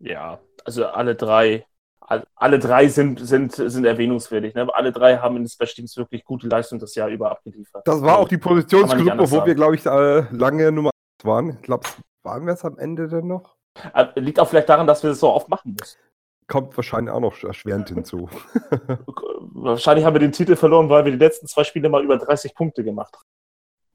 Ja, 0.00 0.40
also 0.64 0.86
alle 0.86 1.14
drei, 1.14 1.64
all- 2.00 2.26
alle 2.34 2.58
drei 2.58 2.88
sind, 2.88 3.20
sind, 3.20 3.52
sind 3.52 3.84
erwähnungswürdig. 3.84 4.54
Ne? 4.54 4.66
Alle 4.74 4.92
drei 4.92 5.18
haben 5.18 5.36
in 5.36 5.44
den 5.44 5.48
Special 5.48 5.74
Teams 5.76 5.96
wirklich 5.96 6.24
gute 6.24 6.48
Leistung 6.48 6.78
das 6.78 6.94
Jahr 6.94 7.08
über 7.08 7.30
abgeliefert. 7.30 7.86
Das 7.86 8.02
war 8.02 8.18
auch 8.18 8.28
die 8.28 8.38
Positionsgruppe, 8.38 9.30
wo 9.30 9.46
wir, 9.46 9.54
glaube 9.54 9.76
ich, 9.76 9.86
äh, 9.86 10.20
lange 10.34 10.72
Nummer 10.72 10.90
1 11.22 11.26
waren. 11.26 11.50
Ich 11.50 11.62
glaube, 11.62 11.86
waren 12.24 12.44
wir 12.46 12.52
es 12.54 12.64
am 12.64 12.78
Ende 12.78 13.08
denn 13.08 13.28
noch? 13.28 13.56
Äh, 13.94 14.06
Liegt 14.20 14.40
auch 14.40 14.48
vielleicht 14.48 14.68
daran, 14.68 14.86
dass 14.86 15.02
wir 15.02 15.10
das 15.10 15.20
so 15.20 15.30
oft 15.30 15.48
machen 15.48 15.76
müssen. 15.78 15.98
Kommt 16.46 16.76
wahrscheinlich 16.76 17.12
auch 17.12 17.20
noch 17.20 17.42
erschwerend 17.42 17.88
hinzu. 17.94 18.28
Wahrscheinlich 19.56 20.04
haben 20.04 20.14
wir 20.14 20.20
den 20.20 20.32
Titel 20.32 20.56
verloren, 20.56 20.88
weil 20.88 21.04
wir 21.04 21.12
die 21.12 21.18
letzten 21.18 21.46
zwei 21.46 21.64
Spiele 21.64 21.88
mal 21.88 22.04
über 22.04 22.18
30 22.18 22.54
Punkte 22.54 22.84
gemacht 22.84 23.16
haben. 23.16 23.24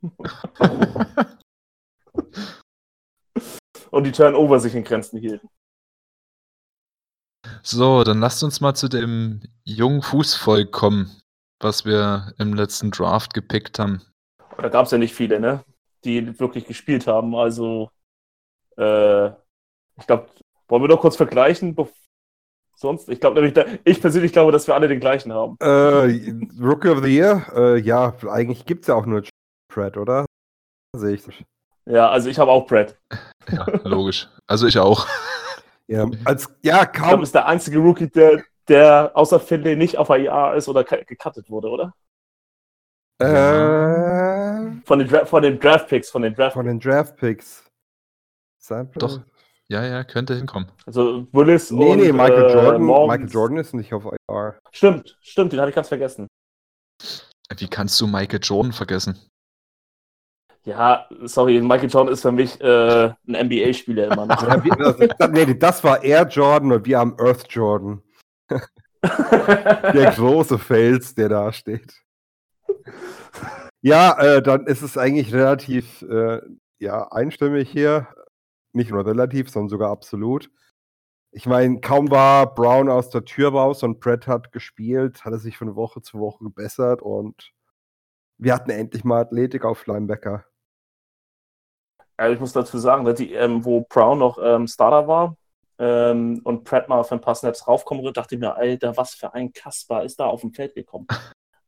Und 3.91 4.03
die 4.03 4.11
Turnover 4.11 4.59
sich 4.59 4.75
in 4.75 4.83
Grenzen 4.83 5.19
hielten. 5.19 5.49
So, 7.63 8.03
dann 8.03 8.19
lasst 8.19 8.43
uns 8.43 8.61
mal 8.61 8.73
zu 8.75 8.87
dem 8.87 9.41
jungen 9.63 10.01
Fußvolk 10.01 10.71
kommen, 10.71 11.21
was 11.59 11.85
wir 11.85 12.33
im 12.37 12.53
letzten 12.53 12.91
Draft 12.91 13.33
gepickt 13.33 13.79
haben. 13.79 14.01
Und 14.55 14.63
da 14.63 14.69
gab 14.69 14.85
es 14.85 14.91
ja 14.91 14.97
nicht 14.97 15.13
viele, 15.13 15.39
ne? 15.39 15.63
Die 16.03 16.39
wirklich 16.39 16.65
gespielt 16.65 17.07
haben. 17.07 17.35
Also, 17.35 17.89
äh, 18.77 19.27
ich 19.27 20.07
glaube, 20.07 20.27
wollen 20.67 20.83
wir 20.83 20.87
doch 20.87 21.01
kurz 21.01 21.15
vergleichen? 21.15 21.75
Sonst, 22.79 23.09
ich 23.09 23.19
glaube 23.19 23.35
nämlich, 23.35 23.53
da, 23.53 23.65
ich 23.83 23.99
persönlich 23.99 24.31
glaube, 24.31 24.53
dass 24.53 24.65
wir 24.65 24.73
alle 24.73 24.87
den 24.87 25.01
gleichen 25.01 25.33
haben. 25.33 25.57
äh, 25.59 26.33
Rookie 26.63 26.87
of 26.87 27.03
the 27.03 27.13
Year? 27.13 27.45
Äh, 27.53 27.79
ja, 27.81 28.13
eigentlich 28.29 28.65
gibt 28.65 28.83
es 28.83 28.87
ja 28.87 28.95
auch 28.95 29.05
nur 29.05 29.21
Pratt, 29.67 29.97
oder? 29.97 30.25
Sehe 30.95 31.15
ich. 31.15 31.45
Ja, 31.85 32.09
also 32.09 32.29
ich 32.29 32.39
habe 32.39 32.51
auch 32.51 32.65
Brad. 32.65 32.97
Ja, 33.51 33.65
logisch. 33.83 34.29
Also 34.47 34.65
ich 34.67 34.79
auch. 34.79 35.07
Ja, 35.87 36.09
als, 36.23 36.47
ja 36.63 36.83
Ich 36.83 36.91
glaube, 36.93 37.09
kaum. 37.15 37.23
ist 37.23 37.35
der 37.35 37.47
einzige 37.47 37.79
Rookie, 37.79 38.07
der, 38.09 38.43
der 38.69 39.11
außer 39.13 39.39
Finlay 39.41 39.75
nicht 39.75 39.97
auf 39.97 40.09
AIA 40.09 40.53
ist 40.53 40.69
oder 40.69 40.83
gecuttet 40.85 41.49
wurde, 41.49 41.67
oder? 41.69 41.93
Äh, 43.21 44.81
Von 44.85 44.99
den, 44.99 45.07
Dra 45.09 45.25
von 45.25 45.43
den 45.43 45.59
Draft-Picks, 45.59 46.09
von 46.11 46.21
den 46.21 46.33
Draft 46.33 46.53
von 46.53 46.65
den 46.65 46.79
Draft 46.79 47.17
Picks. 47.17 47.65
Doch. 48.95 49.19
Ja, 49.71 49.85
ja, 49.85 50.03
könnte 50.03 50.35
hinkommen. 50.35 50.71
Also 50.87 51.27
Willis 51.31 51.69
Nee, 51.69 51.91
und 51.91 51.99
nee, 51.99 52.11
Michael 52.11 52.49
äh, 52.49 52.53
Jordan. 52.53 52.81
Morgans. 52.81 53.19
Michael 53.19 53.33
Jordan 53.33 53.57
ist 53.57 53.73
nicht 53.75 53.93
auf 53.93 54.03
IR. 54.05 54.59
Stimmt, 54.71 55.17
stimmt, 55.21 55.53
den 55.53 55.59
hatte 55.59 55.69
ich 55.69 55.75
ganz 55.75 55.87
vergessen. 55.87 56.27
Wie 57.55 57.67
kannst 57.67 58.01
du 58.01 58.07
Michael 58.07 58.39
Jordan 58.41 58.73
vergessen? 58.73 59.19
Ja, 60.65 61.07
sorry, 61.21 61.61
Michael 61.61 61.89
Jordan 61.89 62.13
ist 62.13 62.21
für 62.21 62.31
mich 62.31 62.59
äh, 62.61 63.05
ein 63.27 63.47
NBA-Spieler 63.47 64.11
immer 64.11 64.25
noch. 64.25 64.41
Ja, 64.47 64.63
wir, 64.63 64.75
das, 64.75 65.17
das, 65.17 65.29
nee, 65.29 65.53
das 65.53 65.83
war 65.83 66.03
Air 66.03 66.27
Jordan 66.27 66.71
und 66.71 66.85
wir 66.85 66.97
haben 66.97 67.15
Earth 67.19 67.45
Jordan. 67.49 68.01
Der 69.01 70.11
große 70.15 70.57
Fels, 70.57 71.15
der 71.15 71.29
da 71.29 71.53
steht. 71.53 71.93
Ja, 73.81 74.19
äh, 74.19 74.41
dann 74.41 74.65
ist 74.67 74.81
es 74.81 74.97
eigentlich 74.97 75.33
relativ 75.33 76.01
äh, 76.01 76.41
ja, 76.79 77.07
einstimmig 77.11 77.69
hier. 77.69 78.07
Nicht 78.73 78.91
nur 78.91 79.05
relativ, 79.05 79.49
sondern 79.49 79.69
sogar 79.69 79.91
absolut. 79.91 80.51
Ich 81.31 81.45
meine, 81.45 81.79
kaum 81.79 82.09
war 82.09 82.53
Brown 82.53 82.89
aus 82.89 83.09
der 83.09 83.23
Tür 83.23 83.51
raus 83.51 83.83
und 83.83 83.99
Brett 83.99 84.27
hat 84.27 84.51
gespielt, 84.51 85.23
hat 85.25 85.33
er 85.33 85.39
sich 85.39 85.57
von 85.57 85.75
Woche 85.75 86.01
zu 86.01 86.19
Woche 86.19 86.43
gebessert 86.43 87.01
und 87.01 87.53
wir 88.37 88.53
hatten 88.53 88.71
endlich 88.71 89.03
mal 89.03 89.21
Athletik 89.21 89.65
auf 89.65 89.85
Linebacker. 89.85 90.45
Also 92.17 92.33
ich 92.33 92.39
muss 92.39 92.53
dazu 92.53 92.77
sagen, 92.77 93.05
dass 93.05 93.17
die, 93.17 93.33
ähm, 93.33 93.63
wo 93.63 93.81
Brown 93.81 94.19
noch 94.19 94.39
ähm, 94.41 94.67
Starter 94.67 95.07
war 95.07 95.37
ähm, 95.77 96.41
und 96.43 96.63
Pratt 96.63 96.89
mal 96.89 97.03
für 97.03 97.15
ein 97.15 97.21
paar 97.21 97.35
Snaps 97.35 97.67
raufkommen 97.67 98.03
würde, 98.03 98.13
dachte 98.13 98.35
ich 98.35 98.41
mir, 98.41 98.55
Alter, 98.55 98.97
was 98.97 99.13
für 99.13 99.33
ein 99.33 99.53
Kasper 99.53 100.03
ist 100.03 100.19
da 100.19 100.25
auf 100.25 100.41
dem 100.41 100.51
Feld 100.51 100.73
gekommen. 100.73 101.07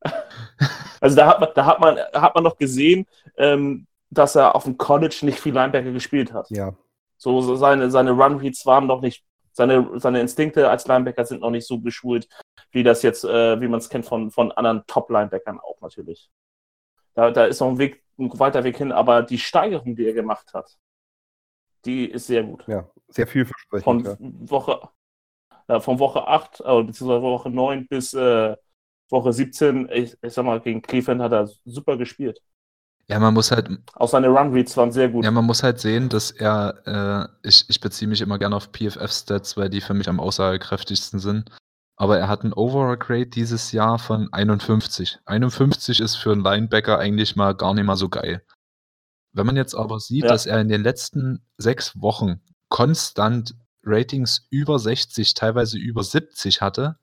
also 1.00 1.16
da 1.16 1.28
hat 1.28 1.40
man, 1.40 1.50
da 1.56 1.66
hat 1.66 1.80
man, 1.80 1.98
hat 1.98 2.36
man 2.36 2.44
noch 2.44 2.58
gesehen, 2.58 3.06
ähm, 3.38 3.88
dass 4.10 4.36
er 4.36 4.56
auf 4.56 4.66
dem 4.66 4.78
College 4.78 5.20
nicht 5.22 5.40
viel 5.40 5.54
Linebacker 5.54 5.92
gespielt 5.92 6.34
hat. 6.34 6.50
Ja, 6.50 6.74
So, 7.22 7.40
so 7.42 7.56
seine, 7.56 7.92
seine 7.92 8.14
Run-Reads 8.14 8.66
waren 8.66 8.88
noch 8.88 9.02
nicht, 9.02 9.24
seine, 9.52 10.00
seine 10.00 10.22
Instinkte 10.22 10.72
als 10.72 10.88
Linebacker 10.88 11.24
sind 11.24 11.42
noch 11.42 11.52
nicht 11.52 11.68
so 11.68 11.80
geschult, 11.80 12.28
wie 12.72 12.82
das 12.82 13.04
jetzt, 13.04 13.24
äh, 13.24 13.62
wie 13.62 13.68
man 13.68 13.78
es 13.78 13.90
kennt 13.90 14.08
von, 14.08 14.32
von 14.32 14.52
anderen 14.52 14.84
Top-Linebackern 14.88 15.60
auch 15.60 15.80
natürlich. 15.82 16.32
Da, 17.14 17.30
da 17.30 17.46
ist 17.46 17.60
noch 17.60 17.68
ein 17.68 17.78
Weg, 17.78 18.04
ein 18.18 18.40
weiter 18.40 18.64
Weg 18.64 18.78
hin, 18.78 18.92
aber 18.92 19.22
die 19.22 19.38
Steigerung, 19.38 19.96
die 19.96 20.08
er 20.08 20.14
gemacht 20.14 20.52
hat, 20.56 20.76
die 21.86 22.10
ist 22.10 22.26
sehr 22.26 22.42
gut. 22.42 22.68
ja, 22.68 22.90
sehr 23.10 23.28
vielversprechend. 23.28 23.84
Von 23.84 24.04
ja. 24.04 24.18
Woche, 24.20 24.90
äh, 25.68 25.80
von 25.80 26.00
Woche 26.00 26.28
8, 26.28 26.62
äh, 26.62 26.84
beziehungsweise 26.84 27.22
Woche 27.22 27.52
9 27.52 27.88
bis 27.88 28.16
äh, 28.16 28.58
Woche 29.10 29.32
17, 29.32 29.90
ich, 29.94 30.18
ich 30.24 30.34
sag 30.34 30.44
mal, 30.44 30.60
gegen 30.60 30.82
Cleveland 30.82 31.22
hat 31.22 31.34
er 31.34 31.46
super 31.66 31.98
gespielt. 31.98 32.42
Ja, 33.08 33.20
man 33.20 33.34
muss 33.34 33.52
halt, 33.52 33.70
Auch 33.96 34.08
seine 34.08 34.30
Run-Reads 34.30 34.78
waren 34.78 34.92
sehr 34.92 35.10
gut. 35.10 35.26
ja, 35.26 35.32
man 35.32 35.46
muss 35.46 35.64
halt 35.64 35.80
sehen, 35.80 36.08
dass 36.10 36.32
er, 36.32 37.30
äh, 37.44 37.48
ich, 37.48 37.66
ich 37.68 37.82
beziehe 37.82 38.08
mich 38.08 38.22
immer 38.22 38.40
gerne 38.40 38.56
auf 38.56 38.72
PFF-Stats, 38.72 39.58
weil 39.58 39.70
die 39.70 39.82
für 39.82 39.94
mich 39.94 40.08
am 40.08 40.20
aussagekräftigsten 40.20 41.20
sind. 41.20 41.50
Aber 41.98 42.18
er 42.18 42.28
hat 42.30 42.44
ein 42.44 42.54
Overall-Grade 42.54 43.28
dieses 43.28 43.72
Jahr 43.74 44.00
von 44.00 44.32
51. 44.32 45.20
51 45.26 46.00
ist 46.00 46.16
für 46.16 46.32
einen 46.32 46.44
Linebacker 46.44 46.98
eigentlich 46.98 47.36
mal 47.36 47.54
gar 47.54 47.74
nicht 47.74 47.84
mal 47.86 47.96
so 47.98 48.08
geil. 48.10 48.44
Wenn 49.34 49.46
man 49.46 49.56
jetzt 49.58 49.76
aber 49.76 50.00
sieht, 50.00 50.24
Ja. 50.24 50.30
dass 50.30 50.46
er 50.46 50.60
in 50.62 50.70
den 50.70 50.82
letzten 50.84 51.46
sechs 51.58 52.00
Wochen 52.02 52.42
konstant 52.70 53.56
Ratings 53.84 54.48
über 54.50 54.80
60, 54.80 55.34
teilweise 55.34 55.78
über 55.78 56.04
70 56.04 56.62
hatte, 56.62 56.98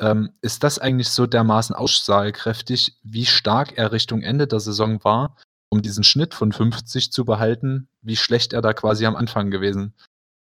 ähm, 0.00 0.32
ist 0.40 0.64
das 0.64 0.78
eigentlich 0.78 1.10
so 1.10 1.26
dermaßen 1.26 1.76
aussagekräftig, 1.76 2.98
wie 3.02 3.26
stark 3.26 3.76
er 3.76 3.92
Richtung 3.92 4.22
Ende 4.22 4.46
der 4.46 4.60
Saison 4.60 5.02
war, 5.04 5.36
um 5.68 5.82
diesen 5.82 6.02
Schnitt 6.02 6.34
von 6.34 6.52
50 6.52 7.12
zu 7.12 7.24
behalten, 7.24 7.88
wie 8.02 8.16
schlecht 8.16 8.52
er 8.52 8.62
da 8.62 8.72
quasi 8.72 9.06
am 9.06 9.14
Anfang 9.14 9.50
gewesen 9.50 9.94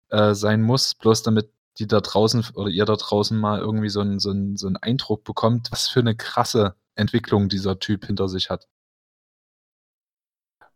äh, 0.09 0.33
sein 0.35 0.61
muss, 0.61 0.93
bloß 0.95 1.23
damit 1.23 1.49
die 1.79 1.87
da 1.87 2.01
draußen 2.01 2.45
oder 2.55 2.69
ihr 2.69 2.85
da 2.85 2.95
draußen 2.95 3.37
mal 3.37 3.59
irgendwie 3.59 3.89
so 3.89 4.01
einen, 4.01 4.19
so, 4.19 4.33
so 4.55 4.67
einen 4.67 4.77
Eindruck 4.77 5.23
bekommt, 5.23 5.71
was 5.71 5.87
für 5.87 5.99
eine 6.01 6.15
krasse 6.15 6.75
Entwicklung 6.95 7.49
dieser 7.49 7.79
Typ 7.79 8.05
hinter 8.05 8.27
sich 8.27 8.49
hat. 8.49 8.67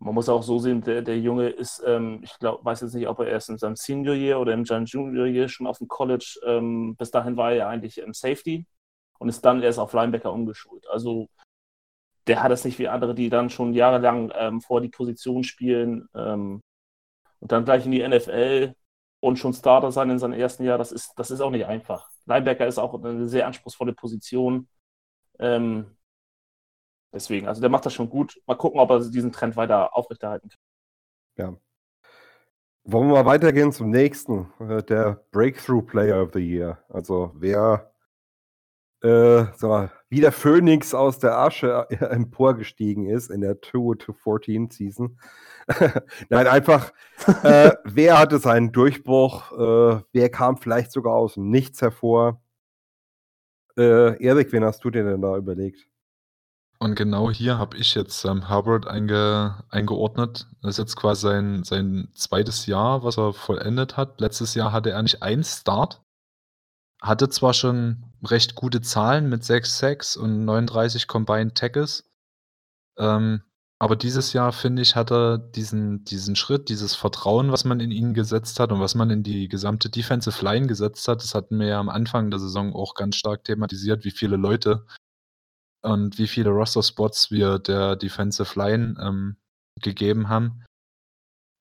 Man 0.03 0.15
muss 0.15 0.29
auch 0.29 0.41
so 0.41 0.57
sehen, 0.57 0.81
der, 0.81 1.03
der 1.03 1.19
Junge 1.19 1.49
ist, 1.49 1.83
ähm, 1.85 2.21
ich 2.23 2.37
glaube, 2.39 2.65
weiß 2.65 2.81
jetzt 2.81 2.95
nicht, 2.95 3.07
ob 3.07 3.19
er 3.19 3.27
erst 3.27 3.49
in 3.49 3.59
seinem 3.59 3.75
Senior 3.75 4.15
Year 4.15 4.39
oder 4.39 4.65
seinem 4.65 4.85
Junior 4.85 5.27
Year 5.27 5.47
schon 5.47 5.67
auf 5.67 5.77
dem 5.77 5.87
College, 5.87 6.39
ähm, 6.43 6.95
bis 6.95 7.11
dahin 7.11 7.37
war 7.37 7.51
er 7.53 7.67
eigentlich 7.67 7.99
im 7.99 8.13
Safety 8.13 8.65
und 9.19 9.29
ist 9.29 9.45
dann 9.45 9.61
erst 9.61 9.77
auf 9.77 9.93
Linebacker 9.93 10.33
umgeschult. 10.33 10.87
Also 10.89 11.29
der 12.25 12.41
hat 12.41 12.51
es 12.51 12.65
nicht 12.65 12.79
wie 12.79 12.87
andere, 12.87 13.13
die 13.13 13.29
dann 13.29 13.51
schon 13.51 13.73
jahrelang 13.73 14.31
ähm, 14.35 14.61
vor 14.61 14.81
die 14.81 14.89
Position 14.89 15.43
spielen 15.43 16.09
ähm, 16.15 16.61
und 17.39 17.51
dann 17.51 17.65
gleich 17.65 17.85
in 17.85 17.91
die 17.91 18.07
NFL 18.07 18.73
und 19.19 19.37
schon 19.37 19.53
Starter 19.53 19.91
sein 19.91 20.09
in 20.09 20.17
seinem 20.17 20.33
ersten 20.33 20.63
Jahr. 20.63 20.79
Das 20.79 20.91
ist, 20.91 21.13
das 21.17 21.29
ist 21.29 21.41
auch 21.41 21.51
nicht 21.51 21.67
einfach. 21.67 22.09
Linebacker 22.25 22.65
ist 22.65 22.79
auch 22.79 22.95
eine 22.95 23.27
sehr 23.29 23.45
anspruchsvolle 23.45 23.93
Position. 23.93 24.67
Ähm, 25.37 25.95
Deswegen, 27.13 27.47
also 27.47 27.61
der 27.61 27.69
macht 27.69 27.85
das 27.85 27.93
schon 27.93 28.09
gut. 28.09 28.41
Mal 28.47 28.55
gucken, 28.55 28.79
ob 28.79 28.89
er 28.89 28.99
diesen 28.99 29.31
Trend 29.31 29.55
weiter 29.55 29.95
aufrechterhalten 29.95 30.49
kann. 31.35 31.57
Wollen 32.83 33.09
wir 33.09 33.23
mal 33.23 33.25
weitergehen 33.25 33.71
zum 33.71 33.89
nächsten, 33.89 34.51
äh, 34.59 34.81
der 34.83 35.23
Breakthrough 35.31 35.85
Player 35.85 36.23
of 36.23 36.31
the 36.33 36.39
Year. 36.39 36.83
Also 36.89 37.31
wer 37.35 37.91
äh, 39.03 39.45
sag 39.55 39.63
mal, 39.63 39.91
wie 40.09 40.21
der 40.21 40.31
Phönix 40.31 40.93
aus 40.93 41.17
der 41.17 41.37
Asche 41.37 41.87
äh, 41.89 41.95
emporgestiegen 42.05 43.07
ist 43.07 43.31
in 43.31 43.41
der 43.41 43.59
2-14 43.59 44.71
Season. 44.71 45.19
Nein, 46.29 46.47
einfach, 46.47 46.93
äh, 47.43 47.71
wer 47.83 48.19
hatte 48.19 48.39
seinen 48.39 48.71
Durchbruch? 48.71 49.51
Äh, 49.53 50.03
wer 50.13 50.29
kam 50.29 50.57
vielleicht 50.57 50.91
sogar 50.91 51.13
aus 51.13 51.33
dem 51.33 51.49
Nichts 51.49 51.81
hervor? 51.81 52.41
Äh, 53.77 54.23
Erik, 54.23 54.51
wen 54.51 54.63
hast 54.63 54.83
du 54.83 54.91
dir 54.91 55.03
denn 55.03 55.21
da 55.21 55.35
überlegt? 55.35 55.90
Und 56.81 56.95
genau 56.95 57.29
hier 57.29 57.59
habe 57.59 57.77
ich 57.77 57.93
jetzt 57.93 58.21
Sam 58.21 58.49
Hubbard 58.49 58.87
einge, 58.87 59.63
eingeordnet. 59.69 60.47
Das 60.63 60.71
ist 60.71 60.77
jetzt 60.79 60.95
quasi 60.95 61.21
sein, 61.21 61.63
sein 61.63 62.09
zweites 62.15 62.65
Jahr, 62.65 63.03
was 63.03 63.19
er 63.19 63.33
vollendet 63.33 63.97
hat. 63.97 64.19
Letztes 64.19 64.55
Jahr 64.55 64.71
hatte 64.71 64.89
er 64.89 65.03
nicht 65.03 65.21
einen 65.21 65.43
Start. 65.43 66.01
Hatte 66.99 67.29
zwar 67.29 67.53
schon 67.53 68.05
recht 68.23 68.55
gute 68.55 68.81
Zahlen 68.81 69.29
mit 69.29 69.43
6 69.43 69.77
Sacks 69.77 70.17
und 70.17 70.43
39 70.45 71.07
Combined 71.07 71.53
Tackles. 71.53 72.09
Ähm, 72.97 73.43
aber 73.77 73.95
dieses 73.95 74.33
Jahr, 74.33 74.51
finde 74.51 74.81
ich, 74.81 74.95
hat 74.95 75.11
er 75.11 75.37
diesen, 75.37 76.03
diesen 76.05 76.35
Schritt, 76.35 76.67
dieses 76.67 76.95
Vertrauen, 76.95 77.51
was 77.51 77.63
man 77.63 77.79
in 77.79 77.91
ihn 77.91 78.15
gesetzt 78.15 78.59
hat 78.59 78.71
und 78.71 78.79
was 78.79 78.95
man 78.95 79.11
in 79.11 79.21
die 79.21 79.47
gesamte 79.49 79.91
Defensive 79.91 80.43
Line 80.43 80.65
gesetzt 80.65 81.07
hat, 81.07 81.21
das 81.21 81.35
hatten 81.35 81.59
wir 81.59 81.67
ja 81.67 81.79
am 81.79 81.89
Anfang 81.89 82.31
der 82.31 82.39
Saison 82.39 82.73
auch 82.73 82.95
ganz 82.95 83.17
stark 83.17 83.43
thematisiert, 83.43 84.03
wie 84.03 84.09
viele 84.09 84.35
Leute 84.35 84.87
und 85.81 86.17
wie 86.17 86.27
viele 86.27 86.49
Roster-Spots 86.49 87.31
wir 87.31 87.59
der 87.59 87.95
Defensive 87.95 88.57
Line 88.57 88.95
ähm, 89.01 89.37
gegeben 89.81 90.29
haben. 90.29 90.63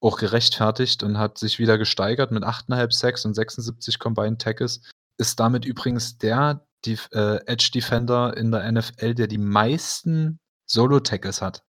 Auch 0.03 0.19
gerechtfertigt 0.19 1.03
und 1.03 1.19
hat 1.19 1.39
sich 1.39 1.59
wieder 1.59 1.79
gesteigert 1.79 2.31
mit 2.31 2.45
8,5 2.45 2.93
Sacks 2.93 3.25
und 3.25 3.35
76 3.35 3.99
Combined 3.99 4.41
Tackles. 4.41 4.83
Ist 5.19 5.39
damit 5.41 5.65
übrigens 5.65 6.19
der 6.19 6.67
Def 6.87 7.09
äh, 7.13 7.37
Edge 7.47 7.71
Defender 7.75 8.37
in 8.37 8.51
der 8.51 8.71
NFL, 8.71 9.15
der 9.15 9.27
die 9.27 9.39
meisten 9.39 10.39
Solo-Tackles 10.67 11.43
hat 11.43 11.63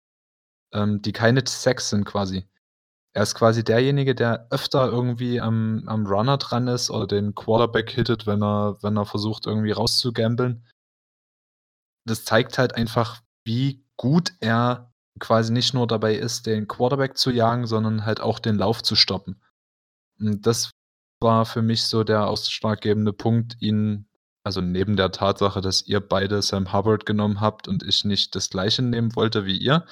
ähm, 0.72 1.02
die 1.02 1.12
keine 1.12 1.43
Sacks 1.47 1.90
sind 1.90 2.05
quasi. 2.05 2.47
Er 3.12 3.24
ist 3.24 3.35
quasi 3.35 3.64
derjenige, 3.64 4.14
der 4.14 4.47
öfter 4.51 4.86
irgendwie 4.86 5.40
am, 5.40 5.82
am 5.86 6.06
Runner 6.06 6.39
dran 6.39 6.68
ist 6.68 6.90
oder 6.90 7.09
den 7.09 7.35
Quarterback 7.35 7.90
hittet, 7.90 8.27
wenn 8.27 8.43
er, 8.43 8.78
wenn 8.82 8.97
er 8.97 9.05
versucht, 9.05 9.47
irgendwie 9.47 9.72
rauszugambeln. 9.72 10.64
Das 12.11 12.24
zeigt 12.24 12.59
halt 12.59 12.74
einfach, 12.74 13.23
wie 13.45 13.85
gut 13.97 14.32
er 14.41 14.93
quasi 15.19 15.53
nicht 15.53 15.74
nur 15.74 15.87
dabei 15.87 16.15
ist, 16.15 16.47
den 16.47 16.66
Quarterback 16.69 17.16
zu 17.16 17.31
jagen, 17.31 17.66
sondern 17.66 18.05
halt 18.05 18.20
auch 18.20 18.39
den 18.39 18.57
Lauf 18.57 18.82
zu 18.82 18.97
stoppen. 18.97 19.43
Und 20.19 20.47
das 20.47 20.70
war 21.20 21.45
für 21.45 21.62
mich 21.62 21.82
so 21.82 22.05
der 22.05 22.27
ausschlaggebende 22.27 23.12
Punkt, 23.12 23.57
ihn 23.61 24.07
also 24.43 24.62
neben 24.62 24.97
der 24.97 25.12
Tatsache, 25.12 25.61
dass 25.61 25.87
ihr 25.87 26.01
beide 26.01 26.41
Sam 26.41 26.73
Hubbard 26.73 27.05
genommen 27.05 27.41
habt 27.41 27.69
und 27.69 27.82
ich 27.82 28.05
nicht 28.05 28.35
das 28.35 28.49
gleiche 28.49 28.82
nehmen 28.82 29.15
wollte 29.15 29.45
wie 29.45 29.59
ihr. 29.59 29.85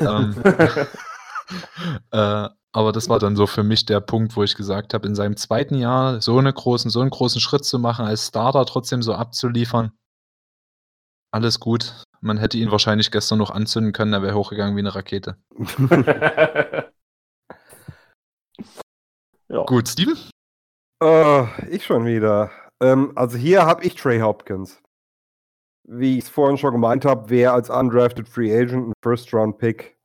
ähm, 0.00 0.34
äh, 2.10 2.48
aber 2.72 2.90
das 2.90 3.08
war 3.08 3.20
dann 3.20 3.36
so 3.36 3.46
für 3.46 3.62
mich 3.62 3.86
der 3.86 4.00
Punkt, 4.00 4.34
wo 4.36 4.42
ich 4.42 4.56
gesagt 4.56 4.94
habe, 4.94 5.06
in 5.06 5.14
seinem 5.14 5.36
zweiten 5.36 5.76
Jahr 5.76 6.20
so, 6.20 6.36
eine 6.38 6.52
großen, 6.52 6.90
so 6.90 7.00
einen 7.00 7.10
großen 7.10 7.40
Schritt 7.40 7.64
zu 7.64 7.78
machen, 7.78 8.04
als 8.04 8.26
Starter 8.26 8.66
trotzdem 8.66 9.00
so 9.00 9.14
abzuliefern, 9.14 9.92
alles 11.34 11.58
gut. 11.58 12.04
Man 12.20 12.38
hätte 12.38 12.56
ihn 12.58 12.70
wahrscheinlich 12.70 13.10
gestern 13.10 13.38
noch 13.38 13.50
anzünden 13.50 13.92
können, 13.92 14.12
er 14.12 14.22
wäre 14.22 14.36
hochgegangen 14.36 14.76
wie 14.76 14.80
eine 14.80 14.94
Rakete. 14.94 15.36
ja. 19.48 19.64
Gut, 19.64 19.88
Steven? 19.88 20.16
Uh, 21.02 21.48
ich 21.68 21.84
schon 21.84 22.06
wieder. 22.06 22.52
Ähm, 22.80 23.12
also 23.16 23.36
hier 23.36 23.66
habe 23.66 23.84
ich 23.84 23.96
Trey 23.96 24.20
Hopkins. 24.20 24.80
Wie 25.82 26.16
ich 26.16 26.24
es 26.24 26.30
vorhin 26.30 26.56
schon 26.56 26.72
gemeint 26.72 27.04
habe, 27.04 27.28
wer 27.28 27.52
als 27.52 27.68
undrafted 27.68 28.28
Free 28.28 28.56
Agent 28.56 28.88
ein 28.88 28.92
First-Round-Pick 29.02 29.98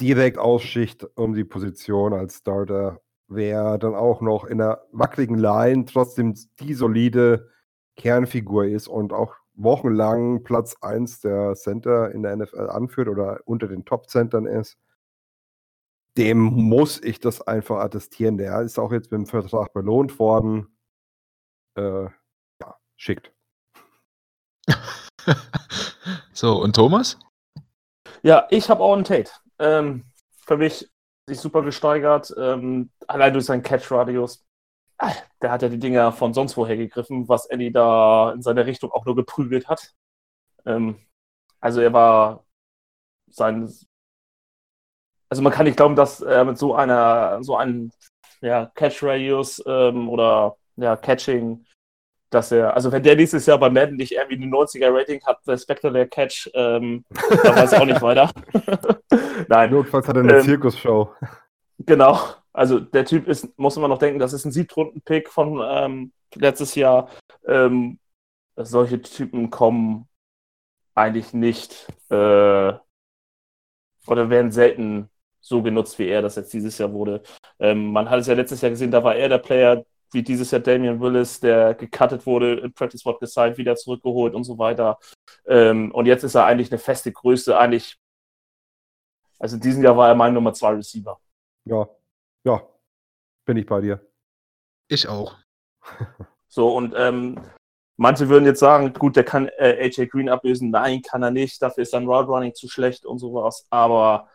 direkt 0.00 0.38
ausschicht 0.38 1.04
um 1.16 1.34
die 1.34 1.44
Position 1.44 2.14
als 2.14 2.38
Starter, 2.38 3.00
wer 3.26 3.76
dann 3.76 3.96
auch 3.96 4.20
noch 4.20 4.44
in 4.44 4.58
der 4.58 4.86
wackeligen 4.92 5.36
Line 5.36 5.84
trotzdem 5.84 6.34
die 6.60 6.74
solide 6.74 7.50
Kernfigur 7.96 8.66
ist 8.66 8.86
und 8.88 9.12
auch 9.12 9.34
wochenlang 9.54 10.42
Platz 10.42 10.76
1 10.80 11.20
der 11.20 11.54
Center 11.54 12.12
in 12.12 12.22
der 12.22 12.36
NFL 12.36 12.68
anführt 12.70 13.08
oder 13.08 13.40
unter 13.44 13.68
den 13.68 13.84
Top-Centern 13.84 14.46
ist, 14.46 14.78
dem 16.16 16.38
muss 16.38 17.02
ich 17.02 17.20
das 17.20 17.40
einfach 17.42 17.78
attestieren. 17.78 18.38
Der 18.38 18.60
ist 18.62 18.78
auch 18.78 18.92
jetzt 18.92 19.12
mit 19.12 19.20
dem 19.20 19.26
Vertrag 19.26 19.72
belohnt 19.72 20.18
worden 20.18 20.68
äh, 21.76 22.04
ja, 22.60 22.76
schickt. 22.96 23.32
so, 26.32 26.60
und 26.60 26.76
Thomas? 26.76 27.18
Ja, 28.22 28.46
ich 28.50 28.68
habe 28.68 28.82
auch 28.82 28.94
einen 28.94 29.04
Tate. 29.04 29.30
Ähm, 29.58 30.04
für 30.46 30.56
mich 30.56 30.90
sich 31.26 31.40
super 31.40 31.62
gesteigert, 31.62 32.34
ähm, 32.36 32.90
allein 33.06 33.32
durch 33.32 33.46
seinen 33.46 33.62
Catch-Radius. 33.62 34.44
Der 35.42 35.50
hat 35.50 35.62
ja 35.62 35.68
die 35.68 35.78
Dinger 35.78 36.12
von 36.12 36.34
sonst 36.34 36.56
woher 36.56 36.76
gegriffen, 36.76 37.28
was 37.28 37.46
Eddie 37.46 37.72
da 37.72 38.32
in 38.32 38.42
seine 38.42 38.66
Richtung 38.66 38.92
auch 38.92 39.04
nur 39.06 39.16
geprügelt 39.16 39.68
hat. 39.68 39.94
Ähm, 40.66 40.96
also 41.60 41.80
er 41.80 41.92
war 41.92 42.44
sein. 43.30 43.72
Also 45.28 45.42
man 45.42 45.52
kann 45.52 45.64
nicht 45.64 45.76
glauben, 45.76 45.96
dass 45.96 46.20
er 46.20 46.44
mit 46.44 46.58
so 46.58 46.74
einer, 46.74 47.42
so 47.42 47.56
einem 47.56 47.90
ja, 48.40 48.66
Catch-Radius 48.74 49.62
ähm, 49.66 50.08
oder 50.08 50.56
ja, 50.76 50.96
Catching, 50.96 51.64
dass 52.30 52.52
er, 52.52 52.74
also 52.74 52.90
wenn 52.90 53.02
der 53.02 53.16
nächstes 53.16 53.46
Jahr 53.46 53.58
bei 53.58 53.70
Madden 53.70 53.96
nicht 53.96 54.12
irgendwie 54.12 54.36
eine 54.36 54.46
90er-Rating 54.46 55.24
hat, 55.24 55.38
der 55.46 55.58
Spectacular 55.58 56.06
Catch, 56.06 56.50
ähm, 56.54 57.04
dann 57.42 57.56
weiß 57.56 57.72
ich 57.72 57.78
auch 57.78 57.84
nicht 57.84 58.02
weiter. 58.02 58.30
Nein. 59.48 59.70
Notfalls 59.70 60.08
hat 60.08 60.16
er 60.16 60.22
eine 60.22 60.36
ähm, 60.36 60.42
Zirkusshow. 60.42 61.10
Genau. 61.78 62.18
Also 62.52 62.80
der 62.80 63.04
Typ 63.04 63.28
ist, 63.28 63.56
muss 63.58 63.76
man 63.76 63.90
noch 63.90 63.98
denken, 63.98 64.18
das 64.18 64.32
ist 64.32 64.44
ein 64.44 64.52
Siebtrunden-Pick 64.52 65.28
von 65.28 65.60
ähm, 65.64 66.12
letztes 66.34 66.74
Jahr. 66.74 67.08
Ähm, 67.46 67.98
solche 68.56 69.00
Typen 69.02 69.50
kommen 69.50 70.08
eigentlich 70.94 71.32
nicht 71.32 71.86
äh, 72.10 72.72
oder 74.06 74.30
werden 74.30 74.50
selten 74.52 75.08
so 75.40 75.62
genutzt, 75.62 75.98
wie 75.98 76.08
er 76.08 76.22
das 76.22 76.36
jetzt 76.36 76.52
dieses 76.52 76.76
Jahr 76.78 76.92
wurde. 76.92 77.22
Ähm, 77.58 77.92
man 77.92 78.10
hat 78.10 78.20
es 78.20 78.26
ja 78.26 78.34
letztes 78.34 78.60
Jahr 78.60 78.70
gesehen, 78.70 78.90
da 78.90 79.02
war 79.02 79.14
er 79.14 79.28
der 79.28 79.38
Player, 79.38 79.84
wie 80.12 80.22
dieses 80.22 80.50
Jahr 80.50 80.60
Damian 80.60 81.00
Willis, 81.00 81.40
der 81.40 81.74
gecuttet 81.74 82.26
wurde, 82.26 82.54
in 82.54 82.72
Practice 82.72 83.00
Squad 83.00 83.20
gesigned, 83.20 83.58
wieder 83.58 83.76
zurückgeholt 83.76 84.34
und 84.34 84.44
so 84.44 84.58
weiter. 84.58 84.98
Ähm, 85.46 85.92
und 85.92 86.06
jetzt 86.06 86.24
ist 86.24 86.34
er 86.34 86.44
eigentlich 86.44 86.70
eine 86.70 86.78
feste 86.78 87.12
Größe, 87.12 87.56
eigentlich. 87.56 87.96
Also 89.38 89.56
in 89.56 89.62
diesem 89.62 89.82
Jahr 89.82 89.96
war 89.96 90.08
er 90.08 90.14
mein 90.14 90.34
Nummer 90.34 90.52
2 90.52 90.70
Receiver. 90.72 91.18
Ja, 91.64 91.88
ja, 92.44 92.62
bin 93.44 93.56
ich 93.56 93.66
bei 93.66 93.80
dir. 93.80 94.06
Ich 94.88 95.08
auch. 95.08 95.36
so, 96.48 96.74
und 96.76 96.94
ähm, 96.96 97.40
manche 97.96 98.28
würden 98.28 98.44
jetzt 98.44 98.60
sagen, 98.60 98.92
gut, 98.92 99.16
der 99.16 99.24
kann 99.24 99.48
äh, 99.58 99.84
AJ 99.84 100.06
Green 100.06 100.28
ablösen. 100.28 100.70
Nein, 100.70 101.02
kann 101.02 101.22
er 101.22 101.30
nicht. 101.30 101.60
Dafür 101.62 101.82
ist 101.82 101.92
sein 101.92 102.06
Route 102.06 102.28
Running 102.28 102.54
zu 102.54 102.68
schlecht 102.68 103.06
und 103.06 103.18
sowas. 103.18 103.66
Aber 103.70 104.28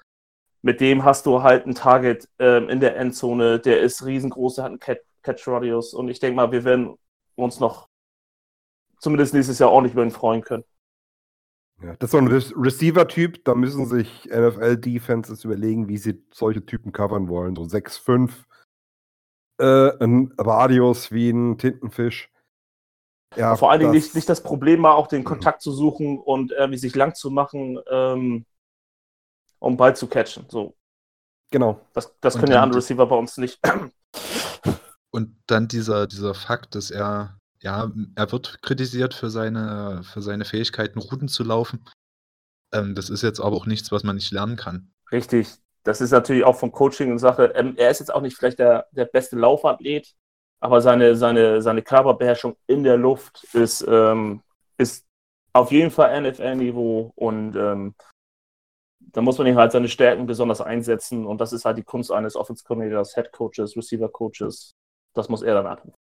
mit 0.61 0.81
dem 0.81 1.03
hast 1.03 1.25
du 1.25 1.43
halt 1.43 1.65
ein 1.65 1.75
Target 1.75 2.27
ähm, 2.39 2.69
in 2.69 2.79
der 2.79 2.97
Endzone, 2.97 3.59
der 3.59 3.81
ist 3.81 4.05
riesengroß, 4.05 4.55
der 4.55 4.63
hat 4.63 4.71
einen 4.71 4.79
Cat 4.79 4.99
Catch 5.21 5.47
Radius. 5.47 5.93
Und 5.93 6.09
ich 6.09 6.19
denke 6.19 6.35
mal, 6.35 6.51
wir 6.51 6.63
werden 6.63 6.97
uns 7.35 7.59
noch 7.59 7.89
zumindest 8.99 9.33
nächstes 9.33 9.59
Jahr 9.59 9.71
ordentlich 9.71 9.93
über 9.93 10.03
ihn 10.03 10.11
freuen 10.11 10.41
können. 10.41 10.63
Ja, 11.81 11.95
das 11.97 12.07
ist 12.07 12.11
so 12.11 12.17
ein 12.17 12.27
Re 12.27 12.41
Receiver-Typ, 12.55 13.43
da 13.43 13.53
müssen 13.53 13.85
sich 13.85 14.25
NFL-Defenses 14.25 15.43
überlegen, 15.43 15.87
wie 15.87 15.97
sie 15.97 16.23
solche 16.31 16.65
Typen 16.65 16.91
covern 16.91 17.27
wollen. 17.27 17.55
So 17.55 17.63
6-5, 17.63 18.31
äh, 19.59 20.03
ein 20.03 20.33
Radius 20.37 21.11
wie 21.11 21.29
ein 21.29 21.57
Tintenfisch. 21.57 22.31
Ja, 23.35 23.55
vor 23.57 23.71
allen 23.71 23.81
Dingen 23.81 23.91
nicht, 23.91 24.15
nicht 24.15 24.29
das 24.29 24.41
Problem, 24.41 24.81
mal 24.81 24.93
auch 24.93 25.07
den 25.07 25.21
mhm. 25.21 25.25
Kontakt 25.25 25.61
zu 25.61 25.71
suchen 25.71 26.17
und 26.19 26.51
irgendwie 26.51 26.77
sich 26.77 26.95
lang 26.95 27.15
zu 27.15 27.31
machen, 27.31 27.79
ähm, 27.89 28.45
um 29.59 29.77
Ball 29.77 29.95
zu 29.95 30.07
catchen. 30.07 30.45
So. 30.49 30.75
Genau. 31.51 31.81
Das, 31.93 32.15
das 32.21 32.37
können 32.37 32.53
ja 32.53 32.63
andere 32.63 32.79
Receiver 32.79 33.05
bei 33.05 33.15
uns 33.15 33.37
nicht. 33.37 33.59
Und 35.11 35.37
dann 35.47 35.67
dieser, 35.67 36.07
dieser 36.07 36.33
Fakt, 36.33 36.75
dass 36.75 36.91
er, 36.91 37.39
ja, 37.65 37.91
er 38.15 38.31
wird 38.31 38.61
kritisiert 38.61 39.15
für 39.15 39.31
seine, 39.31 40.03
für 40.03 40.21
seine 40.21 40.45
Fähigkeiten, 40.45 40.99
Routen 40.99 41.27
zu 41.27 41.43
laufen. 41.43 41.83
Ähm, 42.71 42.93
das 42.93 43.09
ist 43.09 43.23
jetzt 43.23 43.39
aber 43.39 43.55
auch 43.55 43.65
nichts, 43.65 43.91
was 43.91 44.03
man 44.03 44.15
nicht 44.15 44.31
lernen 44.31 44.55
kann. 44.55 44.91
Richtig. 45.11 45.49
Das 45.83 45.99
ist 45.99 46.11
natürlich 46.11 46.43
auch 46.43 46.55
vom 46.55 46.71
Coaching 46.71 47.09
eine 47.09 47.19
Sache. 47.19 47.53
Ähm, 47.55 47.73
er 47.75 47.89
ist 47.89 47.99
jetzt 47.99 48.13
auch 48.13 48.21
nicht 48.21 48.37
vielleicht 48.37 48.59
der, 48.59 48.85
der 48.91 49.05
beste 49.05 49.35
Laufathlet, 49.35 50.13
aber 50.59 50.79
seine, 50.79 51.15
seine, 51.15 51.59
seine 51.63 51.81
Körperbeherrschung 51.81 52.55
in 52.67 52.83
der 52.83 52.97
Luft 52.97 53.43
ist, 53.53 53.83
ähm, 53.87 54.43
ist 54.77 55.03
auf 55.53 55.71
jeden 55.71 55.89
Fall 55.89 56.21
NFL-Niveau 56.21 57.13
und 57.15 57.55
ähm, 57.55 57.95
da 58.99 59.21
muss 59.21 59.39
man 59.39 59.47
ihn 59.47 59.55
halt 59.55 59.71
seine 59.71 59.87
Stärken 59.89 60.27
besonders 60.27 60.61
einsetzen 60.61 61.25
und 61.25 61.41
das 61.41 61.51
ist 61.51 61.65
halt 61.65 61.79
die 61.79 61.83
Kunst 61.83 62.11
eines 62.11 62.35
Offense-Coordinators, 62.35 63.15
Head 63.15 63.31
Coaches, 63.31 63.75
Receiver 63.75 64.09
Coaches, 64.09 64.75
das 65.13 65.29
muss 65.29 65.41
er 65.41 65.55
dann 65.55 65.67
abrufen. 65.67 66.04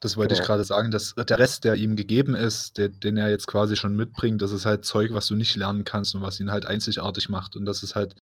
Das 0.00 0.16
wollte 0.16 0.34
genau. 0.34 0.42
ich 0.42 0.46
gerade 0.46 0.64
sagen, 0.64 0.90
dass 0.90 1.14
der 1.14 1.38
Rest, 1.38 1.64
der 1.64 1.74
ihm 1.74 1.96
gegeben 1.96 2.34
ist, 2.34 2.78
der, 2.78 2.88
den 2.88 3.16
er 3.16 3.30
jetzt 3.30 3.48
quasi 3.48 3.74
schon 3.74 3.96
mitbringt, 3.96 4.40
das 4.40 4.52
ist 4.52 4.64
halt 4.64 4.84
Zeug, 4.84 5.12
was 5.12 5.26
du 5.26 5.34
nicht 5.34 5.56
lernen 5.56 5.84
kannst 5.84 6.14
und 6.14 6.22
was 6.22 6.38
ihn 6.38 6.52
halt 6.52 6.66
einzigartig 6.66 7.28
macht. 7.28 7.56
Und 7.56 7.64
das 7.64 7.82
ist 7.82 7.96
halt, 7.96 8.14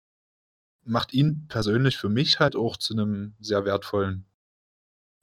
macht 0.84 1.12
ihn 1.12 1.46
persönlich 1.48 1.98
für 1.98 2.08
mich 2.08 2.40
halt 2.40 2.56
auch 2.56 2.78
zu 2.78 2.94
einem 2.94 3.34
sehr 3.40 3.64
wertvollen, 3.66 4.24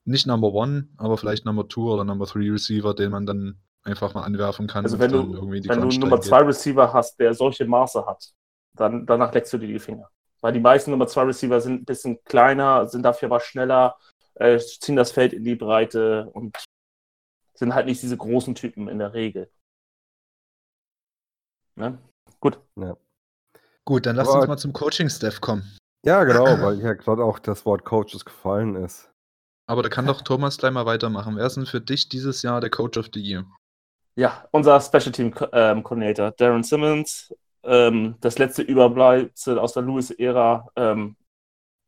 nicht 0.06 0.28
Number 0.28 0.54
One, 0.54 0.90
aber 0.98 1.18
vielleicht 1.18 1.46
Number 1.46 1.68
Two 1.68 1.92
oder 1.92 2.04
Number 2.04 2.28
Three 2.28 2.50
Receiver, 2.50 2.94
den 2.94 3.12
man 3.12 3.26
dann 3.26 3.58
einfach 3.84 4.14
mal 4.14 4.24
anwerfen 4.24 4.68
kann. 4.68 4.86
Also 4.86 5.00
wenn 5.00 5.12
du, 5.12 5.50
wenn 5.50 5.62
du 5.64 5.72
einen 5.72 6.00
Nummer 6.00 6.22
zwei 6.22 6.42
Receiver 6.42 6.92
hast, 6.94 7.20
der 7.20 7.34
solche 7.34 7.66
Maße 7.66 8.06
hat, 8.06 8.32
dann 8.76 9.06
danach 9.06 9.34
leckst 9.34 9.54
du 9.54 9.58
dir 9.58 9.68
die 9.68 9.80
Finger. 9.80 10.10
Weil 10.42 10.54
die 10.54 10.60
meisten 10.60 10.92
Nummer 10.92 11.08
zwei 11.08 11.24
Receiver 11.24 11.60
sind 11.62 11.82
ein 11.82 11.86
bisschen 11.86 12.22
kleiner, 12.26 12.88
sind 12.88 13.04
dafür 13.04 13.28
aber 13.28 13.40
schneller, 13.40 13.96
äh, 14.36 14.58
ziehen 14.60 14.96
das 14.96 15.12
Feld 15.12 15.34
in 15.34 15.44
die 15.44 15.56
Breite 15.56 16.30
und 16.34 16.58
sind 17.56 17.74
halt 17.76 17.86
nicht 17.86 18.02
diese 18.02 18.18
großen 18.18 18.56
Typen 18.56 18.88
in 18.88 19.00
der 19.00 19.14
Regel. 19.14 19.50
Ne? 21.76 21.98
Gut. 22.40 22.60
Ja. 22.76 22.98
Gut, 23.86 24.06
dann 24.06 24.16
lass 24.16 24.30
Aber- 24.30 24.40
uns 24.40 24.48
mal 24.48 24.58
zum 24.58 24.74
Coaching-Staff 24.74 25.42
kommen. 25.42 25.78
Ja, 26.06 26.24
genau, 26.24 26.46
weil 26.62 26.80
ja 26.82 26.94
gerade 26.94 27.24
auch 27.24 27.40
das 27.40 27.66
Wort 27.66 27.84
Coaches 27.86 28.26
gefallen 28.26 28.76
ist. 28.76 29.10
Aber 29.68 29.82
da 29.82 29.90
kann 29.90 30.06
doch 30.06 30.22
Thomas 30.22 30.58
gleich 30.58 30.72
mal 30.74 30.86
weitermachen. 30.86 31.38
Wer 31.38 31.46
ist 31.46 31.56
denn 31.56 31.66
für 31.66 31.80
dich 31.82 32.10
dieses 32.10 32.42
Jahr 32.42 32.60
der 32.60 32.70
Coach 32.70 32.98
of 32.98 33.08
the 33.14 33.22
Year? 33.22 33.46
Ja, 34.16 34.48
unser 34.52 34.80
Special 34.82 35.12
Team 35.12 35.34
ähm, 35.54 35.84
Coordinator, 35.84 36.32
Darren 36.32 36.64
Simmons, 36.64 37.34
ähm, 37.64 38.16
das 38.20 38.38
letzte 38.38 38.62
Überbleibsel 38.62 39.58
aus 39.58 39.74
der 39.74 39.84
Lewis-Ära. 39.84 40.68
Ähm, 40.76 41.16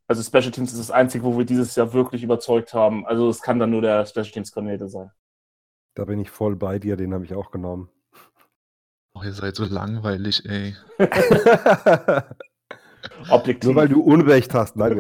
also 0.08 0.22
Special 0.22 0.52
Teams 0.52 0.72
ist 0.72 0.80
das 0.80 0.92
Einzige, 0.92 1.24
wo 1.24 1.38
wir 1.38 1.46
dieses 1.46 1.76
Jahr 1.76 1.94
wirklich 1.94 2.24
überzeugt 2.24 2.74
haben. 2.74 3.06
Also 3.06 3.30
es 3.30 3.42
kann 3.42 3.60
dann 3.60 3.72
nur 3.72 3.82
der 3.82 4.06
Special 4.06 4.26
Teams 4.32 4.52
Coordinator 4.52 4.88
sein. 4.88 5.12
Da 5.96 6.06
bin 6.06 6.20
ich 6.20 6.30
voll 6.30 6.56
bei 6.56 6.78
dir, 6.80 6.98
den 6.98 7.14
habe 7.14 7.26
ich 7.26 7.34
auch 7.34 7.52
genommen. 7.52 7.90
Oh, 9.14 9.24
ihr 9.24 9.34
seid 9.34 9.56
so 9.56 9.64
langweilig, 9.64 10.44
ey. 10.46 10.76
Objektiv. 13.30 13.70
Nur 13.70 13.76
weil 13.76 13.88
du 13.88 14.02
Unrecht 14.02 14.54
hast. 14.54 14.76
Nein, 14.76 14.98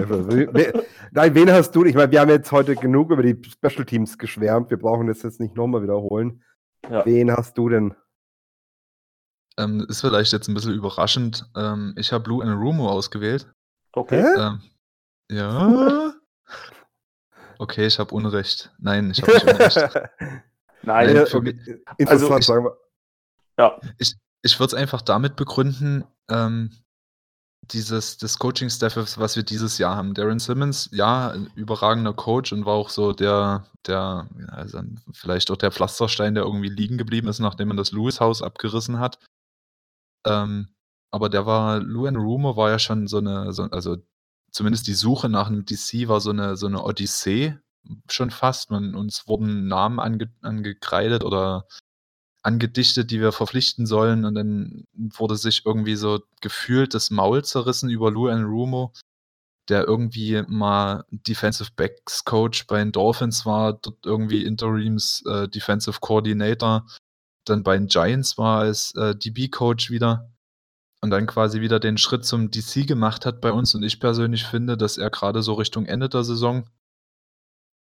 nein, 1.12 1.36
wen 1.36 1.52
hast 1.52 1.76
du? 1.76 1.84
Ich 1.84 1.96
meine, 1.96 2.12
wir 2.12 2.22
haben 2.22 2.30
jetzt 2.30 2.52
heute 2.52 2.76
genug 2.76 3.12
über 3.12 3.24
die 3.24 3.42
Special 3.50 3.86
Teams 3.86 4.18
geschwärmt. 4.18 4.70
Wir 4.70 4.78
brauchen 4.78 5.08
das 5.08 5.22
jetzt 5.24 5.42
nicht 5.42 5.56
nochmal 5.56 5.84
wiederholen. 5.84 6.44
Ja. 6.90 7.06
Wen 7.06 7.32
hast 7.32 7.58
du 7.58 7.68
denn? 7.68 7.94
Ähm, 9.58 9.86
ist 9.90 10.02
vielleicht 10.02 10.34
jetzt 10.34 10.48
ein 10.48 10.54
bisschen 10.54 10.74
überraschend. 10.74 11.50
Ähm, 11.56 11.94
ich 11.98 12.14
habe 12.14 12.24
Blue 12.24 12.44
and 12.44 12.58
Rumo 12.58 12.90
ausgewählt. 12.90 13.52
okay. 13.94 14.24
Ähm, 14.38 14.62
ja. 15.32 16.14
Okay, 17.58 17.86
ich 17.88 18.00
habe 18.00 18.14
Unrecht. 18.14 18.72
Nein, 18.80 19.12
ich 19.12 19.22
habe 19.22 19.32
nicht 19.34 19.44
Unrecht. 19.48 19.78
Nein, 20.84 21.14
Nein, 21.14 21.26
für 21.28 21.42
mich- 21.42 21.56
Interessant, 21.98 22.10
Also 22.10 22.38
ich- 22.38 22.46
sagen 22.46 22.66
wir. 22.66 22.78
ja. 23.58 23.80
Ich 24.44 24.60
würde 24.60 24.68
es 24.68 24.74
einfach 24.80 25.02
damit 25.02 25.36
begründen, 25.38 26.04
ähm, 26.30 26.70
dieses 27.72 28.18
das 28.18 28.38
Coaching-Staff, 28.38 28.96
was 29.18 29.36
wir 29.36 29.42
dieses 29.42 29.80
Jahr 29.80 29.96
haben. 29.96 30.14
Darren 30.14 30.38
Simmons, 30.38 30.88
ja, 30.92 31.32
ein 31.32 31.50
überragender 31.56 32.14
Coach 32.14 32.54
und 32.54 32.64
war 32.68 32.74
auch 32.76 32.90
so 32.90 33.12
der, 33.12 33.66
der, 33.88 34.30
also 34.50 34.82
vielleicht 35.14 35.50
auch 35.50 35.58
der 35.58 35.72
Pflasterstein, 35.72 36.36
der 36.36 36.44
irgendwie 36.44 36.70
liegen 36.70 37.00
geblieben 37.00 37.28
ist, 37.28 37.40
nachdem 37.40 37.70
man 37.70 37.78
das 37.78 37.92
Lewis-Haus 37.92 38.44
abgerissen 38.44 39.00
hat. 39.00 39.18
Ähm, 40.28 40.68
aber 41.12 41.30
der 41.30 41.48
war, 41.48 41.80
Lou 41.80 42.06
and 42.06 42.18
Rumo 42.18 42.56
war 42.56 42.70
ja 42.70 42.78
schon 42.78 43.08
so 43.08 43.18
eine, 43.18 43.52
so, 43.54 43.64
also 43.64 43.98
zumindest 44.56 44.88
die 44.88 44.94
Suche 44.94 45.28
nach 45.28 45.48
einem 45.48 45.66
DC 45.66 46.08
war 46.08 46.22
so 46.22 46.30
eine, 46.30 46.56
so 46.56 46.68
eine 46.68 46.82
Odyssee 46.82 47.58
schon 48.10 48.32
fast. 48.32 48.72
Man, 48.72 48.96
uns 48.96 49.28
wurden 49.28 49.68
Namen 49.68 50.00
ange, 50.00 50.32
angekreidet 50.42 51.26
oder 51.26 51.68
angedichtet, 52.42 53.12
die 53.12 53.20
wir 53.20 53.34
verpflichten 53.34 53.86
sollen. 53.86 54.24
Und 54.24 54.36
dann 54.36 54.86
wurde 54.96 55.36
sich 55.36 55.66
irgendwie 55.66 55.98
so 55.98 56.22
gefühlt 56.40 56.94
das 56.94 57.12
Maul 57.12 57.44
zerrissen 57.44 57.90
über 57.90 58.12
Lou 58.12 58.30
Rumo, 58.30 58.94
der 59.68 59.84
irgendwie 59.84 60.42
mal 60.48 61.04
Defensive 61.12 61.72
Backs 61.76 62.24
Coach 62.24 62.66
bei 62.66 62.78
den 62.80 62.94
Dolphins 62.94 63.46
war, 63.46 63.74
dort 63.74 64.06
irgendwie 64.06 64.46
Interims 64.46 65.22
äh, 65.28 65.50
Defensive 65.50 66.00
Coordinator, 66.00 66.88
dann 67.44 67.64
bei 67.64 67.78
den 67.78 67.88
Giants 67.88 68.38
war 68.38 68.60
als 68.60 68.96
äh, 68.96 69.16
DB 69.18 69.50
Coach 69.50 69.90
wieder 69.90 70.32
und 71.06 71.12
dann 71.12 71.28
quasi 71.28 71.62
wieder 71.62 71.80
den 71.80 72.00
Schritt 72.00 72.26
zum 72.26 72.50
DC 72.50 72.88
gemacht 72.88 73.28
hat 73.28 73.40
bei 73.40 73.52
uns. 73.52 73.76
Und 73.76 73.84
ich 73.84 74.00
persönlich 74.00 74.46
finde, 74.46 74.76
dass 74.76 74.98
er 74.98 75.12
gerade 75.12 75.44
so 75.44 75.54
Richtung 75.54 75.86
Ende 75.86 76.10
der 76.10 76.24
Saison 76.24 76.68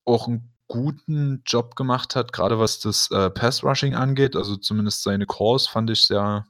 auch 0.05 0.27
einen 0.27 0.51
guten 0.67 1.43
Job 1.45 1.75
gemacht 1.75 2.15
hat, 2.15 2.33
gerade 2.33 2.57
was 2.57 2.79
das 2.79 3.11
äh, 3.11 3.29
Pass-Rushing 3.29 3.93
angeht. 3.93 4.35
Also 4.35 4.55
zumindest 4.57 5.03
seine 5.03 5.27
Calls 5.27 5.67
fand 5.67 5.91
ich 5.91 6.03
sehr, 6.05 6.47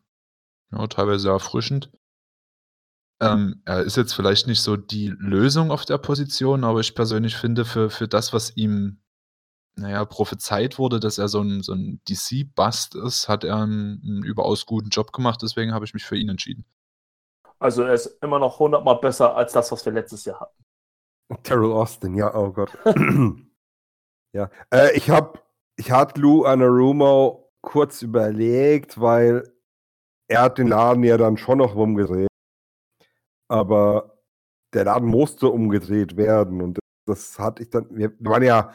ja, 0.71 0.87
teilweise 0.87 1.23
sehr 1.23 1.33
erfrischend. 1.33 1.91
Ähm, 3.19 3.61
er 3.65 3.81
ist 3.81 3.97
jetzt 3.97 4.13
vielleicht 4.13 4.47
nicht 4.47 4.61
so 4.61 4.77
die 4.77 5.09
Lösung 5.19 5.71
auf 5.71 5.83
der 5.83 5.97
Position, 5.97 6.63
aber 6.63 6.79
ich 6.79 6.95
persönlich 6.95 7.35
finde, 7.35 7.65
für, 7.65 7.89
für 7.89 8.07
das, 8.07 8.31
was 8.31 8.55
ihm, 8.55 9.01
naja, 9.75 10.03
prophezeit 10.05 10.77
wurde, 10.77 10.99
dass 10.99 11.17
er 11.17 11.27
so 11.27 11.41
ein, 11.41 11.61
so 11.61 11.73
ein 11.73 12.01
DC-Bust 12.07 12.95
ist, 12.95 13.29
hat 13.29 13.43
er 13.43 13.55
einen, 13.55 14.01
einen 14.03 14.23
überaus 14.23 14.65
guten 14.65 14.89
Job 14.89 15.13
gemacht. 15.13 15.39
Deswegen 15.41 15.73
habe 15.73 15.85
ich 15.85 15.93
mich 15.93 16.05
für 16.05 16.17
ihn 16.17 16.29
entschieden. 16.29 16.65
Also 17.59 17.83
er 17.83 17.93
ist 17.93 18.17
immer 18.21 18.39
noch 18.39 18.59
hundertmal 18.59 18.99
besser 18.99 19.35
als 19.35 19.53
das, 19.53 19.71
was 19.71 19.85
wir 19.85 19.93
letztes 19.93 20.25
Jahr 20.25 20.39
hatten. 20.39 20.63
Terrell 21.43 21.71
Austin, 21.71 22.15
ja, 22.15 22.33
oh 22.35 22.51
Gott. 22.51 22.77
ja, 24.33 24.49
äh, 24.73 24.95
ich 24.97 25.09
habe, 25.09 25.39
ich 25.77 25.91
hatte 25.91 26.19
Lou 26.19 26.43
Anarumo 26.43 27.51
kurz 27.61 28.01
überlegt, 28.01 28.99
weil 28.99 29.53
er 30.27 30.41
hat 30.41 30.57
den 30.57 30.67
Laden 30.67 31.03
ja 31.03 31.17
dann 31.17 31.37
schon 31.37 31.59
noch 31.59 31.75
rumgedreht. 31.75 32.27
Aber 33.47 34.17
der 34.73 34.85
Laden 34.85 35.07
musste 35.07 35.47
umgedreht 35.47 36.17
werden 36.17 36.61
und 36.61 36.79
das 37.05 37.37
hatte 37.39 37.63
ich 37.63 37.69
dann, 37.69 37.87
wir, 37.89 38.11
wir 38.19 38.31
waren 38.31 38.43
ja 38.43 38.73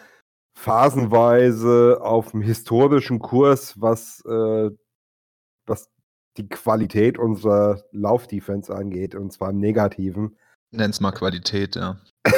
phasenweise 0.56 1.98
auf 2.00 2.30
dem 2.30 2.40
historischen 2.40 3.18
Kurs, 3.18 3.80
was, 3.80 4.24
äh, 4.24 4.70
was 5.66 5.90
die 6.38 6.48
Qualität 6.48 7.18
unserer 7.18 7.82
Laufdefense 7.92 8.74
angeht, 8.74 9.14
und 9.14 9.32
zwar 9.32 9.50
im 9.50 9.58
Negativen. 9.58 10.36
Nenn's 10.70 11.00
mal 11.00 11.12
Qualität, 11.12 11.76
ja. 11.76 11.98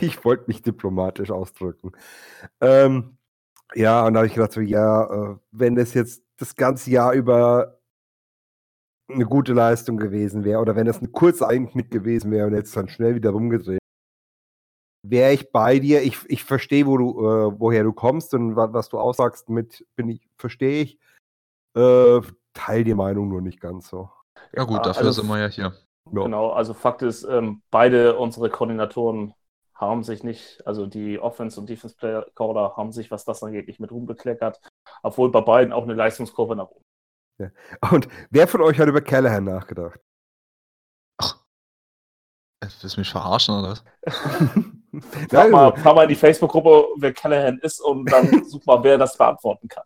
ich 0.00 0.24
wollte 0.24 0.44
mich 0.46 0.62
diplomatisch 0.62 1.30
ausdrücken. 1.30 1.92
Ähm, 2.60 3.16
ja, 3.74 4.06
und 4.06 4.14
da 4.14 4.18
habe 4.18 4.26
ich 4.26 4.34
gedacht, 4.34 4.52
so, 4.52 4.60
ja, 4.60 5.04
äh, 5.04 5.36
wenn 5.50 5.74
das 5.74 5.94
jetzt 5.94 6.22
das 6.36 6.54
ganze 6.54 6.90
Jahr 6.90 7.12
über 7.12 7.80
eine 9.08 9.24
gute 9.26 9.52
Leistung 9.52 9.96
gewesen 9.96 10.44
wäre 10.44 10.60
oder 10.60 10.76
wenn 10.76 10.86
das 10.86 11.00
ein 11.00 11.12
kurzer 11.12 11.48
Einschnitt 11.48 11.90
gewesen 11.90 12.30
wäre 12.30 12.46
und 12.46 12.54
jetzt 12.54 12.76
dann 12.76 12.88
schnell 12.88 13.14
wieder 13.14 13.30
rumgedreht, 13.30 13.80
wäre 15.04 15.32
ich 15.32 15.52
bei 15.52 15.78
dir. 15.78 16.02
Ich, 16.02 16.18
ich 16.28 16.44
verstehe, 16.44 16.86
wo 16.86 16.96
du, 16.96 17.10
äh, 17.20 17.60
woher 17.60 17.84
du 17.84 17.92
kommst 17.92 18.34
und 18.34 18.56
wa 18.56 18.72
was 18.72 18.88
du 18.88 18.98
aussagst 18.98 19.48
mit, 19.48 19.86
bin 19.96 20.08
ich, 20.08 20.28
verstehe 20.38 20.82
ich. 20.82 20.98
Äh, 21.76 22.20
teil 22.54 22.84
die 22.84 22.94
Meinung 22.94 23.28
nur 23.28 23.40
nicht 23.42 23.60
ganz 23.60 23.88
so. 23.88 24.10
Ja 24.52 24.64
gut, 24.64 24.76
Ja, 24.78 24.82
dafür 24.82 25.06
also- 25.06 25.22
sind 25.22 25.28
wir 25.30 25.38
ja 25.40 25.48
hier. 25.48 25.72
Ja. 26.12 26.22
Genau, 26.22 26.50
also 26.50 26.74
Fakt 26.74 27.00
ist, 27.02 27.24
ähm, 27.24 27.62
beide 27.70 28.18
unsere 28.18 28.50
Koordinatoren 28.50 29.32
haben 29.74 30.04
sich 30.04 30.22
nicht, 30.22 30.62
also 30.66 30.86
die 30.86 31.18
Offense- 31.18 31.58
und 31.58 31.68
Defense-Player-Caller 31.68 32.76
haben 32.76 32.92
sich, 32.92 33.10
was 33.10 33.24
das 33.24 33.42
angeht, 33.42 33.66
nicht 33.68 33.80
mit 33.80 33.90
Ruhm 33.90 34.04
bekleckert, 34.06 34.60
obwohl 35.02 35.30
bei 35.32 35.40
beiden 35.40 35.72
auch 35.72 35.82
eine 35.84 35.94
Leistungskurve 35.94 36.56
nach 36.56 36.68
oben. 36.68 36.84
Und 37.90 38.08
wer 38.30 38.46
von 38.46 38.60
euch 38.60 38.78
hat 38.78 38.88
über 38.88 39.00
Callahan 39.00 39.44
nachgedacht? 39.44 39.98
Äh, 42.60 42.66
Willst 42.80 42.96
du 42.96 43.00
mich 43.00 43.10
verarschen 43.10 43.54
oder 43.58 43.70
was? 43.70 43.84
Frag 45.30 45.50
mal, 45.50 45.74
frag 45.76 45.94
mal 45.94 46.02
in 46.02 46.08
die 46.08 46.14
Facebook-Gruppe, 46.14 46.86
wer 46.98 47.12
Callahan 47.12 47.58
ist 47.58 47.80
und 47.80 48.10
dann 48.10 48.44
such 48.48 48.64
mal, 48.66 48.82
wer 48.82 48.98
das 48.98 49.16
beantworten 49.16 49.68
kann. 49.68 49.84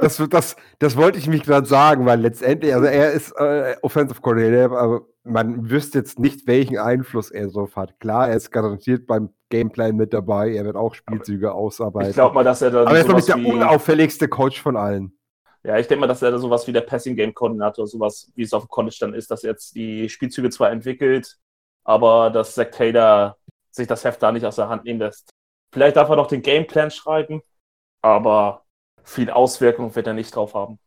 Das, 0.00 0.22
das, 0.30 0.56
das 0.78 0.96
wollte 0.96 1.18
ich 1.18 1.28
mich 1.28 1.42
gerade 1.42 1.66
sagen, 1.66 2.06
weil 2.06 2.20
letztendlich, 2.20 2.74
also 2.74 2.86
er 2.86 3.12
ist 3.12 3.32
äh, 3.38 3.76
Offensive 3.82 4.20
Coordinator, 4.20 4.78
aber 4.78 5.00
man 5.24 5.70
wüsste 5.70 5.98
jetzt 5.98 6.18
nicht, 6.18 6.46
welchen 6.46 6.78
Einfluss 6.78 7.30
er 7.30 7.48
so 7.48 7.68
hat. 7.74 7.98
Klar, 8.00 8.28
er 8.28 8.36
ist 8.36 8.50
garantiert 8.50 9.06
beim 9.06 9.30
Gameplan 9.50 9.96
mit 9.96 10.12
dabei, 10.12 10.54
er 10.54 10.64
wird 10.64 10.76
auch 10.76 10.94
Spielzüge 10.94 11.52
ausarbeiten. 11.52 12.10
Ich 12.10 12.16
glaube 12.16 12.34
mal, 12.34 12.44
dass 12.44 12.62
er 12.62 12.70
dann 12.70 12.86
aber 12.86 12.96
er 12.96 13.00
ist 13.04 13.12
nicht 13.12 13.26
sowas 13.26 13.42
der 13.42 13.52
unauffälligste 13.52 14.28
Coach 14.28 14.60
von 14.60 14.76
allen. 14.76 15.12
ja, 15.64 15.78
ich 15.78 15.86
denke 15.88 16.00
mal, 16.00 16.06
dass 16.06 16.22
er 16.22 16.30
da 16.30 16.38
sowas 16.38 16.66
wie 16.66 16.72
der 16.72 16.80
Passing-Game-Koordinator, 16.82 17.86
sowas 17.86 18.30
wie 18.34 18.42
es 18.42 18.52
auf 18.52 18.64
dem 18.64 18.68
College 18.68 18.96
dann 19.00 19.14
ist, 19.14 19.30
dass 19.30 19.44
er 19.44 19.50
jetzt 19.50 19.74
die 19.74 20.08
Spielzüge 20.08 20.50
zwar 20.50 20.70
entwickelt, 20.70 21.36
aber 21.84 22.30
dass 22.30 22.54
Zach 22.54 22.70
Taylor 22.70 23.36
sich 23.76 23.86
das 23.86 24.04
Heft 24.04 24.22
da 24.22 24.32
nicht 24.32 24.44
aus 24.44 24.56
der 24.56 24.68
Hand 24.68 24.84
nehmen 24.84 25.00
lässt. 25.00 25.30
Vielleicht 25.72 25.96
darf 25.96 26.08
er 26.08 26.16
noch 26.16 26.26
den 26.28 26.42
Gameplan 26.42 26.90
schreiben, 26.90 27.42
aber 28.02 28.64
viel 29.04 29.30
Auswirkung 29.30 29.94
wird 29.94 30.06
er 30.06 30.14
nicht 30.14 30.34
drauf 30.34 30.54
haben. 30.54 30.78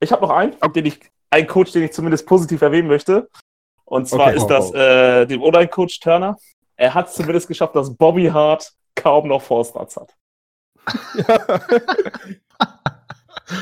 Ich 0.00 0.12
habe 0.12 0.22
noch 0.22 0.30
einen, 0.30 0.54
den 0.74 0.86
ich, 0.86 1.00
einen 1.30 1.46
Coach, 1.46 1.72
den 1.72 1.82
ich 1.82 1.92
zumindest 1.92 2.26
positiv 2.26 2.62
erwähnen 2.62 2.88
möchte. 2.88 3.28
Und 3.84 4.08
zwar 4.08 4.28
Okay, 4.28 4.36
ist 4.36 4.46
das 4.46 4.66
raus. 4.66 4.74
äh, 4.74 5.26
dem 5.26 5.42
O-Line-Coach 5.42 6.00
Turner. 6.00 6.36
Er 6.76 6.94
hat 6.94 7.08
es 7.08 7.14
zumindest 7.14 7.48
geschafft, 7.48 7.74
dass 7.74 7.94
Bobby 7.94 8.26
Hart 8.26 8.72
kaum 8.94 9.28
noch 9.28 9.42
Force-Starts 9.42 9.96
hat. 9.96 10.14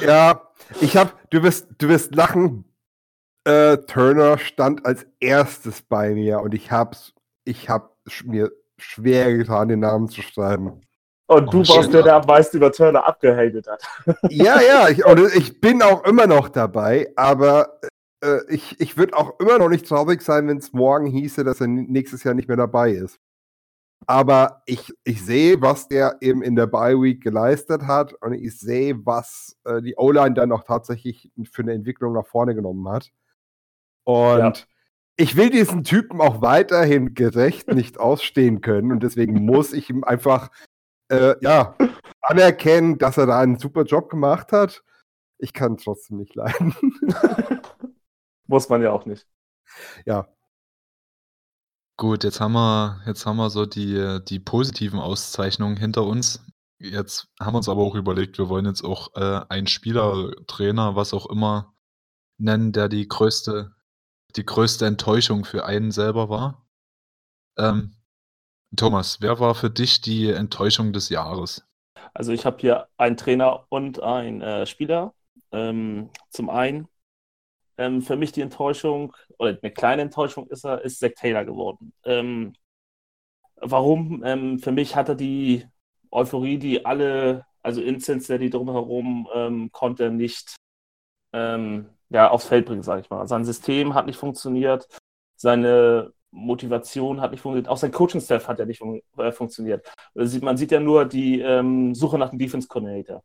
ja, 0.07 0.41
ich 0.81 0.97
habe, 0.97 1.13
du 1.31 1.43
wirst, 1.43 1.69
du 1.79 1.89
wirst 1.89 2.15
lachen. 2.15 2.65
Äh, 3.45 3.79
Turner 3.79 4.39
stand 4.39 4.87
als 4.87 5.07
erstes 5.21 5.83
bei 5.83 6.11
mir 6.11 6.41
und 6.41 6.55
ich 6.55 6.71
hab's, 6.73 7.13
ich 7.45 7.69
hab 7.69 7.94
mir 8.25 8.51
schwer 8.79 9.37
getan, 9.37 9.69
den 9.69 9.81
Namen 9.81 10.09
zu 10.09 10.23
schreiben. 10.23 10.81
Und 11.27 11.49
Oh, 11.49 11.51
du 11.51 11.65
shit. 11.65 11.77
warst 11.77 11.93
der, 11.95 12.03
der 12.03 12.17
am 12.17 12.27
meisten 12.27 12.59
über 12.59 12.71
Turner 12.71 13.07
abgehatet 13.07 13.67
hat. 13.67 13.83
ja, 14.31 14.61
ja, 14.61 14.89
ich, 14.89 15.05
und 15.07 15.21
ich 15.35 15.61
bin 15.61 15.81
auch 15.83 16.05
immer 16.05 16.27
noch 16.27 16.51
dabei, 16.51 17.11
aber 17.17 17.81
äh, 18.23 18.41
ich, 18.49 18.79
ich 18.79 18.99
würde 18.99 19.17
auch 19.17 19.41
immer 19.41 19.59
noch 19.59 19.71
nicht 19.71 19.87
traurig 19.89 20.21
sein, 20.21 20.49
wenn 20.49 20.59
es 20.59 20.73
morgen 20.75 21.07
hieße, 21.07 21.43
dass 21.43 21.61
er 21.63 21.67
nächstes 21.69 22.25
Jahr 22.25 22.35
nicht 22.35 22.49
mehr 22.49 22.59
dabei 22.59 22.91
ist. 22.91 23.19
Aber 24.07 24.63
ich, 24.67 24.93
ich 25.05 25.25
sehe, 25.25 25.63
was 25.63 25.89
der 25.89 26.19
eben 26.21 26.43
in 26.43 26.57
der 26.57 26.67
Bye 26.67 27.01
Week 27.01 27.23
geleistet 27.23 27.85
hat 27.87 28.13
und 28.13 28.35
ich 28.35 28.59
sehe, 28.61 28.95
was 29.07 29.57
äh, 29.65 29.81
die 29.81 29.97
O-Line 29.97 30.35
dann 30.35 30.53
auch 30.53 30.65
tatsächlich 30.65 31.31
für 31.51 31.63
eine 31.63 31.73
Entwicklung 31.73 32.13
nach 32.13 32.27
vorne 32.27 32.55
genommen 32.55 32.87
hat. 32.89 33.11
Und 34.05 34.39
Ja. 34.39 34.53
Ich 35.17 35.37
will 35.37 35.51
diesen 35.51 35.85
Typen 35.85 36.21
auch 36.21 36.43
weiterhin 36.43 37.15
gerecht 37.15 37.69
nicht 37.69 37.99
ausstehen 37.99 38.61
können. 38.61 38.93
Und 38.93 39.03
deswegen 39.03 39.45
muss 39.45 39.73
ich 39.73 39.91
ihm 39.91 40.05
einfach 40.05 40.51
äh, 41.09 41.37
ja, 41.41 41.77
anerkennen, 42.23 42.99
dass 42.99 43.17
er 43.17 43.27
da 43.27 43.41
einen 43.41 43.59
super 43.59 43.85
Job 43.85 44.09
gemacht 44.11 44.53
hat. 44.53 44.83
Ich 45.39 45.53
kann 45.53 45.77
trotzdem 45.77 46.19
nicht 46.19 46.35
leiden. 46.35 46.75
Muss 48.47 48.69
man 48.69 48.83
ja 48.83 48.93
auch 48.93 49.07
nicht. 49.07 49.27
ja, 50.05 50.29
Gut, 51.97 52.25
jetzt 52.25 52.41
haben 52.41 52.55
wir, 52.55 53.01
jetzt 53.07 53.25
haben 53.25 53.37
wir 53.37 53.51
so 53.51 53.67
die, 53.67 54.19
die 54.27 54.41
positiven 54.41 54.99
Auszeichnungen 54.99 55.77
hinter 55.77 56.05
uns. 56.05 56.45
Jetzt 56.81 57.29
haben 57.41 57.55
wir 57.55 57.59
uns 57.59 57.69
aber 57.69 57.83
auch 57.83 57.95
überlegt, 57.95 58.37
wir 58.39 58.49
wollen 58.49 58.67
jetzt 58.67 58.83
auch 58.83 59.15
äh, 59.15 59.45
einen 59.49 59.69
Spieler, 59.69 60.33
Trainer, 60.49 60.97
was 60.97 61.15
auch 61.15 61.27
immer, 61.31 61.73
nennen, 62.37 62.73
der 62.73 62.89
die 62.89 63.07
größte, 63.07 63.73
die 64.37 64.45
größte 64.45 64.87
Enttäuschung 64.87 65.45
für 65.45 65.65
einen 65.65 65.91
selber 65.91 66.29
war. 66.29 66.67
Ähm, 67.59 67.95
Thomas, 68.77 69.21
wer 69.21 69.39
war 69.39 69.55
für 69.55 69.71
dich 69.71 70.01
die 70.01 70.31
Enttäuschung 70.31 70.93
des 70.93 71.09
Jahres? 71.09 71.67
Also 72.13 72.33
ich 72.33 72.45
habe 72.45 72.59
hier 72.61 72.89
einen 72.97 73.17
Trainer 73.17 73.67
und 73.69 74.03
einen 74.03 74.41
äh, 74.41 74.67
Spieler. 74.67 75.15
Ähm, 75.53 76.11
zum 76.31 76.51
einen 76.51 76.89
ähm, 77.79 78.03
für 78.03 78.17
mich 78.17 78.33
die 78.33 78.41
Enttäuschung, 78.41 79.15
oder 79.39 79.59
eine 79.61 79.73
kleine 79.73 80.03
Enttäuschung 80.03 80.47
ist 80.49 80.65
er, 80.65 80.83
ist 80.83 81.01
Zach 81.01 81.13
Taylor 81.17 81.45
geworden. 81.45 81.93
Ähm, 82.05 82.55
warum? 83.57 84.23
Ähm, 84.25 84.59
für 84.59 84.73
mich 84.73 84.95
hat 84.97 85.09
er 85.09 85.15
die 85.15 85.67
Euphorie, 86.11 86.59
die 86.59 86.85
alle, 86.85 87.47
also 87.63 87.81
in 87.83 88.01
Cincinnati 88.01 88.51
drumherum, 88.51 89.29
ähm, 89.35 89.73
konnte 89.73 90.11
nicht 90.11 90.57
ähm, 91.33 91.91
ja, 92.11 92.31
aufs 92.31 92.47
Feld 92.47 92.67
bringen, 92.67 92.83
sage 92.83 93.03
ich 93.03 93.11
mal. 93.11 93.27
Sein 93.27 93.45
System 93.45 93.95
hat 93.95 94.07
nicht 94.07 94.19
funktioniert, 94.19 94.87
seine 95.37 96.13
Motivation 96.31 97.21
hat 97.21 97.31
nicht 97.31 97.41
funktioniert, 97.41 97.69
auch 97.69 97.77
sein 97.77 97.93
Coaching-Staff 97.93 98.49
hat 98.49 98.59
ja 98.59 98.65
nicht 98.67 98.79
fun 98.79 99.01
äh, 99.19 99.33
funktioniert. 99.33 99.87
Also 100.15 100.39
man 100.41 100.57
sieht 100.57 100.73
ja 100.73 100.81
nur 100.81 101.05
die 101.05 101.41
ähm, 101.41 101.95
Suche 101.95 102.19
nach 102.19 102.31
dem 102.31 102.39
Defense-Coordinator 102.39 103.23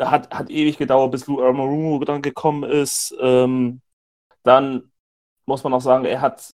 da 0.00 0.10
hat, 0.10 0.34
hat 0.34 0.50
ewig 0.50 0.78
gedauert, 0.78 1.12
bis 1.12 1.26
Lou 1.26 1.42
Armarumo 1.42 2.02
dann 2.04 2.22
gekommen 2.22 2.64
ist. 2.64 3.14
Ähm, 3.20 3.82
dann 4.42 4.90
muss 5.46 5.64
man 5.64 5.74
auch 5.74 5.80
sagen, 5.80 6.04
er 6.04 6.20
hat 6.20 6.50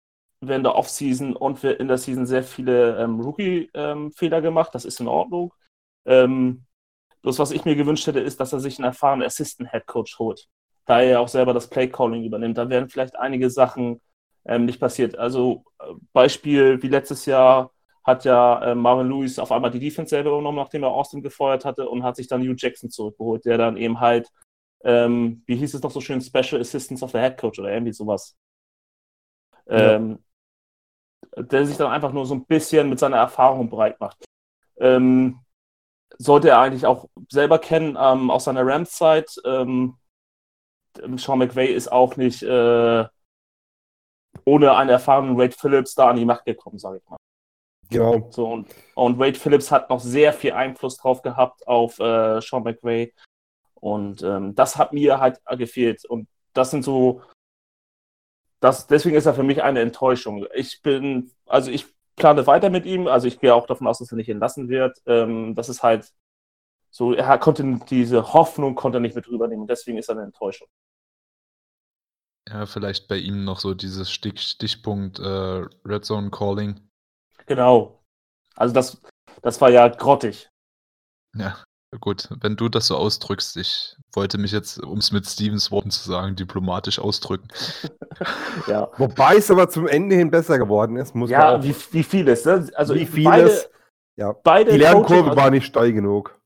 während 0.41 0.67
der 0.67 0.75
Offseason 0.75 1.37
und 1.37 1.63
in 1.65 1.89
der 1.89 1.99
Season 1.99 2.27
sehr 2.27 2.43
viele 2.43 2.99
ähm, 2.99 3.21
Rookie-Fehler 3.21 4.37
ähm, 4.39 4.43
gemacht. 4.43 4.75
Das 4.75 4.85
ist 4.85 5.01
in 5.01 5.09
Ordnung. 5.09 5.53
Ähm, 6.07 6.65
bloß 7.23 7.39
was 7.39 7.51
ich 7.51 7.65
mir 7.65 7.77
gewünscht 7.77 8.07
hätte, 8.07 8.21
ist, 8.21 8.41
dass 8.41 8.53
er 8.53 8.61
sich 8.61 8.79
einen 8.79 8.87
erfahrenen 8.87 9.27
Assistant-Head-Coach 9.27 10.19
holt. 10.19 10.49
Da 10.91 11.03
er 11.03 11.21
auch 11.21 11.29
selber 11.29 11.55
das 11.55 11.71
Play-Calling 11.71 12.25
übernimmt. 12.25 12.59
Da 12.59 12.69
wären 12.69 12.89
vielleicht 12.89 13.17
einige 13.17 13.49
Sachen 13.49 14.01
ähm, 14.45 14.65
nicht 14.65 14.81
passiert. 14.81 15.17
Also 15.17 15.63
äh, 15.79 15.93
Beispiel 16.13 16.83
wie 16.83 16.89
letztes 16.89 17.27
Jahr 17.27 17.71
hat 18.03 18.25
ja 18.25 18.73
äh, 18.73 18.75
Marvin 18.75 19.09
Lewis 19.09 19.39
auf 19.39 19.53
einmal 19.53 19.71
die 19.71 19.79
Defense 19.79 20.11
selber 20.11 20.31
übernommen, 20.31 20.57
nachdem 20.57 20.83
er 20.83 20.91
Austin 20.91 21.23
gefeuert 21.23 21.65
hatte 21.65 21.89
und 21.89 22.03
hat 22.03 22.17
sich 22.17 22.27
dann 22.27 22.43
Hugh 22.43 22.57
Jackson 22.59 22.91
zurückgeholt, 22.91 23.45
der 23.45 23.57
dann 23.57 23.77
eben 23.77 24.01
halt, 24.01 24.29
ähm, 24.83 25.45
wie 25.47 25.55
hieß 25.55 25.75
es 25.75 25.83
noch 25.83 25.93
so 25.93 26.01
schön, 26.01 26.21
Special 26.21 26.61
Assistance 26.61 27.05
of 27.05 27.13
the 27.13 27.19
Head 27.19 27.39
Coach 27.39 27.61
oder 27.61 27.73
irgendwie 27.73 27.93
sowas. 27.93 28.37
Ja. 29.69 29.93
Ähm, 29.93 30.19
der 31.37 31.67
sich 31.67 31.77
dann 31.77 31.93
einfach 31.93 32.13
nur 32.13 32.27
so 32.27 32.35
ein 32.35 32.47
bisschen 32.47 32.89
mit 32.89 32.99
seiner 32.99 33.19
Erfahrung 33.19 33.71
breit 33.71 34.01
macht. 34.01 34.25
Ähm, 34.81 35.39
sollte 36.19 36.49
er 36.49 36.59
eigentlich 36.59 36.85
auch 36.85 37.09
selber 37.29 37.61
kennen 37.61 37.97
ähm, 37.97 38.33
aus 38.33 38.45
seiner 38.45 38.67
Rams-Zeit. 38.67 39.41
Ähm, 39.45 39.95
Sean 41.17 41.39
McVay 41.39 41.73
ist 41.73 41.91
auch 41.91 42.17
nicht 42.17 42.43
äh, 42.43 43.05
ohne 44.45 44.77
einen 44.77 44.91
erfahrenen 44.91 45.39
Wade 45.39 45.57
Phillips 45.57 45.95
da 45.95 46.11
an 46.11 46.17
die 46.17 46.25
Macht 46.25 46.45
gekommen, 46.45 46.79
sage 46.79 46.99
ich 46.99 47.11
mal. 47.11 47.17
genau. 47.89 48.29
So, 48.31 48.47
und, 48.47 48.69
und 48.95 49.19
Wade 49.19 49.39
Phillips 49.39 49.71
hat 49.71 49.91
noch 49.91 50.01
sehr 50.01 50.33
viel 50.33 50.53
Einfluss 50.53 50.97
drauf 50.97 51.23
gehabt 51.23 51.67
auf 51.67 51.99
äh, 51.99 52.41
Sean 52.41 52.63
McVay. 52.63 53.13
Und 53.75 54.23
ähm, 54.23 54.55
das 54.55 54.77
hat 54.77 54.93
mir 54.93 55.21
halt 55.21 55.41
gefehlt. 55.57 56.05
Und 56.05 56.29
das 56.53 56.71
sind 56.71 56.83
so, 56.83 57.23
das, 58.61 58.87
deswegen 58.87 59.17
ist 59.17 59.27
er 59.27 59.35
für 59.35 59.43
mich 59.43 59.63
eine 59.63 59.81
Enttäuschung. 59.81 60.47
Ich 60.55 60.83
bin, 60.83 61.31
also 61.47 61.71
ich 61.71 61.87
plane 62.17 62.47
weiter 62.47 62.71
mit 62.71 62.85
ihm, 62.85 63.07
also 63.07 63.27
ich 63.27 63.41
gehe 63.41 63.55
auch 63.55 63.67
davon 63.67 63.87
aus, 63.87 63.99
dass 63.99 64.13
er 64.13 64.17
nicht 64.17 64.29
entlassen 64.29 64.69
wird. 64.69 64.99
Ähm, 65.07 65.55
das 65.55 65.69
ist 65.69 65.83
halt 65.83 66.13
so, 66.91 67.13
er 67.15 67.39
konnte 67.39 67.79
diese 67.89 68.33
Hoffnung 68.33 68.75
konnte 68.75 68.99
er 68.99 69.01
nicht 69.01 69.15
mit 69.17 69.29
rübernehmen. 69.29 69.67
Deswegen 69.67 69.99
ist 69.99 70.09
er 70.09 70.17
eine 70.17 70.25
Enttäuschung. 70.25 70.69
Ja, 72.49 72.67
vielleicht 72.67 73.07
bei 73.07 73.17
ihm 73.17 73.45
noch 73.45 73.61
so 73.61 73.75
dieses 73.75 74.11
Stich, 74.11 74.41
Stichpunkt 74.41 75.19
äh, 75.21 75.65
Red 75.85 76.05
Zone 76.05 76.31
Calling. 76.31 76.81
Genau. 77.47 78.03
Also 78.57 78.75
das, 78.75 79.01
das 79.43 79.61
war 79.61 79.71
ja 79.71 79.87
grottig. 79.89 80.49
Ja, 81.37 81.63
gut, 82.01 82.29
wenn 82.41 82.57
du 82.57 82.69
das 82.69 82.89
so 82.89 82.97
ausdrückst, 82.97 83.57
ich 83.57 83.95
wollte 84.13 84.39
mich 84.39 84.51
jetzt, 84.51 84.83
um 84.83 84.99
es 84.99 85.13
mit 85.13 85.27
Stevens 85.29 85.71
Worten 85.71 85.91
zu 85.93 86.09
sagen, 86.09 86.35
diplomatisch 86.37 86.99
ausdrücken. 86.99 87.49
Ja. 88.67 88.91
Wobei 88.99 89.37
es 89.37 89.51
aber 89.51 89.71
zum 89.71 89.87
Ende 89.89 90.15
hin 90.15 90.31
besser 90.31 90.59
geworden 90.59 90.97
ist, 90.97 91.15
muss 91.15 91.31
Ja, 91.31 91.53
man 91.53 91.61
auch. 91.61 91.65
wie, 91.65 91.75
wie 91.93 92.03
vieles. 92.03 92.45
Ne? 92.45 92.69
Also 92.75 92.95
wie 92.95 93.07
beide, 93.07 93.49
vieles. 93.49 93.71
ja. 94.17 94.33
beide 94.33 94.73
Die 94.73 94.77
Lernkurve 94.79 95.23
Coaching- 95.23 95.37
war 95.37 95.51
nicht 95.51 95.65
steil 95.65 95.93
genug. 95.95 96.39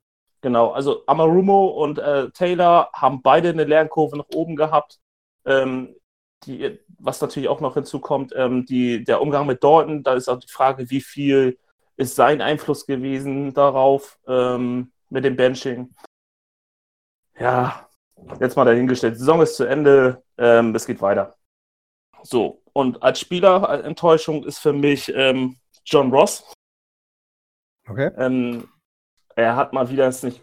Genau, 0.45 0.73
also 0.73 1.05
Amarumo 1.07 1.69
und 1.69 1.99
äh, 1.99 2.29
Taylor 2.33 2.91
haben 2.93 3.23
beide 3.23 3.49
eine 3.49 3.65
Lernkurve 3.65 4.19
nach 4.19 4.29
oben 4.35 4.57
gehabt. 4.57 5.01
Ähm, 5.47 5.97
die, 6.45 6.79
was 6.99 7.23
natürlich 7.23 7.49
auch 7.49 7.62
noch 7.62 7.73
hinzukommt, 7.73 8.35
ähm, 8.37 8.66
die, 8.66 9.05
der 9.05 9.23
Umgang 9.23 9.47
mit 9.47 9.65
Dalton, 9.65 10.03
da 10.03 10.12
ist 10.12 10.29
auch 10.29 10.39
die 10.39 10.53
Frage, 10.53 10.91
wie 10.91 11.01
viel 11.01 11.59
ist 11.97 12.15
sein 12.15 12.43
Einfluss 12.43 12.85
gewesen 12.85 13.55
darauf 13.55 14.19
ähm, 14.29 14.93
mit 15.09 15.25
dem 15.25 15.35
Benching. 15.35 15.95
Ja, 17.39 17.89
jetzt 18.39 18.57
mal 18.59 18.66
dahingestellt. 18.66 19.15
Die 19.15 19.21
Saison 19.21 19.41
ist 19.41 19.57
zu 19.57 19.65
Ende, 19.65 20.23
ähm, 20.37 20.75
es 20.75 20.85
geht 20.85 21.01
weiter. 21.01 21.39
So, 22.23 22.61
und 22.75 23.03
als 23.03 23.19
Spieler, 23.19 23.66
als 23.66 23.83
Enttäuschung 23.83 24.45
ist 24.45 24.59
für 24.59 24.75
mich 24.75 25.11
ähm, 25.15 25.57
John 25.87 26.12
Ross. 26.12 26.53
Okay. 27.89 28.11
Er 29.36 29.56
hat 29.56 29.73
mal 29.73 29.89
wieder 29.89 30.06
es 30.06 30.23
nicht, 30.23 30.43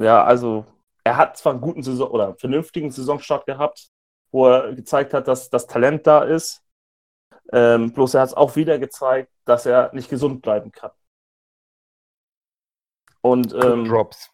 ja, 0.00 0.24
also 0.24 0.64
er 1.04 1.16
hat 1.16 1.36
zwar 1.36 1.52
einen 1.52 1.60
guten 1.60 1.82
Saison 1.82 2.10
oder 2.10 2.26
einen 2.26 2.38
vernünftigen 2.38 2.90
Saisonstart 2.90 3.46
gehabt, 3.46 3.88
wo 4.32 4.46
er 4.46 4.74
gezeigt 4.74 5.14
hat, 5.14 5.28
dass 5.28 5.50
das 5.50 5.66
Talent 5.66 6.06
da 6.06 6.22
ist. 6.22 6.62
Ähm, 7.52 7.92
bloß 7.92 8.14
er 8.14 8.22
hat 8.22 8.28
es 8.28 8.34
auch 8.34 8.56
wieder 8.56 8.78
gezeigt, 8.78 9.32
dass 9.44 9.66
er 9.66 9.92
nicht 9.92 10.08
gesund 10.08 10.42
bleiben 10.42 10.70
kann. 10.70 10.92
Und 13.22 13.52
ähm, 13.54 13.84
Drops. 13.84 14.30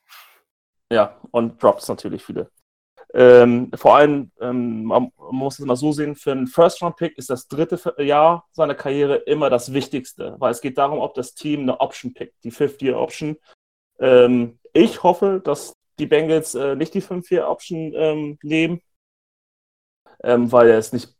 ja, 0.93 1.19
und 1.31 1.61
Drops 1.63 1.89
natürlich 1.89 2.25
viele. 2.25 2.51
Ähm, 3.15 3.71
vor 3.75 3.97
allem, 3.97 4.31
ähm, 4.41 4.85
man, 4.85 5.11
muss 5.31 5.59
es 5.59 5.65
mal 5.65 5.77
so 5.77 5.93
sehen, 5.93 6.17
für 6.17 6.33
einen 6.33 6.47
First-Round-Pick 6.47 7.17
ist 7.17 7.31
das 7.31 7.49
dritte 7.49 7.95
Jahr 8.03 8.47
seiner 8.53 8.75
Karriere 8.75 9.17
immer 9.17 9.49
das 9.49 9.73
Wichtigste, 9.73 10.37
weil 10.39 10.51
es 10.51 10.61
geht 10.61 10.77
darum, 10.77 10.99
ob 10.99 11.15
das 11.15 11.35
Team 11.35 11.61
eine 11.63 11.81
Option 11.81 12.13
pickt, 12.13 12.45
die 12.45 12.51
Fifth-Year-Option. 12.51 13.39
Ähm, 13.99 14.59
ich 14.73 15.03
hoffe, 15.03 15.41
dass 15.43 15.75
die 15.99 16.07
Bengals 16.07 16.55
äh, 16.55 16.77
nicht 16.77 16.95
die 16.95 17.01
Fünf-Year-Option 17.01 17.93
ähm, 17.95 18.39
nehmen, 18.43 18.81
ähm, 20.23 20.51
weil 20.53 20.71
es 20.71 20.93
nicht, 20.93 21.17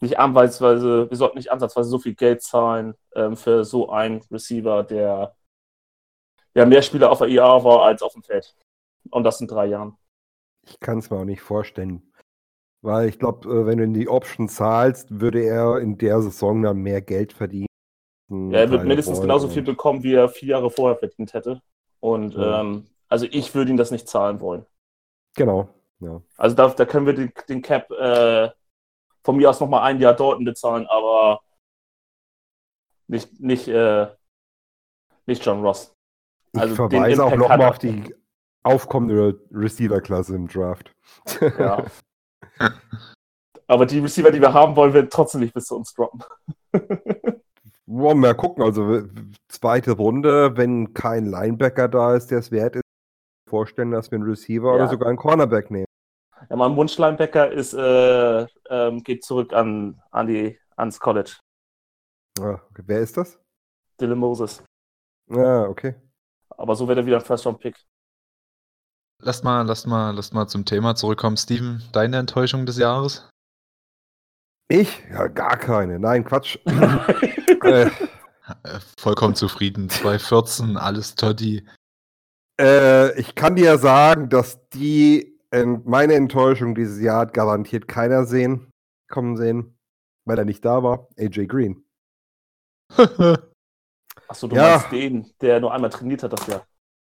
nicht 0.00 0.18
anweisweise, 0.18 1.08
wir 1.08 1.16
sollten 1.16 1.38
nicht 1.38 1.50
ansatzweise 1.50 1.88
so 1.88 1.98
viel 1.98 2.14
Geld 2.14 2.42
zahlen 2.42 2.94
ähm, 3.14 3.36
für 3.36 3.64
so 3.64 3.90
einen 3.90 4.22
Receiver, 4.30 4.84
der 4.84 5.34
ja 6.54 6.66
mehr 6.66 6.82
Spieler 6.82 7.10
auf 7.10 7.18
der 7.18 7.28
IA 7.28 7.64
war 7.64 7.82
als 7.84 8.02
auf 8.02 8.12
dem 8.12 8.22
Feld. 8.22 8.54
Und 9.10 9.24
das 9.24 9.40
in 9.40 9.46
drei 9.46 9.66
Jahren. 9.66 9.96
Ich 10.66 10.78
kann 10.80 10.98
es 10.98 11.10
mir 11.10 11.18
auch 11.18 11.24
nicht 11.24 11.40
vorstellen. 11.40 12.12
Weil 12.82 13.08
ich 13.08 13.18
glaube, 13.18 13.48
äh, 13.48 13.66
wenn 13.66 13.78
du 13.78 13.84
in 13.84 13.94
die 13.94 14.08
Option 14.08 14.48
zahlst, 14.48 15.20
würde 15.20 15.42
er 15.42 15.78
in 15.78 15.98
der 15.98 16.20
Saison 16.22 16.62
dann 16.62 16.78
mehr 16.78 17.00
Geld 17.00 17.32
verdienen. 17.32 17.66
Ja, 18.30 18.58
er 18.58 18.70
wird 18.70 18.84
mindestens 18.84 19.20
genauso 19.20 19.48
viel 19.48 19.62
bekommen, 19.62 20.02
wie 20.02 20.12
er 20.12 20.28
vier 20.28 20.50
Jahre 20.50 20.70
vorher 20.70 20.98
verdient 20.98 21.32
hätte. 21.32 21.62
Und 22.00 22.34
Ja. 22.34 22.60
ähm, 22.60 22.86
also 23.08 23.26
ich 23.30 23.54
würde 23.54 23.70
ihm 23.70 23.76
das 23.76 23.90
nicht 23.90 24.08
zahlen 24.08 24.40
wollen. 24.40 24.66
Genau. 25.34 25.68
Ja. 26.00 26.20
Also 26.36 26.54
da, 26.54 26.68
da 26.68 26.84
können 26.84 27.06
wir 27.06 27.14
den, 27.14 27.32
den 27.48 27.62
Cap 27.62 27.90
äh, 27.90 28.50
von 29.24 29.36
mir 29.36 29.50
aus 29.50 29.60
nochmal 29.60 29.82
ein 29.82 30.00
Jahr 30.00 30.14
Dalton 30.14 30.44
bezahlen, 30.44 30.86
aber 30.86 31.40
nicht, 33.08 33.40
nicht, 33.40 33.68
äh, 33.68 34.08
nicht 35.26 35.44
John 35.44 35.62
Ross. 35.62 35.94
Ich 36.52 36.60
Also 36.60 36.74
den 36.88 36.90
verweise 36.90 37.24
auch 37.24 37.36
nochmal 37.36 37.62
auf 37.62 37.78
die 37.78 38.14
aufkommende 38.62 39.40
Receiver-Klasse 39.50 40.36
im 40.36 40.48
Draft. 40.48 40.94
Ja. 41.40 41.84
aber 43.66 43.86
die 43.86 43.98
Receiver, 43.98 44.30
die 44.30 44.40
wir 44.40 44.52
haben 44.52 44.76
wollen, 44.76 44.94
werden 44.94 45.10
trotzdem 45.10 45.40
nicht 45.40 45.54
bis 45.54 45.66
zu 45.66 45.76
uns 45.76 45.92
droppen. 45.94 46.22
Wollen 47.90 48.18
wir 48.20 48.28
mal 48.28 48.34
gucken. 48.34 48.62
Also 48.62 49.02
zweite 49.48 49.92
Runde, 49.92 50.56
wenn 50.56 50.92
kein 50.92 51.24
Linebacker 51.26 51.88
da 51.88 52.14
ist, 52.14 52.30
der 52.30 52.38
es 52.38 52.50
wert 52.50 52.76
ist, 52.76 52.82
vorstellen, 53.48 53.90
dass 53.92 54.10
wir 54.10 54.16
einen 54.16 54.28
Receiver 54.28 54.68
Ja. 54.68 54.74
oder 54.74 54.88
sogar 54.88 55.08
einen 55.08 55.16
Cornerback 55.16 55.70
nehmen. 55.70 55.86
Ja, 56.50 56.56
mein 56.56 56.76
Wunschlinebacker 56.76 57.50
ist, 57.50 57.72
äh, 57.72 58.46
ähm, 58.68 59.02
geht 59.02 59.24
zurück 59.24 59.52
an, 59.54 60.00
an 60.10 60.26
die, 60.26 60.58
ans 60.76 61.00
College. 61.00 61.36
Ah, 62.40 62.60
okay. 62.70 62.82
Wer 62.86 63.00
ist 63.00 63.16
das? 63.16 63.40
Dylan 64.00 64.18
Moses. 64.18 64.62
Ah, 65.30 65.62
okay. 65.64 65.94
Aber 66.50 66.76
so 66.76 66.86
wird 66.86 66.98
er 66.98 67.06
wieder 67.06 67.16
ein 67.16 67.24
First-Round-Pick. 67.24 67.76
Lass 69.20 69.42
mal, 69.42 69.62
lass 69.66 69.86
mal, 69.86 70.14
lass 70.14 70.32
mal 70.32 70.46
zum 70.46 70.64
Thema 70.64 70.94
zurückkommen. 70.94 71.36
Steven, 71.36 71.82
deine 71.92 72.18
Enttäuschung 72.18 72.66
des 72.66 72.78
Jahres? 72.78 73.28
Ich? 74.68 75.02
Ja, 75.10 75.26
gar 75.28 75.56
keine. 75.56 75.98
Nein, 75.98 76.24
Quatsch. 76.24 76.58
äh, 77.62 77.90
Vollkommen 78.98 79.34
zufrieden. 79.34 79.88
214, 79.88 80.76
alles 80.76 81.14
Toddy. 81.14 81.66
äh, 82.60 83.18
ich 83.18 83.34
kann 83.34 83.56
dir 83.56 83.78
sagen, 83.78 84.28
dass 84.28 84.68
die 84.70 85.38
ähm, 85.52 85.82
meine 85.86 86.14
Enttäuschung 86.14 86.74
dieses 86.74 87.00
Jahr 87.00 87.20
hat 87.20 87.34
garantiert 87.34 87.88
keiner 87.88 88.24
sehen, 88.26 88.70
kommen 89.10 89.36
sehen, 89.38 89.78
weil 90.26 90.38
er 90.38 90.44
nicht 90.44 90.64
da 90.64 90.82
war. 90.82 91.08
AJ 91.18 91.46
Green. 91.46 91.82
Achso, 94.28 94.48
du 94.48 94.56
Ja. 94.56 94.70
meinst 94.78 94.92
den, 94.92 95.30
der 95.40 95.60
nur 95.60 95.72
einmal 95.72 95.90
trainiert 95.90 96.22
hat 96.22 96.32
das 96.34 96.46
Jahr. 96.46 96.66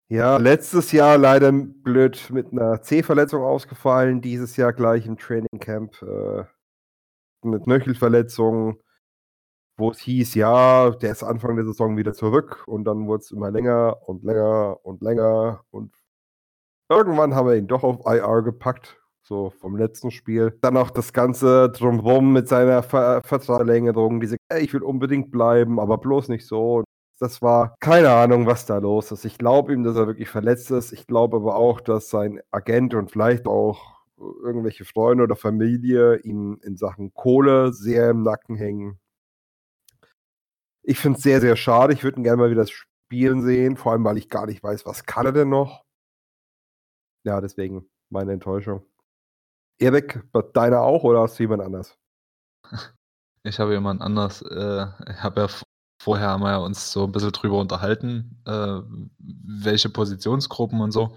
Ja, 0.09 0.37
letztes 0.39 0.91
Jahr 0.93 1.19
leider 1.19 1.53
blöd 1.53 2.31
mit 2.31 2.53
einer 2.53 2.83
C-Verletzung 2.83 3.43
ausgefallen, 3.43 4.21
dieses 4.21 4.57
Jahr 4.57 4.73
gleich 4.73 5.07
im 5.07 5.17
Trainingcamp 5.17 6.03
äh, 6.03 6.45
mit 7.45 7.65
Knöchelverletzung, 7.65 8.81
wo 9.77 9.91
es 9.91 9.99
hieß, 10.01 10.35
ja, 10.35 10.91
der 10.91 11.13
ist 11.13 11.23
Anfang 11.23 11.57
der 11.57 11.65
Saison 11.65 11.97
wieder 11.97 12.13
zurück 12.13 12.65
und 12.67 12.85
dann 12.85 13.07
wurde 13.07 13.23
es 13.23 13.31
immer 13.31 13.51
länger 13.51 13.97
und 14.07 14.23
länger 14.25 14.79
und 14.85 15.03
länger 15.03 15.65
und 15.71 15.95
irgendwann 16.91 17.35
haben 17.35 17.49
wir 17.49 17.57
ihn 17.57 17.69
doch 17.69 17.83
auf 17.85 18.01
IR 18.05 18.43
gepackt, 18.43 19.01
so 19.23 19.51
vom 19.51 19.77
letzten 19.77 20.11
Spiel. 20.11 20.57
Dann 20.61 20.77
auch 20.77 20.91
das 20.91 21.13
Ganze 21.13 21.71
drumherum 21.71 22.33
mit 22.33 22.49
seiner 22.49 22.83
Ver 22.83 23.23
Vertragsverlängerung, 23.25 24.21
diese, 24.21 24.37
ey, 24.51 24.63
ich 24.63 24.75
will 24.75 24.83
unbedingt 24.83 25.31
bleiben, 25.31 25.81
aber 25.81 25.99
bloß 25.99 26.29
nicht 26.29 26.47
so. 26.47 26.85
Das 27.21 27.43
war 27.43 27.77
keine 27.81 28.11
Ahnung, 28.11 28.47
was 28.47 28.67
da 28.67 28.79
los 28.79 29.13
ist. 29.13 29.25
Ich 29.27 29.39
glaube 29.39 29.73
ihm, 29.75 29.85
dass 29.85 29.97
er 29.97 30.07
wirklich 30.07 30.29
verletzt 30.31 30.71
ist. 30.71 30.93
Ich 30.93 31.07
glaube 31.07 31.37
aber 31.37 31.55
auch, 31.57 31.81
dass 31.81 32.09
sein 32.11 32.41
Agent 32.51 32.95
und 32.95 33.11
vielleicht 33.11 33.47
auch 33.47 34.00
irgendwelche 34.21 34.85
Freunde 34.85 35.25
oder 35.25 35.37
Familie 35.37 36.19
ihm 36.19 36.59
in 36.63 36.77
Sachen 36.77 37.13
Kohle 37.15 37.73
sehr 37.73 38.11
im 38.11 38.23
Nacken 38.23 38.57
hängen. 38.57 39.01
Ich 40.83 40.99
finde 40.99 41.19
es 41.19 41.23
sehr, 41.23 41.41
sehr 41.41 41.57
schade. 41.57 41.93
Ich 41.93 42.05
würde 42.05 42.21
ihn 42.21 42.25
gerne 42.25 42.43
mal 42.43 42.51
wieder 42.51 42.67
spielen 42.67 43.43
sehen, 43.43 43.77
vor 43.77 43.93
allem, 43.93 44.05
weil 44.05 44.19
ich 44.19 44.29
gar 44.29 44.47
nicht 44.47 44.63
weiß, 44.63 44.87
was 44.87 45.05
kann 45.05 45.27
er 45.27 45.33
denn 45.33 45.49
noch. 45.49 45.85
Ja, 47.25 47.41
deswegen 47.41 47.89
meine 48.09 48.33
Enttäuschung. 48.33 48.85
Erik, 49.79 50.23
deiner 50.53 50.83
auch 50.83 51.05
oder 51.05 51.23
hast 51.23 51.39
du 51.39 51.45
jemand 51.45 51.63
anders? 51.63 51.99
Ich 53.43 53.59
habe 53.59 53.73
jemand 53.73 54.03
anders. 54.03 54.43
Äh, 54.43 54.87
ich 55.09 55.23
habe 55.23 55.41
ja 55.41 55.49
vorher 56.03 56.29
haben 56.29 56.43
wir 56.43 56.61
uns 56.61 56.93
so 56.93 57.05
ein 57.05 57.13
bisschen 57.13 57.33
drüber 57.33 57.59
unterhalten, 57.59 58.43
äh, 58.47 58.81
welche 59.19 59.89
Positionsgruppen 59.89 60.83
und 60.83 60.93
so. 60.93 61.15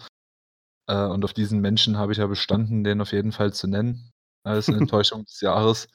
Äh, 0.88 1.06
und 1.06 1.24
auf 1.24 1.34
diesen 1.34 1.60
Menschen 1.62 1.98
habe 1.98 2.12
ich 2.12 2.18
ja 2.18 2.28
bestanden, 2.28 2.84
den 2.84 3.02
auf 3.02 3.12
jeden 3.12 3.32
Fall 3.32 3.54
zu 3.54 3.68
nennen, 3.68 4.12
als 4.44 4.68
eine 4.68 4.78
Enttäuschung 4.80 5.26
des 5.26 5.42
Jahres. 5.42 5.88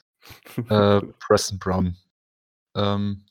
Äh, 0.69 1.01
Preston 1.19 1.59
Brown. 1.59 1.97
Ähm, 2.75 3.25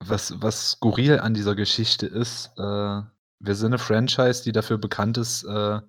was, 0.00 0.40
was 0.40 0.72
skurril 0.72 1.18
an 1.18 1.34
dieser 1.34 1.54
Geschichte 1.54 2.06
ist, 2.06 2.52
äh, 2.56 3.02
wir 3.40 3.54
sind 3.54 3.68
eine 3.68 3.78
Franchise, 3.78 4.42
die 4.42 4.52
dafür 4.52 4.78
bekannt 4.78 5.18
ist, 5.18 5.44
äh, 5.44 5.80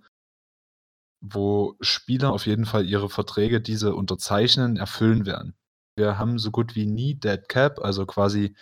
wo 1.22 1.76
Spieler 1.82 2.32
auf 2.32 2.46
jeden 2.46 2.66
Fall 2.66 2.86
ihre 2.86 3.10
Verträge, 3.10 3.62
diese 3.62 3.96
unterzeichnen, 3.96 4.78
erfüllen 4.78 5.26
werden. 5.26 5.56
Wir 5.98 6.18
haben 6.18 6.38
so 6.40 6.52
gut 6.52 6.76
wie 6.76 6.86
nie 6.86 7.16
Dead 7.16 7.48
Cap, 7.48 7.80
also 7.80 8.06
quasi, 8.06 8.56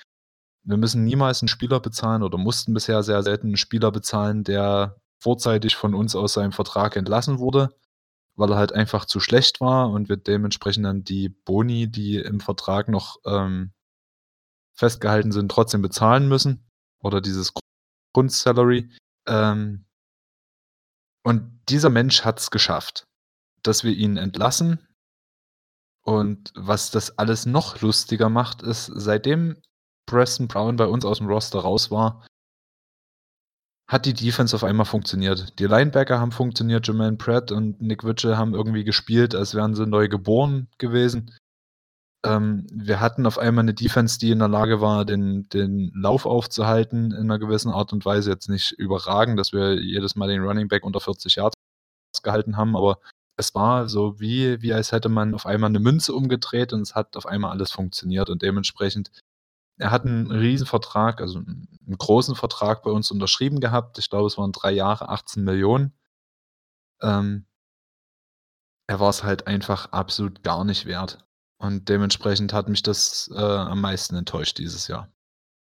wir 0.66 0.78
müssen 0.78 1.04
niemals 1.04 1.42
einen 1.42 1.50
Spieler 1.50 1.80
bezahlen 1.80 2.24
oder 2.24 2.38
mussten 2.38 2.74
bisher 2.74 3.04
sehr 3.04 3.24
selten 3.24 3.48
einen 3.48 3.58
Spieler 3.58 3.92
bezahlen, 3.92 4.44
der 4.44 5.02
vorzeitig 5.24 5.76
von 5.76 5.96
uns 5.96 6.16
aus 6.16 6.34
seinem 6.34 6.52
Vertrag 6.52 6.98
entlassen 6.98 7.40
wurde, 7.40 7.70
weil 8.36 8.52
er 8.52 8.58
halt 8.58 8.74
einfach 8.74 9.06
zu 9.06 9.20
schlecht 9.20 9.62
war 9.62 9.90
und 9.90 10.10
wir 10.10 10.18
dementsprechend 10.18 10.86
dann 10.86 11.04
die 11.04 11.30
Boni, 11.30 11.90
die 11.90 12.18
im 12.18 12.42
Vertrag 12.42 12.90
noch 12.90 13.18
ähm, 13.26 13.72
festgehalten 14.74 15.32
sind, 15.32 15.50
trotzdem 15.50 15.82
bezahlen 15.82 16.28
müssen. 16.28 16.70
Oder 17.00 17.22
dieses 17.22 17.54
Grundsalary. 18.14 18.90
Ähm, 19.28 19.86
und 21.24 21.62
dieser 21.70 21.90
Mensch 21.90 22.26
hat 22.26 22.40
es 22.40 22.52
geschafft, 22.52 23.06
dass 23.62 23.84
wir 23.84 23.94
ihn 23.94 24.18
entlassen. 24.18 24.86
Und 26.06 26.52
was 26.56 26.92
das 26.92 27.18
alles 27.18 27.46
noch 27.46 27.80
lustiger 27.80 28.28
macht, 28.28 28.62
ist, 28.62 28.92
seitdem 28.94 29.62
Preston 30.06 30.50
Brown 30.50 30.76
bei 30.76 30.86
uns 30.86 31.06
aus 31.06 31.20
dem 31.20 31.28
Roster 31.28 31.60
raus 31.60 31.92
war, 31.92 32.26
hat 33.88 34.06
die 34.06 34.14
Defense 34.14 34.56
auf 34.56 34.64
einmal 34.64 34.86
funktioniert. 34.86 35.60
Die 35.60 35.66
Linebacker 35.66 36.20
haben 36.20 36.32
funktioniert, 36.32 36.88
Jermaine 36.88 37.18
Pratt 37.18 37.52
und 37.52 37.82
Nick 37.82 38.04
Witchell 38.04 38.38
haben 38.38 38.54
irgendwie 38.54 38.84
gespielt, 38.84 39.36
als 39.36 39.56
wären 39.56 39.76
sie 39.76 39.86
neu 39.86 40.08
geboren 40.08 40.68
gewesen. 40.78 41.32
Ähm, 42.26 42.66
wir 42.72 43.02
hatten 43.02 43.26
auf 43.26 43.38
einmal 43.38 43.64
eine 43.64 43.74
Defense, 43.74 44.18
die 44.18 44.32
in 44.32 44.40
der 44.40 44.48
Lage 44.48 44.80
war, 44.80 45.04
den, 45.04 45.50
den 45.50 45.92
Lauf 45.94 46.26
aufzuhalten 46.26 47.12
in 47.12 47.24
einer 47.24 47.40
gewissen 47.40 47.72
Art 47.72 47.92
und 47.92 48.06
Weise. 48.06 48.32
Jetzt 48.32 48.50
nicht 48.50 48.72
überragend, 48.72 49.38
dass 49.38 49.52
wir 49.52 49.82
jedes 49.82 50.16
Mal 50.16 50.30
den 50.30 50.44
Running 50.44 50.70
Back 50.70 50.86
unter 50.86 51.02
40 51.02 51.36
Yards 51.36 51.56
gehalten 52.24 52.56
haben, 52.56 52.78
aber 52.78 53.00
es 53.36 53.54
war 53.56 53.90
so 53.90 54.20
wie, 54.20 54.62
wie 54.62 54.74
als 54.74 54.92
hätte 54.92 55.10
man 55.10 55.34
auf 55.34 55.46
einmal 55.46 55.70
eine 55.70 55.80
Münze 55.80 56.14
umgedreht 56.14 56.72
und 56.72 56.82
es 56.82 56.96
hat 56.96 57.18
auf 57.18 57.26
einmal 57.26 57.52
alles 57.52 57.72
funktioniert 57.72 58.30
und 58.30 58.42
dementsprechend 58.42 59.12
er 59.78 59.92
hat 59.92 60.06
einen 60.06 60.32
Riesenvertrag, 60.32 61.22
also 61.22 61.40
einen 61.40 61.98
großen 61.98 62.36
Vertrag 62.36 62.84
bei 62.84 62.92
uns 62.92 63.12
unterschrieben 63.12 63.60
gehabt. 63.60 63.98
Ich 63.98 64.10
glaube, 64.10 64.28
es 64.28 64.38
waren 64.38 64.52
drei 64.52 64.72
Jahre, 64.72 65.10
18 65.10 65.44
Millionen. 65.44 65.94
Ähm, 67.02 67.46
er 68.88 69.00
war 69.00 69.10
es 69.10 69.24
halt 69.24 69.48
einfach 69.48 69.92
absolut 69.92 70.44
gar 70.44 70.64
nicht 70.64 70.86
wert. 70.86 71.26
Und 71.58 71.90
dementsprechend 71.90 72.54
hat 72.54 72.68
mich 72.68 72.84
das 72.84 73.32
äh, 73.34 73.40
am 73.40 73.82
meisten 73.82 74.16
enttäuscht 74.16 74.58
dieses 74.58 74.88
Jahr. 74.88 75.10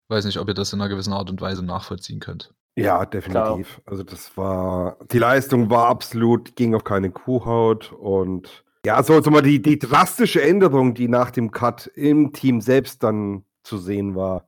Weiß 0.09 0.25
nicht, 0.25 0.39
ob 0.39 0.47
ihr 0.47 0.53
das 0.53 0.73
in 0.73 0.81
einer 0.81 0.89
gewissen 0.89 1.13
Art 1.13 1.29
und 1.29 1.39
Weise 1.39 1.63
nachvollziehen 1.63 2.19
könnt. 2.19 2.53
Ja, 2.75 3.05
definitiv. 3.05 3.81
Also 3.85 4.03
das 4.03 4.35
war, 4.38 4.97
die 5.11 5.19
Leistung 5.19 5.69
war 5.69 5.88
absolut, 5.88 6.55
ging 6.55 6.73
auf 6.73 6.83
keine 6.83 7.11
Kuhhaut 7.11 7.91
und 7.91 8.63
ja, 8.85 9.03
so, 9.03 9.21
so 9.21 9.29
mal 9.29 9.41
die, 9.41 9.61
die 9.61 9.77
drastische 9.77 10.41
Änderung, 10.41 10.95
die 10.95 11.07
nach 11.07 11.29
dem 11.29 11.51
Cut 11.51 11.88
im 11.93 12.33
Team 12.33 12.61
selbst 12.61 13.03
dann 13.03 13.45
zu 13.63 13.77
sehen 13.77 14.15
war, 14.15 14.47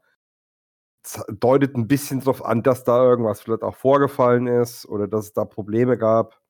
deutet 1.27 1.76
ein 1.76 1.88
bisschen 1.88 2.19
darauf 2.19 2.44
an, 2.45 2.64
dass 2.64 2.84
da 2.84 3.03
irgendwas 3.03 3.41
vielleicht 3.41 3.64
auch 3.64 3.76
vorgefallen 3.76 4.48
ist 4.48 4.85
oder 4.88 5.07
dass 5.07 5.26
es 5.26 5.34
da 5.34 5.45
Probleme 5.45 5.98
gab. 5.98 6.41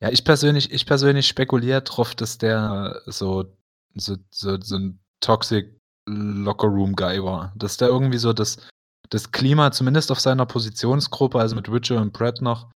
Ja, 0.00 0.10
ich 0.10 0.24
persönlich, 0.24 0.72
ich 0.72 0.86
persönlich 0.86 1.26
spekuliere 1.26 1.82
drauf, 1.82 2.14
dass 2.14 2.38
der 2.38 3.02
so, 3.06 3.44
so, 3.94 4.16
so, 4.30 4.60
so 4.60 4.76
ein 4.76 5.00
Toxic 5.20 5.76
Locker 6.06 6.68
Room 6.68 6.94
Guy 6.94 7.22
war. 7.22 7.52
Dass 7.56 7.76
der 7.76 7.88
irgendwie 7.88 8.18
so 8.18 8.32
das, 8.32 8.58
das 9.10 9.30
Klima, 9.30 9.70
zumindest 9.70 10.10
auf 10.10 10.20
seiner 10.20 10.46
Positionsgruppe, 10.46 11.38
also 11.38 11.54
mit 11.54 11.70
Richard 11.70 12.00
und 12.00 12.12
Brett 12.12 12.42
noch, 12.42 12.70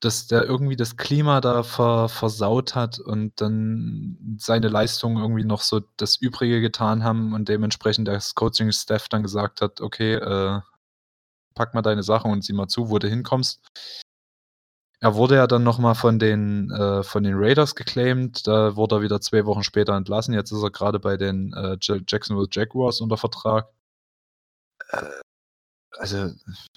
dass 0.00 0.26
der 0.26 0.44
irgendwie 0.44 0.76
das 0.76 0.96
Klima 0.96 1.40
da 1.40 1.62
ver, 1.62 2.08
versaut 2.08 2.74
hat 2.74 2.98
und 2.98 3.38
dann 3.40 4.36
seine 4.38 4.68
Leistungen 4.68 5.18
irgendwie 5.22 5.44
noch 5.44 5.60
so 5.60 5.80
das 5.96 6.16
Übrige 6.16 6.60
getan 6.60 7.04
haben 7.04 7.34
und 7.34 7.48
dementsprechend 7.48 8.08
das 8.08 8.34
Coaching-Staff 8.34 9.08
dann 9.08 9.22
gesagt 9.22 9.60
hat, 9.60 9.80
okay, 9.80 10.14
äh, 10.14 10.60
pack 11.54 11.74
mal 11.74 11.82
deine 11.82 12.02
Sachen 12.02 12.30
und 12.32 12.42
sieh 12.42 12.54
mal 12.54 12.68
zu, 12.68 12.90
wo 12.90 12.98
du 12.98 13.08
hinkommst. 13.08 13.60
Er 15.02 15.14
wurde 15.14 15.36
ja 15.36 15.46
dann 15.46 15.62
nochmal 15.62 15.94
von 15.94 16.18
den, 16.18 16.70
äh, 16.70 17.02
von 17.02 17.22
den 17.22 17.34
Raiders 17.36 17.74
geclaimed. 17.74 18.46
Da 18.46 18.76
wurde 18.76 18.96
er 18.96 19.02
wieder 19.02 19.20
zwei 19.20 19.46
Wochen 19.46 19.62
später 19.62 19.94
entlassen. 19.94 20.34
Jetzt 20.34 20.52
ist 20.52 20.62
er 20.62 20.70
gerade 20.70 20.98
bei 20.98 21.16
den 21.16 21.52
äh, 21.54 21.76
Ja- 21.80 21.98
Jacksonville 22.06 22.48
Jaguars 22.50 23.00
unter 23.00 23.16
Vertrag. 23.16 23.68
Äh, 24.90 25.20
also, 25.98 26.32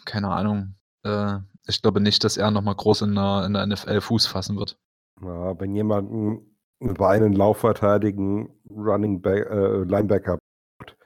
keine 0.06 0.30
Ahnung. 0.30 0.76
Äh, 1.04 1.40
ich 1.68 1.82
glaube 1.82 2.02
nicht, 2.02 2.24
dass 2.24 2.38
er 2.38 2.52
nochmal 2.52 2.76
groß 2.76 3.04
in 3.04 3.16
der, 3.16 3.46
in 3.46 3.54
der 3.54 3.66
NFL 3.66 4.02
Fuß 4.02 4.28
fassen 4.28 4.58
wird. 4.58 4.78
Ja, 5.22 5.60
wenn 5.60 5.76
jemand 5.76 6.12
einen, 6.12 6.58
über 6.80 7.10
einen 7.10 7.34
laufverteidigen 7.34 8.50
Running 8.70 9.22
Back, 9.22 9.50
äh, 9.50 9.84
Linebacker 9.84 10.38
braucht, 10.80 10.98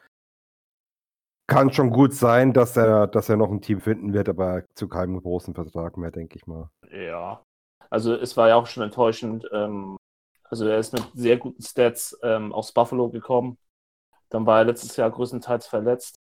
kann 1.48 1.72
schon 1.72 1.92
gut 1.92 2.14
sein, 2.14 2.54
dass 2.54 2.76
er, 2.78 3.08
dass 3.08 3.30
er 3.30 3.38
noch 3.38 3.52
ein 3.52 3.62
Team 3.62 3.82
finden 3.82 4.14
wird, 4.14 4.30
aber 4.30 4.64
zu 4.76 4.88
keinem 4.88 5.22
großen 5.22 5.54
Vertrag 5.54 5.98
mehr, 5.98 6.12
denke 6.12 6.38
ich 6.38 6.48
mal. 6.48 6.70
Ja. 6.92 7.44
Also 7.90 8.14
es 8.16 8.36
war 8.36 8.50
ja 8.50 8.56
auch 8.56 8.68
schon 8.68 8.84
enttäuschend. 8.84 9.48
Ähm, 9.52 9.98
also 10.44 10.68
er 10.68 10.78
ist 10.80 10.94
mit 10.94 11.04
sehr 11.14 11.38
guten 11.38 11.62
Stats 11.62 12.18
ähm, 12.24 12.54
aus 12.54 12.72
Buffalo 12.72 13.10
gekommen. 13.10 13.58
Dann 14.30 14.46
war 14.46 14.60
er 14.60 14.66
letztes 14.66 14.96
Jahr 14.98 15.10
größtenteils 15.10 15.68
verletzt. 15.68 16.16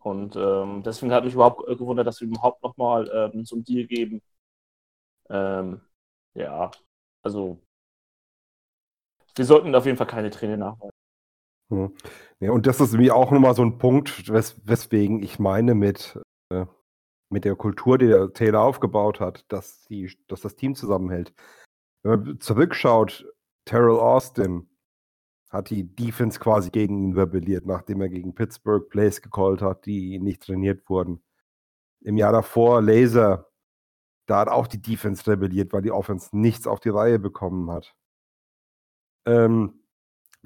Und 0.00 0.34
ähm, 0.36 0.82
deswegen 0.82 1.12
hat 1.12 1.24
mich 1.24 1.34
überhaupt 1.34 1.68
äh, 1.68 1.76
gewundert, 1.76 2.06
dass 2.06 2.20
wir 2.20 2.28
überhaupt 2.28 2.62
nochmal 2.62 3.10
ähm, 3.12 3.44
so 3.44 3.56
einen 3.56 3.64
Deal 3.64 3.86
geben. 3.86 4.22
Ähm, 5.28 5.82
ja. 6.34 6.70
Also, 7.22 7.60
wir 9.36 9.44
sollten 9.44 9.74
auf 9.74 9.84
jeden 9.84 9.98
Fall 9.98 10.06
keine 10.06 10.30
Träne 10.30 10.56
nachweisen. 10.56 10.90
Hm. 11.70 11.94
Ja, 12.40 12.50
und 12.52 12.66
das 12.66 12.80
ist 12.80 12.94
mir 12.94 13.14
auch 13.14 13.30
nochmal 13.30 13.54
so 13.54 13.62
ein 13.62 13.78
Punkt, 13.78 14.32
wes 14.32 14.60
weswegen 14.66 15.22
ich 15.22 15.38
meine 15.38 15.74
mit, 15.74 16.18
äh, 16.48 16.64
mit 17.28 17.44
der 17.44 17.54
Kultur, 17.54 17.98
die 17.98 18.08
der 18.08 18.32
Taylor 18.32 18.62
aufgebaut 18.62 19.20
hat, 19.20 19.44
dass, 19.52 19.84
die, 19.84 20.16
dass 20.28 20.40
das 20.40 20.56
Team 20.56 20.74
zusammenhält. 20.74 21.34
Wenn 22.02 22.24
man 22.24 22.40
zurückschaut, 22.40 23.26
Terrell 23.66 23.98
Austin 23.98 24.69
hat 25.50 25.70
die 25.70 25.84
Defense 25.84 26.38
quasi 26.38 26.70
gegen 26.70 27.02
ihn 27.02 27.18
rebelliert, 27.18 27.66
nachdem 27.66 28.00
er 28.00 28.08
gegen 28.08 28.34
Pittsburgh 28.34 28.88
Plays 28.88 29.20
gecallt 29.20 29.62
hat, 29.62 29.84
die 29.84 30.18
nicht 30.20 30.42
trainiert 30.42 30.88
wurden. 30.88 31.22
Im 32.00 32.16
Jahr 32.16 32.32
davor 32.32 32.80
Laser, 32.80 33.50
da 34.26 34.38
hat 34.38 34.48
auch 34.48 34.68
die 34.68 34.80
Defense 34.80 35.26
rebelliert, 35.26 35.72
weil 35.72 35.82
die 35.82 35.90
Offense 35.90 36.28
nichts 36.32 36.66
auf 36.66 36.80
die 36.80 36.88
Reihe 36.90 37.18
bekommen 37.18 37.70
hat. 37.70 37.94
Ähm, 39.26 39.82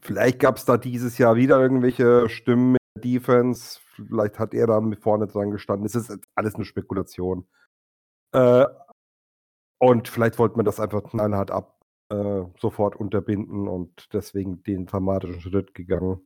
vielleicht 0.01 0.41
gab 0.41 0.57
es 0.57 0.65
da 0.65 0.79
dieses 0.79 1.19
Jahr 1.19 1.37
wieder 1.37 1.61
irgendwelche 1.61 2.29
Stimmen 2.31 2.73
mit 2.73 2.81
der 2.97 3.03
Defense. 3.03 3.81
Vielleicht 3.95 4.39
hat 4.39 4.55
er 4.55 4.67
da 4.67 4.83
vorne 5.01 5.27
dran 5.27 5.51
gestanden. 5.51 5.87
Es 5.87 5.95
ist 5.95 6.19
alles 6.35 6.55
eine 6.55 6.65
Spekulation. 6.65 7.47
Äh, 8.33 8.67
und 9.79 10.09
vielleicht 10.09 10.39
wollte 10.39 10.57
man 10.57 10.65
das 10.65 10.81
einfach 10.81 11.05
knallhart 11.05 11.51
ab 11.51 11.84
äh, 12.11 12.43
sofort 12.59 12.97
unterbinden 12.97 13.69
und 13.69 14.09
deswegen 14.13 14.63
den 14.63 14.87
dramatischen 14.87 15.41
Schritt 15.41 15.75
gegangen. 15.75 16.21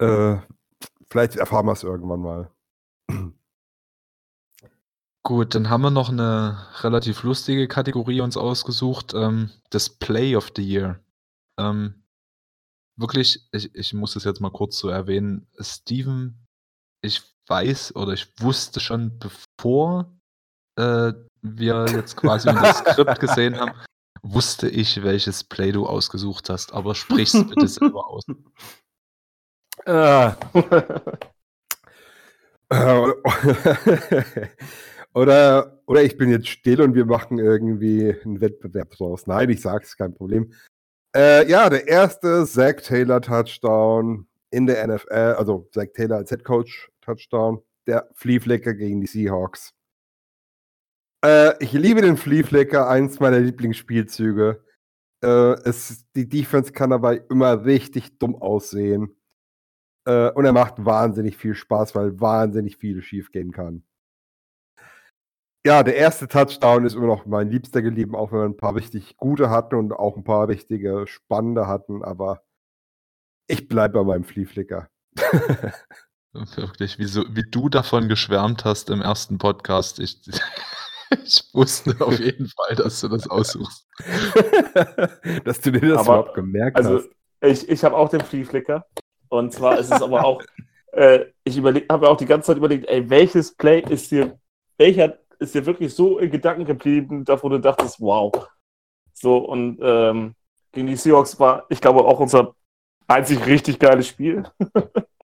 Äh, 0.00 0.38
vielleicht 1.10 1.36
erfahren 1.36 1.66
wir 1.66 1.72
es 1.72 1.82
irgendwann 1.82 2.20
mal. 2.20 2.50
Gut, 5.24 5.54
dann 5.54 5.68
haben 5.68 5.82
wir 5.82 5.90
noch 5.90 6.08
eine 6.08 6.58
relativ 6.80 7.22
lustige 7.22 7.68
Kategorie 7.68 8.20
uns 8.20 8.36
ausgesucht, 8.36 9.12
ähm, 9.14 9.50
das 9.70 9.90
Play 9.90 10.36
of 10.36 10.52
the 10.56 10.62
Year. 10.62 11.00
Ähm, 11.58 12.02
wirklich, 12.96 13.48
ich, 13.52 13.74
ich 13.74 13.92
muss 13.92 14.16
es 14.16 14.24
jetzt 14.24 14.40
mal 14.40 14.52
kurz 14.52 14.78
so 14.78 14.88
erwähnen, 14.88 15.46
Steven, 15.60 16.46
ich 17.02 17.22
weiß 17.46 17.96
oder 17.96 18.12
ich 18.12 18.40
wusste 18.40 18.80
schon, 18.80 19.18
bevor 19.18 20.16
äh, 20.76 21.12
wir 21.42 21.86
jetzt 21.90 22.16
quasi 22.16 22.48
das 22.48 22.78
Skript 22.78 23.20
gesehen 23.20 23.58
haben, 23.58 23.72
wusste 24.22 24.68
ich, 24.68 25.02
welches 25.02 25.44
Play 25.44 25.72
du 25.72 25.86
ausgesucht 25.86 26.50
hast, 26.50 26.72
aber 26.72 26.94
sprich's 26.94 27.32
bitte 27.32 27.68
selber 27.68 28.08
aus. 28.08 28.24
Äh. 29.86 30.32
oder, 35.14 35.80
oder 35.86 36.02
ich 36.02 36.18
bin 36.18 36.30
jetzt 36.30 36.48
still 36.48 36.82
und 36.82 36.94
wir 36.94 37.06
machen 37.06 37.38
irgendwie 37.38 38.14
einen 38.24 38.40
Wettbewerb 38.40 38.90
draus. 38.90 39.26
Nein, 39.26 39.48
ich 39.50 39.62
sag's, 39.62 39.96
kein 39.96 40.14
Problem. 40.14 40.52
Äh, 41.16 41.48
ja, 41.48 41.70
der 41.70 41.88
erste 41.88 42.44
Zach 42.44 42.82
Taylor 42.82 43.22
Touchdown 43.22 44.26
in 44.50 44.66
der 44.66 44.86
NFL, 44.86 45.36
also 45.38 45.68
Zach 45.72 45.88
Taylor 45.94 46.18
als 46.18 46.30
Head 46.30 46.44
Coach 46.44 46.90
Touchdown, 47.00 47.62
der 47.86 48.08
Flea 48.14 48.40
Flicker 48.40 48.74
gegen 48.74 49.00
die 49.00 49.06
Seahawks. 49.06 49.72
Äh, 51.24 51.62
ich 51.62 51.72
liebe 51.72 52.02
den 52.02 52.16
Flea 52.16 52.44
Flicker, 52.44 52.88
eins 52.88 53.20
meiner 53.20 53.40
Lieblingsspielzüge. 53.40 54.64
Äh, 55.22 55.52
es, 55.64 56.06
die 56.14 56.28
Defense 56.28 56.72
kann 56.72 56.90
dabei 56.90 57.22
immer 57.28 57.64
richtig 57.64 58.18
dumm 58.18 58.36
aussehen. 58.36 59.16
Äh, 60.06 60.30
und 60.30 60.44
er 60.44 60.52
macht 60.52 60.84
wahnsinnig 60.84 61.36
viel 61.36 61.54
Spaß, 61.54 61.94
weil 61.94 62.20
wahnsinnig 62.20 62.76
viel 62.76 63.02
schief 63.02 63.30
gehen 63.32 63.52
kann. 63.52 63.82
Ja, 65.66 65.82
der 65.82 65.96
erste 65.96 66.28
Touchdown 66.28 66.86
ist 66.86 66.94
immer 66.94 67.08
noch 67.08 67.26
mein 67.26 67.50
liebster 67.50 67.82
geblieben, 67.82 68.14
auch 68.14 68.32
wenn 68.32 68.38
wir 68.38 68.44
ein 68.46 68.56
paar 68.56 68.76
richtig 68.76 69.16
gute 69.16 69.50
hatten 69.50 69.74
und 69.74 69.92
auch 69.92 70.16
ein 70.16 70.24
paar 70.24 70.48
richtige 70.48 71.06
spannende 71.06 71.66
hatten, 71.66 72.02
aber 72.04 72.42
ich 73.48 73.68
bleibe 73.68 73.98
bei 73.98 74.04
meinem 74.04 74.24
Flea 74.24 74.46
Flicker. 74.46 74.88
Wirklich, 76.32 76.98
wie, 76.98 77.06
so, 77.06 77.24
wie 77.34 77.42
du 77.42 77.68
davon 77.68 78.08
geschwärmt 78.08 78.64
hast 78.64 78.90
im 78.90 79.02
ersten 79.02 79.38
Podcast. 79.38 79.98
Ich, 79.98 80.20
ich 81.24 81.42
wusste 81.52 81.96
auf 82.00 82.18
jeden 82.18 82.48
Fall, 82.48 82.76
dass 82.76 83.00
du 83.00 83.08
das 83.08 83.28
aussuchst. 83.28 83.86
dass 85.44 85.60
du 85.60 85.72
dir 85.72 85.80
das 85.80 86.00
Aber, 86.00 86.18
überhaupt 86.18 86.34
gemerkt 86.34 86.76
Also, 86.76 86.98
hast. 86.98 87.08
ich, 87.40 87.68
ich 87.68 87.84
habe 87.84 87.96
auch 87.96 88.08
den 88.08 88.20
Flea 88.20 88.44
Flicker. 88.44 88.86
Und 89.28 89.52
zwar 89.52 89.78
ist 89.78 89.92
es 89.92 90.02
aber 90.02 90.24
auch, 90.24 90.42
äh, 90.92 91.26
ich 91.44 91.58
habe 91.58 92.08
auch 92.08 92.16
die 92.16 92.26
ganze 92.26 92.48
Zeit 92.48 92.56
überlegt, 92.56 92.88
ey, 92.88 93.08
welches 93.08 93.54
Play 93.54 93.80
ist 93.88 94.10
dir, 94.10 94.38
welcher 94.76 95.18
ist 95.38 95.54
dir 95.54 95.66
wirklich 95.66 95.94
so 95.94 96.18
in 96.18 96.30
Gedanken 96.30 96.64
geblieben, 96.64 97.24
davor 97.24 97.50
du 97.50 97.60
dachtest, 97.60 98.00
wow. 98.00 98.32
So, 99.12 99.38
und 99.38 99.78
ähm, 99.82 100.34
gegen 100.72 100.86
die 100.86 100.96
Seahawks 100.96 101.38
war, 101.38 101.66
ich 101.68 101.80
glaube, 101.80 102.04
auch 102.04 102.20
unser 102.20 102.54
einzig 103.06 103.44
richtig 103.46 103.78
geiles 103.78 104.08
Spiel. 104.08 104.44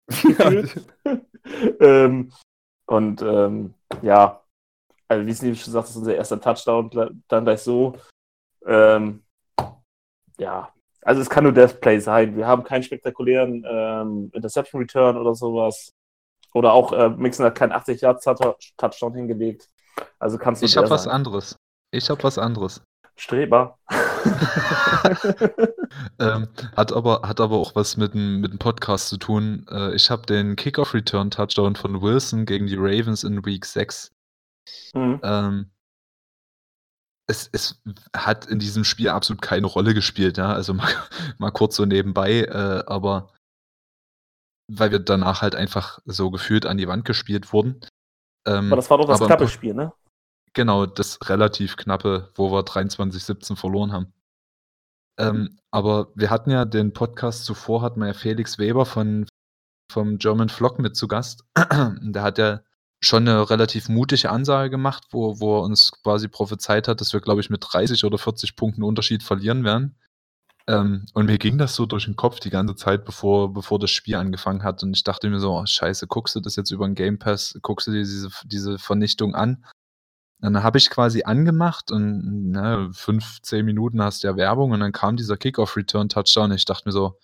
Gefühlt. 0.08 0.82
ähm, 1.80 2.32
und 2.86 3.22
ähm, 3.22 3.74
ja, 4.02 4.42
also 5.10 5.26
wie 5.26 5.36
Steve 5.36 5.56
schon 5.56 5.74
sagt, 5.74 5.86
das 5.86 5.92
ist 5.92 5.98
unser 5.98 6.16
erster 6.16 6.40
Touchdown, 6.40 7.22
dann 7.28 7.44
gleich 7.44 7.62
so. 7.62 7.98
Ähm, 8.66 9.24
ja, 10.38 10.72
also 11.02 11.22
es 11.22 11.30
kann 11.30 11.44
nur 11.44 11.54
Death 11.54 11.82
Play 11.82 12.00
sein. 12.00 12.38
Wir 12.38 12.48
haben 12.48 12.64
keinen 12.64 12.84
spektakulären 12.84 13.66
ähm, 13.68 14.30
Interception 14.34 14.80
Return 14.80 15.18
oder 15.18 15.34
sowas. 15.34 15.94
Oder 16.54 16.74
auch 16.74 16.94
äh, 16.94 17.10
Mixon 17.10 17.46
hat 17.46 17.56
keinen 17.56 17.72
80 17.72 18.02
Yards 18.02 18.26
Touchdown 18.78 19.14
hingelegt. 19.14 19.70
Also 20.20 20.38
kannst 20.38 20.62
du 20.62 20.66
Ich 20.66 20.78
habe 20.78 20.90
was 20.90 21.08
anderes. 21.08 21.56
Ich 21.92 22.10
habe 22.10 22.24
was 22.24 22.38
anderes. 22.38 22.82
Streber. 23.16 23.78
ähm, 26.20 26.48
hat, 26.76 26.94
aber, 26.94 27.22
hat 27.24 27.42
aber 27.42 27.58
auch 27.58 27.76
was 27.76 27.98
mit 27.98 28.14
dem, 28.14 28.42
mit 28.42 28.52
dem 28.52 28.60
Podcast 28.60 29.10
zu 29.10 29.18
tun. 29.18 29.66
Äh, 29.70 29.96
ich 29.96 30.10
habe 30.10 30.26
den 30.26 30.56
Kickoff-Return-Touchdown 30.56 31.76
von 31.76 32.02
Wilson 32.02 32.46
gegen 32.46 32.68
die 32.68 32.78
Ravens 32.78 33.24
in 33.24 33.46
Week 33.46 33.66
6. 33.66 34.12
Mhm. 34.94 35.20
Ähm, 35.24 35.72
es, 37.28 37.50
es 37.52 37.82
hat 38.16 38.48
in 38.48 38.60
diesem 38.60 38.84
Spiel 38.84 39.10
absolut 39.10 39.42
keine 39.42 39.68
Rolle 39.68 39.94
gespielt, 39.94 40.38
ja. 40.38 40.52
Also 40.52 40.74
mal, 40.76 40.92
mal 41.38 41.52
kurz 41.52 41.76
so 41.76 41.86
nebenbei, 41.86 42.42
äh, 42.42 42.84
aber 42.88 43.32
weil 44.72 44.92
wir 44.92 45.00
danach 45.00 45.42
halt 45.42 45.56
einfach 45.56 46.00
so 46.06 46.30
gefühlt 46.30 46.66
an 46.66 46.78
die 46.78 46.88
Wand 46.88 47.06
gespielt 47.06 47.52
wurden. 47.54 47.82
Ähm, 48.46 48.68
Aber 48.68 48.76
das 48.76 48.90
war 48.90 48.98
doch 49.00 49.08
das 49.08 49.20
knappe 49.20 49.48
Spiel, 49.48 49.74
ne? 49.74 49.92
Genau, 50.54 50.86
das 50.86 51.20
relativ 51.28 51.76
knappe, 51.76 52.32
wo 52.36 52.52
wir 52.52 52.62
23-17 52.62 53.56
verloren 53.56 53.92
haben. 53.92 54.14
Ähm, 55.20 55.60
aber 55.72 56.12
wir 56.16 56.30
hatten 56.30 56.50
ja 56.50 56.66
den 56.66 56.94
Podcast 56.94 57.46
zuvor, 57.46 57.82
hatten 57.82 58.00
wir 58.00 58.08
ja 58.08 58.14
Felix 58.14 58.58
Weber 58.58 58.86
von, 58.86 59.28
vom 59.92 60.18
German 60.18 60.50
Vlog 60.50 60.80
mit 60.80 60.96
zu 60.96 61.08
Gast. 61.08 61.44
Der 61.58 62.24
hat 62.24 62.38
ja 62.38 62.62
schon 63.02 63.28
eine 63.28 63.50
relativ 63.50 63.88
mutige 63.90 64.30
Ansage 64.30 64.70
gemacht, 64.70 65.06
wo, 65.12 65.40
wo 65.40 65.60
er 65.60 65.64
uns 65.64 65.92
quasi 66.04 66.28
prophezeit 66.28 66.88
hat, 66.88 67.00
dass 67.02 67.14
wir, 67.14 67.22
glaube 67.22 67.42
ich, 67.42 67.50
mit 67.50 67.66
30 67.66 68.04
oder 68.04 68.18
40 68.18 68.56
Punkten 68.56 68.84
Unterschied 68.84 69.24
verlieren 69.24 69.64
werden. 69.64 69.96
Ähm, 70.68 71.06
und 71.14 71.26
mir 71.26 71.38
ging 71.38 71.58
das 71.58 71.76
so 71.76 71.86
durch 71.86 72.06
den 72.06 72.16
Kopf 72.16 72.40
die 72.40 72.50
ganze 72.50 72.76
Zeit, 72.76 73.06
bevor, 73.06 73.54
bevor 73.54 73.80
das 73.80 73.90
Spiel 73.92 74.16
angefangen 74.16 74.64
hat. 74.64 74.84
Und 74.84 74.96
ich 74.96 75.04
dachte 75.04 75.30
mir 75.30 75.40
so, 75.40 75.54
oh, 75.54 75.66
scheiße, 75.66 76.08
guckst 76.08 76.36
du 76.36 76.42
das 76.42 76.56
jetzt 76.58 76.72
über 76.72 76.86
den 76.86 76.96
Game 76.96 77.18
Pass, 77.18 77.58
guckst 77.62 77.88
du 77.88 77.92
dir 77.92 78.00
diese, 78.04 78.30
diese 78.46 78.78
Vernichtung 78.78 79.34
an? 79.34 79.66
Dann 80.42 80.62
habe 80.64 80.78
ich 80.78 80.90
quasi 80.90 81.24
angemacht 81.24 81.92
und 81.92 82.52
ne, 82.52 82.90
fünf, 82.94 83.42
zehn 83.42 83.66
Minuten 83.66 84.02
hast 84.02 84.24
du 84.24 84.28
ja 84.28 84.38
Werbung 84.38 84.72
und 84.72 84.80
dann 84.80 84.94
kam 84.94 85.18
dieser 85.18 85.36
Kickoff-Return-Touchdown 85.36 86.52
ich 86.52 86.66
dachte 86.66 86.88
mir 86.88 86.94
so, 86.94 87.18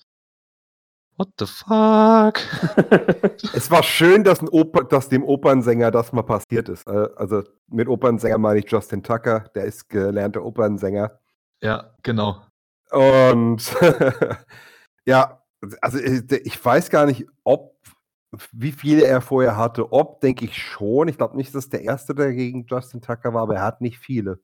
what 1.18 1.30
the 1.40 1.46
fuck? 1.46 2.40
Es 3.54 3.70
war 3.72 3.84
schön, 3.84 4.24
dass, 4.24 4.42
Oper, 4.52 4.84
dass 4.84 5.10
dem 5.10 5.24
Opernsänger 5.24 5.92
das 5.92 6.12
mal 6.12 6.24
passiert 6.24 6.70
ist. 6.70 6.88
Äh, 6.88 7.10
Also 7.16 7.44
mit 7.68 7.88
Opernsänger 7.88 8.38
meine 8.38 8.60
ich 8.60 8.70
Justin 8.70 9.04
Tucker, 9.04 9.42
der 9.56 9.66
ist 9.66 9.90
gelernter 9.90 10.44
Opernsänger. 10.44 11.20
ja, 11.62 11.96
genau. 12.04 12.42
Und 12.92 13.76
ja, 15.06 15.42
also 15.82 15.98
ich 15.98 16.32
ich 16.32 16.64
weiß 16.64 16.90
gar 16.90 17.06
nicht, 17.08 17.26
ob 17.44 17.76
wie 18.52 18.72
viele 18.72 19.06
er 19.06 19.22
vorher 19.22 19.58
hatte. 19.58 19.92
Ob, 19.92 20.22
denke 20.22 20.46
ich 20.46 20.58
schon. 20.62 21.08
Ich 21.08 21.18
glaube 21.18 21.38
nicht, 21.38 21.56
dass 21.56 21.70
der 21.70 21.82
erste, 21.82 22.14
der 22.14 22.34
gegen 22.34 22.66
Justin 22.66 23.02
Tucker 23.02 23.34
war, 23.34 23.44
aber 23.44 23.56
er 23.56 23.64
hat 23.64 23.82
nicht 23.82 23.98
viele. 24.00 24.40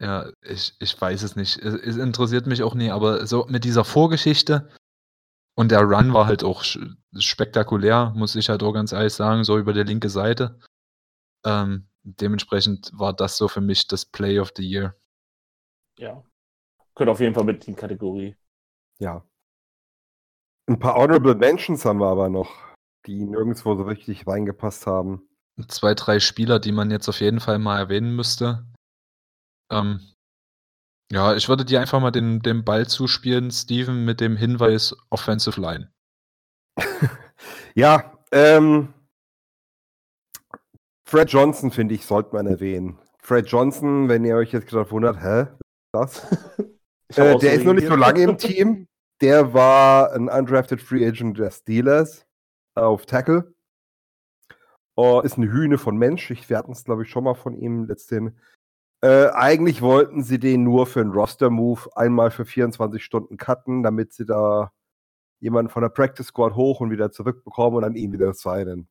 Ja, 0.00 0.30
ich, 0.42 0.74
ich 0.80 1.00
weiß 1.00 1.22
es 1.22 1.36
nicht. 1.36 1.58
Es, 1.58 1.74
es 1.74 1.96
interessiert 1.96 2.46
mich 2.46 2.62
auch 2.62 2.74
nie, 2.74 2.90
aber 2.90 3.26
so 3.26 3.46
mit 3.48 3.64
dieser 3.64 3.84
Vorgeschichte 3.84 4.70
und 5.56 5.70
der 5.70 5.82
Run 5.82 6.12
war 6.12 6.26
halt 6.26 6.44
auch 6.44 6.64
spektakulär, 7.16 8.12
muss 8.16 8.34
ich 8.34 8.48
halt 8.48 8.62
auch 8.62 8.72
ganz 8.72 8.92
ehrlich 8.92 9.12
sagen, 9.12 9.44
so 9.44 9.58
über 9.58 9.72
der 9.72 9.84
linke 9.84 10.08
Seite. 10.08 10.58
Ähm, 11.44 11.88
dementsprechend 12.02 12.90
war 12.94 13.12
das 13.12 13.36
so 13.36 13.48
für 13.48 13.60
mich 13.60 13.86
das 13.86 14.04
Play 14.04 14.38
of 14.38 14.52
the 14.56 14.66
Year. 14.68 14.96
ja. 15.98 16.22
Könnte 16.96 17.10
auf 17.10 17.18
jeden 17.18 17.34
Fall 17.34 17.42
mit 17.42 17.66
in 17.66 17.74
die 17.74 17.80
Kategorie. 17.80 18.36
Ja. 19.00 19.26
Ein 20.68 20.78
paar 20.78 20.94
Honorable 20.94 21.34
Mentions 21.34 21.84
haben 21.84 21.98
wir 21.98 22.06
aber 22.06 22.28
noch, 22.28 22.54
die 23.06 23.24
nirgendwo 23.24 23.74
so 23.74 23.82
richtig 23.82 24.28
reingepasst 24.28 24.86
haben. 24.86 25.28
Zwei, 25.66 25.94
drei 25.94 26.20
Spieler, 26.20 26.60
die 26.60 26.70
man 26.70 26.92
jetzt 26.92 27.08
auf 27.08 27.20
jeden 27.20 27.40
Fall 27.40 27.58
mal 27.58 27.78
erwähnen 27.78 28.14
müsste. 28.14 28.64
Ähm, 29.70 30.13
Ja, 31.12 31.34
ich 31.34 31.48
würde 31.48 31.64
dir 31.64 31.80
einfach 31.80 32.00
mal 32.00 32.10
den, 32.10 32.40
den 32.40 32.64
Ball 32.64 32.86
zuspielen, 32.86 33.50
Steven, 33.50 34.04
mit 34.04 34.20
dem 34.20 34.36
Hinweis 34.36 34.96
Offensive 35.10 35.60
Line. 35.60 35.92
Ja, 37.76 38.18
ähm, 38.30 38.94
Fred 41.04 41.28
Johnson, 41.30 41.72
finde 41.72 41.94
ich, 41.94 42.06
sollte 42.06 42.34
man 42.34 42.46
erwähnen. 42.46 42.98
Fred 43.18 43.46
Johnson, 43.48 44.08
wenn 44.08 44.24
ihr 44.24 44.36
euch 44.36 44.52
jetzt 44.52 44.68
gerade 44.68 44.90
wundert, 44.90 45.22
hä? 45.22 45.46
Das? 45.92 46.26
Ich 47.08 47.18
hab 47.18 47.26
Äh, 47.26 47.38
der 47.38 47.52
ist 47.52 47.64
noch 47.64 47.74
nicht 47.74 47.86
so 47.86 47.96
lange 47.96 48.22
im 48.22 48.38
Team. 48.38 48.88
Der 49.20 49.52
war 49.52 50.12
ein 50.12 50.30
undrafted 50.30 50.80
Free 50.80 51.06
Agent 51.06 51.38
der 51.38 51.50
Steelers 51.50 52.26
auf 52.74 53.04
Tackle. 53.04 53.54
Oh, 54.96 55.20
ist 55.22 55.36
eine 55.36 55.52
Hühne 55.52 55.76
von 55.76 55.98
Mensch. 55.98 56.30
Ich, 56.30 56.48
wir 56.48 56.56
hatten 56.56 56.72
es, 56.72 56.84
glaube 56.84 57.02
ich, 57.02 57.10
schon 57.10 57.24
mal 57.24 57.34
von 57.34 57.54
ihm 57.54 57.84
letzten. 57.84 58.40
Äh, 59.04 59.32
eigentlich 59.34 59.82
wollten 59.82 60.22
sie 60.22 60.38
den 60.38 60.64
nur 60.64 60.86
für 60.86 61.02
einen 61.02 61.12
Roster-Move 61.12 61.94
einmal 61.94 62.30
für 62.30 62.46
24 62.46 63.04
Stunden 63.04 63.36
cutten, 63.36 63.82
damit 63.82 64.14
sie 64.14 64.24
da 64.24 64.72
jemanden 65.40 65.70
von 65.70 65.82
der 65.82 65.90
Practice 65.90 66.28
Squad 66.28 66.54
hoch 66.54 66.80
und 66.80 66.90
wieder 66.90 67.12
zurückbekommen 67.12 67.76
und 67.76 67.82
dann 67.82 67.96
ihn 67.96 68.14
wieder 68.14 68.32
signen. 68.32 68.88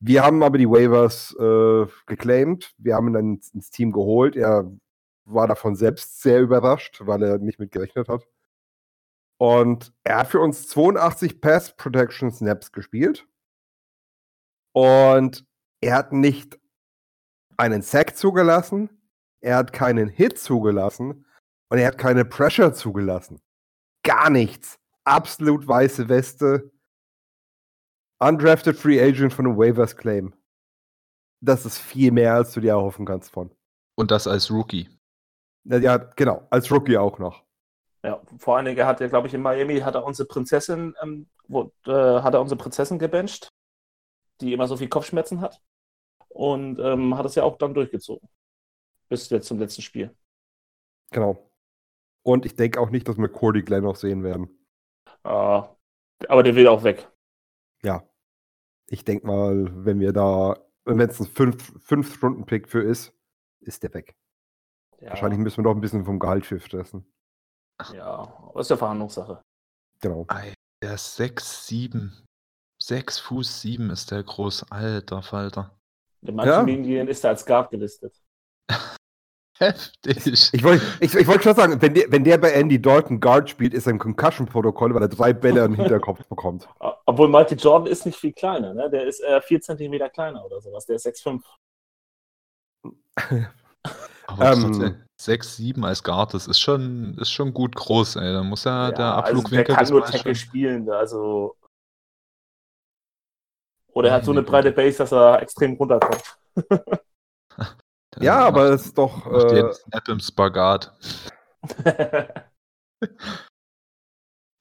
Wir 0.00 0.24
haben 0.24 0.42
aber 0.42 0.56
die 0.56 0.70
Waivers 0.70 1.36
äh, 1.38 1.86
geclaimed. 2.06 2.72
Wir 2.78 2.94
haben 2.94 3.08
ihn 3.08 3.12
dann 3.12 3.34
ins, 3.34 3.50
ins 3.50 3.70
Team 3.70 3.92
geholt. 3.92 4.36
Er 4.36 4.72
war 5.26 5.46
davon 5.46 5.76
selbst 5.76 6.22
sehr 6.22 6.40
überrascht, 6.40 7.02
weil 7.04 7.22
er 7.22 7.36
nicht 7.36 7.58
mit 7.58 7.72
gerechnet 7.72 8.08
hat. 8.08 8.26
Und 9.36 9.92
er 10.02 10.20
hat 10.20 10.28
für 10.28 10.40
uns 10.40 10.66
82 10.68 11.42
Pass 11.42 11.76
Protection 11.76 12.30
Snaps 12.30 12.72
gespielt. 12.72 13.26
Und 14.72 15.44
er 15.82 15.94
hat 15.94 16.14
nicht 16.14 16.58
einen 17.58 17.82
Sack 17.82 18.16
zugelassen, 18.16 18.88
er 19.46 19.58
hat 19.58 19.72
keinen 19.72 20.08
Hit 20.08 20.40
zugelassen 20.40 21.24
und 21.70 21.78
er 21.78 21.86
hat 21.86 21.98
keine 21.98 22.24
Pressure 22.24 22.74
zugelassen. 22.74 23.40
Gar 24.02 24.28
nichts. 24.28 24.76
Absolut 25.04 25.68
weiße 25.68 26.08
Weste. 26.08 26.72
Undrafted 28.18 28.76
Free 28.76 29.00
Agent 29.00 29.32
von 29.32 29.46
einem 29.46 29.56
Waivers 29.56 29.96
Claim. 29.96 30.34
Das 31.40 31.64
ist 31.64 31.78
viel 31.78 32.10
mehr, 32.10 32.34
als 32.34 32.52
du 32.54 32.60
dir 32.60 32.72
erhoffen 32.72 33.06
kannst 33.06 33.30
von. 33.30 33.54
Und 33.94 34.10
das 34.10 34.26
als 34.26 34.50
Rookie. 34.50 34.88
Ja, 35.62 35.96
genau. 35.96 36.44
Als 36.50 36.68
Rookie 36.72 36.98
auch 36.98 37.20
noch. 37.20 37.44
Ja, 38.02 38.20
vor 38.38 38.56
allen 38.56 38.66
Dingen, 38.66 38.78
er 38.78 38.86
hat 38.88 39.00
ja, 39.00 39.06
glaube 39.06 39.28
ich, 39.28 39.34
in 39.34 39.42
Miami 39.42 39.78
hat 39.78 39.94
er 39.94 40.04
unsere 40.04 40.26
Prinzessin, 40.26 40.96
ähm, 41.00 41.28
wo, 41.46 41.72
äh, 41.86 41.92
hat 41.92 42.34
er 42.34 42.40
unsere 42.40 42.58
Prinzessin 42.58 42.98
gebencht, 42.98 43.48
die 44.40 44.52
immer 44.52 44.66
so 44.66 44.76
viel 44.76 44.88
Kopfschmerzen 44.88 45.40
hat. 45.40 45.62
Und 46.30 46.80
ähm, 46.80 47.16
hat 47.16 47.26
es 47.26 47.36
ja 47.36 47.44
auch 47.44 47.58
dann 47.58 47.74
durchgezogen. 47.74 48.28
Bis 49.08 49.28
jetzt 49.30 49.46
zum 49.46 49.58
letzten 49.58 49.82
Spiel. 49.82 50.14
Genau. 51.12 51.50
Und 52.22 52.44
ich 52.44 52.56
denke 52.56 52.80
auch 52.80 52.90
nicht, 52.90 53.06
dass 53.08 53.16
wir 53.18 53.28
Cordy 53.28 53.62
Glenn 53.62 53.84
noch 53.84 53.96
sehen 53.96 54.24
werden. 54.24 54.48
Äh, 55.22 55.62
aber 56.28 56.42
der 56.42 56.56
will 56.56 56.66
auch 56.66 56.82
weg. 56.82 57.08
Ja. 57.82 58.02
Ich 58.88 59.04
denke 59.04 59.26
mal, 59.26 59.84
wenn 59.84 60.00
wir 60.00 60.12
da, 60.12 60.56
wenn 60.84 61.00
es 61.00 61.20
ein 61.20 61.26
5-Stunden-Pick 61.26 62.68
für 62.68 62.82
ist, 62.82 63.12
ist 63.60 63.82
der 63.82 63.94
weg. 63.94 64.16
Ja, 65.00 65.10
Wahrscheinlich 65.10 65.38
müssen 65.38 65.58
wir 65.58 65.64
noch 65.64 65.74
ein 65.76 65.80
bisschen 65.80 66.04
vom 66.04 66.18
Gehalt 66.18 66.46
für 66.46 66.58
stressen. 66.58 67.12
Ja, 67.92 68.06
aber 68.06 68.60
ist 68.60 68.70
ja 68.70 68.76
Verhandlungssache. 68.76 69.42
Genau. 70.00 70.26
Der 70.82 70.94
ist 70.94 71.16
6, 71.16 71.66
7. 71.66 72.26
6 72.82 73.18
Fuß 73.20 73.60
7 73.62 73.90
ist 73.90 74.10
der 74.10 74.22
groß. 74.22 74.70
Alter 74.70 75.22
Falter. 75.22 75.78
In 76.22 76.34
manchen 76.34 76.50
Ja. 76.52 76.62
Medien 76.62 77.08
ist 77.08 77.24
er 77.24 77.30
als 77.30 77.44
Guard 77.44 77.70
gelistet. 77.70 78.20
Heftig. 79.58 80.50
Ich 80.52 80.62
wollte 80.62 80.84
ich, 81.00 81.14
ich 81.14 81.26
wollt 81.26 81.42
schon 81.42 81.54
sagen, 81.54 81.80
wenn 81.80 81.94
der, 81.94 82.04
wenn 82.12 82.24
der 82.24 82.36
bei 82.38 82.52
Andy 82.52 82.80
Dalton 82.80 83.20
Guard 83.20 83.48
spielt, 83.48 83.72
ist 83.72 83.86
er 83.86 83.92
im 83.92 83.98
Concussion-Protokoll, 83.98 84.94
weil 84.94 85.02
er 85.02 85.08
drei 85.08 85.32
Bälle 85.32 85.64
im 85.64 85.74
Hinterkopf 85.74 86.24
bekommt. 86.26 86.68
Obwohl 87.06 87.28
Michael 87.28 87.58
Jordan 87.58 87.86
ist 87.90 88.04
nicht 88.04 88.18
viel 88.18 88.32
kleiner, 88.32 88.74
ne? 88.74 88.90
Der 88.90 89.06
ist 89.06 89.20
äh, 89.22 89.40
4 89.40 89.60
cm 89.62 90.10
kleiner 90.12 90.44
oder 90.44 90.60
sowas. 90.60 90.84
Der 90.86 90.96
ist 90.96 91.06
6'5. 91.06 91.40
Aber 94.26 94.52
Ähm. 94.52 94.62
trotzdem, 94.62 95.02
6, 95.18 95.56
7 95.56 95.84
als 95.84 96.02
Guard, 96.02 96.34
das 96.34 96.46
ist 96.46 96.60
schon, 96.60 97.16
ist 97.18 97.30
schon 97.30 97.54
gut 97.54 97.74
groß, 97.74 98.16
ey. 98.16 98.32
Da 98.34 98.42
muss 98.42 98.64
ja, 98.64 98.90
der 98.90 99.14
also 99.14 99.18
Abflugwinkel. 99.38 99.64
der 99.64 99.76
kann 99.76 99.88
nur 99.88 100.04
Tackle 100.04 100.34
schon- 100.34 100.34
spielen, 100.34 100.90
also. 100.90 101.56
Oder 103.94 104.10
er 104.10 104.14
hat 104.16 104.24
so 104.26 104.32
eine 104.32 104.42
breite 104.42 104.72
Base, 104.72 104.98
dass 104.98 105.12
er 105.12 105.40
extrem 105.40 105.72
runterkommt. 105.74 106.36
der 108.16 108.24
Ja, 108.24 108.36
macht- 108.36 108.46
aber 108.48 108.64
es 108.70 108.86
ist 108.86 108.98
doch. 108.98 109.26
Äh, 109.26 109.72
Snap 109.72 110.08
im 110.08 110.20
Spagat. 110.20 110.92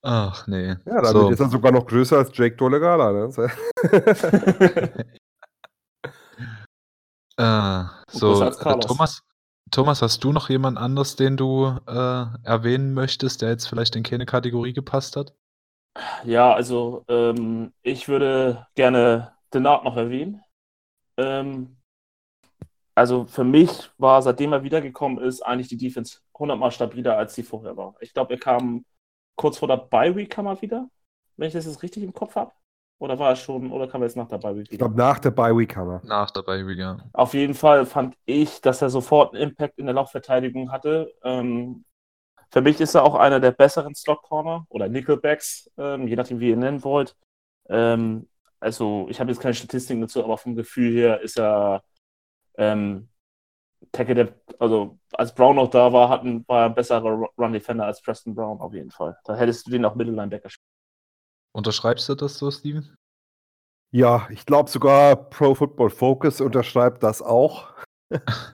Ach 0.07 0.45
nee. 0.47 0.67
ja, 0.85 1.01
damit 1.01 1.11
so. 1.13 1.29
ist 1.31 1.39
er 1.39 1.49
sogar 1.49 1.71
noch 1.71 1.85
größer 1.87 2.17
als 2.17 2.29
Jake 2.37 2.55
Dolegala. 2.55 3.11
Ne? 3.11 3.31
So- 3.31 3.47
Äh, 7.37 7.83
so, 8.11 8.41
äh. 8.43 8.79
Thomas, 8.79 9.21
Thomas, 9.71 10.01
hast 10.01 10.23
du 10.23 10.31
noch 10.31 10.49
jemand 10.49 10.77
anders, 10.77 11.15
den 11.17 11.35
du 11.37 11.65
äh, 11.85 12.25
erwähnen 12.43 12.93
möchtest, 12.93 13.41
der 13.41 13.49
jetzt 13.49 13.67
vielleicht 13.67 13.95
in 13.95 14.03
keine 14.03 14.25
Kategorie 14.25 14.73
gepasst 14.73 15.17
hat? 15.17 15.33
Ja, 16.23 16.53
also 16.53 17.03
ähm, 17.07 17.73
ich 17.81 18.07
würde 18.07 18.67
gerne 18.75 19.33
Denard 19.53 19.83
noch 19.83 19.97
erwähnen. 19.97 20.41
Ähm, 21.17 21.77
also 22.95 23.25
für 23.25 23.43
mich 23.43 23.91
war, 23.97 24.21
seitdem 24.21 24.53
er 24.53 24.63
wiedergekommen 24.63 25.23
ist, 25.23 25.41
eigentlich 25.41 25.67
die 25.67 25.77
Defense 25.77 26.19
hundertmal 26.37 26.71
stabiler, 26.71 27.17
als 27.17 27.35
sie 27.35 27.43
vorher 27.43 27.75
war. 27.77 27.95
Ich 27.99 28.13
glaube, 28.13 28.33
er 28.33 28.39
kam 28.39 28.85
kurz 29.35 29.57
vor 29.57 29.67
der 29.67 29.77
Bye 29.77 30.15
Week 30.15 30.29
kam 30.29 30.47
er 30.47 30.61
wieder, 30.61 30.89
wenn 31.37 31.47
ich 31.47 31.53
das 31.53 31.65
jetzt 31.65 31.83
richtig 31.83 32.03
im 32.03 32.13
Kopf 32.13 32.35
habe. 32.35 32.51
Oder 32.97 33.19
war 33.19 33.29
er 33.31 33.35
schon, 33.35 33.71
oder 33.71 33.87
kam 33.89 34.01
er 34.01 34.05
jetzt 34.07 34.15
nach 34.15 34.29
der 34.29 34.37
Bye 34.37 34.55
Week 34.55 34.63
Ich 34.67 34.71
wieder? 34.71 34.85
glaube, 34.85 34.95
nach 34.97 35.19
der 35.19 35.31
Bye 35.31 35.57
Week 35.57 35.75
haben 35.75 35.89
wir. 35.89 36.01
Nach 36.05 36.31
dabei 36.31 36.65
wieder. 36.65 36.97
Auf 37.11 37.33
jeden 37.33 37.53
Fall 37.53 37.85
fand 37.85 38.15
ich, 38.25 38.61
dass 38.61 38.81
er 38.81 38.89
sofort 38.89 39.33
einen 39.33 39.49
Impact 39.49 39.77
in 39.77 39.85
der 39.85 39.95
Laufverteidigung 39.95 40.71
hatte. 40.71 41.13
Ähm, 41.23 41.83
für 42.51 42.61
mich 42.61 42.79
ist 42.79 42.95
er 42.95 43.03
auch 43.03 43.15
einer 43.15 43.41
der 43.41 43.51
besseren 43.51 43.93
Slot 43.95 44.21
Corner 44.21 44.65
oder 44.69 44.87
Nickelbacks, 44.87 45.69
ähm, 45.77 46.07
je 46.07 46.15
nachdem, 46.15 46.39
wie 46.39 46.47
ihr 46.47 46.53
ihn 46.53 46.59
nennen 46.59 46.83
wollt. 46.85 47.17
Ähm, 47.67 48.29
also, 48.61 49.07
ich 49.09 49.19
habe 49.19 49.29
jetzt 49.31 49.41
keine 49.41 49.53
Statistiken 49.53 49.99
dazu, 50.01 50.23
aber 50.23 50.37
vom 50.37 50.55
Gefühl 50.55 50.93
her 50.93 51.19
ist 51.19 51.37
er 51.37 51.83
ähm, 52.57 53.09
Tackle, 53.91 54.15
der, 54.15 54.33
also 54.59 54.97
als 55.13 55.33
Brown 55.33 55.55
noch 55.55 55.69
da 55.69 55.91
war, 55.93 56.09
hatten, 56.09 56.43
war 56.47 56.61
er 56.61 56.65
ein 56.65 56.75
besserer 56.75 57.29
Run 57.37 57.53
Defender 57.53 57.85
als 57.85 58.01
Preston 58.01 58.35
Brown 58.35 58.59
auf 58.59 58.73
jeden 58.73 58.91
Fall. 58.91 59.17
Da 59.25 59.35
hättest 59.35 59.67
du 59.67 59.71
den 59.71 59.85
auch 59.85 59.95
Middle 59.95 60.13
Linebacker 60.13 60.49
spielen. 60.49 60.69
Unterschreibst 61.53 62.09
du 62.09 62.15
das 62.15 62.37
so, 62.37 62.51
Steven? 62.51 62.95
Ja, 63.91 64.27
ich 64.29 64.45
glaube 64.45 64.69
sogar 64.69 65.15
Pro 65.15 65.55
Football 65.55 65.89
Focus 65.89 66.41
unterschreibt 66.41 67.03
das 67.03 67.21
auch. 67.21 67.73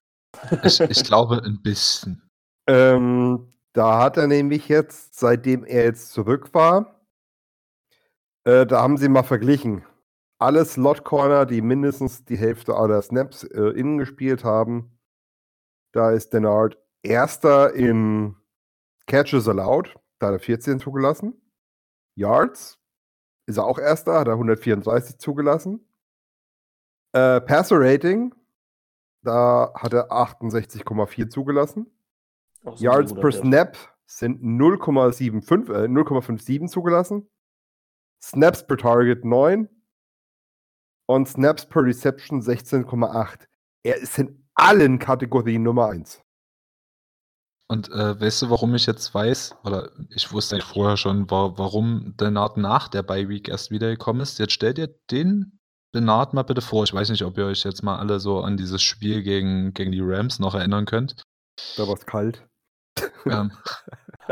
Ich, 0.64 0.80
ich 0.80 1.04
glaube 1.04 1.42
ein 1.44 1.62
bisschen. 1.62 2.28
Ähm, 2.66 3.54
da 3.74 4.00
hat 4.00 4.18
er 4.18 4.28
nämlich 4.28 4.70
jetzt, 4.70 5.20
seitdem 5.20 5.64
er 5.64 5.84
jetzt 5.84 6.14
zurück 6.14 6.54
war, 6.54 7.02
äh, 8.46 8.66
da 8.66 8.82
haben 8.82 8.98
sie 8.98 9.10
mal 9.10 9.24
verglichen. 9.24 9.86
Alle 10.42 10.66
Slot 10.66 11.04
Corner, 11.04 11.46
die 11.46 11.62
mindestens 11.62 12.26
die 12.26 12.36
Hälfte 12.36 12.74
aller 12.74 13.00
Snaps 13.04 13.44
äh, 13.44 13.62
innen 13.78 14.00
gespielt 14.00 14.44
haben, 14.44 14.98
da 15.92 16.10
ist 16.10 16.34
Denard 16.34 16.80
erster 17.04 17.76
in 17.76 18.36
Catches 19.06 19.48
allowed, 19.48 19.96
da 20.18 20.28
hat 20.28 20.34
er 20.34 20.40
14 20.40 20.80
zugelassen. 20.80 21.40
Yards 22.16 22.80
ist 23.46 23.58
er 23.58 23.66
auch 23.66 23.78
erster, 23.78 24.20
hat 24.20 24.28
er 24.28 24.34
134 24.34 25.20
zugelassen. 25.20 25.88
Äh, 27.14 27.40
Passer 27.42 27.80
Rating, 27.80 28.34
da 29.22 29.72
hat 29.76 29.94
er 29.94 30.12
68,4 30.12 31.30
zugelassen. 31.30 31.86
So 32.64 32.74
Yards 32.78 33.14
per. 33.14 33.32
Snap 33.32 33.78
sind 34.08 34.42
0,75, 34.42 35.72
äh, 35.72 35.88
0,57 35.88 36.68
zugelassen. 36.68 37.30
Snaps 38.24 38.66
per 38.66 38.78
Target 38.78 39.24
9 39.24 39.70
und 41.16 41.28
Snaps 41.28 41.66
per 41.68 41.84
Reception 41.84 42.42
16,8. 42.42 43.46
Er 43.84 43.98
ist 43.98 44.18
in 44.20 44.46
allen 44.56 45.00
Kategorien 45.00 45.64
Nummer 45.64 45.88
1. 45.88 46.22
Und 47.70 47.90
äh, 47.90 48.20
weißt 48.20 48.42
du, 48.42 48.50
warum 48.50 48.76
ich 48.76 48.86
jetzt 48.86 49.14
weiß, 49.14 49.56
oder 49.64 49.92
ich 50.10 50.32
wusste 50.34 50.56
eigentlich 50.56 50.66
vorher 50.66 50.98
schon, 50.98 51.32
wa 51.32 51.54
warum 51.56 52.16
Denard 52.18 52.58
nach 52.58 52.90
der 52.90 53.02
Bye 53.02 53.30
Week 53.30 53.48
erst 53.48 53.72
wiedergekommen 53.72 54.22
ist. 54.22 54.40
Jetzt 54.40 54.54
stellt 54.54 54.78
ihr 54.78 54.94
den 55.10 55.58
Denard 55.96 56.34
mal 56.34 56.44
bitte 56.44 56.62
vor. 56.62 56.84
Ich 56.84 56.94
weiß 56.94 57.10
nicht, 57.10 57.24
ob 57.24 57.38
ihr 57.38 57.46
euch 57.46 57.64
jetzt 57.64 57.82
mal 57.82 57.98
alle 57.98 58.20
so 58.20 58.42
an 58.42 58.58
dieses 58.58 58.82
Spiel 58.82 59.24
gegen, 59.24 59.74
gegen 59.74 59.92
die 59.92 60.02
Rams 60.02 60.40
noch 60.40 60.54
erinnern 60.54 60.86
könnt. 60.86 61.24
Da 61.78 61.88
war 61.88 61.96
es 61.96 62.06
kalt. 62.06 62.46
ähm, 63.26 63.52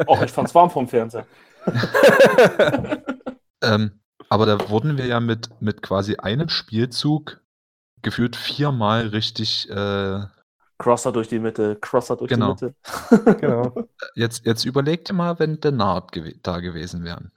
Och, 0.07 0.22
ich 0.22 0.31
fand's 0.31 0.53
warm 0.56 0.69
vom 0.69 0.88
Fernseher. 0.88 1.26
ähm, 3.61 3.99
aber 4.30 4.45
da 4.45 4.69
wurden 4.69 4.97
wir 4.97 5.06
ja 5.07 5.19
mit, 5.19 5.49
mit 5.61 5.81
quasi 5.81 6.18
einem 6.18 6.49
Spielzug 6.49 7.41
gefühlt 8.01 8.35
viermal 8.35 9.07
richtig 9.07 9.69
äh, 9.69 10.26
Crosser 10.77 11.11
durch 11.11 11.27
die 11.27 11.39
Mitte, 11.39 11.76
Crosser 11.80 12.15
durch 12.15 12.30
Genau. 12.30 12.53
die 12.56 12.65
Mitte. 12.65 12.76
Genau. 13.41 13.73
Jetzt, 14.15 14.45
jetzt 14.45 14.65
überleg 14.65 15.06
dir 15.06 15.14
mal, 15.14 15.39
wenn 15.39 15.60
Denard 15.60 16.11
gew 16.11 16.31
da 16.43 16.60
gewesen 16.60 17.03
wären. 17.03 17.31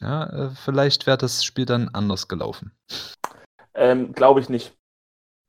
Ja, 0.00 0.26
äh, 0.48 0.50
vielleicht 0.54 1.06
wäre 1.06 1.18
das 1.18 1.44
Spiel 1.44 1.66
dann 1.66 1.88
anders 1.90 2.28
gelaufen. 2.28 2.72
ähm, 3.74 4.12
Glaube 4.12 4.40
ich 4.40 4.48
nicht. 4.48 4.76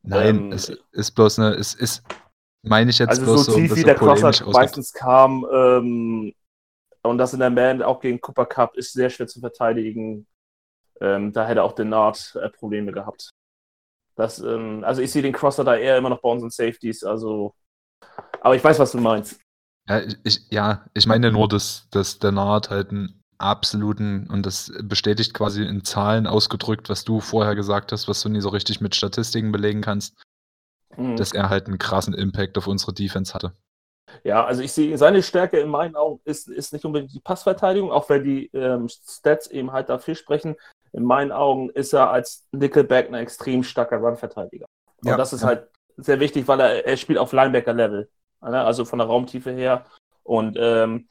Nein, 0.03 0.38
Ähm, 0.38 0.52
es 0.52 0.69
ist 0.91 1.11
bloß 1.11 1.39
eine, 1.39 1.53
es 1.56 1.73
ist, 1.73 2.03
meine 2.64 2.91
ich 2.91 2.99
jetzt 2.99 3.10
Also 3.11 3.23
bloß 3.23 3.45
so 3.45 3.52
so, 3.53 3.57
tief 3.60 3.69
das 3.69 3.77
wie 3.77 3.81
so 3.81 3.88
der 3.88 3.95
Crosser 3.95 4.31
meistens 4.52 4.93
kam 4.93 5.45
ähm, 5.52 6.34
und 7.03 7.18
das 7.18 7.34
in 7.34 7.39
der 7.39 7.49
Man 7.49 7.81
auch 7.81 7.99
gegen 8.02 8.22
Cooper 8.22 8.45
Cup 8.45 8.76
ist 8.77 8.93
sehr 8.93 9.10
schwer 9.10 9.27
zu 9.27 9.39
verteidigen. 9.39 10.27
Ähm, 11.02 11.34
da 11.34 11.46
hätte 11.48 11.64
auch 11.64 11.74
Denard 11.74 12.36
äh, 12.42 12.50
Probleme 12.50 12.92
gehabt. 12.92 13.30
Das, 14.16 14.40
ähm, 14.40 14.84
also 14.86 15.02
ich 15.02 15.12
sehe 15.12 15.22
den 15.22 15.34
Crosser 15.34 15.64
da 15.64 15.76
eher 15.76 15.98
immer 15.98 16.10
noch 16.10 16.22
bei 16.22 16.30
unseren 16.30 16.50
Safeties. 16.52 17.04
Also, 17.04 17.54
aber 18.42 18.56
ich 18.56 18.64
weiß, 18.64 18.80
was 18.80 18.92
du 18.94 19.00
meinst. 19.00 19.40
Ja, 19.88 20.00
ich- 20.00 20.18
ich, 20.24 20.40
ja, 20.52 20.86
ich 20.94 21.06
meine 21.06 21.32
nur, 21.32 21.48
dass, 21.48 21.88
dass 21.92 22.20
der 22.20 22.32
Nard 22.32 22.70
halt 22.70 22.92
einen 22.92 23.22
absoluten, 23.38 24.30
und 24.30 24.46
das 24.46 24.72
bestätigt 24.84 25.34
quasi 25.34 25.64
in 25.64 25.84
Zahlen 25.84 26.26
ausgedrückt, 26.28 26.90
was 26.90 27.04
du 27.04 27.20
vorher 27.20 27.56
gesagt 27.56 27.92
hast, 27.92 28.08
was 28.08 28.22
du 28.22 28.30
nie 28.30 28.40
so 28.42 28.50
richtig 28.50 28.80
mit 28.82 28.96
Statistiken 28.96 29.52
belegen 29.52 29.82
kannst, 29.82 30.16
Mhm. 30.98 31.18
dass 31.18 31.34
er 31.34 31.50
halt 31.50 31.68
einen 31.68 31.78
krassen 31.78 32.14
Impact 32.14 32.58
auf 32.58 32.68
unsere 32.68 32.94
Defense 32.94 33.34
hatte. 33.34 33.54
Ja, 34.24 34.46
also 34.46 34.62
ich 34.62 34.72
sehe, 34.72 34.98
seine 34.98 35.22
Stärke 35.22 35.60
in 35.60 35.68
meinen 35.70 35.96
Augen 35.96 36.22
ist, 36.24 36.48
ist 36.48 36.72
nicht 36.74 36.86
unbedingt 36.86 37.14
die 37.14 37.20
Passverteidigung, 37.20 37.92
auch 37.92 38.08
wenn 38.10 38.24
die 38.24 38.48
ähm, 38.54 38.88
Stats 38.88 39.48
eben 39.48 39.72
halt 39.72 39.90
dafür 39.90 40.16
sprechen. 40.16 40.56
In 40.96 41.04
meinen 41.04 41.34
Augen 41.34 41.70
ist 41.72 41.94
er 41.94 42.10
als 42.10 42.48
Nickelback 42.54 43.10
ein 43.10 43.16
extrem 43.16 43.64
starker 43.64 43.98
Run-Verteidiger. 43.98 44.66
Und 45.02 45.10
Ja, 45.10 45.18
das 45.18 45.34
ist 45.34 45.42
ja. 45.42 45.48
halt 45.48 45.68
sehr 45.98 46.22
wichtig, 46.22 46.48
weil 46.48 46.62
er, 46.62 46.86
er 46.86 46.96
spielt 46.96 47.20
auf 47.20 47.34
Linebacker-Level, 47.34 48.10
ne? 48.42 48.64
also 48.64 48.86
von 48.86 49.00
der 49.00 49.08
Raumtiefe 49.08 49.52
her. 49.52 49.84
Und 50.24 50.56
ähm, 50.58 51.08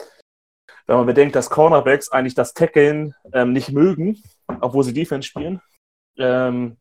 wenn 0.86 0.96
man 0.96 1.06
bedenkt, 1.06 1.36
dass 1.36 1.50
Cornerbacks 1.50 2.10
eigentlich 2.10 2.34
das 2.34 2.54
Tackeln 2.54 3.14
ähm, 3.34 3.52
nicht 3.52 3.72
mögen, 3.72 4.22
obwohl 4.60 4.84
sie 4.84 4.94
Defense 4.94 5.28
spielen. 5.28 5.60
Ähm, 6.16 6.78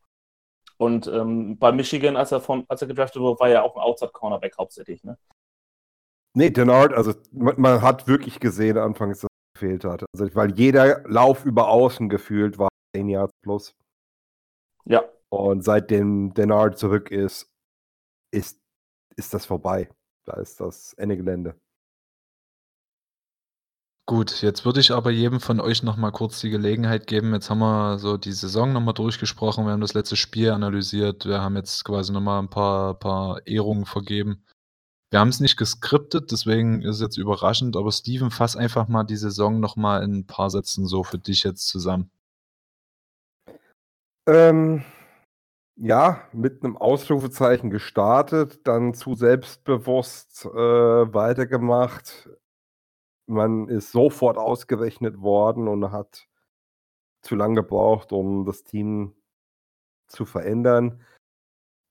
und 0.78 1.08
ähm, 1.08 1.58
bei 1.58 1.74
Michigan, 1.74 2.16
als 2.16 2.32
er, 2.32 2.40
von, 2.40 2.64
als 2.70 2.82
er 2.82 2.88
gedraftet 2.88 3.22
wurde, 3.22 3.40
war 3.40 3.50
er 3.50 3.64
auch 3.64 3.76
ein 3.76 3.82
Outside-Cornerback 3.82 4.58
hauptsächlich. 4.58 5.04
Ne? 5.04 5.18
Nee, 6.34 6.52
Denard, 6.52 6.94
also 6.94 7.14
man, 7.32 7.60
man 7.60 7.82
hat 7.82 8.08
wirklich 8.08 8.40
gesehen 8.40 8.78
anfangs, 8.78 9.20
dass 9.20 9.30
es 9.30 9.62
gefehlt 9.62 9.84
hat. 9.84 10.06
Also, 10.14 10.34
weil 10.36 10.54
jeder 10.58 11.04
Lauf 11.08 11.44
über 11.44 11.68
außen 11.68 12.08
gefühlt 12.08 12.58
war 12.58 12.70
10 12.95 13.10
Yards 13.10 13.34
plus. 13.41 13.76
Ja, 14.86 15.03
Und 15.30 15.64
seitdem 15.64 16.34
Denard 16.34 16.78
zurück 16.78 17.11
ist, 17.11 17.52
ist, 18.32 18.60
ist 19.15 19.34
das 19.34 19.45
vorbei. 19.45 19.90
Da 20.26 20.34
ist 20.38 20.60
das 20.60 20.94
Ende 20.94 21.18
Gelände. 21.18 21.56
Gut, 24.06 24.41
jetzt 24.41 24.65
würde 24.65 24.82
ich 24.82 24.91
aber 24.91 25.11
jedem 25.11 25.40
von 25.40 25.61
euch 25.61 25.82
noch 25.82 25.95
mal 25.95 26.11
kurz 26.11 26.41
die 26.41 26.49
Gelegenheit 26.49 27.07
geben. 27.07 27.34
Jetzt 27.34 27.49
haben 27.49 27.60
wir 27.60 27.98
so 27.99 28.18
die 28.18 28.34
Saison 28.34 28.74
noch 28.74 28.82
mal 28.82 28.91
durchgesprochen, 28.91 29.65
wir 29.65 29.72
haben 29.72 29.80
das 29.82 29.94
letzte 29.94 30.18
Spiel 30.18 30.52
analysiert, 30.52 31.26
wir 31.26 31.40
haben 31.41 31.56
jetzt 31.56 31.86
quasi 31.86 32.11
noch 32.11 32.20
mal 32.20 32.40
ein 32.40 32.49
paar, 32.49 32.99
paar 32.99 33.48
Ehrungen 33.48 33.86
vergeben. 33.86 34.45
Wir 35.10 35.20
haben 35.20 35.30
es 35.30 35.40
nicht 35.40 35.57
geskriptet, 35.57 36.32
deswegen 36.32 36.82
ist 36.82 36.95
es 36.95 37.02
jetzt 37.02 37.18
überraschend, 37.18 37.78
aber 37.78 37.91
Steven, 37.94 38.30
fass 38.32 38.57
einfach 38.57 38.90
mal 38.90 39.06
die 39.06 39.15
Saison 39.15 39.61
noch 39.61 39.78
mal 39.78 40.03
in 40.03 40.20
ein 40.20 40.28
paar 40.28 40.49
Sätzen 40.49 40.86
so 40.86 41.03
für 41.03 41.20
dich 41.20 41.44
jetzt 41.44 41.68
zusammen. 41.68 42.11
Ähm, 44.28 44.84
ja, 45.76 46.28
mit 46.32 46.64
einem 46.64 46.78
Ausrufezeichen 46.78 47.70
gestartet, 47.70 48.66
dann 48.68 48.94
zu 48.94 49.16
selbstbewusst 49.16 50.45
äh, 50.45 50.50
weitergemacht. 50.54 52.30
Man 53.28 53.68
ist 53.70 53.91
sofort 53.91 54.38
ausgerechnet 54.38 55.20
worden 55.22 55.68
und 55.68 55.91
hat 55.91 56.28
zu 57.22 57.36
lange 57.36 57.56
gebraucht, 57.56 58.12
um 58.12 58.45
das 58.45 58.64
Team 58.64 59.16
zu 60.08 60.26
verändern. 60.26 61.02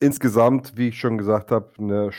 Insgesamt, 0.00 0.76
wie 0.76 0.88
ich 0.88 0.98
schon 0.98 1.18
gesagt 1.18 1.50
habe, 1.50 1.72
eine, 1.78 2.10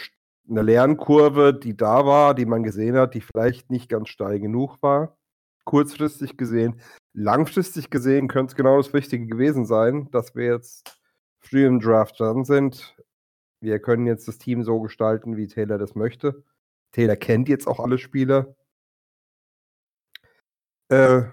eine 0.49 0.61
Lernkurve, 0.61 1.53
die 1.53 1.77
da 1.77 2.05
war, 2.05 2.33
die 2.33 2.45
man 2.45 2.63
gesehen 2.63 2.97
hat, 2.97 3.13
die 3.13 3.21
vielleicht 3.21 3.69
nicht 3.69 3.89
ganz 3.89 4.09
steil 4.09 4.39
genug 4.39 4.81
war. 4.81 5.17
Kurzfristig 5.65 6.37
gesehen. 6.37 6.81
Langfristig 7.13 7.89
gesehen 7.91 8.27
könnte 8.27 8.51
es 8.51 8.55
genau 8.55 8.77
das 8.77 8.93
Richtige 8.93 9.27
gewesen 9.27 9.65
sein, 9.65 10.09
dass 10.11 10.35
wir 10.35 10.45
jetzt 10.45 10.99
früh 11.39 11.65
im 11.65 11.79
Draft 11.79 12.19
dran 12.19 12.43
sind. 12.43 12.95
Wir 13.59 13.79
können 13.79 14.07
jetzt 14.07 14.27
das 14.27 14.39
Team 14.39 14.63
so 14.63 14.81
gestalten, 14.81 15.37
wie 15.37 15.47
Taylor 15.47 15.77
das 15.77 15.95
möchte. 15.95 16.43
Taylor 16.91 17.15
kennt 17.15 17.49
jetzt 17.49 17.67
auch 17.67 17.79
alle 17.79 17.97
Spieler. 17.97 18.55
Äh, 20.89 21.23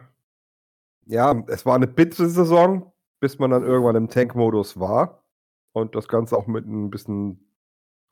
ja, 1.07 1.45
es 1.49 1.67
war 1.67 1.75
eine 1.75 1.87
bittere 1.87 2.29
Saison, 2.29 2.93
bis 3.21 3.39
man 3.39 3.51
dann 3.51 3.65
irgendwann 3.65 3.97
im 3.97 4.09
Tank-Modus 4.09 4.79
war 4.79 5.25
und 5.73 5.95
das 5.95 6.09
Ganze 6.09 6.37
auch 6.37 6.47
mit 6.47 6.67
ein 6.67 6.91
bisschen 6.91 7.51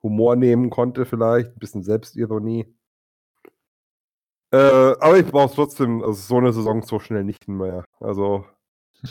Humor 0.03 0.36
nehmen 0.36 0.70
konnte, 0.70 1.07
vielleicht, 1.07 1.53
ein 1.53 1.59
bisschen 1.59 1.82
Selbstironie. 1.82 2.66
Äh, 4.53 4.57
aber 5.01 5.19
ich 5.19 5.27
brauche 5.27 5.55
trotzdem, 5.55 6.03
also 6.03 6.15
so 6.15 6.37
eine 6.39 6.53
Saison 6.53 6.83
so 6.83 6.99
schnell 6.99 7.25
nicht 7.25 7.49
mehr. 7.49 7.85
Also, 8.01 8.47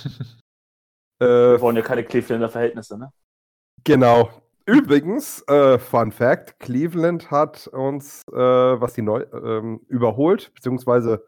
äh, 1.19 1.25
wir 1.25 1.61
wollen 1.61 1.75
ja 1.75 1.83
keine 1.83 2.03
Clevelander 2.03 2.49
Verhältnisse, 2.49 2.97
ne? 2.97 3.11
Genau. 3.83 4.29
Übrigens, 4.65 5.43
äh, 5.47 5.77
Fun 5.77 6.11
Fact: 6.11 6.59
Cleveland 6.59 7.31
hat 7.31 7.67
uns, 7.67 8.23
äh, 8.31 8.35
was 8.35 8.93
die 8.93 9.01
neu 9.01 9.21
ähm, 9.31 9.79
überholt, 9.87 10.53
beziehungsweise 10.53 11.23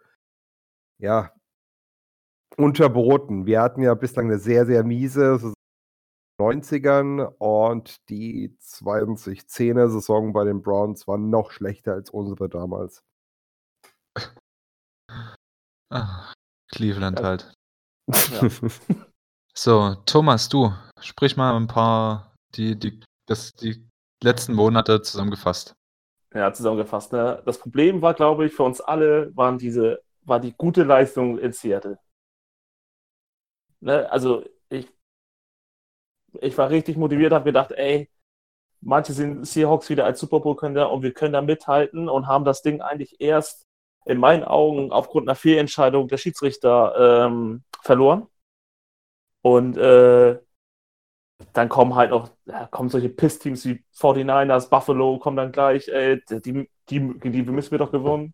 ja, 0.98 1.32
unterboten. 2.58 3.46
Wir 3.46 3.62
hatten 3.62 3.82
ja 3.82 3.94
bislang 3.94 4.26
eine 4.26 4.40
sehr, 4.40 4.66
sehr 4.66 4.84
miese 4.84 5.38
Saison 5.38 5.54
in 6.40 6.62
den 6.62 6.62
90ern 6.62 7.34
und 7.38 8.10
die 8.10 8.58
2010er 8.62 9.90
Saison 9.90 10.34
bei 10.34 10.44
den 10.44 10.62
Browns 10.62 11.08
war 11.08 11.18
noch 11.18 11.52
schlechter 11.52 11.94
als 11.94 12.10
unsere 12.10 12.50
damals. 12.50 13.04
Ah, 15.90 16.34
Cleveland 16.72 17.22
halt. 17.22 17.54
Ja. 18.32 18.50
So, 19.62 19.96
Thomas, 20.06 20.48
du, 20.48 20.74
sprich 21.02 21.36
mal 21.36 21.54
ein 21.58 21.68
paar, 21.68 22.34
die, 22.56 22.80
die, 22.80 23.02
das, 23.26 23.52
die 23.52 23.86
letzten 24.24 24.54
Monate 24.54 25.02
zusammengefasst. 25.02 25.76
Ja, 26.34 26.54
zusammengefasst. 26.54 27.12
Ne? 27.12 27.42
Das 27.46 27.60
Problem 27.60 28.02
war, 28.02 28.14
glaube 28.14 28.46
ich, 28.46 28.54
für 28.54 28.64
uns 28.64 28.80
alle, 28.80 29.36
waren 29.36 29.58
diese, 29.58 30.02
war 30.22 30.40
die 30.40 30.54
gute 30.54 30.84
Leistung 30.84 31.38
in 31.40 31.52
Seattle. 31.52 32.00
Ne? 33.82 34.10
Also 34.10 34.46
ich, 34.70 34.88
ich 36.42 36.58
war 36.58 36.70
richtig 36.70 36.96
motiviert, 36.98 37.34
habe 37.34 37.46
gedacht, 37.46 37.72
ey, 37.72 38.10
manche 38.82 39.14
sind 39.14 39.46
Seahawks 39.46 39.90
wieder 39.90 40.06
als 40.06 40.20
Super 40.20 40.40
Bowl-Könder 40.40 40.92
und 40.92 41.02
wir 41.04 41.14
können 41.14 41.34
da 41.34 41.42
mithalten 41.42 42.08
und 42.08 42.28
haben 42.28 42.46
das 42.46 42.62
Ding 42.62 42.82
eigentlich 42.82 43.20
erst 43.20 43.68
in 44.06 44.18
meinen 44.18 44.44
Augen 44.44 44.92
aufgrund 44.92 45.28
einer 45.28 45.36
Fehlentscheidung 45.36 46.08
der 46.08 46.18
Schiedsrichter 46.18 47.28
ähm, 47.28 47.64
verloren. 47.82 48.28
Und 49.42 49.78
äh, 49.78 50.40
dann 51.54 51.70
kommen 51.70 51.96
halt 51.96 52.12
noch, 52.12 52.30
ja, 52.46 52.68
kommen 52.68 52.90
solche 52.90 53.10
Piss-Teams 53.10 53.66
wie 53.66 53.84
49ers, 53.96 54.70
Buffalo, 54.70 55.20
kommen 55.20 55.38
dann 55.38 55.52
gleich, 55.52 55.88
ey, 55.88 56.22
die, 56.30 56.70
die, 56.90 57.20
die, 57.20 57.44
müssen 57.44 57.72
wir 57.72 57.78
doch 57.78 57.92
gewonnen, 57.92 58.34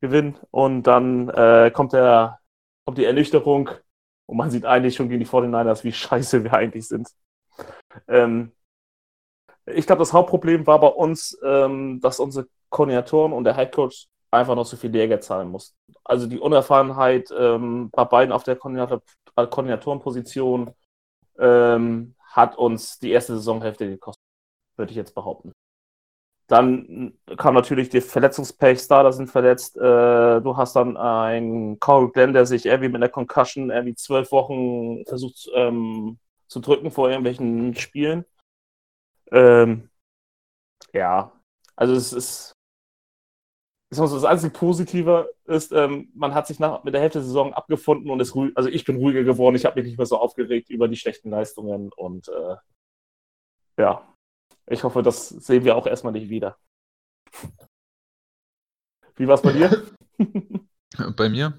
gewinnen. 0.00 0.36
Und 0.50 0.84
dann 0.84 1.28
äh, 1.30 1.70
kommt, 1.72 1.92
der, 1.92 2.40
kommt 2.84 2.98
die 2.98 3.04
Ernüchterung 3.04 3.70
und 4.26 4.36
man 4.36 4.50
sieht 4.50 4.64
eigentlich 4.64 4.96
schon 4.96 5.08
gegen 5.08 5.20
die 5.20 5.26
49ers, 5.26 5.84
wie 5.84 5.92
scheiße 5.92 6.44
wir 6.44 6.54
eigentlich 6.54 6.88
sind. 6.88 7.08
Ähm, 8.08 8.52
ich 9.66 9.86
glaube, 9.86 10.00
das 10.00 10.12
Hauptproblem 10.12 10.66
war 10.66 10.80
bei 10.80 10.88
uns, 10.88 11.38
ähm, 11.44 12.00
dass 12.00 12.20
unsere 12.20 12.48
Koordinatoren 12.68 13.32
und 13.32 13.44
der 13.44 13.56
Headcoach 13.56 14.08
einfach 14.34 14.54
noch 14.54 14.66
so 14.66 14.76
viel 14.76 14.90
Lehrgeld 14.90 15.24
zahlen 15.24 15.50
mussten. 15.50 15.76
Also 16.04 16.26
die 16.26 16.38
Unerfahrenheit 16.38 17.32
ähm, 17.36 17.90
bei 17.90 18.04
beiden 18.04 18.32
auf 18.32 18.44
der 18.44 18.56
Koordinator 18.56 19.02
äh, 19.36 19.46
Koordinatorenposition 19.46 20.74
ähm, 21.38 22.14
hat 22.22 22.56
uns 22.56 22.98
die 22.98 23.10
erste 23.10 23.36
Saisonhälfte 23.36 23.88
gekostet, 23.88 24.22
würde 24.76 24.90
ich 24.90 24.96
jetzt 24.96 25.14
behaupten. 25.14 25.52
Dann 26.46 27.18
kam 27.38 27.54
natürlich 27.54 27.88
die 27.88 28.02
Verletzungspech, 28.02 28.78
Starter 28.78 29.12
sind 29.12 29.28
verletzt. 29.28 29.76
Äh, 29.76 29.80
du 30.40 30.56
hast 30.56 30.76
dann 30.76 30.96
einen 30.96 31.80
Corey 31.80 32.10
Glenn, 32.12 32.34
der 32.34 32.44
sich 32.44 32.66
irgendwie 32.66 32.88
mit 32.88 32.96
einer 32.96 33.08
Concussion 33.08 33.70
irgendwie 33.70 33.94
zwölf 33.94 34.30
Wochen 34.30 35.04
versucht 35.06 35.48
ähm, 35.54 36.18
zu 36.48 36.60
drücken 36.60 36.90
vor 36.90 37.08
irgendwelchen 37.08 37.74
Spielen. 37.76 38.26
Ähm, 39.32 39.88
ja, 40.92 41.32
also 41.76 41.94
es 41.94 42.12
ist 42.12 42.53
das 43.90 44.24
einzige 44.24 44.52
Positive 44.52 45.30
ist, 45.44 45.72
ähm, 45.72 46.10
man 46.14 46.34
hat 46.34 46.46
sich 46.46 46.58
nach, 46.58 46.84
mit 46.84 46.94
der 46.94 47.00
Hälfte 47.00 47.18
der 47.18 47.26
Saison 47.26 47.54
abgefunden 47.54 48.10
und 48.10 48.20
ist 48.20 48.34
ruhig, 48.34 48.52
also 48.56 48.68
ich 48.68 48.84
bin 48.84 48.96
ruhiger 48.96 49.22
geworden, 49.24 49.56
ich 49.56 49.64
habe 49.64 49.78
mich 49.80 49.88
nicht 49.88 49.98
mehr 49.98 50.06
so 50.06 50.18
aufgeregt 50.18 50.70
über 50.70 50.88
die 50.88 50.96
schlechten 50.96 51.30
Leistungen 51.30 51.92
und 51.92 52.28
äh, 52.28 52.56
ja, 53.78 54.06
Ich 54.66 54.84
hoffe, 54.84 55.02
das 55.02 55.28
sehen 55.28 55.64
wir 55.64 55.76
auch 55.76 55.86
erstmal 55.86 56.12
nicht 56.12 56.28
wieder. 56.28 56.56
Wie 59.16 59.28
war 59.28 59.34
es 59.34 59.42
bei 59.42 59.52
dir? 59.52 59.84
Bei 61.16 61.28
mir? 61.28 61.58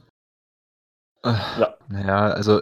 Äh, 1.24 1.34
Ja. 1.60 1.78
Naja, 1.90 2.28
also 2.28 2.62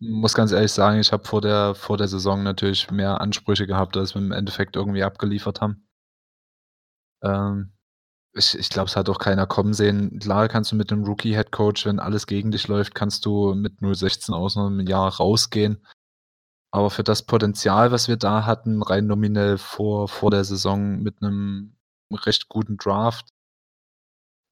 muss 0.00 0.34
ganz 0.34 0.52
ehrlich 0.52 0.72
sagen, 0.72 0.98
ich 0.98 1.12
habe 1.12 1.24
vor 1.24 1.40
der, 1.40 1.74
vor 1.74 1.96
der 1.96 2.08
Saison 2.08 2.42
natürlich 2.42 2.90
mehr 2.90 3.20
Ansprüche 3.20 3.66
gehabt, 3.66 3.96
als 3.96 4.14
wir 4.14 4.22
im 4.22 4.32
Endeffekt 4.32 4.76
irgendwie 4.76 5.04
abgeliefert 5.04 5.60
haben. 5.60 5.86
Ähm, 7.22 7.75
ich 8.36 8.58
ich 8.58 8.68
glaube, 8.68 8.88
es 8.88 8.96
hat 8.96 9.08
auch 9.08 9.18
keiner 9.18 9.46
kommen 9.46 9.74
sehen. 9.74 10.18
Klar 10.20 10.48
kannst 10.48 10.72
du 10.72 10.76
mit 10.76 10.90
dem 10.90 11.04
Rookie-Headcoach, 11.04 11.86
wenn 11.86 12.00
alles 12.00 12.26
gegen 12.26 12.50
dich 12.50 12.68
läuft, 12.68 12.94
kannst 12.94 13.26
du 13.26 13.54
mit 13.54 13.80
0,16 13.80 14.32
aus 14.32 14.56
einem 14.56 14.80
Jahr 14.86 15.14
rausgehen. 15.16 15.84
Aber 16.70 16.90
für 16.90 17.04
das 17.04 17.22
Potenzial, 17.22 17.90
was 17.92 18.08
wir 18.08 18.16
da 18.16 18.44
hatten, 18.46 18.82
rein 18.82 19.06
nominell 19.06 19.58
vor, 19.58 20.08
vor 20.08 20.30
der 20.30 20.44
Saison 20.44 20.98
mit 21.02 21.22
einem 21.22 21.76
recht 22.12 22.48
guten 22.48 22.76
Draft, 22.76 23.28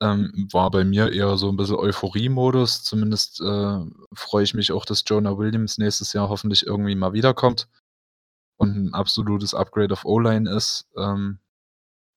ähm, 0.00 0.48
war 0.52 0.70
bei 0.70 0.84
mir 0.84 1.12
eher 1.12 1.36
so 1.36 1.48
ein 1.50 1.56
bisschen 1.56 1.76
Euphorie-Modus. 1.76 2.82
Zumindest 2.84 3.40
äh, 3.40 3.78
freue 4.14 4.44
ich 4.44 4.54
mich 4.54 4.72
auch, 4.72 4.84
dass 4.84 5.04
Jonah 5.06 5.38
Williams 5.38 5.78
nächstes 5.78 6.12
Jahr 6.12 6.28
hoffentlich 6.28 6.66
irgendwie 6.66 6.94
mal 6.94 7.12
wiederkommt 7.12 7.68
und 8.56 8.76
ein 8.76 8.94
absolutes 8.94 9.54
Upgrade 9.54 9.92
auf 9.92 10.04
O-Line 10.04 10.50
ist. 10.50 10.86
Ähm, 10.96 11.38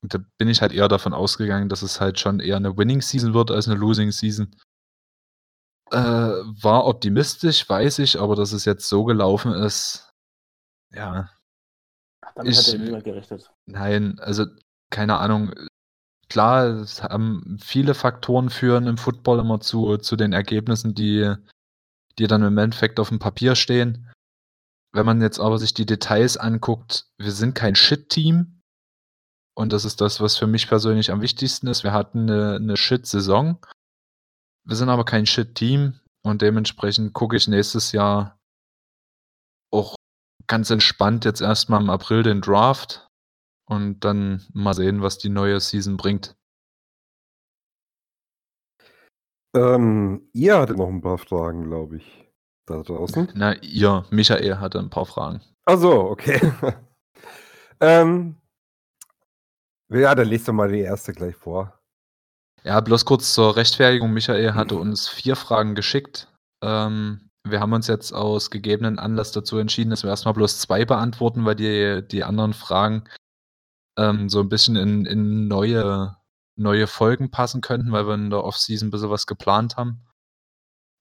da 0.01 0.19
bin 0.37 0.47
ich 0.47 0.61
halt 0.61 0.71
eher 0.71 0.87
davon 0.87 1.13
ausgegangen, 1.13 1.69
dass 1.69 1.81
es 1.81 1.99
halt 1.99 2.19
schon 2.19 2.39
eher 2.39 2.57
eine 2.57 2.77
Winning-Season 2.77 3.33
wird 3.33 3.51
als 3.51 3.67
eine 3.67 3.77
Losing-Season. 3.79 4.55
Äh, 5.91 5.97
war 5.97 6.85
optimistisch, 6.85 7.67
weiß 7.67 7.99
ich, 7.99 8.19
aber 8.19 8.35
dass 8.35 8.51
es 8.51 8.65
jetzt 8.65 8.89
so 8.89 9.05
gelaufen 9.05 9.53
ist, 9.53 10.11
ja, 10.93 11.29
Damit 12.35 12.51
Ich- 12.53 12.57
hat 12.59 12.73
ja 12.73 12.79
niemand 12.79 13.03
gerechnet. 13.05 13.51
Nein, 13.65 14.19
also 14.19 14.45
keine 14.91 15.17
Ahnung. 15.17 15.53
Klar, 16.29 16.65
es 16.81 17.01
haben 17.01 17.57
viele 17.61 17.93
Faktoren 17.93 18.49
führen 18.49 18.85
im 18.85 18.97
Football 18.97 19.39
immer 19.39 19.59
zu, 19.61 19.97
zu 19.97 20.15
den 20.17 20.33
Ergebnissen, 20.33 20.93
die, 20.93 21.33
die 22.19 22.27
dann 22.27 22.43
im 22.43 22.57
Endeffekt 22.57 22.99
auf 22.99 23.09
dem 23.09 23.19
Papier 23.19 23.55
stehen. 23.55 24.11
Wenn 24.93 25.05
man 25.05 25.21
jetzt 25.21 25.39
aber 25.39 25.57
sich 25.57 25.73
die 25.73 25.85
Details 25.85 26.35
anguckt, 26.37 27.07
wir 27.17 27.31
sind 27.31 27.55
kein 27.55 27.75
Shit-Team. 27.75 28.56
Und 29.57 29.73
das 29.73 29.85
ist 29.85 30.01
das, 30.01 30.21
was 30.21 30.37
für 30.37 30.45
mich 30.45 30.67
persönlich 30.67 31.09
am 31.09 31.21
wichtigsten 31.21 31.65
ist. 31.65 31.83
Wir 31.83 31.91
hatten 31.91 32.29
eine, 32.29 32.57
eine 32.57 32.77
Shit-Saison. 32.77 33.57
Wir 34.63 34.75
sind 34.75 34.89
aber 34.89 35.03
kein 35.03 35.25
Shit-Team. 35.25 35.99
Und 36.21 36.43
dementsprechend 36.43 37.13
gucke 37.13 37.35
ich 37.35 37.47
nächstes 37.47 37.91
Jahr 37.91 38.39
auch 39.71 39.95
ganz 40.45 40.69
entspannt 40.69 41.25
jetzt 41.25 41.41
erstmal 41.41 41.81
im 41.81 41.89
April 41.89 42.21
den 42.21 42.41
Draft 42.41 43.09
und 43.67 44.01
dann 44.01 44.45
mal 44.53 44.75
sehen, 44.75 45.01
was 45.01 45.17
die 45.17 45.29
neue 45.29 45.59
Season 45.59 45.97
bringt. 45.97 46.35
Ähm, 49.55 50.29
ihr 50.33 50.59
hattet 50.59 50.77
noch 50.77 50.89
ein 50.89 51.01
paar 51.01 51.17
Fragen, 51.17 51.63
glaube 51.63 51.97
ich, 51.97 52.31
da 52.67 52.83
draußen. 52.83 53.31
Na, 53.33 53.55
ihr, 53.63 54.05
Michael 54.11 54.59
hatte 54.59 54.77
ein 54.77 54.91
paar 54.91 55.07
Fragen. 55.07 55.41
Ach 55.65 55.79
so, 55.79 55.93
okay. 56.11 56.53
ähm, 57.79 58.35
ja, 59.89 60.15
dann 60.15 60.27
lest 60.27 60.47
doch 60.47 60.53
mal 60.53 60.71
die 60.71 60.81
erste 60.81 61.13
gleich 61.13 61.35
vor. 61.35 61.79
Ja, 62.63 62.79
bloß 62.81 63.05
kurz 63.05 63.33
zur 63.33 63.55
Rechtfertigung. 63.55 64.11
Michael 64.11 64.53
hatte 64.53 64.75
uns 64.75 65.07
vier 65.07 65.35
Fragen 65.35 65.75
geschickt. 65.75 66.31
Ähm, 66.61 67.29
wir 67.49 67.59
haben 67.59 67.73
uns 67.73 67.87
jetzt 67.87 68.11
aus 68.11 68.51
gegebenen 68.51 68.99
Anlass 68.99 69.31
dazu 69.31 69.57
entschieden, 69.57 69.89
dass 69.89 70.03
wir 70.03 70.09
erstmal 70.09 70.33
bloß 70.33 70.59
zwei 70.59 70.85
beantworten, 70.85 71.45
weil 71.45 71.55
die, 71.55 72.05
die 72.05 72.23
anderen 72.23 72.53
Fragen 72.53 73.05
ähm, 73.97 74.29
so 74.29 74.39
ein 74.41 74.49
bisschen 74.49 74.75
in, 74.75 75.05
in 75.05 75.47
neue, 75.47 76.17
neue 76.57 76.87
Folgen 76.87 77.31
passen 77.31 77.61
könnten, 77.61 77.91
weil 77.91 78.07
wir 78.07 78.15
in 78.15 78.29
der 78.29 78.43
Offseason 78.43 78.87
ein 78.87 78.91
bisschen 78.91 79.09
was 79.09 79.27
geplant 79.27 79.77
haben. 79.77 80.05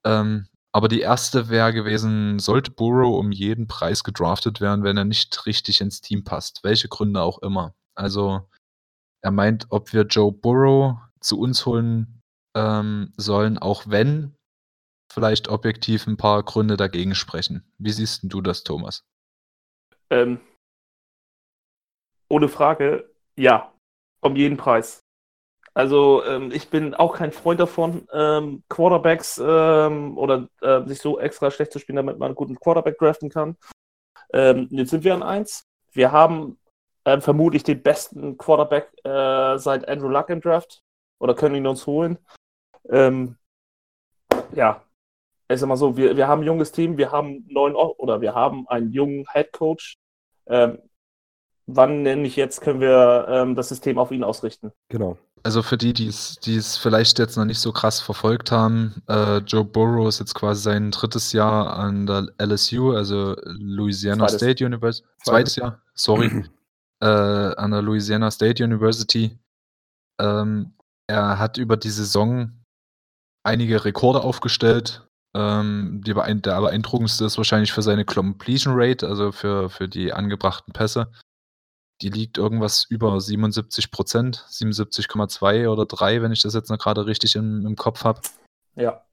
Ähm, 0.05 0.47
aber 0.73 0.89
die 0.89 1.01
erste 1.01 1.49
wäre 1.49 1.73
gewesen, 1.73 2.39
sollte 2.39 2.71
Burrow 2.71 3.19
um 3.19 3.33
jeden 3.33 3.67
Preis 3.67 4.05
gedraftet 4.05 4.61
werden, 4.61 4.85
wenn 4.85 4.99
er 4.99 5.05
nicht 5.05 5.47
richtig 5.47 5.81
ins 5.81 6.01
Team 6.01 6.23
passt? 6.23 6.63
Welche 6.65 6.89
Gründe 6.89 7.23
auch 7.23 7.39
immer. 7.39 7.75
Also 7.95 8.49
er 9.23 9.31
meint, 9.31 9.67
ob 9.71 9.93
wir 9.93 10.03
Joe 10.03 10.33
Burrow 10.33 10.97
zu 11.21 11.39
uns 11.41 11.67
holen 11.67 12.23
ähm, 12.55 13.13
sollen, 13.17 13.59
auch 13.59 13.85
wenn 13.87 14.37
vielleicht 15.13 15.49
objektiv 15.49 16.07
ein 16.07 16.17
paar 16.17 16.43
Gründe 16.43 16.77
dagegen 16.77 17.15
sprechen. 17.15 17.73
Wie 17.79 17.93
siehst 17.93 18.21
du 18.25 18.41
das, 18.41 18.65
Thomas? 18.65 19.05
Ähm, 20.11 20.41
ohne 22.29 22.49
Frage, 22.49 23.11
ja, 23.37 23.73
um 24.21 24.37
jeden 24.37 24.57
Preis. 24.57 25.01
Also 25.75 26.25
ähm, 26.25 26.51
ich 26.53 26.71
bin 26.71 26.95
auch 26.95 27.17
kein 27.17 27.33
Freund 27.33 27.61
davon, 27.61 28.09
ähm, 28.13 28.63
Quarterbacks 28.69 29.39
ähm, 29.45 30.17
oder 30.17 30.49
äh, 30.63 30.83
sich 30.87 31.01
so 31.01 31.21
extra 31.21 31.51
schlecht 31.51 31.73
zu 31.73 31.79
spielen, 31.79 31.97
damit 31.97 32.19
man 32.19 32.27
einen 32.27 32.35
guten 32.35 32.59
Quarterback 32.59 32.99
draften 32.99 33.29
kann. 33.29 33.57
Ähm, 34.33 34.69
jetzt 34.71 34.91
sind 34.91 35.05
wir 35.05 35.15
an 35.15 35.23
eins. 35.23 35.67
Wir 35.93 36.13
haben 36.13 36.59
ähm, 37.07 37.23
vermutlich 37.23 37.63
den 37.63 37.83
besten 37.83 38.37
Quarterback 38.37 38.91
äh, 39.05 39.57
seit 39.59 39.89
Andrew 39.89 40.09
Luck 40.09 40.29
im 40.29 40.41
Draft 40.41 40.83
oder 41.19 41.35
können 41.35 41.55
ihn 41.55 41.67
uns 41.67 41.87
holen. 41.87 42.19
Ähm, 42.91 43.37
ja, 44.53 44.83
ich 45.49 45.61
sag 45.61 45.69
mal 45.69 45.77
so, 45.77 45.97
wir, 45.97 46.17
wir 46.17 46.27
haben 46.27 46.43
ein 46.43 46.47
junges 46.47 46.73
Team, 46.73 46.99
wir 46.99 47.13
haben 47.13 47.47
neun 47.49 47.75
oder 47.77 48.21
wir 48.21 48.35
haben 48.35 48.67
einen 48.69 48.93
jungen 48.93 49.25
Head 49.33 49.53
Coach. 49.53 49.97
Ähm, 50.49 50.79
wann 51.67 52.03
nämlich 52.03 52.35
jetzt 52.35 52.61
können 52.61 52.81
wir 52.81 53.27
ähm, 53.29 53.55
das 53.55 53.69
System 53.69 53.99
auf 53.99 54.11
ihn 54.11 54.25
ausrichten? 54.25 54.73
Genau. 54.89 55.17
Also 55.45 55.63
für 55.63 55.77
die, 55.77 55.93
die 55.93 56.09
es 56.09 56.41
die 56.41 56.57
es 56.57 56.77
vielleicht 56.77 57.21
jetzt 57.21 57.37
noch 57.37 57.45
nicht 57.45 57.61
so 57.61 57.71
krass 57.71 58.01
verfolgt 58.01 58.51
haben, 58.51 59.01
äh, 59.09 59.37
Joe 59.39 59.65
Burrow 59.65 60.09
ist 60.09 60.19
jetzt 60.19 60.35
quasi 60.35 60.63
sein 60.63 60.91
drittes 60.91 61.33
Jahr 61.33 61.77
an 61.77 62.07
der 62.07 62.27
LSU, 62.39 62.91
also 62.91 63.37
Louisiana 63.45 64.27
Zweites. 64.27 64.37
State 64.39 64.65
University. 64.65 65.07
Zweites 65.23 65.55
Jahr, 65.55 65.81
sorry. 65.95 66.45
äh, 67.03 67.07
an 67.07 67.71
der 67.71 67.83
Louisiana 67.83 68.31
State 68.31 68.63
University. 68.63 69.39
Ähm, 70.21 70.75
er 71.09 71.39
hat 71.39 71.59
über 71.59 71.77
die 71.77 71.91
Saison 71.91 72.53
einige 73.45 73.85
Rekorde 73.85 74.23
aufgestellt. 74.23 75.07
Ähm, 75.35 76.01
die 76.05 76.15
der 76.15 76.61
beeindruckendste 76.61 77.27
ist 77.27 77.37
wahrscheinlich 77.37 77.73
für 77.73 77.83
seine 77.83 78.05
Completion 78.05 78.75
Rate, 78.77 79.07
also 79.07 79.33
für, 79.33 79.69
für 79.69 79.89
die 79.89 80.13
angebrachten 80.13 80.73
Pässe. 80.73 81.13
Die 82.03 82.09
liegt 82.09 82.39
irgendwas 82.39 82.85
über 82.85 83.21
77 83.21 83.91
Prozent, 83.91 84.45
77,2 84.51 85.69
oder 85.69 85.87
3, 85.87 86.23
wenn 86.23 86.33
ich 86.33 86.43
das 86.43 86.55
jetzt 86.55 86.71
noch 86.71 86.79
gerade 86.79 87.07
richtig 87.07 87.37
im, 87.37 87.67
im 87.67 87.77
Kopf 87.77 88.05
habe. 88.05 88.21
Ja. 88.75 89.05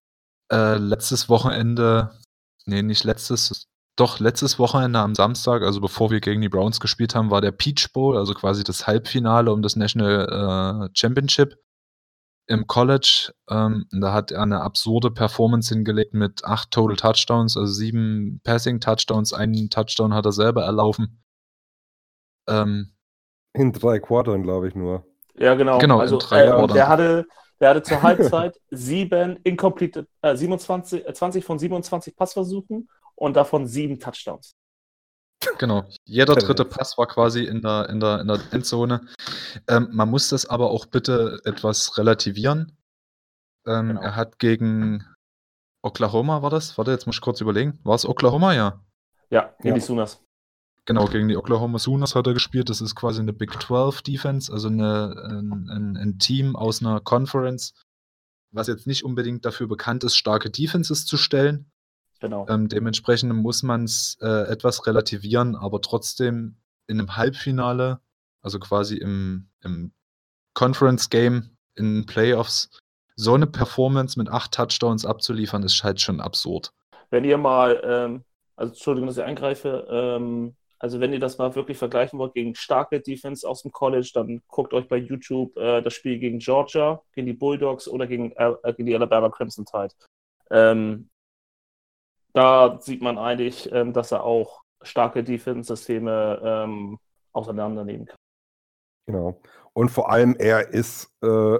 Äh, 0.51 0.77
letztes 0.77 1.29
Wochenende, 1.29 2.17
nee, 2.65 2.81
nicht 2.81 3.03
letztes, 3.03 3.67
doch 3.95 4.19
letztes 4.19 4.57
Wochenende 4.57 4.99
am 4.99 5.13
Samstag, 5.13 5.61
also 5.61 5.79
bevor 5.79 6.09
wir 6.09 6.19
gegen 6.19 6.41
die 6.41 6.49
Browns 6.49 6.79
gespielt 6.79 7.13
haben, 7.13 7.29
war 7.29 7.41
der 7.41 7.51
Peach 7.51 7.93
Bowl, 7.93 8.17
also 8.17 8.33
quasi 8.33 8.63
das 8.63 8.87
Halbfinale 8.87 9.51
um 9.51 9.61
das 9.61 9.75
National 9.75 10.89
äh, 10.89 10.97
Championship 10.97 11.55
im 12.47 12.65
College. 12.65 13.31
Ähm, 13.49 13.85
da 13.91 14.11
hat 14.11 14.31
er 14.31 14.41
eine 14.41 14.61
absurde 14.61 15.11
Performance 15.11 15.73
hingelegt 15.73 16.13
mit 16.13 16.43
acht 16.43 16.71
Total 16.71 16.95
Touchdowns, 16.95 17.55
also 17.55 17.71
sieben 17.71 18.41
Passing 18.43 18.79
Touchdowns, 18.79 19.31
einen 19.31 19.69
Touchdown 19.69 20.13
hat 20.13 20.25
er 20.25 20.31
selber 20.31 20.63
erlaufen. 20.63 21.23
Ähm, 22.47 22.93
In 23.53 23.71
drei 23.73 23.99
Quartern, 23.99 24.41
glaube 24.41 24.67
ich, 24.67 24.75
nur. 24.75 25.05
Ja, 25.37 25.53
genau. 25.53 25.77
Genau, 25.77 25.95
in 25.95 26.01
also, 26.01 26.17
drei 26.17 26.45
äh, 26.45 26.49
Quartern. 26.49 26.73
der, 26.73 26.87
hatte, 26.87 27.25
der 27.59 27.69
hatte 27.69 27.83
zur 27.83 28.01
Halbzeit 28.01 28.59
sieben 28.71 29.37
incomplete, 29.43 30.07
äh, 30.23 30.35
27, 30.35 31.07
äh, 31.07 31.13
20 31.13 31.45
von 31.45 31.59
27 31.59 32.15
Passversuchen 32.15 32.89
und 33.15 33.35
davon 33.35 33.67
sieben 33.67 33.99
Touchdowns. 33.99 34.55
Genau. 35.57 35.83
Jeder 36.05 36.35
dritte 36.35 36.63
Pass 36.63 36.97
war 36.97 37.05
quasi 37.07 37.43
in 37.43 37.61
der, 37.61 37.89
in 37.89 37.99
der, 37.99 38.21
in 38.21 38.27
der 38.27 38.39
Endzone. 38.51 39.01
Ähm, 39.67 39.89
man 39.91 40.09
muss 40.09 40.29
das 40.29 40.45
aber 40.45 40.69
auch 40.71 40.85
bitte 40.85 41.41
etwas 41.45 41.97
relativieren. 41.97 42.77
Ähm, 43.67 43.89
Genau. 43.89 44.01
Er 44.01 44.15
hat 44.15 44.39
gegen 44.39 45.05
Oklahoma, 45.81 46.41
war 46.41 46.49
das? 46.49 46.77
Warte, 46.77 46.91
jetzt 46.91 47.05
muss 47.07 47.15
ich 47.17 47.21
kurz 47.21 47.41
überlegen. 47.41 47.79
War 47.83 47.95
es 47.95 48.05
Oklahoma? 48.05 48.53
Ja. 48.53 48.81
Ja, 49.29 49.53
gegen 49.59 49.69
Ja. 49.69 49.73
die 49.75 49.81
Sooners. 49.81 50.21
Genau, 50.85 51.05
gegen 51.07 51.29
die 51.29 51.37
Oklahoma 51.37 51.79
Sooners 51.79 52.13
hat 52.15 52.27
er 52.27 52.33
gespielt. 52.33 52.69
Das 52.69 52.81
ist 52.81 52.95
quasi 52.95 53.21
eine 53.21 53.31
Big 53.33 53.51
12 53.61 54.01
Defense, 54.01 54.51
also 54.51 54.67
eine, 54.67 55.15
ein, 55.29 55.69
ein, 55.69 55.97
ein 55.97 56.19
Team 56.19 56.55
aus 56.57 56.81
einer 56.81 56.99
Conference, 56.99 57.73
was 58.51 58.67
jetzt 58.67 58.85
nicht 58.85 59.03
unbedingt 59.05 59.45
dafür 59.45 59.67
bekannt 59.67 60.03
ist, 60.03 60.17
starke 60.17 60.49
Defenses 60.49 61.05
zu 61.05 61.15
stellen. 61.17 61.71
Genau. 62.23 62.45
Ähm, 62.47 62.69
dementsprechend 62.69 63.33
muss 63.33 63.63
man 63.63 63.83
es 63.83 64.17
äh, 64.21 64.49
etwas 64.49 64.87
relativieren, 64.87 65.57
aber 65.57 65.81
trotzdem 65.81 66.55
in 66.87 66.97
einem 66.97 67.17
Halbfinale, 67.17 67.99
also 68.41 68.59
quasi 68.59 68.95
im, 68.95 69.49
im 69.61 69.91
Conference 70.53 71.09
Game, 71.09 71.57
in 71.75 72.05
Playoffs, 72.05 72.69
so 73.17 73.33
eine 73.33 73.45
Performance 73.45 74.17
mit 74.17 74.29
acht 74.29 74.53
Touchdowns 74.53 75.05
abzuliefern, 75.05 75.63
ist 75.63 75.83
halt 75.83 75.99
schon 75.99 76.21
absurd. 76.21 76.71
Wenn 77.09 77.25
ihr 77.25 77.37
mal, 77.37 77.81
ähm, 77.83 78.23
also 78.55 78.71
Entschuldigung, 78.71 79.07
dass 79.07 79.17
ich 79.17 79.23
eingreife, 79.23 79.85
ähm, 79.91 80.55
Also 80.79 80.99
wenn 80.99 81.13
ihr 81.13 81.19
das 81.19 81.37
mal 81.37 81.55
wirklich 81.55 81.77
vergleichen 81.77 82.19
wollt 82.19 82.33
gegen 82.33 82.55
starke 82.55 82.99
Defense 82.99 83.47
aus 83.47 83.63
dem 83.63 83.71
College, 83.71 84.11
dann 84.13 84.41
guckt 84.47 84.73
euch 84.73 84.87
bei 84.87 84.97
YouTube 84.97 85.55
äh, 85.57 85.81
das 85.81 85.93
Spiel 85.93 86.19
gegen 86.19 86.39
Georgia, 86.39 87.01
gegen 87.13 87.27
die 87.27 87.33
Bulldogs 87.33 87.87
oder 87.87 88.07
gegen, 88.07 88.31
äh, 88.35 88.53
gegen 88.75 88.87
die 88.87 88.95
Alabama 88.95 89.29
Crimson 89.29 89.65
Tide. 89.65 89.93
Ähm, 90.51 91.09
da 92.33 92.79
sieht 92.81 93.01
man 93.01 93.17
eigentlich, 93.17 93.71
ähm, 93.71 93.93
dass 93.93 94.11
er 94.11 94.23
auch 94.23 94.63
starke 94.81 95.23
Defense-Systeme 95.23 96.41
ähm, 96.43 96.99
auseinandernehmen 97.31 98.07
kann. 98.07 98.17
Genau. 99.07 99.41
Und 99.73 99.89
vor 99.89 100.11
allem, 100.11 100.35
er 100.37 100.69
ist, 100.69 101.11
äh, 101.21 101.59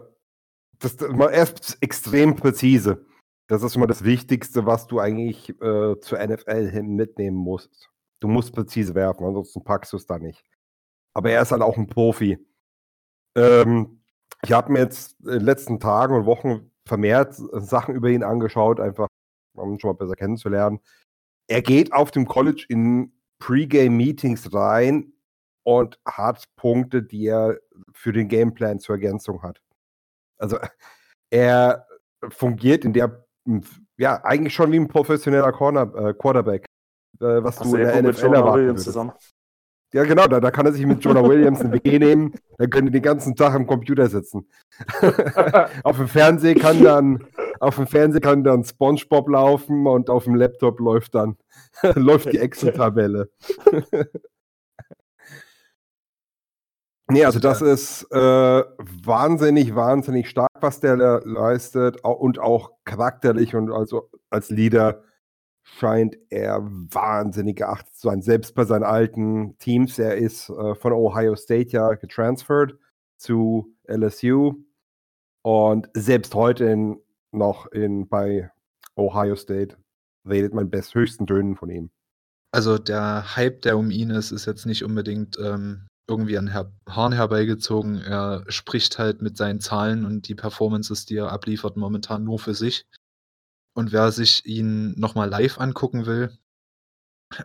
das, 0.80 0.96
er 0.96 1.44
ist 1.44 1.78
extrem 1.82 2.36
präzise. 2.36 3.06
Das 3.48 3.64
ist 3.64 3.76
immer 3.76 3.88
das 3.88 4.04
Wichtigste, 4.04 4.66
was 4.66 4.88
du 4.88 5.00
eigentlich 5.00 5.50
äh, 5.62 6.00
zur 6.00 6.26
NFL 6.26 6.70
hin 6.70 6.96
mitnehmen 6.96 7.38
musst. 7.38 7.90
Du 8.20 8.28
musst 8.28 8.54
präzise 8.54 8.96
werfen, 8.96 9.26
ansonsten 9.26 9.64
packst 9.64 9.94
du 9.94 9.98
es 9.98 10.06
da 10.06 10.18
nicht. 10.18 10.44
Aber 11.14 11.30
er 11.30 11.42
ist 11.42 11.52
halt 11.52 11.62
auch 11.62 11.78
ein 11.78 11.88
Profi. 11.88 12.38
Ähm, 13.36 14.02
ich 14.44 14.52
habe 14.52 14.72
mir 14.72 14.80
jetzt 14.80 15.20
in 15.22 15.32
den 15.32 15.42
letzten 15.42 15.80
Tagen 15.80 16.16
und 16.16 16.26
Wochen 16.26 16.72
vermehrt 16.86 17.36
Sachen 17.36 17.96
über 17.96 18.10
ihn 18.10 18.24
angeschaut, 18.24 18.80
einfach 18.80 19.08
um 19.56 19.74
ihn 19.74 19.80
schon 19.80 19.90
mal 19.90 19.98
besser 19.98 20.16
kennenzulernen. 20.16 20.80
Er 21.48 21.62
geht 21.62 21.94
auf 21.94 22.12
dem 22.12 22.28
College 22.28 22.66
in 22.70 23.14
Pre-Game-Meetings 23.40 24.54
rein 24.54 25.14
und 25.64 26.00
hat 26.06 26.46
Punkte, 26.56 27.04
die 27.04 27.28
er 27.28 27.60
für 27.94 28.14
den 28.14 28.28
Gameplan 28.28 28.80
zur 28.80 28.96
Ergänzung 28.96 29.42
hat. 29.42 29.62
Also 30.38 30.58
er 31.30 31.88
fungiert 32.30 32.86
in 32.86 32.94
der, 32.94 33.26
ja, 33.98 34.24
eigentlich 34.24 34.54
schon 34.54 34.72
wie 34.72 34.80
ein 34.80 34.88
professioneller 34.88 35.52
Corner, 35.52 35.94
äh, 35.96 36.14
Quarterback 36.14 36.66
äh, 37.20 37.44
was 37.44 37.60
Ach, 37.60 37.64
du 37.64 37.76
in 37.76 37.84
der 37.84 38.04
NFL 38.04 38.34
erwarten 38.34 38.78
zusammen. 38.78 39.14
Ja, 39.94 40.04
genau, 40.06 40.26
da, 40.26 40.40
da 40.40 40.50
kann 40.50 40.66
er 40.66 40.72
sich 40.72 40.86
mit 40.88 41.04
Jonah 41.04 41.24
Williams 41.24 41.62
eine 41.62 41.74
WG 41.74 42.00
nehmen, 42.00 42.34
dann 42.58 42.70
können 42.72 42.88
die 42.88 42.94
den 42.94 43.04
ganzen 43.04 43.36
Tag 43.36 43.54
am 43.54 43.68
Computer 43.68 44.08
sitzen. 44.10 44.48
auf 45.84 45.98
dem 45.98 46.08
Fernseher 46.08 46.56
kann 46.56 46.84
dann, 46.84 47.24
auf 47.64 47.78
dem 47.78 47.88
Fernseher 47.88 48.22
kann 48.22 48.44
dann 48.44 48.64
SpongeBob 48.64 49.30
laufen 49.30 49.88
und 49.88 50.10
auf 50.10 50.26
dem 50.26 50.36
Laptop 50.36 50.80
läuft 50.80 51.16
dann 51.16 51.38
läuft 51.96 52.32
die 52.32 52.38
Excel-Tabelle. 52.40 53.30
nee, 57.10 57.26
also 57.26 57.40
das 57.40 57.62
ist 57.62 58.04
äh, 58.12 58.16
wahnsinnig, 58.18 59.76
wahnsinnig 59.76 60.30
stark, 60.30 60.52
was 60.60 60.80
der 60.80 61.22
leistet 61.26 62.04
und 62.04 62.40
auch 62.40 62.72
charakterlich 62.84 63.56
und 63.56 63.72
also 63.72 64.10
als 64.30 64.50
Leader 64.50 65.04
scheint 65.64 66.18
er 66.30 66.62
wahnsinnig 66.62 67.58
geachtet 67.58 67.96
zu 67.96 68.10
sein. 68.10 68.22
Selbst 68.22 68.54
bei 68.54 68.66
seinen 68.66 68.84
alten 68.84 69.58
Teams. 69.60 69.98
Er 69.98 70.18
ist 70.18 70.50
äh, 70.50 70.76
von 70.76 70.92
Ohio 70.92 71.36
State 71.36 71.70
ja 71.72 71.94
getransfert 71.94 72.78
zu 73.18 73.74
LSU. 73.88 74.56
Und 75.42 75.90
selbst 75.94 76.36
heute 76.36 76.66
in, 76.66 77.03
noch 77.34 77.68
in, 77.68 78.08
bei 78.08 78.52
Ohio 78.96 79.36
State 79.36 79.78
redet 80.28 80.54
man 80.54 80.70
best 80.70 80.96
höchsten 80.96 81.28
Tönen 81.28 81.56
von 81.56 81.70
ihm. 81.70 81.92
Also 82.52 82.78
der 82.78 83.36
Hype, 83.36 83.62
der 83.64 83.78
um 83.78 83.90
ihn 83.90 84.12
ist, 84.12 84.32
ist 84.32 84.46
jetzt 84.46 84.66
nicht 84.66 84.84
unbedingt 84.84 85.38
ähm, 85.40 85.88
irgendwie 86.08 86.38
an 86.38 86.48
Her 86.48 86.72
Haaren 86.88 87.14
herbeigezogen. 87.14 88.00
Er 88.02 88.44
spricht 88.48 89.00
halt 89.00 89.22
mit 89.22 89.38
seinen 89.38 89.60
Zahlen 89.60 90.06
und 90.06 90.28
die 90.28 90.36
Performances, 90.36 91.06
die 91.06 91.16
er 91.16 91.32
abliefert, 91.32 91.78
momentan 91.78 92.24
nur 92.24 92.40
für 92.40 92.54
sich. 92.54 92.86
Und 93.74 93.92
wer 93.92 94.12
sich 94.12 94.46
ihn 94.46 94.94
nochmal 95.00 95.30
live 95.30 95.60
angucken 95.60 96.06
will, 96.06 96.38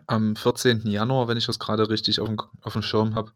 am 0.05 0.35
14. 0.35 0.81
Januar, 0.87 1.27
wenn 1.27 1.37
ich 1.37 1.47
das 1.47 1.57
gerade 1.57 1.89
richtig 1.89 2.19
auf 2.19 2.27
dem, 2.27 2.39
auf 2.61 2.73
dem 2.73 2.83
Schirm 2.83 3.15
habe, 3.15 3.31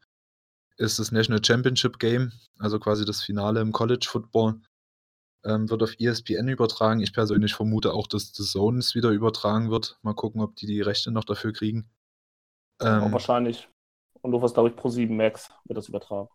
ist 0.77 0.99
das 0.99 1.11
National 1.11 1.43
Championship 1.43 1.99
Game, 1.99 2.31
also 2.59 2.79
quasi 2.79 3.05
das 3.05 3.23
Finale 3.23 3.61
im 3.61 3.71
College 3.71 4.07
Football. 4.07 4.61
Ähm, 5.45 5.69
wird 5.69 5.83
auf 5.83 5.99
ESPN 5.99 6.47
übertragen. 6.47 7.01
Ich 7.01 7.13
persönlich 7.13 7.53
vermute 7.53 7.93
auch, 7.93 8.07
dass 8.07 8.33
The 8.33 8.43
Zones 8.43 8.95
wieder 8.95 9.09
übertragen 9.09 9.71
wird. 9.71 9.97
Mal 10.01 10.13
gucken, 10.13 10.41
ob 10.41 10.55
die 10.55 10.67
die 10.67 10.81
Rechte 10.81 11.11
noch 11.11 11.25
dafür 11.25 11.51
kriegen. 11.51 11.89
Ähm, 12.81 13.11
wahrscheinlich. 13.11 13.67
Und 14.21 14.31
du 14.31 14.41
was, 14.41 14.53
glaube 14.53 14.69
ich, 14.69 14.75
pro 14.75 14.89
7 14.89 15.15
Max 15.15 15.51
wird 15.65 15.77
das 15.77 15.89
übertragen. 15.89 16.29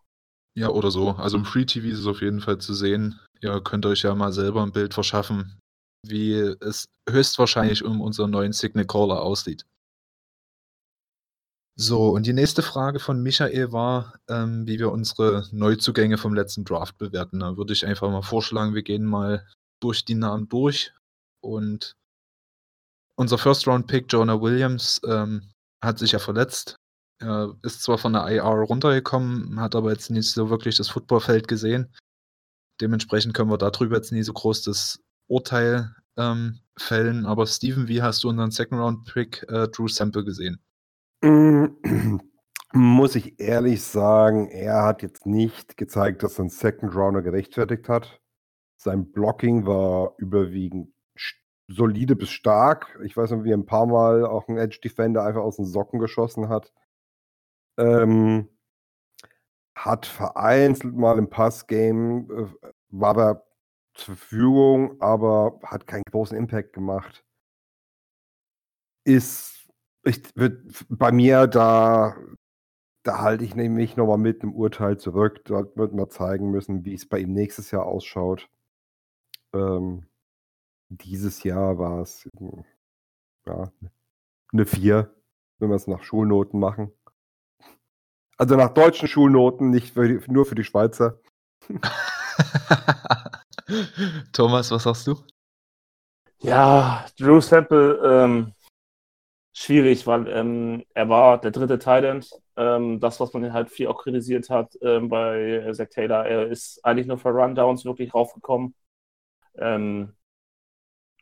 Ja, 0.55 0.69
oder 0.69 0.91
so. 0.91 1.11
Also 1.11 1.37
im 1.37 1.45
Free 1.45 1.65
TV 1.65 1.87
ist 1.87 1.99
es 1.99 2.07
auf 2.07 2.21
jeden 2.21 2.41
Fall 2.41 2.59
zu 2.59 2.73
sehen. 2.73 3.19
Ihr 3.41 3.61
könnt 3.61 3.85
euch 3.85 4.03
ja 4.03 4.13
mal 4.13 4.31
selber 4.31 4.61
ein 4.61 4.71
Bild 4.71 4.93
verschaffen, 4.93 5.59
wie 6.05 6.33
es 6.33 6.85
höchstwahrscheinlich 7.09 7.83
um 7.83 8.01
unseren 8.01 8.31
neuen 8.31 8.53
Signal 8.53 8.85
Caller 8.85 9.21
aussieht. 9.21 9.65
So, 11.81 12.09
und 12.09 12.25
die 12.25 12.33
nächste 12.33 12.61
Frage 12.61 12.99
von 12.99 13.23
Michael 13.23 13.71
war, 13.71 14.19
ähm, 14.27 14.67
wie 14.67 14.79
wir 14.79 14.91
unsere 14.91 15.47
Neuzugänge 15.53 16.17
vom 16.17 16.33
letzten 16.33 16.65
Draft 16.65 16.97
bewerten. 16.97 17.39
Da 17.39 17.55
würde 17.55 17.71
ich 17.71 17.85
einfach 17.85 18.09
mal 18.11 18.21
vorschlagen, 18.21 18.75
wir 18.75 18.83
gehen 18.83 19.05
mal 19.05 19.47
durch 19.79 20.03
die 20.03 20.15
Namen 20.15 20.49
durch. 20.49 20.91
Und 21.39 21.95
unser 23.15 23.37
First-Round-Pick, 23.37 24.11
Jonah 24.11 24.41
Williams, 24.41 24.99
ähm, 25.07 25.53
hat 25.81 25.99
sich 25.99 26.11
ja 26.11 26.19
verletzt. 26.19 26.75
Er 27.21 27.55
ist 27.63 27.81
zwar 27.81 27.97
von 27.97 28.11
der 28.11 28.27
IR 28.27 28.43
runtergekommen, 28.43 29.61
hat 29.61 29.73
aber 29.73 29.91
jetzt 29.91 30.09
nicht 30.09 30.29
so 30.29 30.49
wirklich 30.49 30.75
das 30.75 30.89
Footballfeld 30.89 31.47
gesehen. 31.47 31.95
Dementsprechend 32.81 33.33
können 33.33 33.51
wir 33.51 33.57
darüber 33.57 33.95
jetzt 33.95 34.11
nie 34.11 34.23
so 34.23 34.33
groß 34.33 34.63
das 34.63 34.99
Urteil 35.29 35.95
ähm, 36.17 36.59
fällen. 36.77 37.25
Aber 37.25 37.47
Steven, 37.47 37.87
wie 37.87 38.01
hast 38.01 38.21
du 38.25 38.27
unseren 38.27 38.51
Second-Round-Pick 38.51 39.45
äh, 39.47 39.69
Drew 39.69 39.87
Sample 39.87 40.25
gesehen? 40.25 40.61
Muss 42.73 43.15
ich 43.15 43.39
ehrlich 43.39 43.83
sagen, 43.83 44.47
er 44.49 44.83
hat 44.83 45.01
jetzt 45.01 45.25
nicht 45.25 45.75
gezeigt, 45.75 46.23
dass 46.23 46.37
er 46.37 46.41
einen 46.41 46.49
Second 46.49 46.95
Rounder 46.95 47.21
gerechtfertigt 47.21 47.89
hat. 47.89 48.21
Sein 48.77 49.11
Blocking 49.11 49.65
war 49.65 50.13
überwiegend 50.17 50.93
solide 51.67 52.15
bis 52.15 52.29
stark. 52.29 52.99
Ich 53.03 53.15
weiß 53.15 53.31
noch, 53.31 53.43
wie 53.43 53.51
er 53.51 53.57
ein 53.57 53.65
paar 53.65 53.85
Mal 53.85 54.25
auch 54.25 54.47
einen 54.47 54.57
Edge 54.57 54.79
Defender 54.83 55.23
einfach 55.23 55.41
aus 55.41 55.57
den 55.57 55.65
Socken 55.65 55.99
geschossen 55.99 56.49
hat. 56.49 56.73
Ähm, 57.77 58.49
hat 59.75 60.05
vereinzelt 60.05 60.95
mal 60.95 61.17
im 61.17 61.29
Passgame, 61.29 62.27
äh, 62.63 62.71
war 62.89 63.17
er 63.17 63.45
zur 63.93 64.15
Verfügung, 64.15 64.99
aber 65.01 65.59
hat 65.63 65.87
keinen 65.87 66.03
großen 66.11 66.37
Impact 66.37 66.73
gemacht. 66.73 67.23
Ist, 69.05 69.58
ich 70.03 70.35
würde 70.35 70.63
bei 70.89 71.11
mir 71.11 71.47
da, 71.47 72.15
da 73.03 73.19
halte 73.19 73.43
ich 73.43 73.55
nämlich 73.55 73.97
nochmal 73.97 74.17
mit 74.17 74.41
einem 74.41 74.53
Urteil 74.53 74.97
zurück. 74.97 75.43
Da 75.45 75.65
wird 75.75 75.93
man 75.93 76.09
zeigen 76.09 76.51
müssen, 76.51 76.85
wie 76.85 76.93
es 76.93 77.07
bei 77.07 77.19
ihm 77.19 77.33
nächstes 77.33 77.71
Jahr 77.71 77.85
ausschaut. 77.85 78.49
Ähm, 79.53 80.05
dieses 80.89 81.43
Jahr 81.43 81.77
war 81.77 82.01
es 82.01 82.27
ja, 83.45 83.71
eine 84.51 84.65
4, 84.65 85.13
wenn 85.59 85.69
wir 85.69 85.75
es 85.75 85.87
nach 85.87 86.03
Schulnoten 86.03 86.59
machen. 86.59 86.91
Also 88.37 88.55
nach 88.55 88.69
deutschen 88.69 89.07
Schulnoten, 89.07 89.69
nicht 89.69 89.93
für 89.93 90.21
nur 90.27 90.45
für 90.45 90.55
die 90.55 90.63
Schweizer. 90.63 91.19
Thomas, 94.31 94.71
was 94.71 94.83
sagst 94.83 95.07
du? 95.07 95.21
Ja, 96.41 97.05
Drew 97.17 97.41
Sample, 97.41 97.99
ähm, 98.01 98.53
schwierig, 99.59 100.07
weil 100.07 100.27
ähm, 100.29 100.85
er 100.93 101.09
war 101.09 101.39
der 101.39 101.51
dritte 101.51 101.79
Thailand. 101.79 102.29
Ähm, 102.55 103.01
das, 103.01 103.19
was 103.19 103.33
man 103.33 103.51
halt 103.51 103.69
viel 103.69 103.87
auch 103.87 104.01
kritisiert 104.01 104.49
hat 104.49 104.77
ähm, 104.81 105.09
bei 105.09 105.69
Zach 105.73 105.89
Taylor, 105.89 106.25
er 106.25 106.47
ist 106.47 106.83
eigentlich 106.85 107.07
nur 107.07 107.17
für 107.17 107.29
Rundowns 107.29 107.83
wirklich 107.83 108.13
raufgekommen. 108.13 108.73
Ähm, 109.57 110.13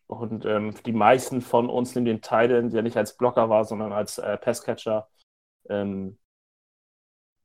und 0.06 0.46
ähm, 0.46 0.74
die 0.86 0.94
meisten 0.94 1.42
von 1.42 1.68
uns 1.68 1.96
nehmen 1.96 2.06
den 2.06 2.22
Thailand, 2.22 2.74
der 2.74 2.84
nicht 2.84 2.96
als 2.96 3.18
Blocker 3.18 3.50
war, 3.50 3.66
sondern 3.66 3.92
als 3.92 4.20
äh, 4.20 4.38
Passcatcher. 4.38 5.10
Ähm, 5.68 6.20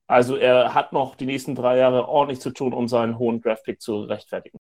also 0.06 0.36
er 0.36 0.74
hat 0.74 0.92
noch 0.92 1.14
die 1.16 1.26
nächsten 1.26 1.54
drei 1.54 1.78
Jahre 1.78 2.06
ordentlich 2.06 2.40
zu 2.40 2.50
tun, 2.50 2.74
um 2.74 2.86
seinen 2.86 3.18
hohen 3.18 3.40
Draftpick 3.40 3.80
zu 3.80 4.02
rechtfertigen. 4.02 4.58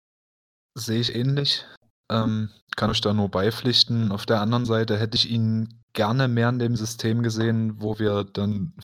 Sehe 0.73 0.99
ich 0.99 1.13
ähnlich. 1.15 1.65
Ähm, 2.09 2.49
kann 2.75 2.89
ich 2.89 3.01
da 3.01 3.13
nur 3.13 3.29
beipflichten. 3.29 4.11
Auf 4.11 4.25
der 4.25 4.41
anderen 4.41 4.65
Seite 4.65 4.97
hätte 4.97 5.15
ich 5.15 5.29
ihn 5.29 5.84
gerne 5.95 6.27
mehr 6.27 6.49
in 6.49 6.59
dem 6.59 6.75
System 6.75 7.23
gesehen, 7.23 7.81
wo 7.81 7.97
wir 7.97 8.23
dann 8.23 8.77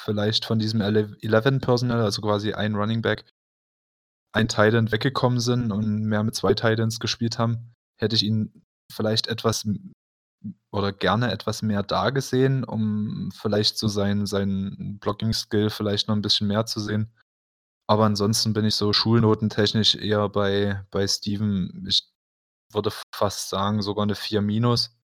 vielleicht 0.00 0.44
von 0.44 0.58
diesem 0.58 0.80
11 0.80 1.18
Personal, 1.60 2.00
also 2.00 2.20
quasi 2.22 2.52
ein 2.52 2.74
Running 2.74 3.02
Back, 3.02 3.24
ein 4.34 4.48
Titan 4.48 4.90
weggekommen 4.90 5.38
sind 5.38 5.70
und 5.70 6.04
mehr 6.04 6.24
mit 6.24 6.34
zwei 6.34 6.54
Titans 6.54 6.98
gespielt 6.98 7.38
haben, 7.38 7.74
hätte 8.00 8.16
ich 8.16 8.24
ihn 8.24 8.64
vielleicht 8.90 9.28
etwas 9.28 9.66
oder 10.72 10.92
gerne 10.92 11.30
etwas 11.30 11.62
mehr 11.62 11.82
da 11.82 12.10
gesehen, 12.10 12.64
um 12.64 13.30
vielleicht 13.32 13.78
so 13.78 13.86
sein, 13.88 14.26
sein 14.26 14.98
Blocking-Skill 15.00 15.70
vielleicht 15.70 16.08
noch 16.08 16.16
ein 16.16 16.22
bisschen 16.22 16.48
mehr 16.48 16.66
zu 16.66 16.80
sehen. 16.80 17.12
Aber 17.86 18.06
ansonsten 18.06 18.52
bin 18.52 18.64
ich 18.64 18.74
so 18.74 18.92
schulnotentechnisch 18.92 19.96
eher 19.96 20.28
bei, 20.28 20.84
bei 20.90 21.06
Steven, 21.06 21.84
ich 21.86 22.10
würde 22.72 22.90
fast 23.14 23.50
sagen, 23.50 23.82
sogar 23.82 24.04
eine 24.04 24.14
4 24.14 24.40
minus. 24.40 24.96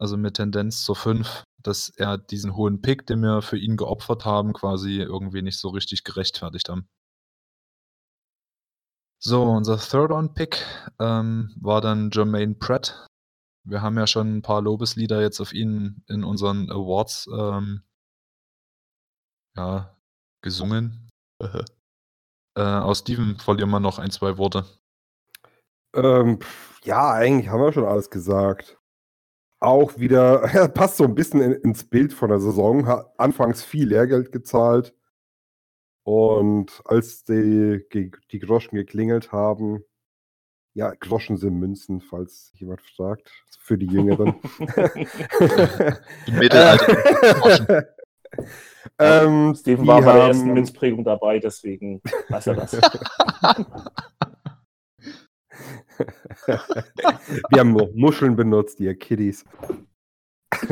Also 0.00 0.16
mit 0.16 0.34
Tendenz 0.34 0.82
zur 0.82 0.96
5, 0.96 1.44
dass 1.62 1.90
er 1.90 2.16
diesen 2.18 2.56
hohen 2.56 2.80
Pick, 2.80 3.06
den 3.06 3.20
wir 3.20 3.42
für 3.42 3.58
ihn 3.58 3.76
geopfert 3.76 4.24
haben, 4.24 4.52
quasi 4.52 5.00
irgendwie 5.00 5.42
nicht 5.42 5.58
so 5.58 5.68
richtig 5.68 6.04
gerechtfertigt 6.04 6.68
haben. 6.68 6.88
So, 9.22 9.42
unser 9.42 9.76
Third-on-Pick 9.76 10.64
ähm, 10.98 11.54
war 11.60 11.82
dann 11.82 12.10
Jermaine 12.10 12.54
Pratt. 12.54 13.06
Wir 13.68 13.82
haben 13.82 13.98
ja 13.98 14.06
schon 14.06 14.38
ein 14.38 14.42
paar 14.42 14.62
Lobeslieder 14.62 15.20
jetzt 15.20 15.40
auf 15.40 15.52
ihn 15.52 16.02
in 16.08 16.24
unseren 16.24 16.70
Awards 16.70 17.28
ähm, 17.30 17.82
ja, 19.54 19.94
gesungen. 20.42 21.10
äh, 22.56 22.62
aus 22.62 23.00
Steven 23.00 23.36
verlieren 23.38 23.68
wir 23.68 23.80
noch 23.80 23.98
ein, 23.98 24.10
zwei 24.10 24.38
Worte. 24.38 24.64
Ähm, 25.94 26.38
ja, 26.84 27.12
eigentlich 27.12 27.50
haben 27.50 27.60
wir 27.60 27.74
schon 27.74 27.84
alles 27.84 28.08
gesagt. 28.08 28.79
Auch 29.60 29.98
wieder, 29.98 30.42
er 30.52 30.68
passt 30.68 30.96
so 30.96 31.04
ein 31.04 31.14
bisschen 31.14 31.40
in, 31.40 31.52
ins 31.52 31.84
Bild 31.84 32.12
von 32.12 32.30
der 32.30 32.40
Saison. 32.40 32.86
Hat 32.86 33.12
anfangs 33.18 33.62
viel 33.62 33.88
Lehrgeld 33.88 34.32
gezahlt. 34.32 34.94
Und 36.02 36.82
als 36.86 37.24
die, 37.24 37.84
die 37.92 38.38
Groschen 38.38 38.74
geklingelt 38.74 39.32
haben, 39.32 39.84
ja, 40.74 40.92
Groschen 40.94 41.36
sind 41.36 41.58
Münzen, 41.58 42.00
falls 42.00 42.52
jemand 42.54 42.80
fragt, 42.80 43.30
für 43.58 43.76
die 43.76 43.86
Jüngeren. 43.86 44.36
Die 46.26 46.32
Mittelalter. 46.32 47.88
ähm, 48.98 49.54
Steven 49.54 49.86
war 49.86 50.00
bei 50.02 50.12
der 50.12 50.26
ersten 50.28 50.52
Münzprägung 50.52 51.04
dabei, 51.04 51.38
deswegen 51.38 52.00
weiß 52.28 52.46
er 52.48 52.54
das. 52.54 52.80
Wir 56.46 57.60
haben 57.60 57.72
nur 57.72 57.90
Muscheln 57.94 58.36
benutzt, 58.36 58.80
ihr 58.80 58.94
Kiddies. 58.96 59.44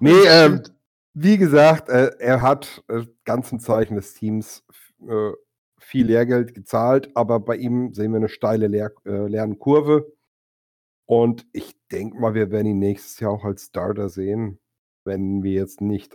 nee, 0.00 0.10
ähm, 0.26 0.62
wie 1.14 1.38
gesagt, 1.38 1.88
äh, 1.88 2.12
er 2.18 2.42
hat 2.42 2.82
äh, 2.88 3.04
ganzen 3.24 3.60
Zeichen 3.60 3.96
des 3.96 4.14
Teams 4.14 4.64
äh, 5.08 5.32
viel 5.78 6.06
Lehrgeld 6.06 6.54
gezahlt, 6.54 7.10
aber 7.14 7.40
bei 7.40 7.56
ihm 7.56 7.92
sehen 7.94 8.12
wir 8.12 8.18
eine 8.18 8.28
steile 8.28 8.68
Lehr 8.68 8.92
äh, 9.04 9.26
Lernkurve. 9.26 10.12
Und 11.06 11.46
ich 11.52 11.74
denke 11.90 12.18
mal, 12.20 12.34
wir 12.34 12.50
werden 12.50 12.66
ihn 12.66 12.78
nächstes 12.78 13.18
Jahr 13.20 13.32
auch 13.32 13.44
als 13.44 13.64
Starter 13.66 14.08
sehen, 14.10 14.60
wenn 15.04 15.42
wir 15.42 15.52
jetzt 15.52 15.80
nicht 15.80 16.14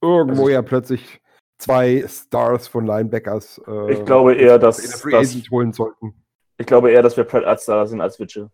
irgendwo 0.00 0.42
Also 0.42 0.48
ja 0.50 0.62
plötzlich 0.62 1.20
zwei 1.58 2.06
Stars 2.08 2.68
von 2.68 2.86
Linebackers 2.86 3.60
äh, 3.66 3.92
Ich 3.94 4.04
glaube 4.04 4.34
eher, 4.34 4.58
dass- 4.58 4.78
in 4.78 4.90
der 4.90 4.98
Free 4.98 5.10
dass- 5.12 5.30
Agent 5.30 5.50
holen 5.50 5.72
sollten. 5.72 6.22
Ich 6.58 6.66
glaube 6.66 6.90
eher, 6.90 7.02
dass 7.02 7.16
wir 7.16 7.24
Pratt 7.24 7.44
als 7.44 7.64
Star 7.64 7.86
sind 7.86 8.00
als 8.00 8.18
Witche. 8.18 8.50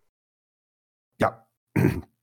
Ja. 1.19 1.45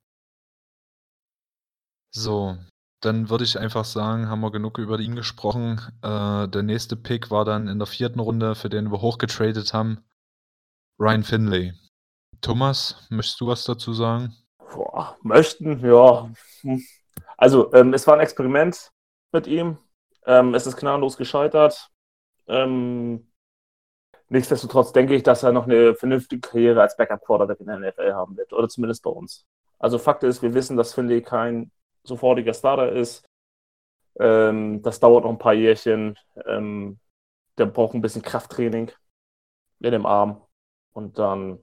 So, 2.12 2.56
dann 3.00 3.30
würde 3.30 3.44
ich 3.44 3.58
einfach 3.58 3.84
sagen, 3.84 4.28
haben 4.28 4.40
wir 4.40 4.50
genug 4.50 4.78
über 4.78 4.98
ihn 4.98 5.14
gesprochen. 5.14 5.80
Äh, 6.02 6.48
der 6.48 6.62
nächste 6.62 6.96
Pick 6.96 7.30
war 7.30 7.44
dann 7.44 7.68
in 7.68 7.78
der 7.78 7.86
vierten 7.86 8.18
Runde, 8.20 8.54
für 8.56 8.68
den 8.68 8.90
wir 8.90 9.00
hochgetradet 9.00 9.72
haben. 9.72 10.04
Ryan 10.98 11.22
Finlay. 11.22 11.72
Thomas, 12.40 13.06
möchtest 13.10 13.40
du 13.40 13.46
was 13.46 13.64
dazu 13.64 13.92
sagen? 13.92 14.34
Boah, 14.72 15.16
möchten, 15.22 15.78
ja. 15.86 16.30
Hm. 16.62 16.82
Also, 17.36 17.72
ähm, 17.74 17.94
es 17.94 18.06
war 18.06 18.14
ein 18.14 18.20
Experiment 18.20 18.90
mit 19.32 19.46
ihm. 19.46 19.78
Ähm, 20.26 20.54
es 20.54 20.66
ist 20.66 20.76
gnadenlos 20.76 21.16
gescheitert. 21.16 21.90
Ähm, 22.48 23.30
nichtsdestotrotz 24.28 24.92
denke 24.92 25.14
ich, 25.14 25.22
dass 25.22 25.42
er 25.42 25.52
noch 25.52 25.64
eine 25.66 25.94
vernünftige 25.94 26.40
Karriere 26.40 26.82
als 26.82 26.96
Backup-Quarterback 26.96 27.60
in 27.60 27.66
der 27.66 27.78
NFL 27.78 28.12
haben 28.14 28.36
wird. 28.36 28.52
Oder 28.52 28.68
zumindest 28.68 29.02
bei 29.02 29.10
uns. 29.10 29.46
Also, 29.78 29.98
Fakt 29.98 30.22
ist, 30.24 30.42
wir 30.42 30.54
wissen, 30.54 30.76
dass 30.76 30.94
Finley 30.94 31.22
kein 31.22 31.70
sofortiger 32.04 32.54
Starter 32.54 32.92
ist. 32.92 33.24
Ähm, 34.18 34.82
das 34.82 35.00
dauert 35.00 35.24
noch 35.24 35.30
ein 35.30 35.38
paar 35.38 35.54
Jährchen. 35.54 36.18
Ähm, 36.46 36.98
der 37.58 37.66
braucht 37.66 37.94
ein 37.94 38.02
bisschen 38.02 38.22
Krafttraining 38.22 38.90
in 39.80 39.92
dem 39.92 40.06
Arm. 40.06 40.42
Und 40.92 41.18
dann, 41.18 41.62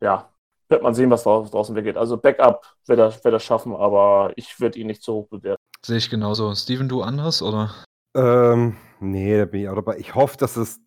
ja, 0.00 0.32
wird 0.68 0.82
man 0.82 0.94
sehen, 0.94 1.10
was 1.10 1.22
draußen 1.22 1.74
wird. 1.74 1.96
Also 1.96 2.16
Backup 2.16 2.64
wird 2.86 2.98
er, 2.98 3.12
wird 3.12 3.34
er 3.34 3.40
schaffen, 3.40 3.74
aber 3.74 4.32
ich 4.36 4.60
würde 4.60 4.78
ihn 4.78 4.86
nicht 4.86 5.02
so 5.02 5.14
hoch 5.14 5.28
bewerten. 5.28 5.62
Sehe 5.84 5.98
ich 5.98 6.10
genauso. 6.10 6.54
Steven, 6.54 6.88
du 6.88 7.02
anderes 7.02 7.42
oder? 7.42 7.74
Ähm, 8.16 8.76
nee, 9.00 9.38
da 9.38 9.44
bin 9.44 9.62
ich 9.62 9.68
auch 9.68 9.74
dabei. 9.74 9.98
Ich 9.98 10.14
hoffe, 10.14 10.36
dass 10.36 10.56
es 10.56 10.80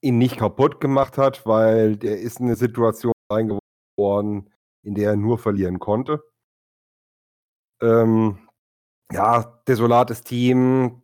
ihn 0.00 0.18
nicht 0.18 0.36
kaputt 0.36 0.80
gemacht 0.80 1.18
hat, 1.18 1.46
weil 1.46 1.96
der 1.96 2.20
ist 2.20 2.40
in 2.40 2.46
eine 2.46 2.56
Situation 2.56 3.12
reingeworden, 3.32 4.52
in 4.82 4.94
der 4.94 5.10
er 5.10 5.16
nur 5.16 5.38
verlieren 5.38 5.78
konnte. 5.78 6.22
Ähm, 7.80 8.48
ja, 9.12 9.60
desolates 9.66 10.22
Team. 10.22 11.02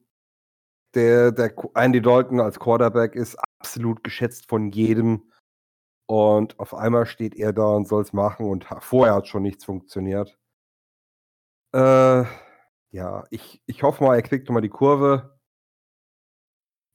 Der, 0.95 1.33
der 1.33 1.53
Andy 1.75 2.01
Dalton 2.01 2.41
als 2.41 2.61
Quarterback 2.61 3.17
ist 3.17 3.37
absolut 3.59 4.05
geschätzt 4.05 4.49
von 4.49 4.71
jedem. 4.71 5.33
Und 6.07 6.59
auf 6.61 6.75
einmal 6.75 7.07
steht 7.07 7.35
er 7.37 7.53
da 7.53 7.67
und 7.67 7.89
soll 7.89 8.03
es 8.03 8.13
machen 8.13 8.47
und 8.47 8.67
vorher 8.81 9.15
hat 9.15 9.29
schon 9.29 9.43
nichts 9.43 9.65
funktioniert. 9.65 10.39
Äh, 11.75 12.25
ja, 12.93 13.25
ich, 13.31 13.63
ich 13.67 13.83
hoffe 13.83 14.05
mal, 14.05 14.15
er 14.15 14.23
kriegt 14.23 14.49
nochmal 14.49 14.63
die 14.63 14.69
Kurve. 14.69 15.39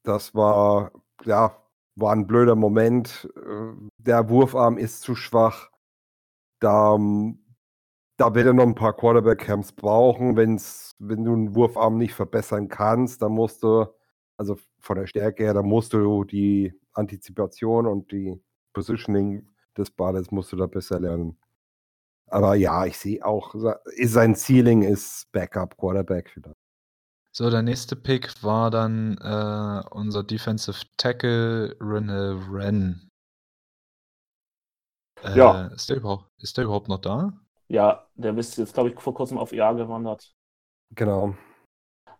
Das 0.03 0.33
war, 0.33 0.91
ja, 1.25 1.61
war 1.95 2.13
ein 2.13 2.27
blöder 2.27 2.55
Moment. 2.55 3.29
Äh, 3.35 3.73
Der 3.97 4.29
Wurfarm 4.29 4.77
ist 4.77 5.01
zu 5.01 5.15
schwach. 5.15 5.69
Da, 6.61 6.95
ähm, 6.95 7.45
da 8.17 8.35
wird 8.35 8.47
er 8.47 8.53
noch 8.53 8.65
ein 8.65 8.75
paar 8.75 8.95
Quarterback-Camps 8.95 9.73
brauchen. 9.73 10.37
Wenn's, 10.37 10.95
wenn 10.99 11.23
du 11.25 11.33
einen 11.33 11.55
Wurfarm 11.55 11.97
nicht 11.97 12.13
verbessern 12.13 12.69
kannst, 12.69 13.21
dann 13.21 13.33
musst 13.33 13.63
du, 13.63 13.85
also 14.37 14.57
von 14.79 14.97
der 14.97 15.07
Stärke 15.07 15.43
her, 15.43 15.53
dann 15.53 15.67
musst 15.67 15.93
du 15.93 16.23
die 16.25 16.73
Antizipation 16.93 17.87
und 17.87 18.11
die 18.11 18.41
Positioning 18.79 19.47
des 19.77 19.91
Balles 19.91 20.31
musst 20.31 20.51
du 20.51 20.55
da 20.57 20.65
besser 20.67 20.99
lernen. 20.99 21.37
Aber 22.27 22.55
ja, 22.55 22.85
ich 22.85 22.97
sehe 22.97 23.25
auch, 23.25 23.55
sein 24.03 24.35
Ceiling 24.35 24.83
ist 24.83 25.31
Backup-Quarterback 25.33 26.29
vielleicht. 26.31 26.57
So, 27.31 27.49
der 27.49 27.63
nächste 27.63 27.95
Pick 27.95 28.43
war 28.43 28.69
dann 28.69 29.17
äh, 29.17 29.83
unser 29.89 30.23
Defensive 30.23 30.85
Tackle 30.97 31.75
Rene 31.81 32.39
Wren. 32.51 33.09
Äh, 35.23 35.29
Ja. 35.33 35.67
Ist 35.73 35.89
der, 35.89 35.97
überhaupt, 35.97 36.29
ist 36.39 36.57
der 36.57 36.65
überhaupt 36.65 36.87
noch 36.89 36.99
da? 36.99 37.33
Ja, 37.67 38.07
der 38.15 38.37
ist 38.37 38.57
jetzt, 38.57 38.73
glaube 38.73 38.89
ich, 38.89 38.99
vor 38.99 39.13
kurzem 39.13 39.37
auf 39.37 39.51
IA 39.53 39.71
gewandert. 39.73 40.35
Genau. 40.95 41.35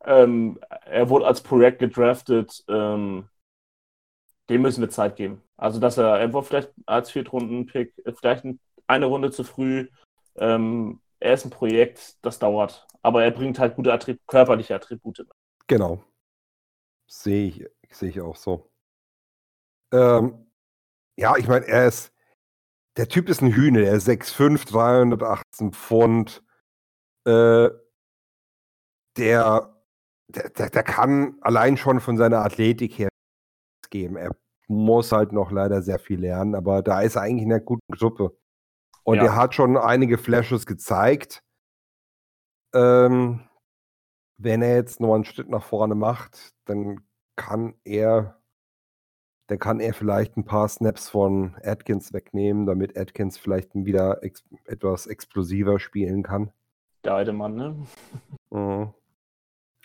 Ähm, 0.05 0.59
er 0.85 1.09
wurde 1.09 1.25
als 1.27 1.41
Projekt 1.41 1.79
gedraftet. 1.79 2.63
Ähm, 2.67 3.29
dem 4.49 4.61
müssen 4.61 4.81
wir 4.81 4.89
Zeit 4.89 5.15
geben. 5.15 5.41
Also, 5.57 5.79
dass 5.79 5.97
er, 5.97 6.33
war 6.33 6.43
vielleicht 6.43 6.71
als 6.85 7.11
Viertrunden-Pick, 7.11 7.93
äh, 8.05 8.13
vielleicht 8.13 8.45
ein- 8.45 8.59
eine 8.87 9.05
Runde 9.05 9.31
zu 9.31 9.43
früh. 9.43 9.87
Ähm, 10.35 11.01
er 11.19 11.33
ist 11.33 11.45
ein 11.45 11.51
Projekt, 11.51 12.17
das 12.25 12.39
dauert. 12.39 12.87
Aber 13.01 13.23
er 13.23 13.31
bringt 13.31 13.59
halt 13.59 13.75
gute 13.75 13.93
Attrib 13.93 14.19
körperliche 14.27 14.75
Attribute. 14.75 15.25
Genau. 15.67 16.03
Sehe 17.07 17.47
ich, 17.47 17.65
sehe 17.91 18.09
ich 18.09 18.21
auch 18.21 18.35
so. 18.35 18.69
Ähm, 19.91 20.45
ja, 21.17 21.35
ich 21.37 21.47
meine, 21.47 21.65
er 21.67 21.87
ist, 21.87 22.13
der 22.97 23.07
Typ 23.07 23.29
ist 23.29 23.41
ein 23.41 23.53
Hühner, 23.53 23.81
er 23.81 23.93
ist 23.93 24.05
6'5, 24.05 24.65
318 24.65 25.73
Pfund. 25.73 26.43
Äh, 27.25 27.69
der, 29.17 29.75
der, 30.27 30.69
der 30.69 30.83
kann 30.83 31.37
allein 31.41 31.77
schon 31.77 31.99
von 31.99 32.17
seiner 32.17 32.43
Athletik 32.45 32.97
her 32.97 33.09
geben. 33.89 34.15
Er 34.17 34.35
muss 34.67 35.11
halt 35.11 35.31
noch 35.31 35.51
leider 35.51 35.81
sehr 35.81 35.99
viel 35.99 36.19
lernen, 36.19 36.55
aber 36.55 36.81
da 36.81 37.01
ist 37.01 37.15
er 37.15 37.23
eigentlich 37.23 37.43
in 37.45 37.51
einer 37.53 37.61
guten 37.61 37.91
Gruppe. 37.91 38.37
Und 39.03 39.17
Ja. 39.17 39.23
er 39.25 39.35
hat 39.35 39.55
schon 39.55 39.77
einige 39.77 40.17
Flashes 40.17 40.65
gezeigt. 40.65 41.41
Ähm, 42.73 43.41
wenn 44.37 44.61
er 44.61 44.75
jetzt 44.75 44.99
noch 44.99 45.15
einen 45.15 45.25
Schritt 45.25 45.49
nach 45.49 45.63
vorne 45.63 45.95
macht, 45.95 46.53
dann 46.65 47.01
kann 47.35 47.73
er, 47.83 48.39
dann 49.47 49.57
kann 49.59 49.79
er 49.79 49.93
vielleicht 49.93 50.37
ein 50.37 50.45
paar 50.45 50.67
Snaps 50.67 51.09
von 51.09 51.55
Atkins 51.63 52.13
wegnehmen, 52.13 52.65
damit 52.67 52.97
Atkins 52.97 53.37
vielleicht 53.37 53.73
wieder 53.73 54.23
ex 54.23 54.43
etwas 54.65 55.07
explosiver 55.07 55.79
spielen 55.79 56.21
kann. 56.23 56.51
Der 57.03 57.15
alte 57.15 57.33
Mann, 57.33 57.55
ne? 57.55 57.87
Mhm. 58.51 58.93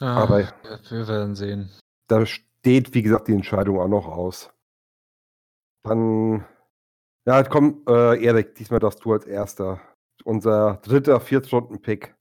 Ja, 0.01 0.16
Aber- 0.16 0.39
wir- 0.39 0.52
wir 0.90 1.09
werden 1.09 1.35
sehen. 1.36 1.70
Da 2.09 2.24
steht, 2.65 2.95
wie 2.95 3.03
gesagt, 3.03 3.28
die 3.28 3.35
Entscheidung 3.35 3.78
auch 3.78 3.89
noch 3.89 4.07
aus. 4.07 4.51
Dann, 5.85 6.47
ja, 7.27 7.43
komm, 7.43 7.82
äh, 7.86 8.24
Erik, 8.24 8.55
diesmal 8.55 8.81
darfst 8.81 9.05
du 9.05 9.12
als 9.12 9.27
erster. 9.27 9.82
Unser 10.24 10.77
dritter 10.82 11.20
Viertrunden-Pick, 11.20 12.16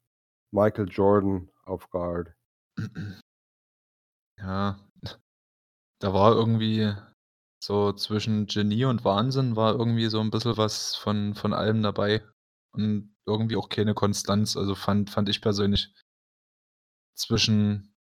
Michael 0.52 0.90
Jordan 0.90 1.50
auf 1.64 1.90
Guard. 1.90 2.34
Ja, 4.40 4.78
da 6.02 6.14
war 6.14 6.34
irgendwie 6.34 6.94
so 7.64 7.94
zwischen 7.94 8.46
Genie 8.48 8.86
und 8.86 9.06
Wahnsinn 9.06 9.56
war 9.56 9.74
irgendwie 9.74 10.08
so 10.08 10.20
ein 10.20 10.32
bisschen 10.32 10.58
was 10.58 10.96
von 10.96 11.34
von 11.36 11.54
allem 11.54 11.82
dabei 11.82 12.24
und 12.74 13.16
irgendwie 13.26 13.56
auch 13.56 13.70
keine 13.70 13.94
Konstanz. 13.94 14.58
Also, 14.58 14.76
fand 14.76 15.10
fand 15.12 15.30
ich 15.30 15.42
persönlich. 15.42 15.94
Zwischen 17.16 17.93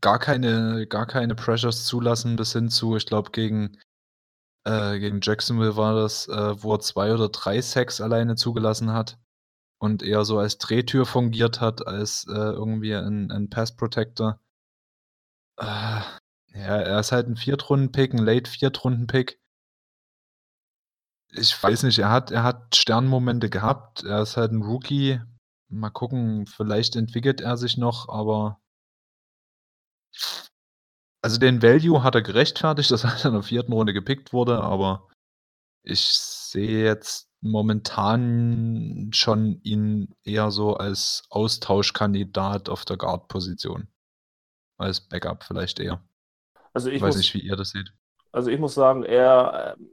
gar 0.00 0.18
keine 0.18 0.86
gar 0.86 1.06
keine 1.06 1.34
Pressures 1.34 1.84
zulassen 1.86 2.36
bis 2.36 2.52
hin 2.52 2.68
zu, 2.70 2.96
ich 2.96 3.06
glaube, 3.06 3.30
gegen 3.32 3.78
äh, 4.64 4.98
gegen 5.00 5.20
Jacksonville 5.22 5.76
war 5.76 5.94
das, 5.94 6.28
äh, 6.28 6.62
wo 6.62 6.74
er 6.74 6.80
2 6.80 7.14
oder 7.14 7.28
3 7.30 7.60
Sacks 7.62 8.00
alleine 8.00 8.36
zugelassen 8.36 8.92
hat 8.92 9.18
und 9.78 10.02
eher 10.02 10.24
so 10.24 10.38
als 10.38 10.58
Drehtür 10.58 11.06
fungiert 11.06 11.60
hat 11.60 11.86
als, 11.86 12.26
äh, 12.28 12.32
irgendwie 12.34 12.94
ein 12.94 13.30
'n 13.30 13.50
Pass 13.50 13.76
Protector. 13.76 14.38
Äh, 15.58 15.64
ja, 16.54 16.76
er 16.80 17.00
ist 17.00 17.12
halt 17.12 17.26
'n 17.28 17.36
Viertrunden-Pick, 17.36 18.12
'n 18.14 18.18
Late 18.18 18.50
Viertrunden-Pick. 18.50 19.38
Ich 21.32 21.62
weiß 21.62 21.84
nicht, 21.84 21.98
er 22.00 22.10
hat 22.10 22.30
er 22.32 22.42
hat 22.42 22.74
Sternmomente 22.74 23.50
gehabt. 23.50 24.02
Er 24.02 24.22
ist 24.22 24.36
halt 24.36 24.50
'n 24.52 24.62
Rookie. 24.62 25.20
Mal 25.68 25.90
gucken, 25.90 26.46
vielleicht 26.46 26.96
entwickelt 26.96 27.40
er 27.40 27.56
sich 27.56 27.76
noch, 27.78 28.08
aber 28.08 28.59
also, 31.22 31.38
den 31.38 31.62
Value 31.62 32.02
hat 32.02 32.14
er 32.14 32.22
gerechtfertigt, 32.22 32.90
dass 32.90 33.04
er 33.04 33.10
halt 33.12 33.24
in 33.24 33.32
der 33.32 33.42
vierten 33.42 33.72
Runde 33.72 33.92
gepickt 33.92 34.32
wurde, 34.32 34.60
aber 34.60 35.08
ich 35.82 36.04
sehe 36.04 36.84
jetzt 36.84 37.28
momentan 37.40 39.10
schon 39.14 39.60
ihn 39.62 40.14
eher 40.24 40.50
so 40.50 40.74
als 40.74 41.24
Austauschkandidat 41.30 42.68
auf 42.68 42.84
der 42.84 42.98
Guard-Position. 42.98 43.88
Als 44.76 45.00
Backup 45.00 45.44
vielleicht 45.44 45.80
eher. 45.80 46.02
Also, 46.72 46.90
ich 46.90 47.02
Weiß 47.02 47.14
muss 47.14 47.16
nicht, 47.18 47.34
wie 47.34 47.40
ihr 47.40 47.56
das 47.56 47.70
seht. 47.70 47.92
also, 48.32 48.50
ich 48.50 48.58
muss 48.58 48.74
sagen, 48.74 49.02
er, 49.02 49.76
ähm, 49.78 49.90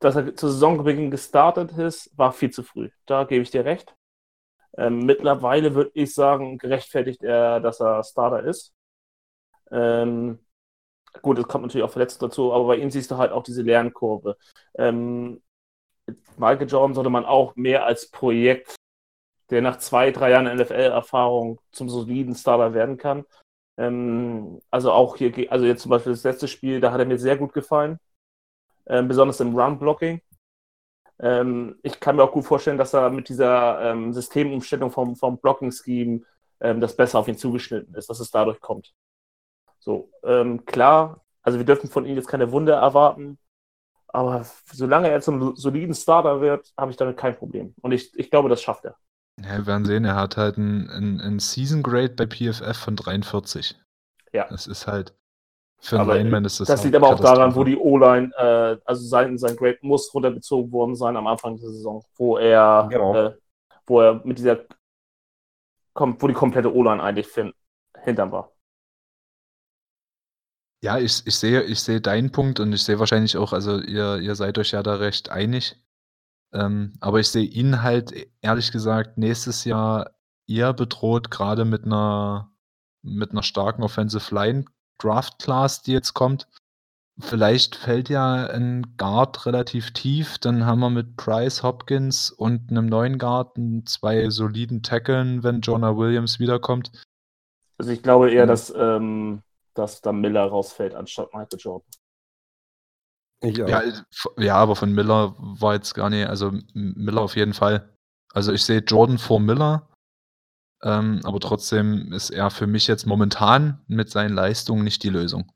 dass 0.00 0.14
er 0.14 0.34
zu 0.36 0.48
Saisonbeginn 0.48 1.10
gestartet 1.10 1.72
ist, 1.72 2.16
war 2.16 2.32
viel 2.32 2.50
zu 2.50 2.62
früh. 2.62 2.90
Da 3.06 3.24
gebe 3.24 3.42
ich 3.42 3.50
dir 3.50 3.64
recht. 3.64 3.94
Ähm, 4.76 5.04
mittlerweile 5.06 5.74
würde 5.74 5.90
ich 5.94 6.14
sagen, 6.14 6.58
gerechtfertigt 6.58 7.22
er, 7.22 7.60
dass 7.60 7.80
er 7.80 8.04
Starter 8.04 8.44
ist. 8.44 8.74
Ähm, 9.70 10.38
gut, 11.22 11.38
es 11.38 11.48
kommt 11.48 11.64
natürlich 11.64 11.84
auch 11.84 11.90
verletzt 11.92 12.22
dazu, 12.22 12.52
aber 12.52 12.66
bei 12.68 12.76
ihm 12.76 12.90
siehst 12.90 13.10
du 13.10 13.16
halt 13.18 13.32
auch 13.32 13.42
diese 13.42 13.62
Lernkurve. 13.62 14.36
Ähm, 14.76 15.42
Michael 16.36 16.68
Jordan 16.68 16.94
sollte 16.94 17.10
man 17.10 17.24
auch 17.24 17.56
mehr 17.56 17.84
als 17.84 18.10
Projekt, 18.10 18.76
der 19.50 19.62
nach 19.62 19.78
zwei, 19.78 20.10
drei 20.10 20.30
Jahren 20.30 20.46
NFL-Erfahrung 20.46 21.60
zum 21.72 21.88
soliden 21.88 22.34
Starter 22.34 22.74
werden 22.74 22.96
kann. 22.98 23.24
Ähm, 23.78 24.60
also 24.70 24.92
auch 24.92 25.16
hier, 25.16 25.32
also 25.50 25.66
jetzt 25.66 25.82
zum 25.82 25.90
Beispiel 25.90 26.12
das 26.12 26.24
letzte 26.24 26.48
Spiel, 26.48 26.80
da 26.80 26.92
hat 26.92 27.00
er 27.00 27.06
mir 27.06 27.18
sehr 27.18 27.36
gut 27.36 27.52
gefallen. 27.52 27.98
Ähm, 28.86 29.08
besonders 29.08 29.40
im 29.40 29.54
Run-Blocking. 29.58 30.20
Ähm, 31.20 31.78
ich 31.82 32.00
kann 32.00 32.16
mir 32.16 32.22
auch 32.22 32.32
gut 32.32 32.44
vorstellen, 32.44 32.78
dass 32.78 32.94
er 32.94 33.10
mit 33.10 33.28
dieser 33.28 33.80
ähm, 33.82 34.12
Systemumstellung 34.12 34.90
vom, 34.90 35.16
vom 35.16 35.38
Blocking-Scheme 35.38 36.20
ähm, 36.60 36.80
das 36.80 36.96
besser 36.96 37.18
auf 37.18 37.28
ihn 37.28 37.38
zugeschnitten 37.38 37.94
ist, 37.94 38.08
dass 38.08 38.20
es 38.20 38.30
dadurch 38.30 38.60
kommt. 38.60 38.92
So, 39.78 40.10
ähm, 40.22 40.64
klar, 40.64 41.24
also 41.42 41.58
wir 41.58 41.66
dürfen 41.66 41.90
von 41.90 42.04
ihm 42.04 42.16
jetzt 42.16 42.28
keine 42.28 42.52
Wunder 42.52 42.76
erwarten, 42.76 43.38
aber 44.08 44.46
solange 44.72 45.10
er 45.10 45.20
zum 45.20 45.56
soliden 45.56 45.94
Starter 45.94 46.40
wird, 46.40 46.72
habe 46.76 46.90
ich 46.90 46.96
damit 46.96 47.16
kein 47.16 47.36
Problem. 47.36 47.74
Und 47.80 47.92
ich, 47.92 48.16
ich 48.18 48.30
glaube, 48.30 48.48
das 48.48 48.62
schafft 48.62 48.84
er. 48.84 48.96
Ja, 49.40 49.58
wir 49.58 49.66
werden 49.66 49.84
sehen, 49.84 50.04
er 50.04 50.16
hat 50.16 50.36
halt 50.36 50.56
ein 50.56 51.38
Season 51.38 51.82
Grade 51.82 52.14
bei 52.14 52.26
PFF 52.26 52.76
von 52.76 52.96
43. 52.96 53.76
Ja. 54.32 54.46
Das 54.48 54.66
ist 54.66 54.86
halt 54.86 55.14
für 55.80 55.98
Aber 55.98 56.18
Lineman 56.18 56.44
ist 56.44 56.60
das 56.60 56.68
Das 56.68 56.80
halt 56.80 56.84
liegt 56.84 56.96
aber 56.96 57.08
auch 57.08 57.20
daran, 57.20 57.54
wo 57.54 57.64
die 57.64 57.76
O-Line, 57.76 58.30
äh, 58.36 58.76
also 58.84 59.02
sein, 59.06 59.38
sein 59.38 59.56
Grade 59.56 59.78
muss 59.82 60.12
runtergezogen 60.14 60.70
worden 60.72 60.94
sein 60.96 61.16
am 61.16 61.26
Anfang 61.26 61.56
der 61.56 61.68
Saison, 61.70 62.04
wo 62.16 62.36
er, 62.38 62.88
Genau. 62.90 63.14
äh, 63.14 63.30
wo 63.86 64.00
er 64.00 64.20
mit 64.24 64.38
dieser, 64.38 64.58
wo 65.94 66.28
die 66.28 66.34
komplette 66.34 66.74
O-Line 66.74 67.02
eigentlich 67.02 67.28
fin 67.28 67.52
hintern 68.04 68.32
war. 68.32 68.52
Ja, 70.82 70.98
ich 70.98 71.26
ich 71.26 71.34
sehe 71.34 71.62
ich 71.64 71.80
sehe 71.80 72.00
deinen 72.00 72.30
Punkt 72.30 72.60
und 72.60 72.72
ich 72.72 72.84
sehe 72.84 73.00
wahrscheinlich 73.00 73.36
auch 73.36 73.52
also, 73.52 73.80
ihr 73.80 74.18
ihr 74.20 74.34
seid 74.36 74.58
euch 74.58 74.70
ja 74.70 74.82
da 74.84 74.94
recht 74.96 75.28
einig. 75.28 75.76
Ähm, 76.52 76.94
aber 77.00 77.20
ich 77.20 77.28
sehe 77.28 77.44
ihn 77.44 77.82
halt 77.82 78.12
e 78.12 78.30
ehrlich 78.42 78.72
gesagt 78.72 79.18
nächstes 79.18 79.64
Jahr 79.64 80.12
eher 80.48 80.74
bedroht, 80.74 81.30
grade 81.30 81.64
mit 81.66 81.86
'ner 81.86 82.52
mit 83.02 83.32
'ner 83.34 83.42
starken 83.44 83.82
Offensive 83.84 84.34
Line 84.34 84.66
Draft 84.98 85.38
Class, 85.38 85.82
die 85.82 85.92
jetzt 85.92 86.14
kommt. 86.14 86.46
Vielleicht 87.20 87.76
fällt 87.76 88.08
ja 88.08 88.46
'n 88.46 88.94
Guard 88.96 89.46
relativ 89.46 89.92
tief, 89.92 90.38
dann 90.38 90.66
haben 90.66 90.80
wir 90.80 90.90
mit 90.90 91.16
Price, 91.16 91.62
Hopkins 91.64 92.30
und 92.30 92.70
'nem 92.70 92.86
neuen 92.86 93.18
Guard 93.18 93.56
2 93.86 94.30
soliden 94.30 94.82
Tackeln, 94.82 95.42
wenn 95.42 95.60
Jonah 95.60 95.96
Williams 95.96 96.38
wiederkommt. 96.38 96.92
Also 97.78 97.92
ich 97.92 98.02
glaube 98.02 98.30
eher, 98.30 98.44
Mhm. 98.44 98.48
dass, 98.48 98.72
ähm, 98.76 99.42
dass 99.74 100.00
da 100.00 100.12
Miller 100.12 100.44
rausfällt 100.46 100.94
anstatt 100.94 101.32
Michael 101.34 101.58
Jordan. 101.58 101.90
Ja, 103.42 103.82
ja, 104.36 104.56
aber 104.56 104.74
von 104.74 104.92
Miller 104.92 105.34
war 105.38 105.74
jetzt 105.74 105.94
gar 105.94 106.10
nicht 106.10 106.26
also, 106.28 106.52
Miller 106.74 107.22
auf 107.22 107.36
jeden 107.36 107.54
Fall. 107.54 107.88
Also, 108.34 108.52
ich 108.52 108.64
sehe 108.64 108.80
Jordan 108.80 109.18
vor 109.18 109.38
Miller, 109.40 109.87
ähm, 110.82 111.20
aber 111.24 111.40
trotzdem 111.40 112.12
ist 112.12 112.30
er 112.30 112.50
für 112.50 112.66
mich 112.66 112.86
jetzt 112.86 113.06
momentan 113.06 113.80
mit 113.88 114.10
seinen 114.10 114.34
Leistungen 114.34 114.84
nicht 114.84 115.02
die 115.02 115.08
Lösung. 115.10 115.50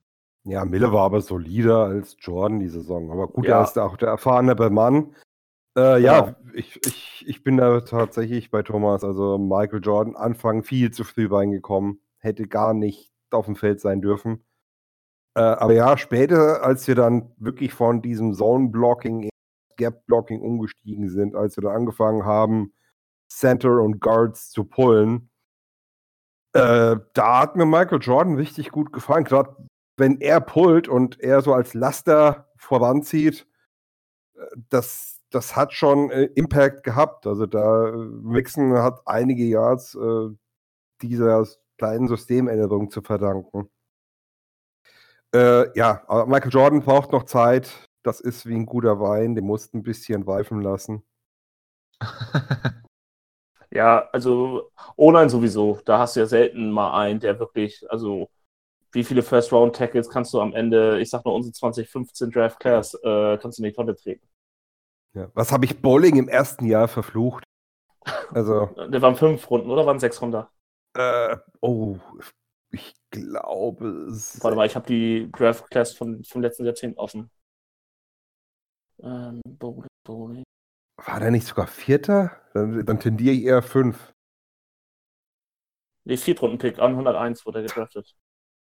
Ja, 0.45 0.65
Miller 0.65 0.93
war 0.93 1.05
aber 1.05 1.21
solider 1.21 1.85
als 1.85 2.17
Jordan 2.19 2.59
die 2.59 2.69
Saison. 2.69 3.11
Aber 3.13 3.29
gut, 3.29 3.47
Ja. 3.47 3.59
er 3.61 3.65
ist 3.65 3.79
auch 3.79 3.97
der 3.97 4.09
erfahrenere 4.09 4.71
Mann. 4.71 5.15
Äh, 5.77 6.03
ja, 6.03 6.21
Genau. 6.23 6.37
ich, 6.55 6.81
ich, 6.85 7.25
ich 7.29 7.45
bin 7.45 7.57
da 7.59 7.81
tatsächlich 7.83 8.51
bei 8.51 8.63
Thomas. 8.63 9.05
Also 9.05 9.39
Michael 9.39 9.81
Jordan 9.83 10.17
Anfang 10.17 10.65
viel 10.65 10.91
zu 10.91 11.05
früh 11.05 11.29
reingekommen. 11.33 12.01
Hätte 12.19 12.47
gar 12.49 12.75
nicht 12.75 13.13
auf 13.31 13.47
dem 13.47 13.55
Feld 13.57 13.81
sein 13.81 14.01
dürfen. 14.03 14.45
Äh, 15.35 15.41
aber 15.43 15.73
ja, 15.73 15.97
später, 15.97 16.63
als 16.65 16.87
wir 16.89 16.95
dann 16.97 17.31
wirklich 17.39 17.73
von 17.73 18.03
diesem 18.03 18.35
Zone-Blocking, 18.35 19.31
Gap-Blocking 19.79 20.41
umgestiegen 20.43 21.09
sind, 21.09 21.35
als 21.37 21.57
wir 21.57 21.63
dann 21.63 21.77
angefangen 21.77 22.27
haben, 22.27 22.73
Center 23.39 23.81
und 23.81 24.01
Guards 24.01 24.51
zu 24.51 24.65
pullen, 24.65 25.31
äh, 26.55 26.97
da 27.15 27.41
hat 27.41 27.57
mir 27.57 27.65
Michael 27.65 28.01
Jordan 28.01 28.37
richtig 28.37 28.71
gut 28.71 28.93
gefallen. 28.93 29.25
Gerade 29.25 29.57
wenn 29.97 30.21
er 30.21 30.41
pullt 30.41 30.89
und 30.89 31.21
er 31.21 31.41
so 31.41 31.55
als 31.55 31.75
Laster 31.75 32.51
voranzieht, 32.57 33.47
äh, 34.35 34.41
das, 34.69 35.21
das 35.31 35.57
hat 35.57 35.73
schon 35.73 36.11
äh, 36.11 36.25
Impact 36.35 36.85
gehabt. 36.85 37.27
Also 37.27 37.47
da 37.47 37.89
äh, 37.89 37.97
Mixon 37.97 38.75
hat 38.75 39.01
einige 39.07 39.45
Yards 39.45 39.95
äh, 39.95 40.29
dieser 41.01 41.47
kleinen 41.79 42.09
Systemänderung 42.09 42.91
zu 42.91 43.03
verdanken. 43.03 43.69
Äh, 45.35 45.77
ja, 45.79 46.03
aber 46.07 46.27
Michael 46.27 46.53
Jordan 46.53 46.81
braucht 46.81 47.13
noch 47.13 47.25
Zeit. 47.25 47.89
Das 48.03 48.21
ist 48.21 48.47
wie 48.47 48.55
ein 48.55 48.67
guter 48.67 49.01
Wein, 49.01 49.35
den 49.35 49.47
musst 49.47 49.75
ein 49.75 49.83
bisschen 49.83 50.23
reifen 50.25 50.61
lassen. 50.61 51.03
Ja, 53.73 54.09
also 54.13 54.71
O-Line 54.97 55.31
sowieso. 55.31 55.81
Da 55.87 55.99
hast 55.99 56.17
du 56.17 56.21
ja 56.21 56.27
selten 56.27 56.71
mal 56.71 56.93
einen, 57.01 57.21
der 57.21 57.39
wirklich, 57.39 57.83
also 57.91 58.31
wie 58.93 59.05
viele 59.05 59.23
First-Round-Tackles 59.23 60.11
kannst 60.11 60.35
du 60.35 60.41
am 60.41 60.55
Ende, 60.55 61.01
ich 61.01 61.11
sag 61.11 61.25
nur 61.25 61.35
unsere 61.35 61.53
2015 61.55 62.31
Draft 62.31 62.61
Class, 62.61 62.95
äh, 63.05 63.39
kannst 63.39 63.59
du 63.59 63.65
in 63.65 63.71
die 63.71 63.75
Tonne 63.77 63.97
treten. 63.97 64.27
Ja. 65.15 65.31
Was 65.35 65.53
habe 65.53 65.65
ich 65.65 65.81
Bowling 65.83 66.17
im 66.17 66.29
ersten 66.29 66.65
Jahr 66.67 66.89
verflucht? 66.89 67.45
Also, 68.35 68.71
Der 68.93 69.03
waren 69.03 69.17
fünf 69.17 69.51
Runden, 69.51 69.71
oder 69.71 69.87
waren 69.87 69.99
sechs 69.99 70.21
Runden? 70.21 70.45
äh, 70.95 71.37
oh, 71.61 71.99
ich 72.71 72.95
glaube. 73.11 74.09
es- 74.11 74.43
Warte 74.43 74.57
mal, 74.57 74.67
ich 74.67 74.75
habe 74.77 74.87
die 74.87 75.31
Draft 75.33 75.71
Class 75.71 75.95
von, 75.95 76.23
vom 76.25 76.43
letzten 76.43 76.65
Jahrzehnt 76.67 76.99
offen. 76.99 77.31
Ähm, 79.03 79.41
Bowling, 79.59 79.89
Bowling. 80.05 80.45
War 81.05 81.21
der 81.21 81.31
nicht 81.31 81.47
sogar 81.47 81.67
Vierter? 81.67 82.37
Dann, 82.55 82.85
dann 82.85 83.01
tendiere 83.01 83.35
ich 83.35 83.45
eher 83.45 83.63
fünf. 83.63 84.15
Nee, 86.05 86.17
Viertrunden-Pick 86.17 86.79
an 86.79 86.93
101 86.93 87.47
wurde 87.47 87.61
er 87.61 87.67
gedraftet. 87.67 88.17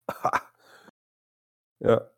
ja. 1.81 2.09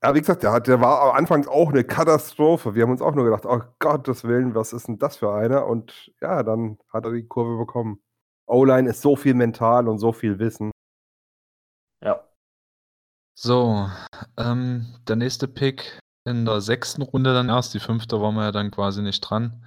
Aber 0.00 0.14
wie 0.14 0.20
gesagt, 0.20 0.42
der, 0.42 0.52
hat, 0.52 0.66
der 0.66 0.80
war 0.80 1.14
anfangs 1.14 1.48
auch 1.48 1.70
eine 1.70 1.82
Katastrophe. 1.82 2.74
Wir 2.74 2.82
haben 2.82 2.90
uns 2.90 3.00
auch 3.00 3.14
nur 3.14 3.24
gedacht, 3.24 3.46
oh 3.46 3.62
Gottes 3.78 4.24
Willen, 4.24 4.54
was 4.54 4.72
ist 4.72 4.88
denn 4.88 4.98
das 4.98 5.16
für 5.16 5.32
einer? 5.32 5.66
Und 5.66 6.12
ja, 6.20 6.42
dann 6.42 6.78
hat 6.92 7.06
er 7.06 7.12
die 7.12 7.26
Kurve 7.26 7.56
bekommen. 7.56 8.02
O-Line 8.46 8.88
ist 8.88 9.02
so 9.02 9.16
viel 9.16 9.34
mental 9.34 9.88
und 9.88 9.98
so 9.98 10.12
viel 10.12 10.38
Wissen. 10.38 10.70
Ja. 12.02 12.28
So, 13.34 13.88
ähm, 14.36 14.94
der 15.08 15.16
nächste 15.16 15.48
Pick 15.48 15.98
in 16.26 16.44
der 16.44 16.60
sechsten 16.60 17.02
Runde 17.02 17.32
dann 17.32 17.48
erst, 17.48 17.72
die 17.74 17.80
fünfte 17.80 18.20
waren 18.20 18.34
wir 18.34 18.44
ja 18.44 18.52
dann 18.52 18.70
quasi 18.70 19.00
nicht 19.00 19.20
dran, 19.20 19.66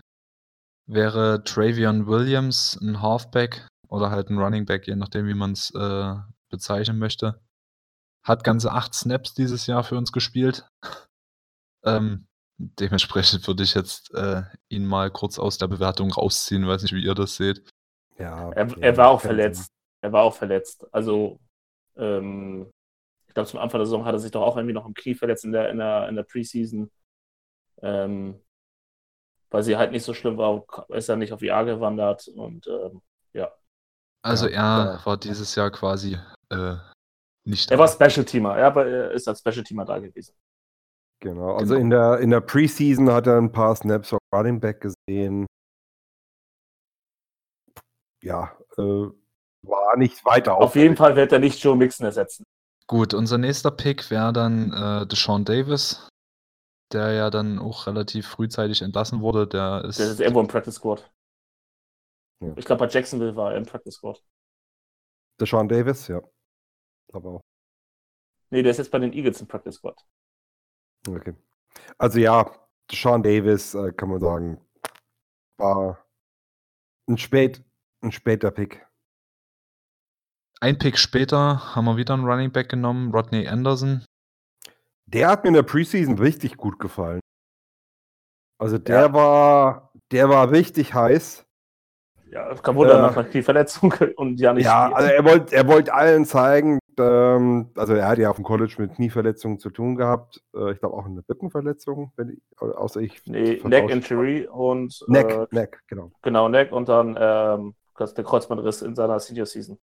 wäre 0.86 1.44
Travion 1.44 2.08
Williams, 2.08 2.78
ein 2.82 3.02
Halfback 3.02 3.68
oder 3.88 4.12
halt 4.12 4.30
ein 4.30 4.38
Running 4.38 4.66
Back, 4.66 4.88
je 4.88 4.96
nachdem, 4.96 5.28
wie 5.28 5.34
man 5.34 5.54
es 5.54 5.74
äh, 5.74 6.16
bezeichnen 6.50 7.00
möchte. 7.00 7.42
hat 8.24 8.44
ganze 8.44 8.72
acht 8.72 8.94
Snaps 8.94 9.34
dieses 9.34 9.66
Jahr 9.68 9.84
für 9.84 9.98
uns 9.98 10.12
gespielt. 10.12 10.68
ähm, 11.86 12.28
dementsprechend 12.58 13.48
würde 13.48 13.64
ich 13.64 13.74
jetzt 13.74 14.14
äh, 14.14 14.44
ihn 14.68 14.86
mal 14.86 15.10
kurz 15.10 15.40
aus 15.40 15.58
der 15.58 15.68
Bewertung 15.68 16.12
rausziehen. 16.12 16.68
Weiß 16.68 16.84
nicht, 16.84 16.94
wie 16.94 17.04
ihr 17.04 17.16
das 17.16 17.38
seht. 17.38 17.68
Ja, 18.18 18.52
Er, 18.52 18.66
okay, 18.66 18.82
er 18.82 18.98
war 18.98 19.10
auch 19.10 19.22
verletzt. 19.22 19.72
Er 20.02 20.12
war 20.12 20.24
auch 20.24 20.36
verletzt. 20.36 20.86
Also, 20.94 21.40
ähm, 21.96 22.70
ich 23.30 23.34
glaube, 23.36 23.48
zum 23.48 23.60
Anfang 23.60 23.80
der 23.80 23.86
Saison 23.86 24.06
hat 24.06 24.14
er 24.16 24.20
sich 24.20 24.32
doch 24.32 24.42
auch 24.42 24.58
irgendwie 24.58 24.74
noch 24.74 24.88
im 24.88 24.94
Knie 24.96 25.16
verletzt 25.16 25.46
in 25.46 25.52
der, 25.54 25.70
in 25.70 25.78
der, 25.78 26.10
in 26.10 26.16
der 26.16 26.24
Preseason. 26.24 26.92
Ähm, 27.82 28.42
weil 29.52 29.64
sie 29.64 29.78
halt 29.78 29.92
nicht 29.92 30.04
so 30.04 30.14
schlimm 30.14 30.38
war, 30.38 30.66
ist 30.90 31.10
er 31.10 31.16
nicht 31.16 31.34
auf 31.34 31.42
IA 31.42 31.64
gewandert 31.64 32.28
und 32.30 32.68
ähm, 32.68 33.02
ja. 33.34 33.52
Also 34.22 34.48
Ja, 34.48 34.86
er 34.88 34.96
ja. 34.96 35.06
war 35.06 35.18
dieses 35.18 35.56
Jahr 35.56 35.72
quasi 35.72 36.18
äh, 36.50 36.76
nicht 37.46 37.70
Er 37.70 37.78
da. 37.78 37.80
war 37.80 37.88
Special 37.88 38.26
Teamer, 38.26 38.60
ja, 38.60 38.68
aber 38.68 38.86
er 38.88 39.12
ist 39.12 39.28
als 39.28 39.40
Special 39.40 39.64
Teamer 39.64 39.86
da 39.86 40.00
gewesen. 40.00 40.36
Genau, 41.22 41.56
also 41.56 41.76
Genau. 41.76 41.82
in 41.82 41.90
der, 41.90 42.20
in 42.20 42.30
der 42.30 42.42
Preseason 42.42 43.12
hat 43.12 43.28
er 43.28 43.38
ein 43.38 43.52
paar 43.52 43.76
Snaps 43.76 44.14
auf 44.14 44.20
Running 44.34 44.60
Back 44.60 44.82
gesehen. 44.82 45.46
Ja, 48.22 48.58
äh, 48.78 49.08
war 49.62 49.98
nicht 49.98 50.24
weiter 50.26 50.56
Auf 50.58 50.76
jeden 50.76 50.96
Fall 50.96 51.16
wird 51.16 51.32
er 51.32 51.40
nicht 51.40 51.62
Joe 51.64 51.76
Mixon 51.76 52.06
ersetzen. 52.06 52.44
Gut, 52.90 53.14
unser 53.14 53.38
nächster 53.38 53.70
Pick 53.70 54.10
wäre 54.10 54.34
dann 54.34 54.74
äh, 54.74 55.06
Deshaun 55.06 55.46
Davis, 55.46 56.10
der 56.92 57.12
ja 57.12 57.30
dann 57.30 57.60
auch 57.60 57.86
relativ 57.86 58.28
frühzeitig 58.28 58.82
entlassen 58.82 59.22
wurde. 59.22 59.48
Der 59.48 59.86
ist, 59.86 60.00
Der 60.00 60.08
ist 60.08 60.20
irgendwo 60.20 60.42
im 60.42 60.48
Practice 60.48 60.74
Squad. 60.74 61.08
Ja. 62.42 62.52
Ich 62.58 62.66
glaube, 62.66 62.88
bei 62.88 62.92
Jacksonville 62.92 63.36
war 63.36 63.52
er 63.52 63.58
im 63.58 63.66
Practice 63.68 63.94
Squad. 63.94 64.24
Deshaun 65.40 65.70
Davis, 65.70 66.08
ja. 66.08 66.20
Aber 67.14 67.30
auch. 67.30 67.42
Nee, 68.50 68.64
der 68.64 68.72
ist 68.72 68.80
jetzt 68.80 68.90
bei 68.90 68.98
den 68.98 69.14
Eagles 69.14 69.40
im 69.40 69.48
Practice 69.48 69.76
Squad. 69.76 70.04
Okay. 71.08 71.36
Also 72.00 72.18
ja, 72.18 72.52
Deshaun 72.90 73.22
Davis, 73.22 73.76
äh, 73.76 73.94
kann 73.94 74.10
man 74.10 74.20
sagen, 74.20 74.68
war 75.58 76.04
ein, 77.08 77.20
spät, 77.20 77.64
ein 78.02 78.12
später 78.12 78.50
Pick. 78.50 78.89
Ein 80.62 80.78
Pick 80.78 80.98
später 80.98 81.76
haben 81.76 81.86
wir 81.86 81.98
wieder 81.98 82.14
einen 82.14 82.26
Running 82.26 82.52
Back 82.52 82.70
genommen, 82.70 83.12
Rodney 83.14 83.48
Anderson. 83.48 84.04
Der 85.06 85.30
hat 85.30 85.44
mir 85.44 85.50
in 85.50 85.54
der 85.56 85.64
Preseason 85.64 86.18
richtig 86.20 86.58
gut 86.58 86.80
gefallen. 86.80 87.20
Also 88.60 88.78
der 88.78 89.02
Ja. 89.02 89.14
war, 89.14 89.92
der 90.12 90.30
war 90.30 90.52
richtig 90.52 90.94
heiß. 90.94 91.46
Ja, 92.32 92.54
kein 92.56 92.76
Wunder, 92.76 93.00
Äh, 93.00 93.02
nach 93.02 93.18
einer 93.18 93.28
Knieverletzung 93.28 93.92
und 94.18 94.40
ja 94.40 94.54
nicht. 94.54 94.66
Ja, 94.66 94.86
spielt. 94.86 94.98
also 94.98 95.10
er 95.10 95.26
wollte 95.26 95.56
er 95.56 95.68
wollt 95.68 95.90
allen 95.90 96.26
zeigen, 96.26 96.78
ähm, 97.00 97.72
also 97.76 97.96
er 97.96 98.08
hat 98.08 98.20
ja 98.20 98.30
auf 98.30 98.36
dem 98.36 98.46
College 98.46 98.76
mit 98.78 98.94
Knieverletzungen 98.96 99.58
zu 99.58 99.72
tun 99.72 99.96
gehabt. 99.96 100.44
Äh, 100.54 100.74
ich 100.74 100.80
glaube 100.80 100.96
auch 100.96 101.06
eine 101.06 101.24
Rippenverletzung, 101.28 102.12
wenn 102.18 102.30
ich, 102.32 102.42
außer 102.60 103.02
ich. 103.02 103.26
nee. 103.26 103.60
Neck 103.64 103.90
Injury 103.90 104.46
und 104.48 105.04
Neck, 105.08 105.32
äh, 105.32 105.48
Neck, 105.50 105.82
genau. 105.88 106.12
genau 106.22 106.50
Neck 106.50 106.72
und 106.72 106.88
dann 106.88 107.18
ähm, 107.20 107.74
der 107.98 108.24
Kreuzbandriss 108.24 108.82
in 108.84 108.94
seiner 108.96 109.20
Senior 109.20 109.48
Season. 109.48 109.80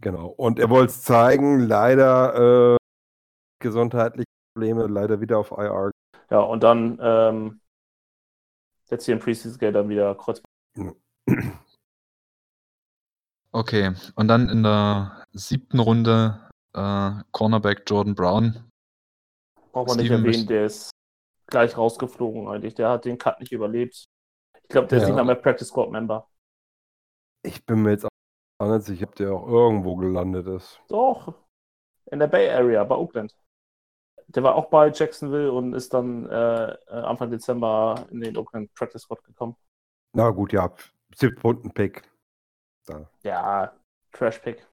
Genau. 0.00 0.28
Und 0.28 0.58
er 0.58 0.70
wollte 0.70 0.90
es 0.92 1.02
zeigen, 1.02 1.60
leider 1.60 2.74
äh, 2.74 2.76
gesundheitliche 3.60 4.24
Probleme, 4.54 4.86
leider 4.86 5.20
wieder 5.20 5.38
auf 5.38 5.50
IR. 5.50 5.90
Ja, 6.30 6.40
und 6.40 6.62
dann 6.62 6.98
ähm, 7.02 7.60
jetzt 8.88 9.04
hier 9.04 9.14
im 9.14 9.20
Preseason 9.20 9.58
Game 9.58 9.74
dann 9.74 9.88
wieder 9.88 10.14
Kreuzband. 10.14 10.96
Okay, 13.52 13.92
und 14.14 14.28
dann 14.28 14.48
in 14.48 14.62
der 14.62 15.26
siebten 15.32 15.80
Runde 15.80 16.48
äh, 16.72 17.10
Cornerback 17.32 17.82
Jordan 17.84 18.14
Brown. 18.14 18.70
Braucht 19.72 19.88
man 19.88 19.96
nicht 19.96 20.10
erwähnen, 20.10 20.46
der 20.46 20.66
ist 20.66 20.92
gleich 21.46 21.76
rausgeflogen 21.76 22.46
eigentlich. 22.46 22.74
Der 22.76 22.90
hat 22.90 23.04
den 23.06 23.18
Cut 23.18 23.40
nicht 23.40 23.50
überlebt. 23.50 24.04
Ich 24.62 24.68
glaube, 24.68 24.86
der 24.86 24.98
ist 24.98 25.02
Ja. 25.02 25.08
nicht 25.08 25.16
mal 25.16 25.24
mehr 25.24 25.34
Practice 25.34 25.66
Squad 25.66 25.90
Member. 25.90 26.28
Ich 27.42 27.64
bin 27.66 27.82
mir 27.82 27.90
jetzt 27.90 28.06
nicht 28.68 28.86
sicher, 28.86 29.06
ob 29.06 29.14
der 29.14 29.32
auch 29.32 29.46
irgendwo 29.46 29.96
gelandet 29.96 30.46
ist. 30.46 30.80
Doch, 30.88 31.34
in 32.10 32.18
der 32.18 32.26
Bay 32.26 32.50
Area, 32.50 32.84
bei 32.84 32.96
Oakland. 32.96 33.34
Der 34.28 34.42
war 34.42 34.54
auch 34.54 34.66
bei 34.66 34.90
Jacksonville 34.90 35.50
und 35.50 35.74
ist 35.74 35.92
dann 35.92 36.26
äh, 36.28 36.72
äh, 36.72 36.76
Anfang 36.90 37.30
Dezember 37.30 38.06
in 38.10 38.20
den 38.20 38.36
Oakland 38.36 38.72
Practice 38.74 39.02
Squad 39.02 39.24
gekommen. 39.24 39.56
Na 40.12 40.30
gut, 40.30 40.52
ja, 40.52 40.72
siebten 41.14 41.40
Runden 41.40 41.70
Pick. 41.72 42.08
Da. 42.86 43.10
Ja, 43.22 43.72
Trash 44.12 44.38
Pick. 44.38 44.66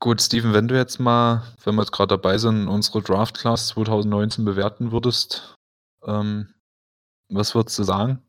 Gut, 0.00 0.20
Steven, 0.20 0.52
wenn 0.52 0.68
du 0.68 0.76
jetzt 0.76 0.98
mal, 0.98 1.44
wenn 1.62 1.76
wir 1.76 1.82
jetzt 1.82 1.92
gerade 1.92 2.16
dabei 2.16 2.36
sind, 2.36 2.68
unsere 2.68 3.00
Draft 3.00 3.38
Class 3.38 3.68
2019 3.68 4.44
bewerten 4.44 4.92
würdest, 4.92 5.54
ähm, 6.04 6.52
was 7.30 7.54
würdest 7.54 7.78
du 7.78 7.84
sagen? 7.84 8.22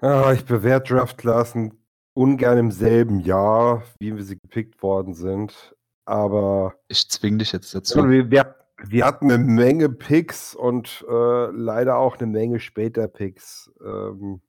Ah, 0.00 0.32
ich 0.32 0.44
bewerte 0.44 0.94
Draftklassen 0.94 1.77
ungern 2.18 2.58
im 2.58 2.70
selben 2.72 3.20
Jahr, 3.20 3.84
wie 4.00 4.14
wir 4.16 4.24
sie 4.24 4.38
gepickt 4.38 4.82
worden 4.82 5.14
sind. 5.14 5.74
Aber 6.04 6.74
Ich 6.88 7.08
zwing 7.08 7.38
dich 7.38 7.52
jetzt 7.52 7.72
dazu. 7.74 8.08
wir, 8.08 8.30
wir, 8.30 8.56
wir 8.84 9.04
hatten 9.06 9.30
eine 9.30 9.42
Menge 9.42 9.88
Picks 9.88 10.54
und 10.54 11.04
äh, 11.08 11.46
leider 11.50 11.96
auch 11.98 12.16
eine 12.16 12.26
Menge 12.26 12.58
später 12.58 13.06
Picks. 13.06 13.70
Ähm, 13.84 14.40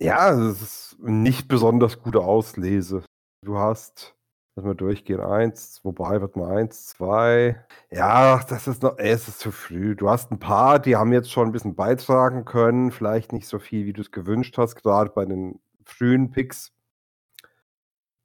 ja, 0.00 0.32
es 0.32 0.60
ist 0.62 0.96
nicht 1.00 1.46
besonders 1.46 2.02
gute 2.02 2.20
Auslese. 2.20 3.04
Du 3.44 3.58
hast, 3.58 4.16
lass 4.56 4.64
mal 4.64 4.74
durchgehen, 4.74 5.20
eins, 5.20 5.80
wobei, 5.84 6.20
warte 6.20 6.38
mal, 6.38 6.56
eins, 6.56 6.86
zwei. 6.88 7.64
Ja, 7.92 8.42
das 8.48 8.66
ist 8.66 8.82
noch, 8.82 8.98
es 8.98 9.28
ist 9.28 9.38
zu 9.38 9.52
früh. 9.52 9.94
Du 9.94 10.10
hast 10.10 10.32
ein 10.32 10.40
paar, 10.40 10.80
die 10.80 10.96
haben 10.96 11.12
jetzt 11.12 11.30
schon 11.30 11.48
ein 11.48 11.52
bisschen 11.52 11.76
beitragen 11.76 12.44
können, 12.44 12.90
vielleicht 12.90 13.32
nicht 13.32 13.46
so 13.46 13.60
viel, 13.60 13.86
wie 13.86 13.92
du 13.92 14.00
es 14.00 14.10
gewünscht 14.10 14.58
hast, 14.58 14.74
gerade 14.76 15.10
bei 15.10 15.24
den 15.26 15.60
frühen 15.86 16.30
Picks. 16.30 16.72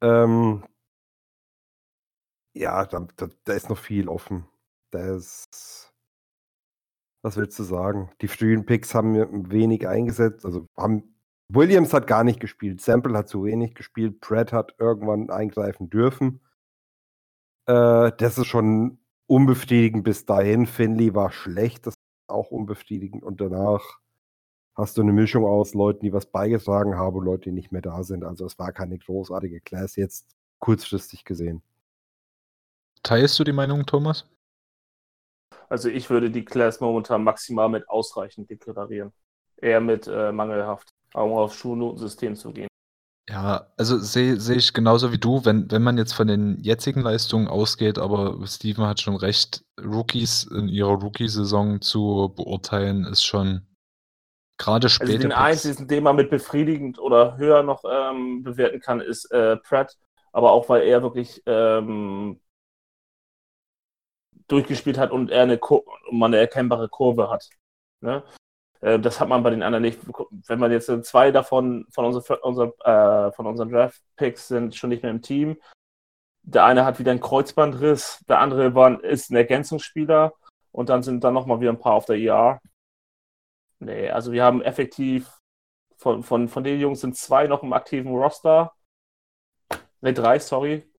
Ähm, 0.02 0.64
ja, 2.54 2.86
da, 2.86 3.06
da, 3.16 3.28
da 3.44 3.52
ist 3.52 3.68
noch 3.68 3.78
viel 3.78 4.08
offen. 4.08 4.46
Da 4.90 5.16
ist, 5.16 5.92
was 7.22 7.36
willst 7.36 7.58
du 7.58 7.62
sagen? 7.64 8.10
Die 8.20 8.28
frühen 8.28 8.66
Picks 8.66 8.94
haben 8.94 9.50
wenig 9.50 9.86
eingesetzt, 9.86 10.44
also 10.44 10.66
haben 10.76 11.14
Williams 11.50 11.94
hat 11.94 12.06
gar 12.06 12.24
nicht 12.24 12.40
gespielt, 12.40 12.80
Sample 12.80 13.16
hat 13.16 13.28
zu 13.28 13.44
wenig 13.44 13.74
gespielt, 13.74 14.20
Pratt 14.20 14.52
hat 14.52 14.74
irgendwann 14.78 15.30
eingreifen 15.30 15.88
dürfen. 15.88 16.40
Äh, 17.66 18.12
das 18.18 18.38
ist 18.38 18.46
schon 18.46 18.98
unbefriedigend 19.26 20.04
bis 20.04 20.26
dahin. 20.26 20.66
Finley 20.66 21.14
war 21.14 21.30
schlecht, 21.32 21.86
das 21.86 21.94
ist 21.94 22.00
auch 22.28 22.50
unbefriedigend. 22.50 23.22
Und 23.22 23.40
danach 23.40 24.00
hast 24.78 24.96
du 24.96 25.02
eine 25.02 25.12
Mischung 25.12 25.44
aus 25.44 25.74
Leuten, 25.74 26.06
die 26.06 26.12
was 26.12 26.26
beigetragen 26.26 26.96
haben 26.96 27.16
und 27.16 27.24
Leuten, 27.24 27.44
die 27.44 27.52
nicht 27.52 27.72
mehr 27.72 27.82
da 27.82 28.02
sind. 28.02 28.24
Also 28.24 28.46
es 28.46 28.58
war 28.58 28.72
keine 28.72 28.96
großartige 28.96 29.60
Class 29.60 29.96
jetzt 29.96 30.36
kurzfristig 30.60 31.24
gesehen. 31.24 31.62
Teilst 33.02 33.38
du 33.38 33.44
die 33.44 33.52
Meinung, 33.52 33.84
Thomas? 33.86 34.24
Also 35.68 35.88
ich 35.88 36.08
würde 36.08 36.30
die 36.30 36.44
Class 36.44 36.80
momentan 36.80 37.24
maximal 37.24 37.68
mit 37.68 37.88
ausreichend 37.88 38.48
deklarieren. 38.48 39.12
Eher 39.56 39.80
mit 39.80 40.06
äh, 40.06 40.32
mangelhaft, 40.32 40.90
um 41.12 41.32
auf 41.32 41.54
Schulnotensystem 41.54 42.36
zu 42.36 42.52
gehen. 42.52 42.68
Ja, 43.28 43.66
also 43.76 43.98
sehe 43.98 44.40
sehe 44.40 44.56
ich 44.56 44.72
genauso 44.72 45.12
wie 45.12 45.18
du, 45.18 45.44
wenn, 45.44 45.70
wenn 45.70 45.82
man 45.82 45.98
jetzt 45.98 46.14
von 46.14 46.28
den 46.28 46.62
jetzigen 46.62 47.02
Leistungen 47.02 47.46
ausgeht, 47.46 47.98
aber 47.98 48.38
Steven 48.46 48.86
hat 48.86 49.02
schon 49.02 49.16
recht, 49.16 49.64
Rookies 49.78 50.44
in 50.44 50.68
ihrer 50.68 50.94
Rookie-Saison 50.94 51.82
zu 51.82 52.32
beurteilen, 52.34 53.04
ist 53.04 53.26
schon 53.26 53.67
gerade 54.58 54.86
Also 54.86 55.04
später. 55.04 55.18
den 55.18 55.32
einzigen, 55.32 55.88
den 55.88 56.04
man 56.04 56.16
mit 56.16 56.30
befriedigend 56.30 56.98
oder 56.98 57.36
höher 57.36 57.62
noch 57.62 57.84
ähm, 57.90 58.42
bewerten 58.42 58.80
kann, 58.80 59.00
ist 59.00 59.30
äh, 59.32 59.56
Pratt. 59.56 59.96
Aber 60.32 60.52
auch 60.52 60.68
weil 60.68 60.82
er 60.82 61.02
wirklich 61.02 61.42
ähm, 61.46 62.40
durchgespielt 64.48 64.98
hat 64.98 65.10
und 65.10 65.30
er 65.30 65.42
eine, 65.42 65.58
Kur 65.58 65.84
und 66.08 66.18
man 66.18 66.32
eine 66.32 66.40
erkennbare 66.40 66.88
Kurve 66.88 67.30
hat. 67.30 67.48
Ne? 68.00 68.22
Äh, 68.80 68.98
das 68.98 69.20
hat 69.20 69.28
man 69.28 69.42
bei 69.42 69.50
den 69.50 69.62
anderen 69.62 69.82
nicht. 69.82 70.00
Wenn 70.46 70.58
man 70.58 70.72
jetzt 70.72 70.88
äh, 70.88 71.02
zwei 71.02 71.30
davon 71.30 71.86
von, 71.90 72.04
unser, 72.04 72.44
unser, 72.44 72.72
äh, 72.84 73.32
von 73.32 73.46
unseren 73.46 73.70
Draft-Picks 73.70 74.48
sind 74.48 74.74
schon 74.74 74.90
nicht 74.90 75.02
mehr 75.02 75.12
im 75.12 75.22
Team. 75.22 75.56
Der 76.42 76.64
eine 76.64 76.84
hat 76.84 76.98
wieder 76.98 77.10
einen 77.10 77.20
Kreuzbandriss, 77.20 78.24
der 78.28 78.40
andere 78.40 78.74
war, 78.74 79.02
ist 79.04 79.30
ein 79.30 79.36
Ergänzungsspieler 79.36 80.32
und 80.72 80.88
dann 80.88 81.02
sind 81.02 81.22
dann 81.22 81.34
nochmal 81.34 81.60
wieder 81.60 81.72
ein 81.72 81.78
paar 81.78 81.92
auf 81.92 82.06
der 82.06 82.16
IR. 82.16 82.60
Nee, 83.80 84.10
also 84.10 84.32
wir 84.32 84.44
haben 84.44 84.62
effektiv 84.62 85.30
von, 85.96 86.22
von, 86.22 86.48
von 86.48 86.64
den 86.64 86.80
Jungs 86.80 87.00
sind 87.00 87.16
zwei 87.16 87.46
noch 87.46 87.62
im 87.62 87.72
aktiven 87.72 88.12
Roster. 88.12 88.72
Ne, 90.00 90.12
drei, 90.12 90.38
sorry. 90.38 90.90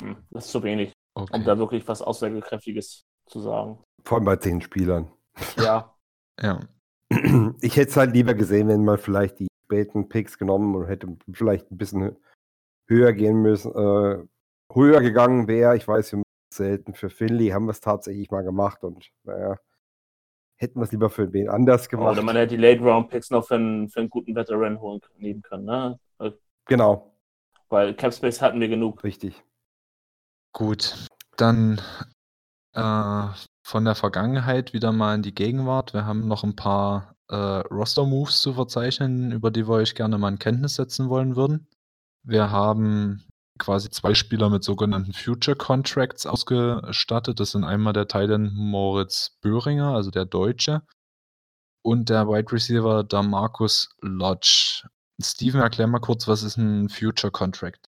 Hm, 0.00 0.16
das 0.30 0.46
ist 0.46 0.52
zu 0.52 0.62
wenig, 0.62 0.92
um 1.14 1.24
Okay. 1.24 1.44
da 1.44 1.58
wirklich 1.58 1.86
was 1.88 2.02
Aussagekräftiges 2.02 3.04
zu 3.26 3.40
sagen. 3.40 3.82
Vor 4.04 4.18
allem 4.18 4.24
bei 4.24 4.36
zehn 4.36 4.60
Spielern. 4.60 5.10
Ja, 5.56 5.94
Ja. 6.42 6.60
Ich 7.60 7.76
hätte 7.76 7.90
es 7.90 7.96
halt 7.96 8.14
lieber 8.14 8.34
gesehen, 8.34 8.68
wenn 8.68 8.84
man 8.84 8.98
vielleicht 8.98 9.40
die 9.40 9.48
späten 9.64 10.08
Picks 10.08 10.38
genommen 10.38 10.74
und 10.76 10.86
hätte 10.86 11.16
vielleicht 11.32 11.70
ein 11.70 11.76
bisschen 11.76 12.16
höher 12.88 13.12
gehen 13.12 13.42
müssen, 13.42 13.72
äh, 13.74 14.26
höher 14.72 15.00
gegangen 15.00 15.48
wäre. 15.48 15.76
Ich 15.76 15.86
weiß, 15.88 16.12
wir 16.12 16.22
selten 16.54 16.94
für 16.94 17.10
Finley, 17.10 17.48
haben 17.48 17.66
wir 17.66 17.72
es 17.72 17.80
tatsächlich 17.80 18.30
mal 18.30 18.42
gemacht 18.44 18.84
und 18.84 19.10
naja, 19.24 19.58
hätten 20.60 20.78
wir 20.78 20.84
es 20.84 20.92
lieber 20.92 21.08
für 21.08 21.32
wen 21.32 21.48
anders 21.48 21.88
gemacht. 21.88 22.12
Oder 22.12 22.22
man 22.22 22.36
hätte 22.36 22.54
die 22.56 22.62
Late 22.62 22.82
Round 22.82 23.08
Picks 23.08 23.30
noch 23.30 23.46
für 23.46 23.54
einen, 23.54 23.88
für 23.88 24.00
einen 24.00 24.10
guten 24.10 24.34
Veteran 24.34 24.78
holen 24.80 25.00
nehmen 25.16 25.42
können, 25.42 25.64
ne? 25.64 25.98
Genau, 26.66 27.16
Weil 27.68 27.94
Capspace 27.94 28.40
hatten 28.42 28.60
wir 28.60 28.68
genug. 28.68 29.02
richtig. 29.02 29.42
Gut, 30.52 31.06
dann 31.36 31.80
äh, 32.74 33.26
von 33.62 33.84
der 33.84 33.94
Vergangenheit 33.94 34.72
wieder 34.72 34.92
mal 34.92 35.14
in 35.14 35.22
die 35.22 35.34
Gegenwart. 35.34 35.94
Wir 35.94 36.04
haben 36.04 36.28
noch 36.28 36.44
ein 36.44 36.54
paar 36.54 37.16
äh, 37.28 37.34
Roster-Moves 37.34 38.42
zu 38.42 38.52
verzeichnen, 38.52 39.32
über 39.32 39.50
die 39.50 39.66
wir 39.66 39.74
euch 39.74 39.94
gerne 39.94 40.18
mal 40.18 40.28
in 40.28 40.38
Kenntnis 40.38 40.74
setzen 40.74 41.08
wollen 41.08 41.36
würden. 41.36 41.68
Wir 42.22 42.50
haben 42.50 43.24
quasi 43.60 43.90
zwei 43.90 44.14
Spieler 44.14 44.50
mit 44.50 44.64
sogenannten 44.64 45.12
Future 45.12 45.56
Contracts 45.56 46.26
ausgestattet. 46.26 47.38
Das 47.38 47.52
sind 47.52 47.62
einmal 47.62 47.92
der 47.92 48.08
Thailand 48.08 48.52
Moritz 48.54 49.38
Böhringer, 49.40 49.94
also 49.94 50.10
der 50.10 50.24
Deutsche, 50.24 50.82
und 51.82 52.08
der 52.08 52.26
Wide 52.26 52.50
Receiver 52.50 53.04
der 53.04 53.22
Lodge. 54.00 54.88
Steven, 55.22 55.60
erklär 55.60 55.86
mal 55.86 56.00
kurz, 56.00 56.26
was 56.26 56.42
ist 56.42 56.56
ein 56.56 56.88
Future 56.88 57.30
Contract? 57.30 57.88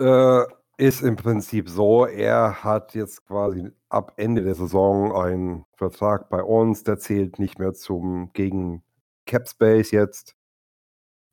Äh, 0.00 0.44
ist 0.78 1.02
im 1.02 1.16
Prinzip 1.16 1.68
so, 1.68 2.06
er 2.06 2.62
hat 2.62 2.94
jetzt 2.94 3.26
quasi 3.26 3.70
ab 3.88 4.12
Ende 4.16 4.44
der 4.44 4.54
Saison 4.54 5.12
einen 5.12 5.64
Vertrag 5.76 6.30
bei 6.30 6.42
uns, 6.42 6.84
der 6.84 6.98
zählt 6.98 7.38
nicht 7.38 7.58
mehr 7.58 7.74
zum 7.74 8.32
gegen 8.32 8.84
Capspace 9.26 9.90
jetzt. 9.90 10.36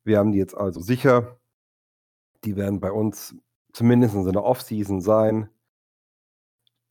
Wir 0.04 0.18
haben 0.18 0.32
die 0.32 0.38
jetzt 0.38 0.56
also 0.56 0.80
sicher. 0.80 1.38
Die 2.46 2.56
werden 2.56 2.78
bei 2.80 2.92
uns 2.92 3.34
zumindest 3.72 4.14
in 4.14 4.32
der 4.32 4.44
Offseason 4.44 5.00
sein. 5.00 5.50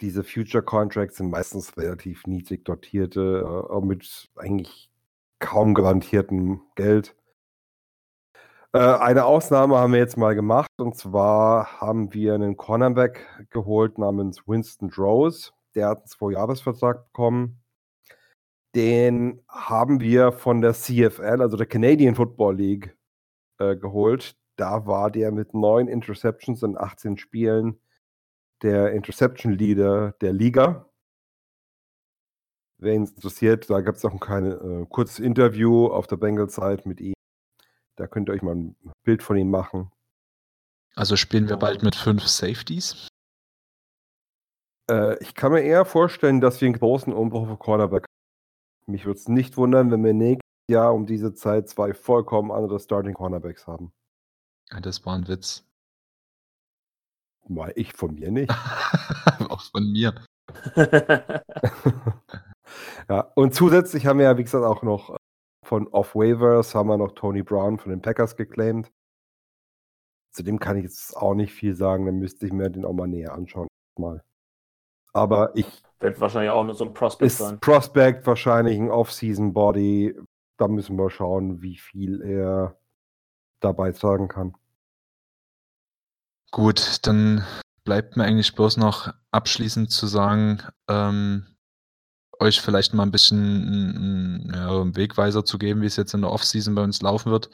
Diese 0.01 0.23
Future 0.23 0.61
Contracts 0.61 1.17
sind 1.17 1.29
meistens 1.29 1.77
relativ 1.77 2.27
niedrig 2.27 2.65
dotierte, 2.65 3.67
äh, 3.71 3.79
mit 3.79 4.29
eigentlich 4.35 4.91
kaum 5.39 5.73
garantiertem 5.73 6.61
Geld. 6.75 7.15
Äh, 8.73 8.79
eine 8.79 9.23
Ausnahme 9.23 9.77
haben 9.77 9.93
wir 9.93 9.99
jetzt 9.99 10.17
mal 10.17 10.35
gemacht 10.35 10.69
und 10.77 10.97
zwar 10.97 11.79
haben 11.79 12.13
wir 12.13 12.33
einen 12.33 12.57
Cornerback 12.57 13.47
geholt 13.49 13.97
namens 13.97 14.45
Winston 14.45 14.91
Rose. 14.97 15.51
Der 15.75 15.87
hat 15.87 15.99
einen 15.99 16.07
Zwei-Jahres-Vertrag 16.07 17.05
bekommen. 17.05 17.61
Den 18.75 19.41
haben 19.47 20.01
wir 20.01 20.33
von 20.33 20.59
der 20.59 20.73
CFL, 20.73 21.41
also 21.41 21.55
der 21.55 21.67
Canadian 21.67 22.15
Football 22.15 22.57
League, 22.57 22.97
äh, 23.59 23.77
geholt. 23.77 24.35
Da 24.55 24.85
war 24.85 25.11
der 25.11 25.31
mit 25.31 25.53
neun 25.53 25.87
Interceptions 25.87 26.63
in 26.63 26.77
18 26.77 27.17
Spielen 27.17 27.79
der 28.61 28.93
Interception 28.93 29.51
Leader 29.51 30.13
der 30.21 30.33
Liga. 30.33 30.89
Wen 32.77 33.03
es 33.03 33.11
interessiert, 33.11 33.69
da 33.69 33.81
gab 33.81 33.95
es 33.95 34.05
auch 34.05 34.13
ein 34.27 34.45
äh, 34.45 34.85
kurzes 34.87 35.19
Interview 35.19 35.87
auf 35.87 36.07
der 36.07 36.17
Bengals-Seite 36.17 36.87
mit 36.87 36.99
ihm. 36.99 37.13
Da 37.95 38.07
könnt 38.07 38.29
ihr 38.29 38.33
euch 38.33 38.41
mal 38.41 38.55
ein 38.55 38.75
Bild 39.03 39.23
von 39.23 39.37
ihm 39.37 39.49
machen. 39.49 39.91
Also 40.95 41.15
spielen 41.15 41.49
wir 41.49 41.57
bald 41.57 41.83
mit 41.83 41.95
fünf 41.95 42.27
Safeties. 42.27 43.07
Äh, 44.89 45.17
ich 45.21 45.35
kann 45.35 45.51
mir 45.51 45.61
eher 45.61 45.85
vorstellen, 45.85 46.41
dass 46.41 46.61
wir 46.61 46.67
einen 46.67 46.77
großen 46.77 47.13
Umbruch 47.13 47.47
für 47.47 47.57
Cornerback 47.57 48.03
haben. 48.03 48.91
Mich 48.93 49.05
würde 49.05 49.19
es 49.19 49.27
nicht 49.27 49.57
wundern, 49.57 49.91
wenn 49.91 50.03
wir 50.03 50.13
nächstes 50.13 50.49
Jahr 50.69 50.93
um 50.93 51.05
diese 51.05 51.33
Zeit 51.33 51.69
zwei 51.69 51.93
vollkommen 51.93 52.51
andere 52.51 52.79
Starting 52.79 53.13
Cornerbacks 53.13 53.67
haben. 53.67 53.93
Ja, 54.71 54.79
Das 54.79 55.05
war 55.05 55.15
ein 55.15 55.27
Witz. 55.27 55.63
Mal 57.47 57.73
ich 57.75 57.93
von 57.93 58.15
mir 58.15 58.31
nicht. 58.31 58.51
Auch 59.49 59.61
von 59.61 59.91
mir. 59.91 60.15
ja, 63.09 63.19
und 63.35 63.53
zusätzlich 63.53 64.05
haben 64.05 64.19
wir 64.19 64.25
ja, 64.25 64.37
wie 64.37 64.43
gesagt, 64.43 64.63
auch 64.63 64.83
noch 64.83 65.11
äh, 65.11 65.17
von 65.65 65.87
Off 65.87 66.15
Waivers 66.15 66.75
haben 66.75 66.87
wir 66.87 66.97
noch 66.97 67.13
Tony 67.13 67.43
Brown 67.43 67.77
von 67.79 67.89
den 67.91 68.01
Packers 68.01 68.35
geclaimed. 68.35 68.91
Zu 70.31 70.43
dem 70.43 70.59
kann 70.59 70.77
ich 70.77 70.83
jetzt 70.83 71.15
auch 71.17 71.33
nicht 71.33 71.53
viel 71.53 71.75
sagen, 71.75 72.05
dann 72.05 72.19
müsste 72.19 72.45
ich 72.45 72.53
mir 72.53 72.69
den 72.69 72.85
auch 72.85 72.93
mal 72.93 73.07
näher 73.07 73.33
anschauen. 73.33 73.67
Mal. 73.97 74.23
Aber 75.13 75.55
ich 75.55 75.65
Wird 75.99 76.19
wahrscheinlich 76.19 76.51
auch 76.51 76.63
nur 76.63 76.75
so 76.75 76.85
ein 76.85 76.93
Prospect 76.93 77.31
ist 77.31 77.37
sein. 77.37 77.59
Prospect 77.59 78.27
wahrscheinlich 78.27 78.77
ein 78.77 78.91
Off-Season-Body. 78.91 80.19
Da 80.57 80.67
müssen 80.67 80.97
wir 80.97 81.09
schauen, 81.09 81.61
wie 81.61 81.77
viel 81.77 82.21
er 82.21 82.77
dabei 83.65 83.91
sagen 83.91 84.27
kann. 84.27 84.55
Gut, 86.51 86.99
dann 87.01 87.43
bleibt 87.83 88.15
mir 88.15 88.23
eigentlich 88.23 88.55
bloß 88.55 88.77
noch 88.77 89.13
abschließend 89.31 89.91
zu 89.91 90.07
sagen, 90.07 90.61
ähm, 90.87 91.45
euch 92.39 92.61
vielleicht 92.61 92.93
mal 92.93 93.03
ein 93.03 93.11
bisschen 93.11 94.51
einen, 94.53 94.95
Wegweiser 94.95 95.43
zu 95.43 95.57
geben, 95.57 95.81
wie 95.81 95.87
es 95.87 95.95
jetzt 95.95 96.13
in 96.13 96.21
der 96.21 96.31
Offseason 96.31 96.75
bei 96.75 96.83
uns 96.83 97.01
laufen 97.01 97.31
wird. 97.31 97.49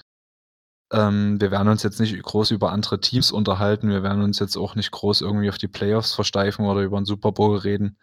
Ähm, 0.92 1.40
wir 1.40 1.52
werden 1.52 1.70
uns 1.70 1.84
jetzt 1.84 2.00
nicht 2.00 2.22
groß 2.22 2.52
über 2.52 2.72
andere 2.72 3.00
Teams 3.00 3.32
unterhalten. 3.32 3.90
Wir 3.90 4.04
werden 4.04 4.22
uns 4.22 4.40
jetzt 4.40 4.58
auch 4.58 4.76
nicht 4.76 4.92
groß 4.92 5.22
irgendwie 5.22 5.50
auf 5.50 5.58
die 5.58 5.68
Playoffs 5.68 6.14
versteifen 6.14 6.66
oder 6.66 6.82
über 6.82 6.98
einen 6.98 7.06
Super 7.06 7.32
Bowl 7.32 7.58
reden, 7.58 7.98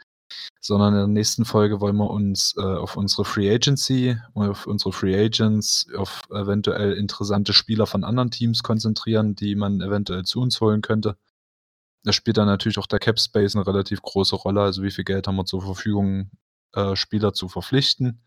sondern 0.60 0.94
in 0.94 0.98
der 0.98 1.06
nächsten 1.09 1.44
Folge 1.44 1.80
wollen 1.80 1.96
wir 1.96 2.10
uns 2.10 2.55
äh, 2.56 2.62
auf 2.62 2.96
unsere 2.96 3.24
Free 3.24 3.52
Agency, 3.52 4.16
auf 4.34 4.66
unsere 4.66 4.92
Free 4.92 5.18
Agents, 5.18 5.88
auf 5.96 6.22
eventuell 6.30 6.92
interessante 6.92 7.52
Spieler 7.52 7.86
von 7.86 8.05
anderen 8.05 8.30
Teams 8.30 8.62
konzentrieren, 8.62 9.34
die 9.34 9.55
man 9.55 9.80
eventuell 9.80 10.24
zu 10.24 10.40
uns 10.40 10.60
holen 10.60 10.82
könnte. 10.82 11.16
Da 12.05 12.12
spielt 12.12 12.36
dann 12.38 12.46
natürlich 12.46 12.78
auch 12.78 12.86
der 12.86 13.00
Cap 13.00 13.18
Space 13.18 13.55
eine 13.55 13.66
relativ 13.66 14.02
große 14.02 14.36
Rolle. 14.36 14.62
Also 14.62 14.82
wie 14.82 14.90
viel 14.90 15.05
Geld 15.05 15.26
haben 15.26 15.36
wir 15.36 15.44
zur 15.44 15.62
Verfügung, 15.62 16.30
äh, 16.74 16.96
Spieler 16.96 17.32
zu 17.32 17.48
verpflichten. 17.48 18.22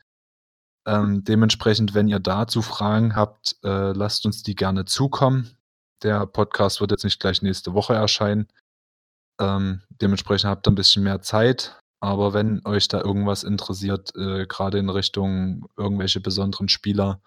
Ähm, 0.85 1.23
dementsprechend, 1.23 1.93
wenn 1.93 2.07
ihr 2.07 2.19
dazu 2.19 2.61
Fragen 2.61 3.15
habt, 3.15 3.55
äh, 3.63 3.91
lasst 3.93 4.25
uns 4.25 4.43
die 4.43 4.55
gerne 4.55 4.85
zukommen. 4.85 5.57
Der 6.03 6.25
Podcast 6.25 6.81
wird 6.81 6.91
jetzt 6.91 7.03
nicht 7.03 7.19
gleich 7.19 7.41
nächste 7.41 7.73
Woche 7.73 7.93
erscheinen. 7.93 8.47
Ähm, 9.39 9.81
dementsprechend 9.89 10.49
habt 10.49 10.67
ihr 10.67 10.71
ein 10.71 10.75
bisschen 10.75 11.03
mehr 11.03 11.21
Zeit. 11.21 11.80
Aber 12.01 12.33
wenn 12.33 12.65
euch 12.65 12.87
da 12.87 12.99
irgendwas 13.01 13.43
interessiert, 13.43 14.15
äh, 14.15 14.47
gerade 14.47 14.79
in 14.79 14.89
Richtung 14.89 15.69
irgendwelche 15.77 16.19
besonderen 16.19 16.67
Spieler, 16.67 17.21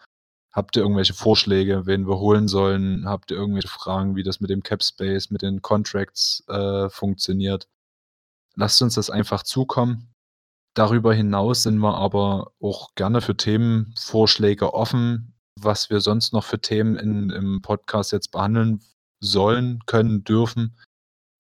habt 0.53 0.77
ihr 0.77 0.83
irgendwelche 0.83 1.15
Vorschläge, 1.15 1.87
wen 1.87 2.09
wir 2.09 2.19
holen 2.19 2.49
sollen? 2.49 3.09
Habt 3.09 3.31
ihr 3.31 3.37
irgendwelche 3.37 3.69
Fragen, 3.69 4.17
wie 4.17 4.25
das 4.25 4.41
mit 4.41 4.51
dem 4.51 4.63
Cap 4.63 4.83
Space, 4.83 5.31
mit 5.31 5.43
den 5.43 5.63
Contracts 5.63 6.45
äh, 6.49 6.89
funktioniert? 6.91 7.69
Lasst 8.57 8.83
uns 8.83 8.95
das 8.95 9.11
einfach 9.11 9.45
zukommen. 9.45 10.13
Darüber 10.75 11.15
hinaus 11.15 11.63
sind 11.63 11.79
wir 11.79 11.95
aber 11.95 12.53
auch 12.61 12.95
gerne 12.97 13.21
für 13.21 13.37
Themenvorschläge 13.37 14.75
offen, 14.75 15.35
was 15.61 15.89
wir 15.89 16.01
sonst 16.01 16.33
noch 16.33 16.45
für 16.45 16.61
Themen 16.61 16.97
in, 16.97 17.31
im 17.31 17.63
Podcast 17.63 18.11
jetzt 18.11 18.33
behandeln 18.33 18.81
sollen, 19.21 19.81
können, 19.87 20.25
dürfen, 20.25 20.77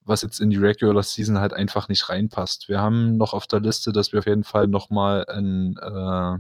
was 0.05 0.23
jetzt 0.23 0.41
in 0.41 0.51
die 0.51 0.57
Regular 0.57 1.03
Season 1.03 1.39
halt 1.39 1.55
einfach 1.55 1.89
nicht 1.89 2.09
reinpasst. 2.09 2.69
Wir 2.69 2.81
haben 2.81 3.17
noch 3.17 3.33
auf 3.33 3.47
der 3.47 3.61
Liste, 3.61 3.93
dass 3.93 4.13
wir 4.13 4.21
auf 4.21 4.27
jeden 4.27 4.45
Fall 4.45 4.67
nochmal 4.69 5.25
ein, 5.29 5.77
äh, 5.79 6.39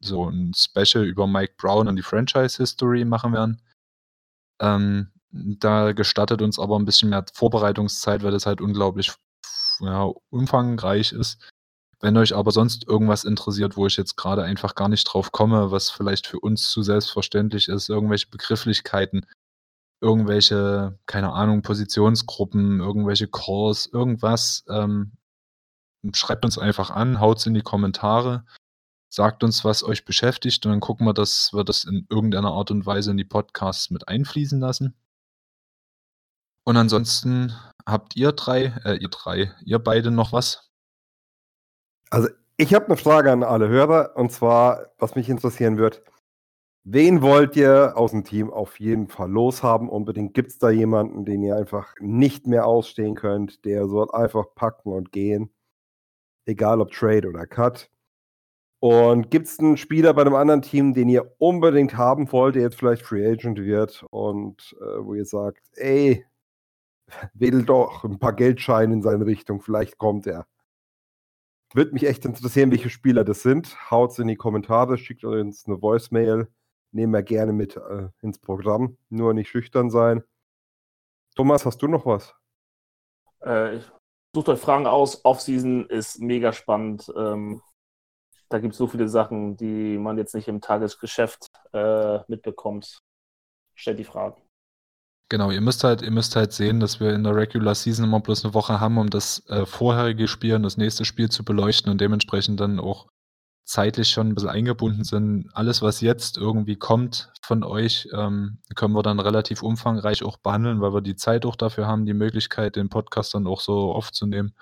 so 0.00 0.28
ein 0.28 0.52
Special 0.54 1.04
über 1.04 1.26
Mike 1.26 1.54
Brown 1.58 1.88
und 1.88 1.96
die 1.96 2.02
Franchise 2.02 2.58
History 2.58 3.04
machen 3.04 3.32
werden. 3.32 3.62
Ähm, 4.60 5.12
da 5.30 5.92
gestattet 5.92 6.42
uns 6.42 6.58
aber 6.58 6.78
ein 6.78 6.84
bisschen 6.84 7.10
mehr 7.10 7.24
Vorbereitungszeit, 7.32 8.22
weil 8.22 8.32
das 8.32 8.46
halt 8.46 8.60
unglaublich 8.60 9.12
ja, 9.80 10.10
umfangreich 10.30 11.12
ist. 11.12 11.38
Wenn 12.00 12.16
euch 12.16 12.34
aber 12.34 12.52
sonst 12.52 12.86
irgendwas 12.86 13.24
interessiert, 13.24 13.76
wo 13.76 13.86
ich 13.86 13.96
jetzt 13.96 14.16
gerade 14.16 14.44
einfach 14.44 14.74
gar 14.74 14.88
nicht 14.88 15.04
drauf 15.04 15.32
komme, 15.32 15.70
was 15.72 15.90
vielleicht 15.90 16.26
für 16.28 16.38
uns 16.38 16.70
zu 16.70 16.82
selbstverständlich 16.82 17.68
ist, 17.68 17.88
irgendwelche 17.88 18.28
Begrifflichkeiten, 18.28 19.26
irgendwelche, 20.00 20.98
keine 21.06 21.32
Ahnung, 21.32 21.62
Positionsgruppen, 21.62 22.80
irgendwelche 22.80 23.28
Calls, 23.28 23.86
irgendwas, 23.86 24.64
ähm, 24.68 25.12
schreibt 26.14 26.44
uns 26.44 26.58
einfach 26.58 26.90
an, 26.90 27.20
haut's 27.20 27.46
in 27.46 27.54
die 27.54 27.62
Kommentare, 27.62 28.44
sagt 29.08 29.42
uns, 29.42 29.64
was 29.64 29.82
euch 29.82 30.04
beschäftigt 30.04 30.64
und 30.64 30.72
dann 30.72 30.80
gucken 30.80 31.06
wir, 31.06 31.14
dass 31.14 31.52
wir 31.52 31.64
das 31.64 31.84
in 31.84 32.06
irgendeiner 32.10 32.52
Art 32.52 32.70
und 32.70 32.86
Weise 32.86 33.10
in 33.10 33.16
die 33.16 33.24
Podcasts 33.24 33.90
mit 33.90 34.08
einfließen 34.08 34.60
lassen. 34.60 34.94
Und 36.64 36.76
ansonsten 36.76 37.54
habt 37.86 38.14
ihr 38.16 38.32
drei, 38.32 38.74
äh, 38.84 38.96
ihr 38.96 39.08
drei, 39.08 39.52
ihr 39.64 39.78
beide 39.78 40.10
noch 40.10 40.32
was? 40.32 40.70
Also, 42.10 42.28
ich 42.56 42.74
habe 42.74 42.86
eine 42.86 42.96
Frage 42.96 43.32
an 43.32 43.42
alle 43.42 43.68
Hörer 43.68 44.16
und 44.16 44.32
zwar, 44.32 44.92
was 44.98 45.14
mich 45.14 45.28
interessieren 45.28 45.78
wird. 45.78 46.02
Wen 46.90 47.20
wollt 47.20 47.54
ihr 47.54 47.98
aus 47.98 48.12
dem 48.12 48.24
Team 48.24 48.50
auf 48.50 48.80
jeden 48.80 49.08
Fall 49.08 49.30
loshaben? 49.30 49.90
Unbedingt 49.90 50.32
gibt 50.32 50.48
es 50.48 50.58
da 50.58 50.70
jemanden, 50.70 51.26
den 51.26 51.42
ihr 51.42 51.54
einfach 51.54 51.94
nicht 52.00 52.46
mehr 52.46 52.66
ausstehen 52.66 53.14
könnt, 53.14 53.66
der 53.66 53.86
soll 53.88 54.10
einfach 54.10 54.54
packen 54.54 54.92
und 54.92 55.12
gehen. 55.12 55.50
Egal 56.46 56.80
ob 56.80 56.90
Trade 56.92 57.28
oder 57.28 57.46
Cut. 57.46 57.90
Und 58.80 59.30
gibt 59.30 59.48
es 59.48 59.58
einen 59.58 59.76
Spieler 59.76 60.14
bei 60.14 60.22
einem 60.22 60.34
anderen 60.34 60.62
Team, 60.62 60.94
den 60.94 61.10
ihr 61.10 61.34
unbedingt 61.36 61.98
haben 61.98 62.32
wollt, 62.32 62.54
der 62.54 62.62
jetzt 62.62 62.76
vielleicht 62.76 63.02
Free 63.02 63.30
Agent 63.30 63.58
wird 63.58 64.02
und 64.08 64.74
äh, 64.80 65.04
wo 65.04 65.12
ihr 65.12 65.26
sagt, 65.26 65.68
ey, 65.74 66.24
wedelt 67.34 67.68
doch 67.68 68.04
ein 68.04 68.18
paar 68.18 68.32
Geldscheine 68.32 68.94
in 68.94 69.02
seine 69.02 69.26
Richtung. 69.26 69.60
Vielleicht 69.60 69.98
kommt 69.98 70.26
er. 70.26 70.46
Würde 71.74 71.92
mich 71.92 72.06
echt 72.06 72.24
interessieren, 72.24 72.70
welche 72.70 72.88
Spieler 72.88 73.24
das 73.24 73.42
sind. 73.42 73.76
Haut's 73.90 74.18
in 74.18 74.28
die 74.28 74.36
Kommentare, 74.36 74.96
schickt 74.96 75.24
uns 75.24 75.66
eine 75.66 75.82
Voicemail. 75.82 76.48
Nehmen 76.90 77.12
wir 77.12 77.22
gerne 77.22 77.52
mit 77.52 77.76
äh, 77.76 78.08
ins 78.22 78.38
Programm. 78.38 78.96
Nur 79.10 79.34
nicht 79.34 79.48
schüchtern 79.48 79.90
sein. 79.90 80.22
Thomas, 81.36 81.64
hast 81.66 81.82
du 81.82 81.88
noch 81.88 82.06
was? 82.06 82.34
Äh, 83.40 83.80
sucht 84.34 84.48
euch 84.48 84.58
Fragen 84.58 84.86
aus. 84.86 85.24
Offseason 85.24 85.86
ist 85.86 86.20
mega 86.20 86.52
spannend. 86.52 87.12
Ähm, 87.16 87.62
da 88.48 88.58
gibt 88.58 88.72
es 88.72 88.78
so 88.78 88.86
viele 88.86 89.08
Sachen, 89.08 89.56
die 89.56 89.98
man 89.98 90.16
jetzt 90.16 90.34
nicht 90.34 90.48
im 90.48 90.60
Tagesgeschäft 90.60 91.50
äh, 91.72 92.20
mitbekommt. 92.28 93.02
Stellt 93.74 93.98
die 93.98 94.04
Fragen. 94.04 94.40
Genau, 95.30 95.50
ihr 95.50 95.60
müsst 95.60 95.84
halt, 95.84 96.00
ihr 96.00 96.10
müsst 96.10 96.36
halt 96.36 96.52
sehen, 96.52 96.80
dass 96.80 97.00
wir 97.00 97.14
in 97.14 97.22
der 97.22 97.36
Regular 97.36 97.74
Season 97.74 98.06
immer 98.06 98.20
bloß 98.20 98.46
eine 98.46 98.54
Woche 98.54 98.80
haben, 98.80 98.96
um 98.96 99.10
das 99.10 99.46
äh, 99.48 99.66
vorherige 99.66 100.26
Spiel 100.26 100.54
und 100.54 100.62
das 100.62 100.78
nächste 100.78 101.04
Spiel 101.04 101.28
zu 101.28 101.44
beleuchten 101.44 101.92
und 101.92 102.00
dementsprechend 102.00 102.58
dann 102.60 102.80
auch 102.80 103.08
zeitlich 103.68 104.10
schon 104.10 104.28
ein 104.28 104.34
bisschen 104.34 104.50
eingebunden 104.50 105.04
sind. 105.04 105.50
Alles, 105.52 105.82
was 105.82 106.00
jetzt 106.00 106.38
irgendwie 106.38 106.76
kommt 106.76 107.32
von 107.42 107.62
euch, 107.62 108.08
ähm, 108.12 108.58
können 108.74 108.94
wir 108.94 109.02
dann 109.02 109.20
relativ 109.20 109.62
umfangreich 109.62 110.22
auch 110.22 110.38
behandeln, 110.38 110.80
weil 110.80 110.94
wir 110.94 111.02
die 111.02 111.16
Zeit 111.16 111.44
auch 111.44 111.56
dafür 111.56 111.86
haben, 111.86 112.06
die 112.06 112.14
Möglichkeit, 112.14 112.76
den 112.76 112.88
Podcast 112.88 113.34
dann 113.34 113.46
auch 113.46 113.60
so 113.60 113.92
aufzunehmen. 113.92 114.54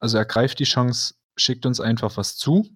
Also 0.00 0.18
ergreift 0.18 0.58
die 0.60 0.64
Chance, 0.64 1.14
schickt 1.36 1.66
uns 1.66 1.80
einfach 1.80 2.16
was 2.16 2.36
zu. 2.36 2.68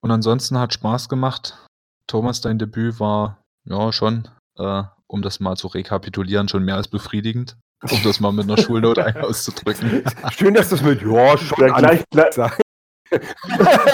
Und 0.00 0.10
ansonsten 0.10 0.58
hat 0.58 0.72
Spaß 0.72 1.08
gemacht. 1.08 1.58
Thomas, 2.06 2.40
dein 2.40 2.58
Debüt 2.58 3.00
war 3.00 3.42
ja 3.64 3.92
schon 3.92 4.28
äh, 4.58 4.84
um 5.08 5.22
das 5.22 5.40
mal 5.40 5.56
zu 5.56 5.68
rekapitulieren, 5.68 6.48
schon 6.48 6.64
mehr 6.64 6.76
als 6.76 6.88
befriedigend. 6.88 7.56
Um 7.90 8.02
das 8.02 8.20
mal 8.20 8.32
mit 8.32 8.44
einer 8.44 8.58
Schulnote 8.62 9.22
auszudrücken. 9.22 10.02
Schön, 10.30 10.54
dass 10.54 10.68
das 10.68 10.82
mit 10.82 11.00
Ja 11.00 11.38
schon 11.38 11.56
gleich, 11.56 12.04
gleich 12.10 12.58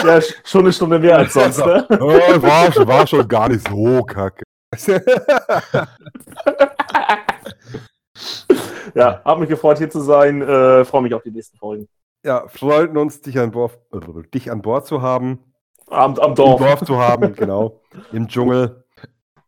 ja, 0.04 0.20
schon 0.44 0.62
eine 0.62 0.72
Stunde 0.72 0.98
mehr 0.98 1.18
als 1.18 1.32
sonst, 1.32 1.58
ne? 1.58 1.86
Oh, 1.90 2.08
war, 2.42 2.86
war 2.86 3.06
schon 3.06 3.26
gar 3.28 3.48
nicht 3.48 3.68
so 3.68 4.02
kacke. 4.02 4.42
ja, 8.94 9.22
hab 9.24 9.38
mich 9.38 9.48
gefreut, 9.48 9.78
hier 9.78 9.90
zu 9.90 10.00
sein. 10.00 10.42
Äh, 10.42 10.84
Freue 10.84 11.02
mich 11.02 11.14
auf 11.14 11.22
die 11.22 11.30
nächsten 11.30 11.56
Folgen. 11.58 11.88
Ja, 12.24 12.48
freuten 12.48 12.96
uns, 12.96 13.20
dich 13.20 13.38
an 13.38 13.50
Bord, 13.50 13.78
äh, 13.92 14.00
dich 14.32 14.50
an 14.50 14.62
Bord 14.62 14.86
zu 14.86 15.02
haben. 15.02 15.52
Am, 15.88 16.18
am 16.18 16.34
Dorf. 16.34 16.60
Im 16.60 16.66
Dorf 16.66 16.84
zu 16.84 16.98
haben, 16.98 17.32
genau. 17.36 17.82
Im 18.12 18.28
Dschungel. 18.28 18.84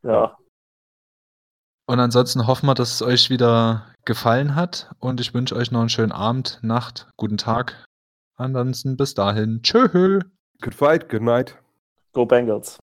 Ja. 0.02 0.36
Und 1.88 2.00
ansonsten 2.00 2.46
hoffen 2.46 2.66
wir, 2.66 2.74
dass 2.74 2.94
es 2.94 3.02
euch 3.02 3.30
wieder 3.30 3.86
gefallen 4.04 4.54
hat. 4.54 4.90
Und 4.98 5.20
ich 5.20 5.32
wünsche 5.34 5.56
euch 5.56 5.70
noch 5.70 5.80
einen 5.80 5.88
schönen 5.88 6.12
Abend, 6.12 6.58
Nacht, 6.62 7.08
guten 7.16 7.38
Tag. 7.38 7.85
Ansonsten 8.36 8.96
bis 8.96 9.14
dahin. 9.14 9.60
Tschö. 9.62 10.20
Good 10.60 10.74
fight, 10.74 11.08
good 11.08 11.22
night. 11.22 11.56
Go 12.12 12.24
Bengals. 12.24 12.78